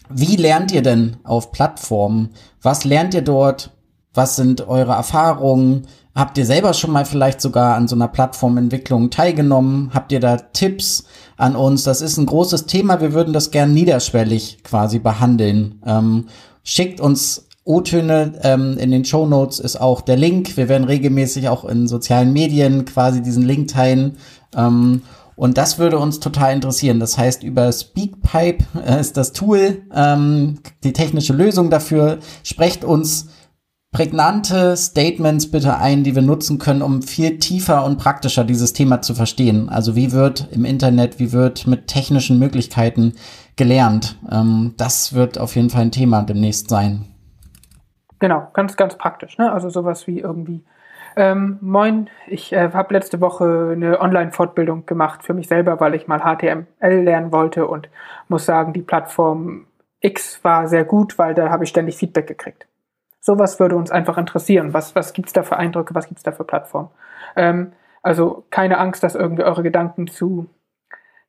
Wie 0.10 0.36
lernt 0.36 0.72
ihr 0.72 0.82
denn 0.82 1.18
auf 1.24 1.52
Plattformen? 1.52 2.30
Was 2.62 2.84
lernt 2.84 3.14
ihr 3.14 3.22
dort? 3.22 3.72
Was 4.14 4.36
sind 4.36 4.68
eure 4.68 4.94
Erfahrungen? 4.94 5.88
Habt 6.16 6.38
ihr 6.38 6.46
selber 6.46 6.74
schon 6.74 6.92
mal 6.92 7.06
vielleicht 7.06 7.40
sogar 7.40 7.76
an 7.76 7.88
so 7.88 7.96
einer 7.96 8.08
Plattformentwicklung 8.08 9.10
teilgenommen? 9.10 9.92
Habt 9.94 10.12
ihr 10.12 10.20
da 10.20 10.38
Tipps 10.38 11.06
an 11.38 11.56
uns? 11.56 11.84
Das 11.84 12.02
ist 12.02 12.18
ein 12.18 12.26
großes 12.26 12.66
Thema. 12.66 13.00
Wir 13.02 13.14
würden 13.14 13.34
das 13.34 13.52
gern 13.52 13.74
niederschwellig 13.74 14.64
quasi 14.64 15.00
behandeln. 15.00 15.82
Ähm, 15.86 16.26
schickt 16.64 17.00
uns 17.00 17.48
O-Töne. 17.64 18.40
Ähm, 18.42 18.78
in 18.80 18.92
den 18.92 19.06
Show 19.06 19.28
Notes 19.28 19.60
ist 19.60 19.80
auch 19.80 20.02
der 20.02 20.18
Link. 20.18 20.58
Wir 20.58 20.68
werden 20.68 20.86
regelmäßig 20.86 21.48
auch 21.50 21.64
in 21.66 21.88
sozialen 21.88 22.34
Medien 22.34 22.86
quasi 22.86 23.22
diesen 23.22 23.44
Link 23.44 23.70
teilen. 23.70 24.18
Ähm, 24.58 25.04
und 25.40 25.58
das 25.58 25.80
würde 25.80 25.98
uns 25.98 26.20
total 26.20 26.54
interessieren. 26.54 27.00
Das 27.00 27.18
heißt, 27.18 27.44
über 27.44 27.72
Speakpipe 27.72 28.66
äh, 28.86 29.00
ist 29.00 29.16
das 29.16 29.32
Tool, 29.32 29.84
ähm, 29.96 30.60
die 30.84 30.92
technische 30.92 31.32
Lösung 31.32 31.70
dafür. 31.70 32.18
Sprecht 32.44 32.84
uns 32.84 33.30
prägnante 33.94 34.76
Statements 34.76 35.50
bitte 35.50 35.78
ein, 35.78 36.04
die 36.04 36.14
wir 36.14 36.24
nutzen 36.24 36.60
können, 36.60 36.82
um 36.82 37.02
viel 37.02 37.40
tiefer 37.40 37.86
und 37.86 37.98
praktischer 37.98 38.44
dieses 38.44 38.74
Thema 38.74 39.02
zu 39.02 39.16
verstehen. 39.16 39.70
Also 39.70 39.96
wie 39.96 40.12
wird 40.12 40.50
im 40.52 40.66
Internet, 40.66 41.20
wie 41.20 41.32
wird 41.32 41.68
mit 41.68 41.88
technischen 41.88 42.38
Möglichkeiten 42.38 43.14
gelernt? 43.56 44.18
Ähm, 44.30 44.74
das 44.76 45.14
wird 45.14 45.38
auf 45.38 45.56
jeden 45.56 45.70
Fall 45.70 45.84
ein 45.84 45.92
Thema 45.92 46.22
demnächst 46.22 46.70
sein. 46.70 47.06
Genau, 48.20 48.50
ganz, 48.54 48.76
ganz 48.76 48.98
praktisch. 48.98 49.38
Ne? 49.38 49.50
Also 49.50 49.70
sowas 49.70 50.06
wie 50.06 50.20
irgendwie 50.20 50.66
ähm, 51.20 51.58
moin, 51.60 52.10
ich 52.28 52.54
äh, 52.54 52.72
habe 52.72 52.94
letzte 52.94 53.20
Woche 53.20 53.72
eine 53.74 54.00
Online-Fortbildung 54.00 54.86
gemacht 54.86 55.22
für 55.24 55.34
mich 55.34 55.50
selber, 55.50 55.82
weil 55.82 55.94
ich 55.94 56.08
mal 56.08 56.22
HTML 56.22 57.04
lernen 57.04 57.34
wollte 57.34 57.68
und 57.68 57.90
muss 58.30 58.46
sagen, 58.46 58.72
die 58.72 58.82
Plattform 58.82 59.68
X 60.00 60.42
war 60.46 60.70
sehr 60.70 60.86
gut, 60.86 61.18
weil 61.18 61.34
da 61.34 61.50
habe 61.50 61.66
ich 61.66 61.72
ständig 61.72 61.98
Feedback 61.98 62.26
gekriegt. 62.26 62.68
Sowas 63.20 63.60
würde 63.60 63.76
uns 63.76 63.92
einfach 63.92 64.18
interessieren. 64.18 64.74
Was, 64.74 64.96
was 64.96 65.12
gibt 65.12 65.28
es 65.28 65.34
da 65.34 65.44
für 65.44 65.58
Eindrücke, 65.58 65.94
was 65.94 66.08
gibt 66.08 66.20
es 66.20 66.24
da 66.24 66.32
für 66.32 66.46
Plattformen? 66.46 66.90
Ähm, 67.36 67.74
also 68.02 68.46
keine 68.50 68.78
Angst, 68.78 69.04
dass 69.04 69.16
irgendwie 69.16 69.44
eure 69.44 69.62
Gedanken 69.62 70.08
zu, 70.08 70.48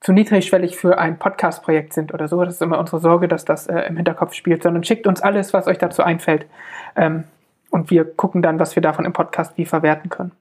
zu 0.00 0.12
niedrigschwellig 0.12 0.76
für 0.76 0.98
ein 0.98 1.18
Podcast-Projekt 1.18 1.94
sind 1.94 2.14
oder 2.14 2.28
so. 2.28 2.44
Das 2.44 2.54
ist 2.54 2.62
immer 2.62 2.78
unsere 2.78 3.00
Sorge, 3.00 3.26
dass 3.26 3.44
das 3.44 3.66
äh, 3.66 3.80
im 3.88 3.96
Hinterkopf 3.96 4.34
spielt, 4.34 4.62
sondern 4.62 4.84
schickt 4.84 5.08
uns 5.08 5.20
alles, 5.20 5.52
was 5.52 5.66
euch 5.66 5.78
dazu 5.78 6.04
einfällt. 6.04 6.46
Ähm, 6.94 7.24
und 7.70 7.90
wir 7.90 8.04
gucken 8.04 8.42
dann, 8.42 8.58
was 8.58 8.76
wir 8.76 8.82
davon 8.82 9.04
im 9.04 9.12
Podcast 9.12 9.52
wie 9.56 9.64
verwerten 9.64 10.10
können. 10.10 10.32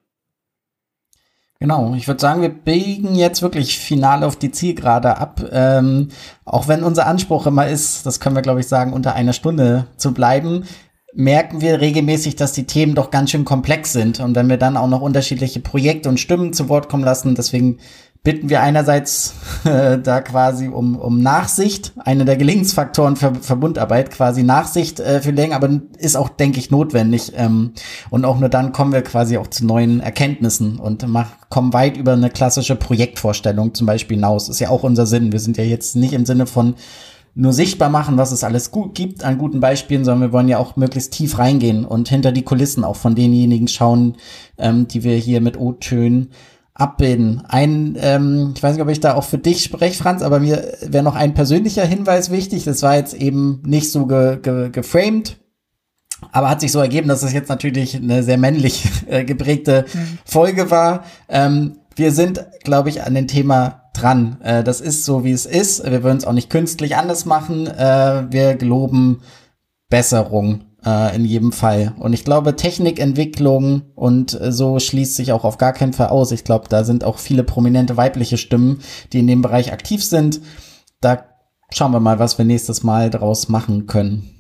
Genau, 1.62 1.94
ich 1.94 2.08
würde 2.08 2.22
sagen, 2.22 2.42
wir 2.42 2.50
biegen 2.50 3.16
jetzt 3.16 3.42
wirklich 3.42 3.78
final 3.78 4.24
auf 4.24 4.38
die 4.38 4.52
Zielgerade 4.52 5.18
ab. 5.18 5.42
Ähm, 5.52 6.08
auch 6.46 6.70
wenn 6.70 6.84
unser 6.84 7.06
Anspruch 7.06 7.48
immer 7.48 7.68
ist, 7.68 8.06
das 8.06 8.22
können 8.22 8.36
wir, 8.36 8.42
glaube 8.42 8.62
ich, 8.62 8.68
sagen, 8.68 8.94
unter 8.94 9.14
einer 9.14 9.34
Stunde 9.34 9.88
zu 9.98 10.14
bleiben, 10.14 10.64
merken 11.14 11.60
wir 11.60 11.82
regelmäßig, 11.82 12.38
dass 12.38 12.54
die 12.54 12.66
Themen 12.66 12.96
doch 12.96 13.12
ganz 13.12 13.32
schön 13.32 13.44
komplex 13.44 13.92
sind. 13.92 14.22
Und 14.22 14.36
wenn 14.36 14.48
wir 14.48 14.56
dann 14.56 14.78
auch 14.78 14.88
noch 14.88 15.02
unterschiedliche 15.02 15.60
Projekte 15.60 16.08
und 16.08 16.20
Stimmen 16.20 16.54
zu 16.54 16.70
Wort 16.70 16.88
kommen 16.88 17.04
lassen, 17.04 17.36
deswegen 17.36 17.80
bitten 18.24 18.50
wir 18.50 18.62
einerseits 18.62 19.34
äh, 19.64 19.98
da 19.98 20.22
quasi 20.22 20.68
um, 20.68 20.98
um 20.98 21.22
Nachsicht, 21.22 21.94
einer 21.98 22.26
der 22.26 22.38
Gelingensfaktoren 22.38 23.16
für 23.16 23.36
Verbundarbeit, 23.36 24.12
quasi 24.12 24.44
Nachsicht 24.44 25.00
äh, 25.00 25.22
für 25.22 25.32
Längen, 25.32 25.54
aber 25.54 25.70
ist 25.98 26.18
auch, 26.18 26.30
denke 26.30 26.60
ich, 26.60 26.70
notwendig. 26.70 27.34
Ähm, 27.36 27.72
und 28.10 28.26
auch 28.26 28.40
nur 28.40 28.50
dann 28.50 28.72
kommen 28.72 28.94
wir 28.94 29.02
quasi 29.02 29.38
auch 29.38 29.48
zu 29.48 29.66
neuen 29.66 30.02
Erkenntnissen 30.02 30.80
und 30.80 31.08
mach, 31.08 31.28
kommen 31.50 31.74
weit 31.74 31.98
über 31.98 32.14
eine 32.14 32.30
klassische 32.30 32.76
Projektvorstellung 32.76 33.74
zum 33.74 33.88
Beispiel 33.88 34.18
hinaus. 34.18 34.50
Ist 34.50 34.60
ja 34.60 34.70
auch 34.70 34.84
unser 34.84 35.06
Sinn. 35.06 35.32
Wir 35.32 35.40
sind 35.40 35.58
ja 35.58 35.64
jetzt 35.64 35.96
nicht 35.96 36.14
im 36.14 36.26
Sinne 36.26 36.46
von 36.46 36.76
nur 37.36 37.54
sichtbar 37.54 37.90
machen, 37.90 38.18
was 38.18 38.32
es 38.32 38.44
alles 38.44 38.72
gut 38.72 38.96
gibt 38.96 39.24
an 39.24 39.38
guten 39.38 39.62
Beispielen, 39.62 40.04
sondern 40.04 40.30
wir 40.30 40.34
wollen 40.34 40.50
ja 40.50 40.58
auch 40.58 40.76
möglichst 40.76 41.14
tief 41.14 41.38
reingehen 41.38 41.86
und 41.86 42.10
hinter 42.10 42.32
die 42.32 42.44
Kulissen 42.44 42.84
auch 42.84 42.98
von 42.98 43.16
denjenigen 43.16 43.68
schauen, 43.68 44.18
ähm, 44.58 44.88
die 44.88 45.04
wir 45.04 45.16
hier 45.16 45.40
mit 45.40 45.58
O-Tönen 45.58 46.32
abbilden. 46.80 47.44
Ein, 47.48 47.98
ähm, 48.00 48.54
ich 48.56 48.64
weiß 48.64 48.74
nicht, 48.74 48.82
ob 48.82 48.90
ich 48.90 49.00
da 49.00 49.16
auch 49.16 49.24
für 49.24 49.38
dich 49.38 49.64
spreche, 49.64 50.02
Franz, 50.02 50.22
aber 50.22 50.40
mir 50.40 50.78
wäre 50.82 51.04
noch 51.04 51.16
ein 51.16 51.34
persönlicher 51.34 51.86
Hinweis 51.86 52.32
wichtig. 52.32 52.64
Das 52.64 52.82
war 52.82 52.96
jetzt 52.96 53.14
eben 53.14 53.62
nicht 53.66 53.92
so 53.92 54.06
ge, 54.06 54.40
ge, 54.42 54.70
geframed, 54.70 55.38
aber 56.32 56.50
hat 56.50 56.62
sich 56.62 56.72
so 56.72 56.80
ergeben, 56.80 57.08
dass 57.08 57.24
es 57.24 57.34
jetzt 57.34 57.50
natürlich 57.50 57.96
eine 57.96 58.24
sehr 58.24 58.38
männlich 58.38 58.86
äh, 59.08 59.26
geprägte 59.26 59.86
mhm. 59.94 60.18
Folge 60.26 60.72
war. 60.72 61.04
Ähm, 61.28 61.80
wir 61.96 62.12
sind, 62.12 62.46
glaube 62.64 62.90
ich, 62.90 63.04
an 63.04 63.14
dem 63.14 63.28
Thema 63.28 63.90
dran. 63.94 64.38
Äh, 64.42 64.64
das 64.64 64.80
ist 64.80 65.04
so, 65.04 65.24
wie 65.24 65.32
es 65.32 65.46
ist. 65.46 65.84
Wir 65.84 66.04
würden 66.04 66.18
es 66.18 66.26
auch 66.26 66.34
nicht 66.34 66.50
künstlich 66.50 66.96
anders 66.96 67.26
machen. 67.26 67.68
Äh, 67.68 68.32
wir 68.32 68.56
geloben 68.56 69.22
Besserung 69.90 70.69
äh, 70.86 71.16
in 71.16 71.26
jedem 71.26 71.52
Fall. 71.52 71.94
Und 72.00 72.14
ich 72.14 72.26
glaube, 72.26 72.56
Technikentwicklung 72.56 73.84
und 73.96 74.40
äh, 74.40 74.52
so 74.52 74.80
schließt 74.80 75.16
sich 75.16 75.32
auch 75.32 75.44
auf 75.44 75.58
gar 75.58 75.74
keinen 75.74 75.94
Fall 75.94 76.08
aus. 76.08 76.32
Ich 76.32 76.44
glaube, 76.44 76.68
da 76.70 76.84
sind 76.84 77.04
auch 77.04 77.18
viele 77.18 77.44
prominente 77.44 77.98
weibliche 77.98 78.38
Stimmen, 78.38 78.82
die 79.14 79.20
in 79.20 79.28
dem 79.28 79.42
Bereich 79.42 79.72
aktiv 79.74 80.04
sind. 80.04 80.42
Da 81.02 81.26
schauen 81.72 81.92
wir 81.92 82.00
mal, 82.00 82.20
was 82.20 82.38
wir 82.38 82.46
nächstes 82.46 82.84
Mal 82.84 83.10
daraus 83.10 83.50
machen 83.50 83.88
können. 83.88 84.36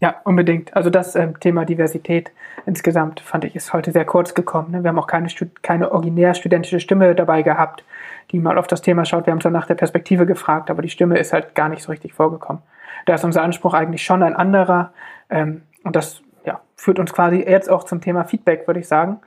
Ja, 0.00 0.16
unbedingt. 0.24 0.76
Also 0.76 0.90
das 0.90 1.14
ähm, 1.14 1.38
Thema 1.40 1.64
Diversität 1.64 2.30
insgesamt 2.66 3.20
fand 3.20 3.44
ich 3.44 3.56
ist 3.56 3.72
heute 3.72 3.92
sehr 3.92 4.04
kurz 4.04 4.34
gekommen. 4.34 4.72
Ne? 4.72 4.82
Wir 4.82 4.88
haben 4.88 4.98
auch 4.98 5.06
keine, 5.06 5.28
keine 5.62 5.92
originär 5.92 6.34
studentische 6.34 6.80
Stimme 6.80 7.14
dabei 7.14 7.42
gehabt, 7.42 7.84
die 8.30 8.38
mal 8.38 8.58
auf 8.58 8.66
das 8.66 8.82
Thema 8.82 9.04
schaut. 9.04 9.26
Wir 9.26 9.32
haben 9.32 9.40
zwar 9.40 9.50
nach 9.50 9.66
der 9.66 9.76
Perspektive 9.76 10.26
gefragt, 10.26 10.70
aber 10.70 10.82
die 10.82 10.90
Stimme 10.90 11.18
ist 11.18 11.32
halt 11.32 11.54
gar 11.54 11.68
nicht 11.68 11.82
so 11.82 11.92
richtig 11.92 12.12
vorgekommen. 12.12 12.62
Da 13.06 13.14
ist 13.14 13.24
unser 13.24 13.42
Anspruch 13.42 13.74
eigentlich 13.74 14.04
schon 14.04 14.22
ein 14.22 14.34
anderer. 14.34 14.92
Ähm, 15.30 15.62
und 15.84 15.96
das 15.96 16.22
ja, 16.44 16.60
führt 16.76 16.98
uns 16.98 17.12
quasi 17.12 17.36
jetzt 17.36 17.70
auch 17.70 17.84
zum 17.84 18.00
Thema 18.00 18.24
Feedback, 18.24 18.66
würde 18.66 18.80
ich 18.80 18.88
sagen. 18.88 19.20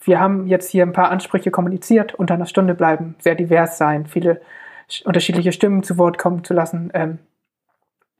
Wir 0.00 0.20
haben 0.20 0.46
jetzt 0.46 0.70
hier 0.70 0.84
ein 0.84 0.92
paar 0.92 1.10
Ansprüche 1.10 1.50
kommuniziert, 1.50 2.14
unter 2.14 2.34
einer 2.34 2.46
Stunde 2.46 2.74
bleiben, 2.74 3.16
sehr 3.18 3.34
divers 3.34 3.78
sein, 3.78 4.06
viele 4.06 4.40
unterschiedliche 5.04 5.52
Stimmen 5.52 5.82
zu 5.82 5.98
Wort 5.98 6.18
kommen 6.18 6.44
zu 6.44 6.54
lassen. 6.54 6.90
Ähm, 6.94 7.18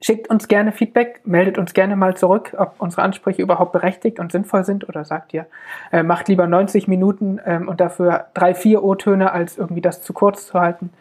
schickt 0.01 0.29
uns 0.29 0.47
gerne 0.47 0.71
Feedback, 0.71 1.21
meldet 1.23 1.57
uns 1.57 1.73
gerne 1.73 1.95
mal 1.95 2.15
zurück, 2.15 2.55
ob 2.57 2.75
unsere 2.79 3.03
Ansprüche 3.03 3.41
überhaupt 3.41 3.71
berechtigt 3.71 4.19
und 4.19 4.31
sinnvoll 4.31 4.63
sind 4.63 4.87
oder 4.87 5.05
sagt 5.05 5.33
ihr, 5.33 5.47
äh, 5.91 6.03
macht 6.03 6.27
lieber 6.27 6.47
90 6.47 6.87
Minuten 6.87 7.39
ähm, 7.45 7.67
und 7.67 7.79
dafür 7.79 8.27
drei, 8.33 8.53
vier 8.53 8.83
O-Töne, 8.83 9.31
als 9.31 9.57
irgendwie 9.57 9.81
das 9.81 10.01
zu 10.01 10.13
kurz 10.13 10.47
zu 10.47 10.59
halten. 10.59 10.91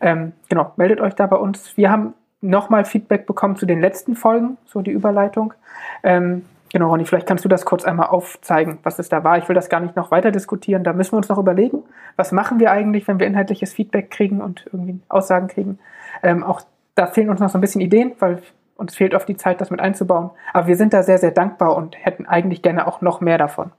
Ähm, 0.00 0.32
genau, 0.48 0.72
meldet 0.76 1.00
euch 1.00 1.14
da 1.14 1.26
bei 1.26 1.36
uns. 1.36 1.76
Wir 1.76 1.90
haben 1.90 2.14
nochmal 2.42 2.84
Feedback 2.84 3.26
bekommen 3.26 3.56
zu 3.56 3.64
den 3.64 3.80
letzten 3.80 4.14
Folgen, 4.16 4.58
so 4.66 4.82
die 4.82 4.90
Überleitung. 4.90 5.54
Ähm, 6.02 6.44
genau, 6.72 6.90
Ronny, 6.90 7.06
vielleicht 7.06 7.26
kannst 7.26 7.44
du 7.44 7.48
das 7.48 7.64
kurz 7.64 7.84
einmal 7.84 8.08
aufzeigen, 8.08 8.78
was 8.82 8.98
es 8.98 9.08
da 9.08 9.24
war. 9.24 9.38
Ich 9.38 9.48
will 9.48 9.54
das 9.54 9.68
gar 9.68 9.80
nicht 9.80 9.96
noch 9.96 10.10
weiter 10.10 10.30
diskutieren. 10.30 10.84
Da 10.84 10.92
müssen 10.92 11.12
wir 11.12 11.18
uns 11.18 11.28
noch 11.28 11.38
überlegen, 11.38 11.82
was 12.16 12.32
machen 12.32 12.60
wir 12.60 12.70
eigentlich, 12.72 13.08
wenn 13.08 13.18
wir 13.18 13.26
inhaltliches 13.26 13.72
Feedback 13.72 14.10
kriegen 14.10 14.40
und 14.40 14.66
irgendwie 14.66 15.00
Aussagen 15.08 15.48
kriegen. 15.48 15.78
Ähm, 16.22 16.42
auch 16.42 16.60
da 16.94 17.06
fehlen 17.06 17.30
uns 17.30 17.40
noch 17.40 17.48
so 17.48 17.58
ein 17.58 17.62
bisschen 17.62 17.80
Ideen, 17.80 18.12
weil 18.18 18.42
uns 18.76 18.96
fehlt 18.96 19.14
oft 19.14 19.28
die 19.28 19.36
Zeit, 19.36 19.60
das 19.60 19.70
mit 19.70 19.80
einzubauen. 19.80 20.30
Aber 20.52 20.66
wir 20.66 20.76
sind 20.76 20.92
da 20.92 21.02
sehr, 21.02 21.18
sehr 21.18 21.30
dankbar 21.30 21.76
und 21.76 21.96
hätten 22.04 22.26
eigentlich 22.26 22.62
gerne 22.62 22.86
auch 22.86 23.00
noch 23.00 23.20
mehr 23.20 23.38
davon. 23.38 23.70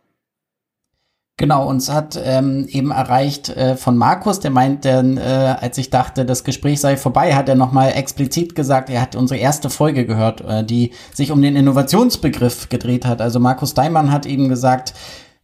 Genau, 1.43 1.67
uns 1.67 1.91
hat 1.91 2.17
ähm, 2.23 2.67
eben 2.69 2.91
erreicht 2.91 3.49
äh, 3.49 3.75
von 3.75 3.97
Markus, 3.97 4.39
der 4.39 4.49
meint, 4.49 4.85
äh, 4.85 4.95
als 5.59 5.77
ich 5.77 5.89
dachte, 5.89 6.23
das 6.23 6.45
Gespräch 6.45 6.79
sei 6.79 6.95
vorbei, 6.95 7.35
hat 7.35 7.49
er 7.49 7.55
nochmal 7.55 7.91
explizit 7.97 8.55
gesagt, 8.55 8.89
er 8.89 9.01
hat 9.01 9.17
unsere 9.17 9.41
erste 9.41 9.69
Folge 9.69 10.05
gehört, 10.05 10.39
äh, 10.39 10.63
die 10.63 10.91
sich 11.13 11.33
um 11.33 11.41
den 11.41 11.57
Innovationsbegriff 11.57 12.69
gedreht 12.69 13.05
hat. 13.05 13.19
Also 13.19 13.41
Markus 13.41 13.73
Daimann 13.73 14.09
hat 14.09 14.25
eben 14.25 14.47
gesagt, 14.47 14.93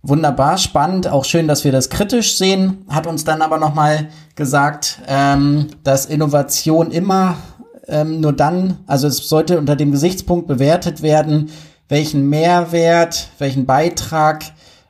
wunderbar, 0.01 0.57
spannend, 0.57 1.09
auch 1.09 1.25
schön, 1.25 1.49
dass 1.49 1.65
wir 1.65 1.73
das 1.73 1.89
kritisch 1.89 2.37
sehen, 2.37 2.85
hat 2.87 3.05
uns 3.05 3.25
dann 3.25 3.41
aber 3.41 3.57
nochmal 3.57 4.07
gesagt, 4.35 5.01
ähm, 5.05 5.67
dass 5.83 6.05
Innovation 6.05 6.91
immer 6.91 7.35
ähm, 7.89 8.21
nur 8.21 8.31
dann, 8.31 8.77
also 8.87 9.07
es 9.07 9.17
sollte 9.27 9.57
unter 9.57 9.75
dem 9.75 9.91
Gesichtspunkt 9.91 10.47
bewertet 10.47 11.01
werden, 11.01 11.49
welchen 11.89 12.29
Mehrwert, 12.29 13.27
welchen 13.37 13.65
Beitrag 13.65 14.45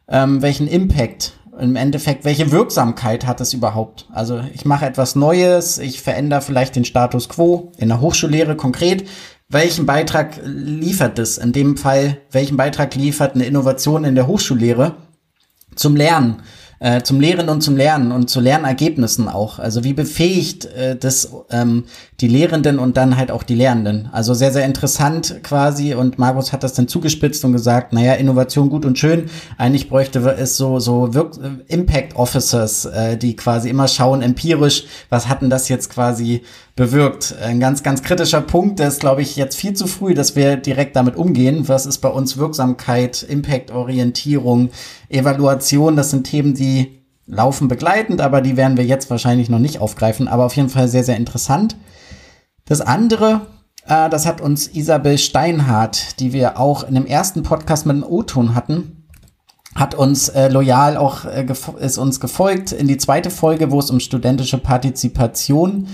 ähm, 0.09 0.41
welchen 0.41 0.67
Impact 0.67 1.33
im 1.59 1.75
Endeffekt, 1.75 2.25
welche 2.25 2.51
Wirksamkeit 2.51 3.27
hat 3.27 3.41
es 3.41 3.53
überhaupt? 3.53 4.07
Also 4.13 4.41
ich 4.53 4.65
mache 4.65 4.85
etwas 4.85 5.15
Neues, 5.15 5.77
ich 5.77 6.01
verändere 6.01 6.41
vielleicht 6.41 6.75
den 6.75 6.85
Status 6.85 7.29
quo 7.29 7.71
in 7.77 7.89
der 7.89 8.01
Hochschullehre 8.01 8.55
konkret. 8.55 9.07
Welchen 9.49 9.85
Beitrag 9.85 10.39
liefert 10.43 11.19
es? 11.19 11.37
In 11.37 11.51
dem 11.51 11.75
Fall, 11.75 12.17
welchen 12.31 12.55
Beitrag 12.55 12.95
liefert 12.95 13.35
eine 13.35 13.45
Innovation 13.45 14.03
in 14.03 14.15
der 14.15 14.27
Hochschullehre 14.27 14.95
zum 15.75 15.95
Lernen? 15.95 16.43
Äh, 16.79 17.01
zum 17.01 17.19
Lehren 17.19 17.49
und 17.49 17.61
zum 17.61 17.75
Lernen 17.75 18.11
und 18.11 18.29
zu 18.29 18.39
Lernergebnissen 18.39 19.27
auch. 19.27 19.59
Also 19.59 19.83
wie 19.83 19.93
befähigt 19.93 20.65
äh, 20.65 20.95
das 20.95 21.31
ähm, 21.51 21.85
die 22.19 22.27
Lehrenden 22.27 22.79
und 22.79 22.97
dann 22.97 23.17
halt 23.17 23.31
auch 23.31 23.43
die 23.43 23.55
Lernenden. 23.55 24.09
Also 24.11 24.33
sehr, 24.33 24.51
sehr 24.51 24.65
interessant 24.65 25.39
quasi 25.43 25.93
und 25.93 26.19
Markus 26.19 26.53
hat 26.53 26.63
das 26.63 26.73
dann 26.73 26.87
zugespitzt 26.87 27.43
und 27.45 27.53
gesagt, 27.53 27.93
naja, 27.93 28.13
Innovation 28.13 28.69
gut 28.69 28.85
und 28.85 28.97
schön, 28.97 29.29
eigentlich 29.57 29.89
bräuchte 29.89 30.19
es 30.37 30.57
so, 30.57 30.79
so 30.79 31.13
Wirk 31.13 31.37
Impact 31.67 32.15
Officers, 32.15 32.85
äh, 32.85 33.17
die 33.17 33.35
quasi 33.35 33.69
immer 33.69 33.87
schauen 33.87 34.21
empirisch, 34.21 34.85
was 35.09 35.27
hatten 35.27 35.49
das 35.49 35.69
jetzt 35.69 35.89
quasi 35.89 36.43
bewirkt. 36.79 37.35
Ein 37.43 37.59
ganz, 37.59 37.83
ganz 37.83 38.03
kritischer 38.03 38.39
Punkt, 38.39 38.79
der 38.79 38.87
ist, 38.87 39.01
glaube 39.01 39.21
ich, 39.21 39.35
jetzt 39.35 39.57
viel 39.57 39.73
zu 39.73 39.85
früh, 39.85 40.13
dass 40.13 40.37
wir 40.37 40.55
direkt 40.55 40.95
damit 40.95 41.17
umgehen. 41.17 41.67
Was 41.67 41.85
ist 41.85 41.97
bei 41.97 42.07
uns 42.07 42.37
Wirksamkeit, 42.37 43.21
Impact-Orientierung, 43.21 44.69
Evaluation? 45.09 45.97
Das 45.97 46.09
sind 46.09 46.23
Themen, 46.23 46.53
die 46.53 47.03
laufen 47.27 47.67
begleitend, 47.67 48.21
aber 48.21 48.39
die 48.39 48.55
werden 48.55 48.77
wir 48.77 48.85
jetzt 48.85 49.09
wahrscheinlich 49.09 49.49
noch 49.49 49.59
nicht 49.59 49.81
aufgreifen. 49.81 50.29
Aber 50.29 50.45
auf 50.45 50.55
jeden 50.55 50.69
Fall 50.69 50.87
sehr, 50.87 51.03
sehr 51.03 51.17
interessant. 51.17 51.75
Das 52.63 52.79
andere, 52.79 53.41
äh, 53.85 54.09
das 54.09 54.25
hat 54.25 54.39
uns 54.39 54.67
Isabel 54.67 55.17
Steinhardt, 55.17 56.21
die 56.21 56.31
wir 56.31 56.57
auch 56.57 56.83
in 56.87 56.95
dem 56.95 57.05
ersten 57.05 57.43
Podcast 57.43 57.87
mit 57.87 57.97
dem 57.97 58.03
O-Ton 58.03 58.55
hatten, 58.55 59.05
hat 59.75 59.95
uns 59.95 60.29
äh, 60.29 60.47
loyal 60.47 60.95
auch 60.95 61.25
äh, 61.25 61.45
ist 61.81 61.97
uns 61.97 62.21
gefolgt 62.21 62.71
in 62.71 62.87
die 62.87 62.97
zweite 62.97 63.31
Folge, 63.31 63.69
wo 63.69 63.79
es 63.79 63.91
um 63.91 63.99
studentische 63.99 64.57
Partizipation 64.57 65.87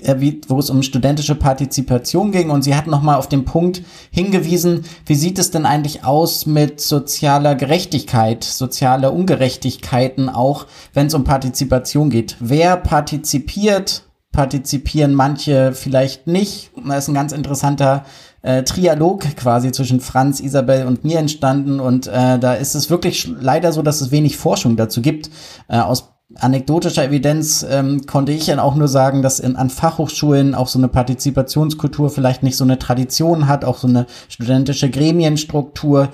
äh, 0.00 0.20
wie, 0.20 0.40
wo 0.48 0.58
es 0.58 0.70
um 0.70 0.82
studentische 0.82 1.34
Partizipation 1.34 2.32
ging 2.32 2.50
und 2.50 2.62
sie 2.62 2.74
hat 2.74 2.86
nochmal 2.86 3.16
auf 3.16 3.28
den 3.28 3.44
Punkt 3.44 3.82
hingewiesen, 4.10 4.84
wie 5.06 5.14
sieht 5.14 5.38
es 5.38 5.50
denn 5.50 5.66
eigentlich 5.66 6.04
aus 6.04 6.46
mit 6.46 6.80
sozialer 6.80 7.54
Gerechtigkeit, 7.54 8.42
sozialer 8.42 9.12
Ungerechtigkeiten 9.12 10.28
auch, 10.28 10.66
wenn 10.94 11.08
es 11.08 11.14
um 11.14 11.24
Partizipation 11.24 12.10
geht. 12.10 12.36
Wer 12.40 12.76
partizipiert, 12.76 14.04
partizipieren 14.32 15.14
manche 15.14 15.72
vielleicht 15.74 16.26
nicht. 16.26 16.70
Das 16.86 17.04
ist 17.04 17.08
ein 17.08 17.14
ganz 17.14 17.32
interessanter 17.32 18.04
äh, 18.40 18.62
Trialog 18.64 19.20
quasi 19.36 19.72
zwischen 19.72 20.00
Franz, 20.00 20.40
Isabel 20.40 20.86
und 20.86 21.04
mir 21.04 21.18
entstanden 21.18 21.80
und 21.80 22.06
äh, 22.06 22.38
da 22.38 22.54
ist 22.54 22.74
es 22.74 22.90
wirklich 22.90 23.28
leider 23.38 23.72
so, 23.72 23.82
dass 23.82 24.00
es 24.00 24.10
wenig 24.10 24.36
Forschung 24.36 24.76
dazu 24.76 25.00
gibt. 25.00 25.30
Äh, 25.68 25.78
aus 25.78 26.11
anekdotischer 26.38 27.04
Evidenz 27.04 27.64
ähm, 27.68 28.06
konnte 28.06 28.32
ich 28.32 28.46
dann 28.46 28.58
auch 28.58 28.74
nur 28.74 28.88
sagen, 28.88 29.22
dass 29.22 29.40
in, 29.40 29.56
an 29.56 29.70
Fachhochschulen 29.70 30.54
auch 30.54 30.68
so 30.68 30.78
eine 30.78 30.88
Partizipationskultur 30.88 32.10
vielleicht 32.10 32.42
nicht 32.42 32.56
so 32.56 32.64
eine 32.64 32.78
Tradition 32.78 33.48
hat, 33.48 33.64
auch 33.64 33.78
so 33.78 33.88
eine 33.88 34.06
studentische 34.28 34.90
Gremienstruktur. 34.90 36.08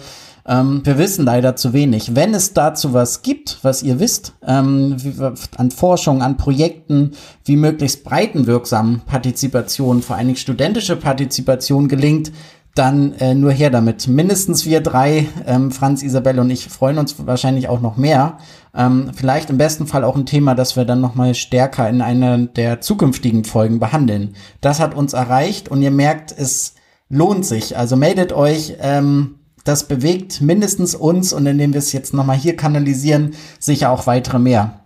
Ähm, 0.46 0.80
wir 0.84 0.98
wissen 0.98 1.24
leider 1.24 1.56
zu 1.56 1.72
wenig. 1.72 2.14
Wenn 2.14 2.34
es 2.34 2.54
dazu 2.54 2.94
was 2.94 3.22
gibt, 3.22 3.58
was 3.62 3.82
ihr 3.82 4.00
wisst, 4.00 4.34
ähm, 4.46 4.96
wie, 4.98 5.14
an 5.56 5.70
Forschung, 5.70 6.22
an 6.22 6.36
Projekten, 6.36 7.12
wie 7.44 7.56
möglichst 7.56 8.02
breitenwirksam 8.04 9.02
Partizipation, 9.04 10.02
vor 10.02 10.16
allen 10.16 10.28
Dingen 10.28 10.38
studentische 10.38 10.96
Partizipation 10.96 11.88
gelingt, 11.88 12.32
dann 12.74 13.12
äh, 13.14 13.34
nur 13.34 13.50
her 13.50 13.70
damit. 13.70 14.06
Mindestens 14.06 14.64
wir 14.64 14.80
drei, 14.80 15.26
ähm, 15.46 15.70
Franz, 15.70 16.02
Isabelle 16.02 16.40
und 16.40 16.50
ich, 16.50 16.68
freuen 16.68 16.98
uns 16.98 17.14
wahrscheinlich 17.26 17.68
auch 17.68 17.80
noch 17.80 17.96
mehr. 17.96 18.38
Ähm, 18.78 19.10
vielleicht 19.12 19.50
im 19.50 19.58
besten 19.58 19.88
Fall 19.88 20.04
auch 20.04 20.14
ein 20.14 20.24
Thema, 20.24 20.54
das 20.54 20.76
wir 20.76 20.84
dann 20.84 21.00
noch 21.00 21.16
mal 21.16 21.34
stärker 21.34 21.88
in 21.88 22.00
einer 22.00 22.38
der 22.38 22.80
zukünftigen 22.80 23.44
Folgen 23.44 23.80
behandeln. 23.80 24.36
Das 24.60 24.78
hat 24.78 24.94
uns 24.94 25.14
erreicht 25.14 25.68
und 25.68 25.82
ihr 25.82 25.90
merkt, 25.90 26.30
es 26.30 26.76
lohnt 27.08 27.44
sich. 27.44 27.76
Also 27.76 27.96
meldet 27.96 28.32
euch. 28.32 28.76
Ähm, 28.80 29.40
das 29.64 29.88
bewegt 29.88 30.40
mindestens 30.40 30.94
uns 30.94 31.32
und 31.32 31.44
indem 31.44 31.72
wir 31.72 31.78
es 31.78 31.92
jetzt 31.92 32.14
noch 32.14 32.24
mal 32.24 32.36
hier 32.36 32.56
kanalisieren, 32.56 33.34
sicher 33.58 33.90
auch 33.90 34.06
weitere 34.06 34.38
mehr. 34.38 34.84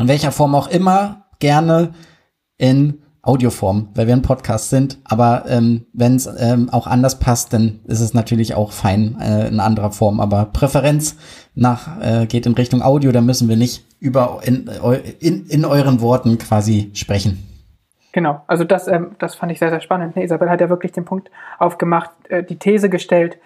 In 0.00 0.08
welcher 0.08 0.32
Form 0.32 0.54
auch 0.54 0.68
immer, 0.68 1.26
gerne 1.38 1.92
in 2.56 3.02
Audioform, 3.26 3.88
weil 3.94 4.06
wir 4.06 4.14
ein 4.14 4.22
Podcast 4.22 4.70
sind. 4.70 4.98
Aber 5.04 5.44
ähm, 5.48 5.86
wenn 5.92 6.16
es 6.16 6.28
ähm, 6.38 6.70
auch 6.70 6.86
anders 6.86 7.18
passt, 7.18 7.52
dann 7.52 7.80
ist 7.84 8.00
es 8.00 8.14
natürlich 8.14 8.54
auch 8.54 8.72
fein 8.72 9.16
äh, 9.20 9.48
in 9.48 9.60
anderer 9.60 9.92
Form. 9.92 10.20
Aber 10.20 10.46
Präferenz 10.46 11.16
nach 11.54 12.00
äh, 12.00 12.26
geht 12.26 12.46
in 12.46 12.54
Richtung 12.54 12.82
Audio, 12.82 13.12
da 13.12 13.20
müssen 13.20 13.48
wir 13.48 13.56
nicht 13.56 13.84
über 13.98 14.40
in, 14.44 14.70
in, 15.20 15.46
in 15.46 15.64
euren 15.64 16.00
Worten 16.00 16.38
quasi 16.38 16.90
sprechen. 16.94 17.42
Genau, 18.12 18.42
also 18.46 18.64
das, 18.64 18.88
ähm, 18.88 19.14
das 19.18 19.34
fand 19.34 19.52
ich 19.52 19.58
sehr, 19.58 19.68
sehr 19.68 19.82
spannend. 19.82 20.16
Ne, 20.16 20.24
Isabel 20.24 20.48
hat 20.48 20.60
ja 20.62 20.70
wirklich 20.70 20.92
den 20.92 21.04
Punkt 21.04 21.30
aufgemacht, 21.58 22.10
äh, 22.28 22.42
die 22.42 22.58
These 22.58 22.88
gestellt, 22.88 23.38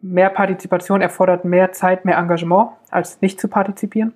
mehr 0.00 0.30
Partizipation 0.30 1.02
erfordert 1.02 1.44
mehr 1.44 1.72
Zeit, 1.72 2.04
mehr 2.04 2.16
Engagement, 2.16 2.70
als 2.90 3.20
nicht 3.20 3.40
zu 3.40 3.48
partizipieren. 3.48 4.14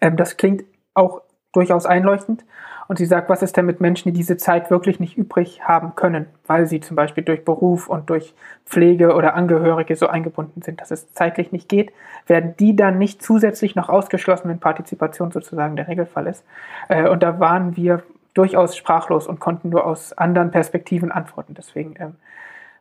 Ähm, 0.00 0.16
das 0.16 0.36
klingt 0.36 0.64
auch 0.94 1.20
durchaus 1.52 1.86
einleuchtend. 1.86 2.44
Und 2.88 2.96
sie 2.96 3.04
sagt, 3.04 3.28
was 3.28 3.42
ist 3.42 3.54
denn 3.56 3.66
mit 3.66 3.82
Menschen, 3.82 4.10
die 4.10 4.16
diese 4.16 4.38
Zeit 4.38 4.70
wirklich 4.70 4.98
nicht 4.98 5.18
übrig 5.18 5.60
haben 5.62 5.94
können, 5.94 6.26
weil 6.46 6.66
sie 6.66 6.80
zum 6.80 6.96
Beispiel 6.96 7.22
durch 7.22 7.44
Beruf 7.44 7.86
und 7.88 8.08
durch 8.08 8.34
Pflege 8.64 9.14
oder 9.14 9.34
Angehörige 9.34 9.94
so 9.94 10.06
eingebunden 10.08 10.62
sind, 10.62 10.80
dass 10.80 10.90
es 10.90 11.12
zeitlich 11.12 11.52
nicht 11.52 11.68
geht, 11.68 11.92
werden 12.26 12.54
die 12.58 12.74
dann 12.74 12.96
nicht 12.96 13.22
zusätzlich 13.22 13.76
noch 13.76 13.90
ausgeschlossen, 13.90 14.48
wenn 14.48 14.58
Partizipation 14.58 15.30
sozusagen 15.30 15.76
der 15.76 15.86
Regelfall 15.86 16.26
ist. 16.26 16.44
Äh, 16.88 17.08
und 17.08 17.22
da 17.22 17.38
waren 17.38 17.76
wir 17.76 18.02
durchaus 18.32 18.74
sprachlos 18.74 19.26
und 19.26 19.38
konnten 19.38 19.68
nur 19.68 19.84
aus 19.84 20.14
anderen 20.14 20.50
Perspektiven 20.50 21.12
antworten. 21.12 21.54
Deswegen 21.58 21.94
ähm, 21.98 22.14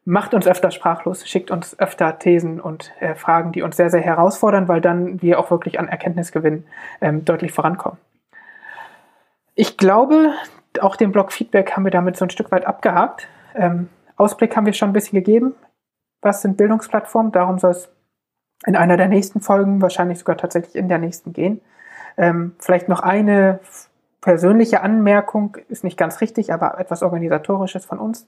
macht 0.05 0.33
uns 0.33 0.47
öfter 0.47 0.71
sprachlos, 0.71 1.27
schickt 1.27 1.51
uns 1.51 1.77
öfter 1.79 2.17
Thesen 2.17 2.61
und 2.61 2.93
äh, 3.01 3.15
Fragen, 3.15 3.51
die 3.51 3.61
uns 3.61 3.75
sehr, 3.75 3.89
sehr 3.89 4.01
herausfordern, 4.01 4.69
weil 4.69 4.79
dann 4.79 5.21
wir 5.21 5.37
auch 5.37 5.51
wirklich 5.51 5.79
an 5.79 5.89
Erkenntnisgewinn 5.89 6.63
ähm, 7.01 7.25
deutlich 7.25 7.51
vorankommen. 7.51 7.97
Ich 9.59 9.75
glaube, 9.75 10.35
auch 10.81 10.95
den 10.95 11.11
Blog 11.11 11.31
Feedback 11.31 11.71
haben 11.71 11.83
wir 11.83 11.91
damit 11.91 12.15
so 12.15 12.23
ein 12.23 12.29
Stück 12.29 12.51
weit 12.51 12.67
abgehakt. 12.67 13.27
Ähm, 13.55 13.89
Ausblick 14.15 14.55
haben 14.55 14.67
wir 14.67 14.73
schon 14.73 14.91
ein 14.91 14.93
bisschen 14.93 15.15
gegeben. 15.17 15.55
Was 16.21 16.43
sind 16.43 16.57
Bildungsplattformen? 16.57 17.31
Darum 17.31 17.57
soll 17.57 17.71
es 17.71 17.89
in 18.67 18.75
einer 18.75 18.97
der 18.97 19.07
nächsten 19.07 19.41
Folgen, 19.41 19.81
wahrscheinlich 19.81 20.19
sogar 20.19 20.37
tatsächlich 20.37 20.75
in 20.75 20.89
der 20.89 20.99
nächsten 20.99 21.33
gehen. 21.33 21.59
Ähm, 22.17 22.55
vielleicht 22.59 22.87
noch 22.87 22.99
eine 22.99 23.59
persönliche 24.21 24.81
Anmerkung, 24.81 25.57
ist 25.69 25.83
nicht 25.83 25.97
ganz 25.97 26.21
richtig, 26.21 26.53
aber 26.53 26.79
etwas 26.79 27.01
Organisatorisches 27.01 27.83
von 27.83 27.97
uns. 27.97 28.27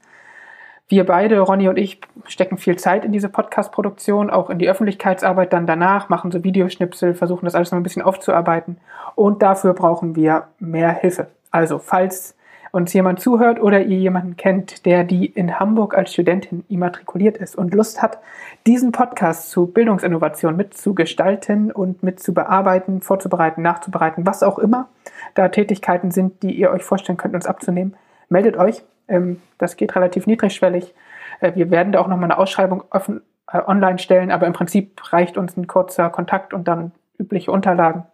Wir 0.92 1.06
beide, 1.06 1.40
Ronny 1.40 1.70
und 1.70 1.78
ich, 1.78 2.02
stecken 2.26 2.58
viel 2.58 2.76
Zeit 2.78 3.06
in 3.06 3.12
diese 3.12 3.30
Podcast-Produktion, 3.30 4.32
auch 4.32 4.50
in 4.50 4.58
die 4.58 4.68
Öffentlichkeitsarbeit 4.68 5.54
dann 5.54 5.68
danach, 5.68 6.10
machen 6.10 6.32
so 6.32 6.44
Videoschnipsel, 6.44 7.14
versuchen 7.14 7.46
das 7.46 7.54
alles 7.54 7.72
noch 7.72 7.80
ein 7.80 7.84
bisschen 7.84 8.02
aufzuarbeiten. 8.02 8.78
Und 9.14 9.44
dafür 9.44 9.76
brauchen 9.76 10.16
wir 10.16 10.48
mehr 10.58 10.92
Hilfe. 10.92 11.28
Also, 11.52 11.78
falls 11.78 12.36
uns 12.72 12.92
jemand 12.92 13.20
zuhört 13.20 13.62
oder 13.62 13.82
ihr 13.82 14.00
jemanden 14.00 14.36
kennt, 14.36 14.88
der 14.88 15.04
die 15.04 15.28
in 15.28 15.60
Hamburg 15.60 15.96
als 15.96 16.12
Studentin 16.12 16.66
immatrikuliert 16.70 17.38
ist 17.38 17.56
und 17.56 17.76
Lust 17.76 18.02
hat, 18.02 18.18
diesen 18.66 18.92
Podcast 18.92 19.52
zu 19.52 19.68
Bildungsinnovation 19.68 20.56
mitzugestalten 20.56 21.72
und 21.72 22.02
mitzubearbeiten, 22.02 23.02
vorzubereiten, 23.02 23.62
nachzubereiten, 23.62 24.26
was 24.26 24.42
auch 24.42 24.58
immer 24.58 24.90
da 25.36 25.50
Tätigkeiten 25.50 26.10
sind, 26.10 26.42
die 26.42 26.52
ihr 26.52 26.72
euch 26.72 26.84
vorstellen 26.84 27.18
könnt, 27.18 27.36
uns 27.36 27.46
abzunehmen, 27.46 27.96
meldet 28.28 28.58
euch. 28.58 28.84
Ähm, 29.10 29.42
das 29.58 29.76
geht 29.76 29.96
relativ 29.96 30.28
niedrigschwellig. 30.28 30.94
Äh, 31.42 31.56
wir 31.56 31.72
werden 31.72 31.92
da 31.92 32.00
auch 32.00 32.08
nochmal 32.08 32.32
eine 32.32 32.38
Ausschreibung 32.38 32.84
offen, 32.90 33.22
äh, 33.52 33.60
online 33.66 34.00
stellen, 34.00 34.32
aber 34.32 34.48
im 34.48 34.54
Prinzip 34.54 35.12
reicht 35.12 35.38
uns 35.38 35.58
ein 35.58 35.68
kurzer 35.68 36.10
Kontakt 36.10 36.54
und 36.54 36.68
dann 36.68 36.92
übliche 37.18 37.52
Unterlagen. 37.52 38.06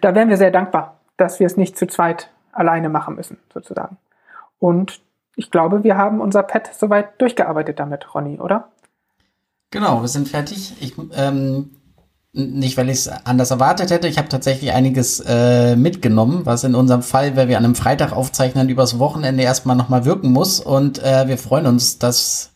Da 0.00 0.14
wären 0.14 0.28
wir 0.28 0.36
sehr 0.36 0.50
dankbar, 0.50 1.00
dass 1.16 1.40
wir 1.40 1.46
es 1.46 1.56
nicht 1.56 1.78
zu 1.78 1.86
zweit 1.86 2.30
alleine 2.52 2.88
machen 2.88 3.16
müssen, 3.16 3.38
sozusagen. 3.52 3.96
Und 4.58 5.00
ich 5.36 5.50
glaube, 5.50 5.84
wir 5.84 5.96
haben 5.96 6.20
unser 6.20 6.42
Pad 6.42 6.70
soweit 6.74 7.20
durchgearbeitet 7.20 7.80
damit, 7.80 8.14
Ronny, 8.14 8.38
oder? 8.38 8.68
Genau, 9.70 10.00
wir 10.00 10.08
sind 10.08 10.28
fertig. 10.28 10.80
Ich 10.80 10.94
ähm, 11.16 11.70
nicht, 12.34 12.76
weil 12.76 12.88
ich 12.90 12.98
es 12.98 13.08
anders 13.08 13.52
erwartet 13.52 13.90
hätte. 13.90 14.08
Ich 14.08 14.18
habe 14.18 14.28
tatsächlich 14.28 14.72
einiges 14.72 15.20
äh, 15.20 15.76
mitgenommen, 15.76 16.40
was 16.44 16.64
in 16.64 16.74
unserem 16.74 17.02
Fall, 17.02 17.36
weil 17.36 17.48
wir 17.48 17.56
an 17.56 17.64
einem 17.64 17.76
Freitag 17.76 18.12
aufzeichnen, 18.12 18.68
übers 18.68 18.98
Wochenende 18.98 19.44
erstmal 19.44 19.76
nochmal 19.76 20.04
wirken 20.04 20.32
muss. 20.32 20.58
Und 20.58 21.02
äh, 21.02 21.28
wir 21.28 21.38
freuen 21.38 21.66
uns, 21.66 21.98
dass, 21.98 22.50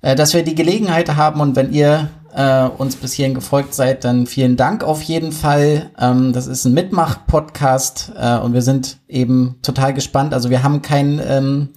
äh, 0.00 0.14
dass 0.14 0.32
wir 0.32 0.44
die 0.44 0.54
Gelegenheit 0.54 1.16
haben. 1.16 1.40
Und 1.40 1.56
wenn 1.56 1.72
ihr 1.72 2.08
äh, 2.36 2.68
uns 2.68 2.94
bis 2.94 3.14
hierhin 3.14 3.34
gefolgt 3.34 3.74
seid, 3.74 4.04
dann 4.04 4.28
vielen 4.28 4.56
Dank 4.56 4.84
auf 4.84 5.02
jeden 5.02 5.32
Fall. 5.32 5.90
Ähm, 5.98 6.32
das 6.32 6.46
ist 6.46 6.64
ein 6.64 6.72
Mitmach-Podcast 6.74 8.12
äh, 8.16 8.38
und 8.38 8.54
wir 8.54 8.62
sind 8.62 8.98
eben 9.08 9.56
total 9.62 9.92
gespannt. 9.92 10.32
Also 10.32 10.50
wir 10.50 10.62
haben 10.62 10.82
kein... 10.82 11.20
Ähm, 11.26 11.68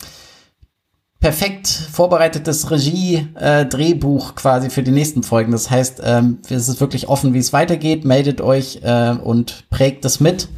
perfekt 1.19 1.67
vorbereitetes 1.67 2.69
Regie-Drehbuch 2.69 4.31
äh, 4.31 4.33
quasi 4.35 4.69
für 4.69 4.83
die 4.83 4.91
nächsten 4.91 5.23
Folgen. 5.23 5.51
Das 5.51 5.69
heißt, 5.69 6.01
ähm, 6.03 6.39
es 6.49 6.69
ist 6.69 6.79
wirklich 6.79 7.09
offen, 7.09 7.33
wie 7.33 7.39
es 7.39 7.53
weitergeht. 7.53 8.05
Meldet 8.05 8.41
euch 8.41 8.81
äh, 8.83 9.11
und 9.11 9.69
prägt 9.69 10.05
es 10.05 10.19
mit. 10.19 10.49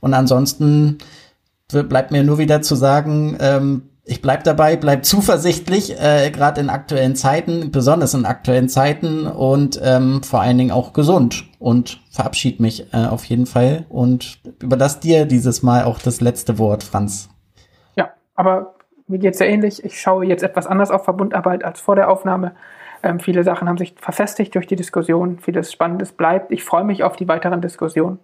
Und 0.00 0.14
ansonsten 0.14 0.98
bleibt 1.68 2.10
mir 2.10 2.22
nur 2.22 2.36
wieder 2.36 2.60
zu 2.60 2.74
sagen, 2.74 3.36
ähm, 3.40 3.88
ich 4.04 4.20
bleib 4.20 4.44
dabei, 4.44 4.76
bleib 4.76 5.04
zuversichtlich, 5.04 5.98
äh, 5.98 6.30
gerade 6.30 6.60
in 6.60 6.68
aktuellen 6.68 7.16
Zeiten, 7.16 7.70
besonders 7.70 8.14
in 8.14 8.26
aktuellen 8.26 8.68
Zeiten 8.68 9.26
und 9.26 9.80
ähm, 9.82 10.22
vor 10.22 10.40
allen 10.40 10.58
Dingen 10.58 10.72
auch 10.72 10.92
gesund 10.92 11.44
und 11.58 12.00
verabschied 12.10 12.60
mich 12.60 12.92
äh, 12.92 13.06
auf 13.06 13.24
jeden 13.24 13.46
Fall 13.46 13.86
und 13.88 14.40
überlass 14.60 15.00
dir 15.00 15.24
dieses 15.24 15.62
Mal 15.62 15.84
auch 15.84 15.98
das 16.00 16.20
letzte 16.20 16.58
Wort, 16.58 16.82
Franz. 16.82 17.30
Ja, 17.96 18.10
aber 18.34 18.74
mir 19.06 19.18
geht 19.18 19.34
es 19.34 19.40
ja 19.40 19.46
ähnlich. 19.46 19.84
Ich 19.84 20.00
schaue 20.00 20.24
jetzt 20.24 20.42
etwas 20.42 20.66
anders 20.66 20.90
auf 20.90 21.04
Verbundarbeit 21.04 21.64
als 21.64 21.80
vor 21.80 21.96
der 21.96 22.10
Aufnahme. 22.10 22.54
Ähm, 23.02 23.20
viele 23.20 23.44
Sachen 23.44 23.68
haben 23.68 23.78
sich 23.78 23.94
verfestigt 23.98 24.54
durch 24.54 24.66
die 24.66 24.76
Diskussion. 24.76 25.38
Vieles 25.38 25.72
Spannendes 25.72 26.12
bleibt. 26.12 26.52
Ich 26.52 26.64
freue 26.64 26.84
mich 26.84 27.02
auf 27.02 27.16
die 27.16 27.28
weiteren 27.28 27.60
Diskussionen 27.60 28.18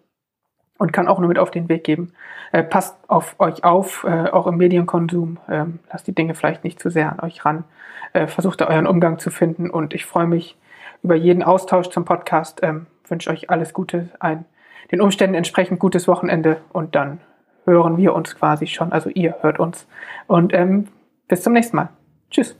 und 0.78 0.92
kann 0.92 1.08
auch 1.08 1.18
nur 1.18 1.28
mit 1.28 1.38
auf 1.38 1.50
den 1.50 1.68
Weg 1.68 1.84
geben. 1.84 2.12
Äh, 2.52 2.62
passt 2.62 2.96
auf 3.08 3.34
euch 3.38 3.64
auf, 3.64 4.04
äh, 4.04 4.30
auch 4.30 4.46
im 4.46 4.56
Medienkonsum. 4.56 5.38
Ähm, 5.48 5.80
lasst 5.90 6.06
die 6.06 6.14
Dinge 6.14 6.34
vielleicht 6.34 6.64
nicht 6.64 6.80
zu 6.80 6.90
sehr 6.90 7.12
an 7.12 7.20
euch 7.20 7.44
ran. 7.44 7.64
Äh, 8.12 8.26
versucht 8.26 8.60
da 8.60 8.68
euren 8.68 8.86
Umgang 8.86 9.18
zu 9.18 9.30
finden 9.30 9.68
und 9.70 9.94
ich 9.94 10.06
freue 10.06 10.26
mich 10.26 10.56
über 11.02 11.14
jeden 11.14 11.42
Austausch 11.42 11.90
zum 11.90 12.04
Podcast. 12.04 12.60
Ähm, 12.62 12.86
wünsche 13.08 13.30
euch 13.30 13.50
alles 13.50 13.72
Gute, 13.72 14.10
ein 14.20 14.44
den 14.90 15.00
Umständen 15.00 15.34
entsprechend 15.34 15.80
gutes 15.80 16.08
Wochenende 16.08 16.62
und 16.72 16.94
dann 16.94 17.20
hören 17.68 17.96
wir 17.96 18.14
uns 18.14 18.34
quasi 18.34 18.66
schon. 18.66 18.92
Also 18.92 19.10
ihr 19.10 19.36
hört 19.40 19.60
uns. 19.60 19.86
Und 20.26 20.52
ähm, 20.54 20.88
bis 21.28 21.42
zum 21.42 21.52
nächsten 21.52 21.76
Mal. 21.76 21.90
Tschüss. 22.30 22.56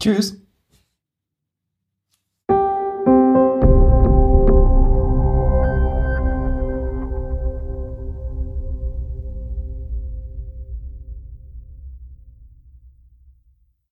Tschüss. 0.00 0.41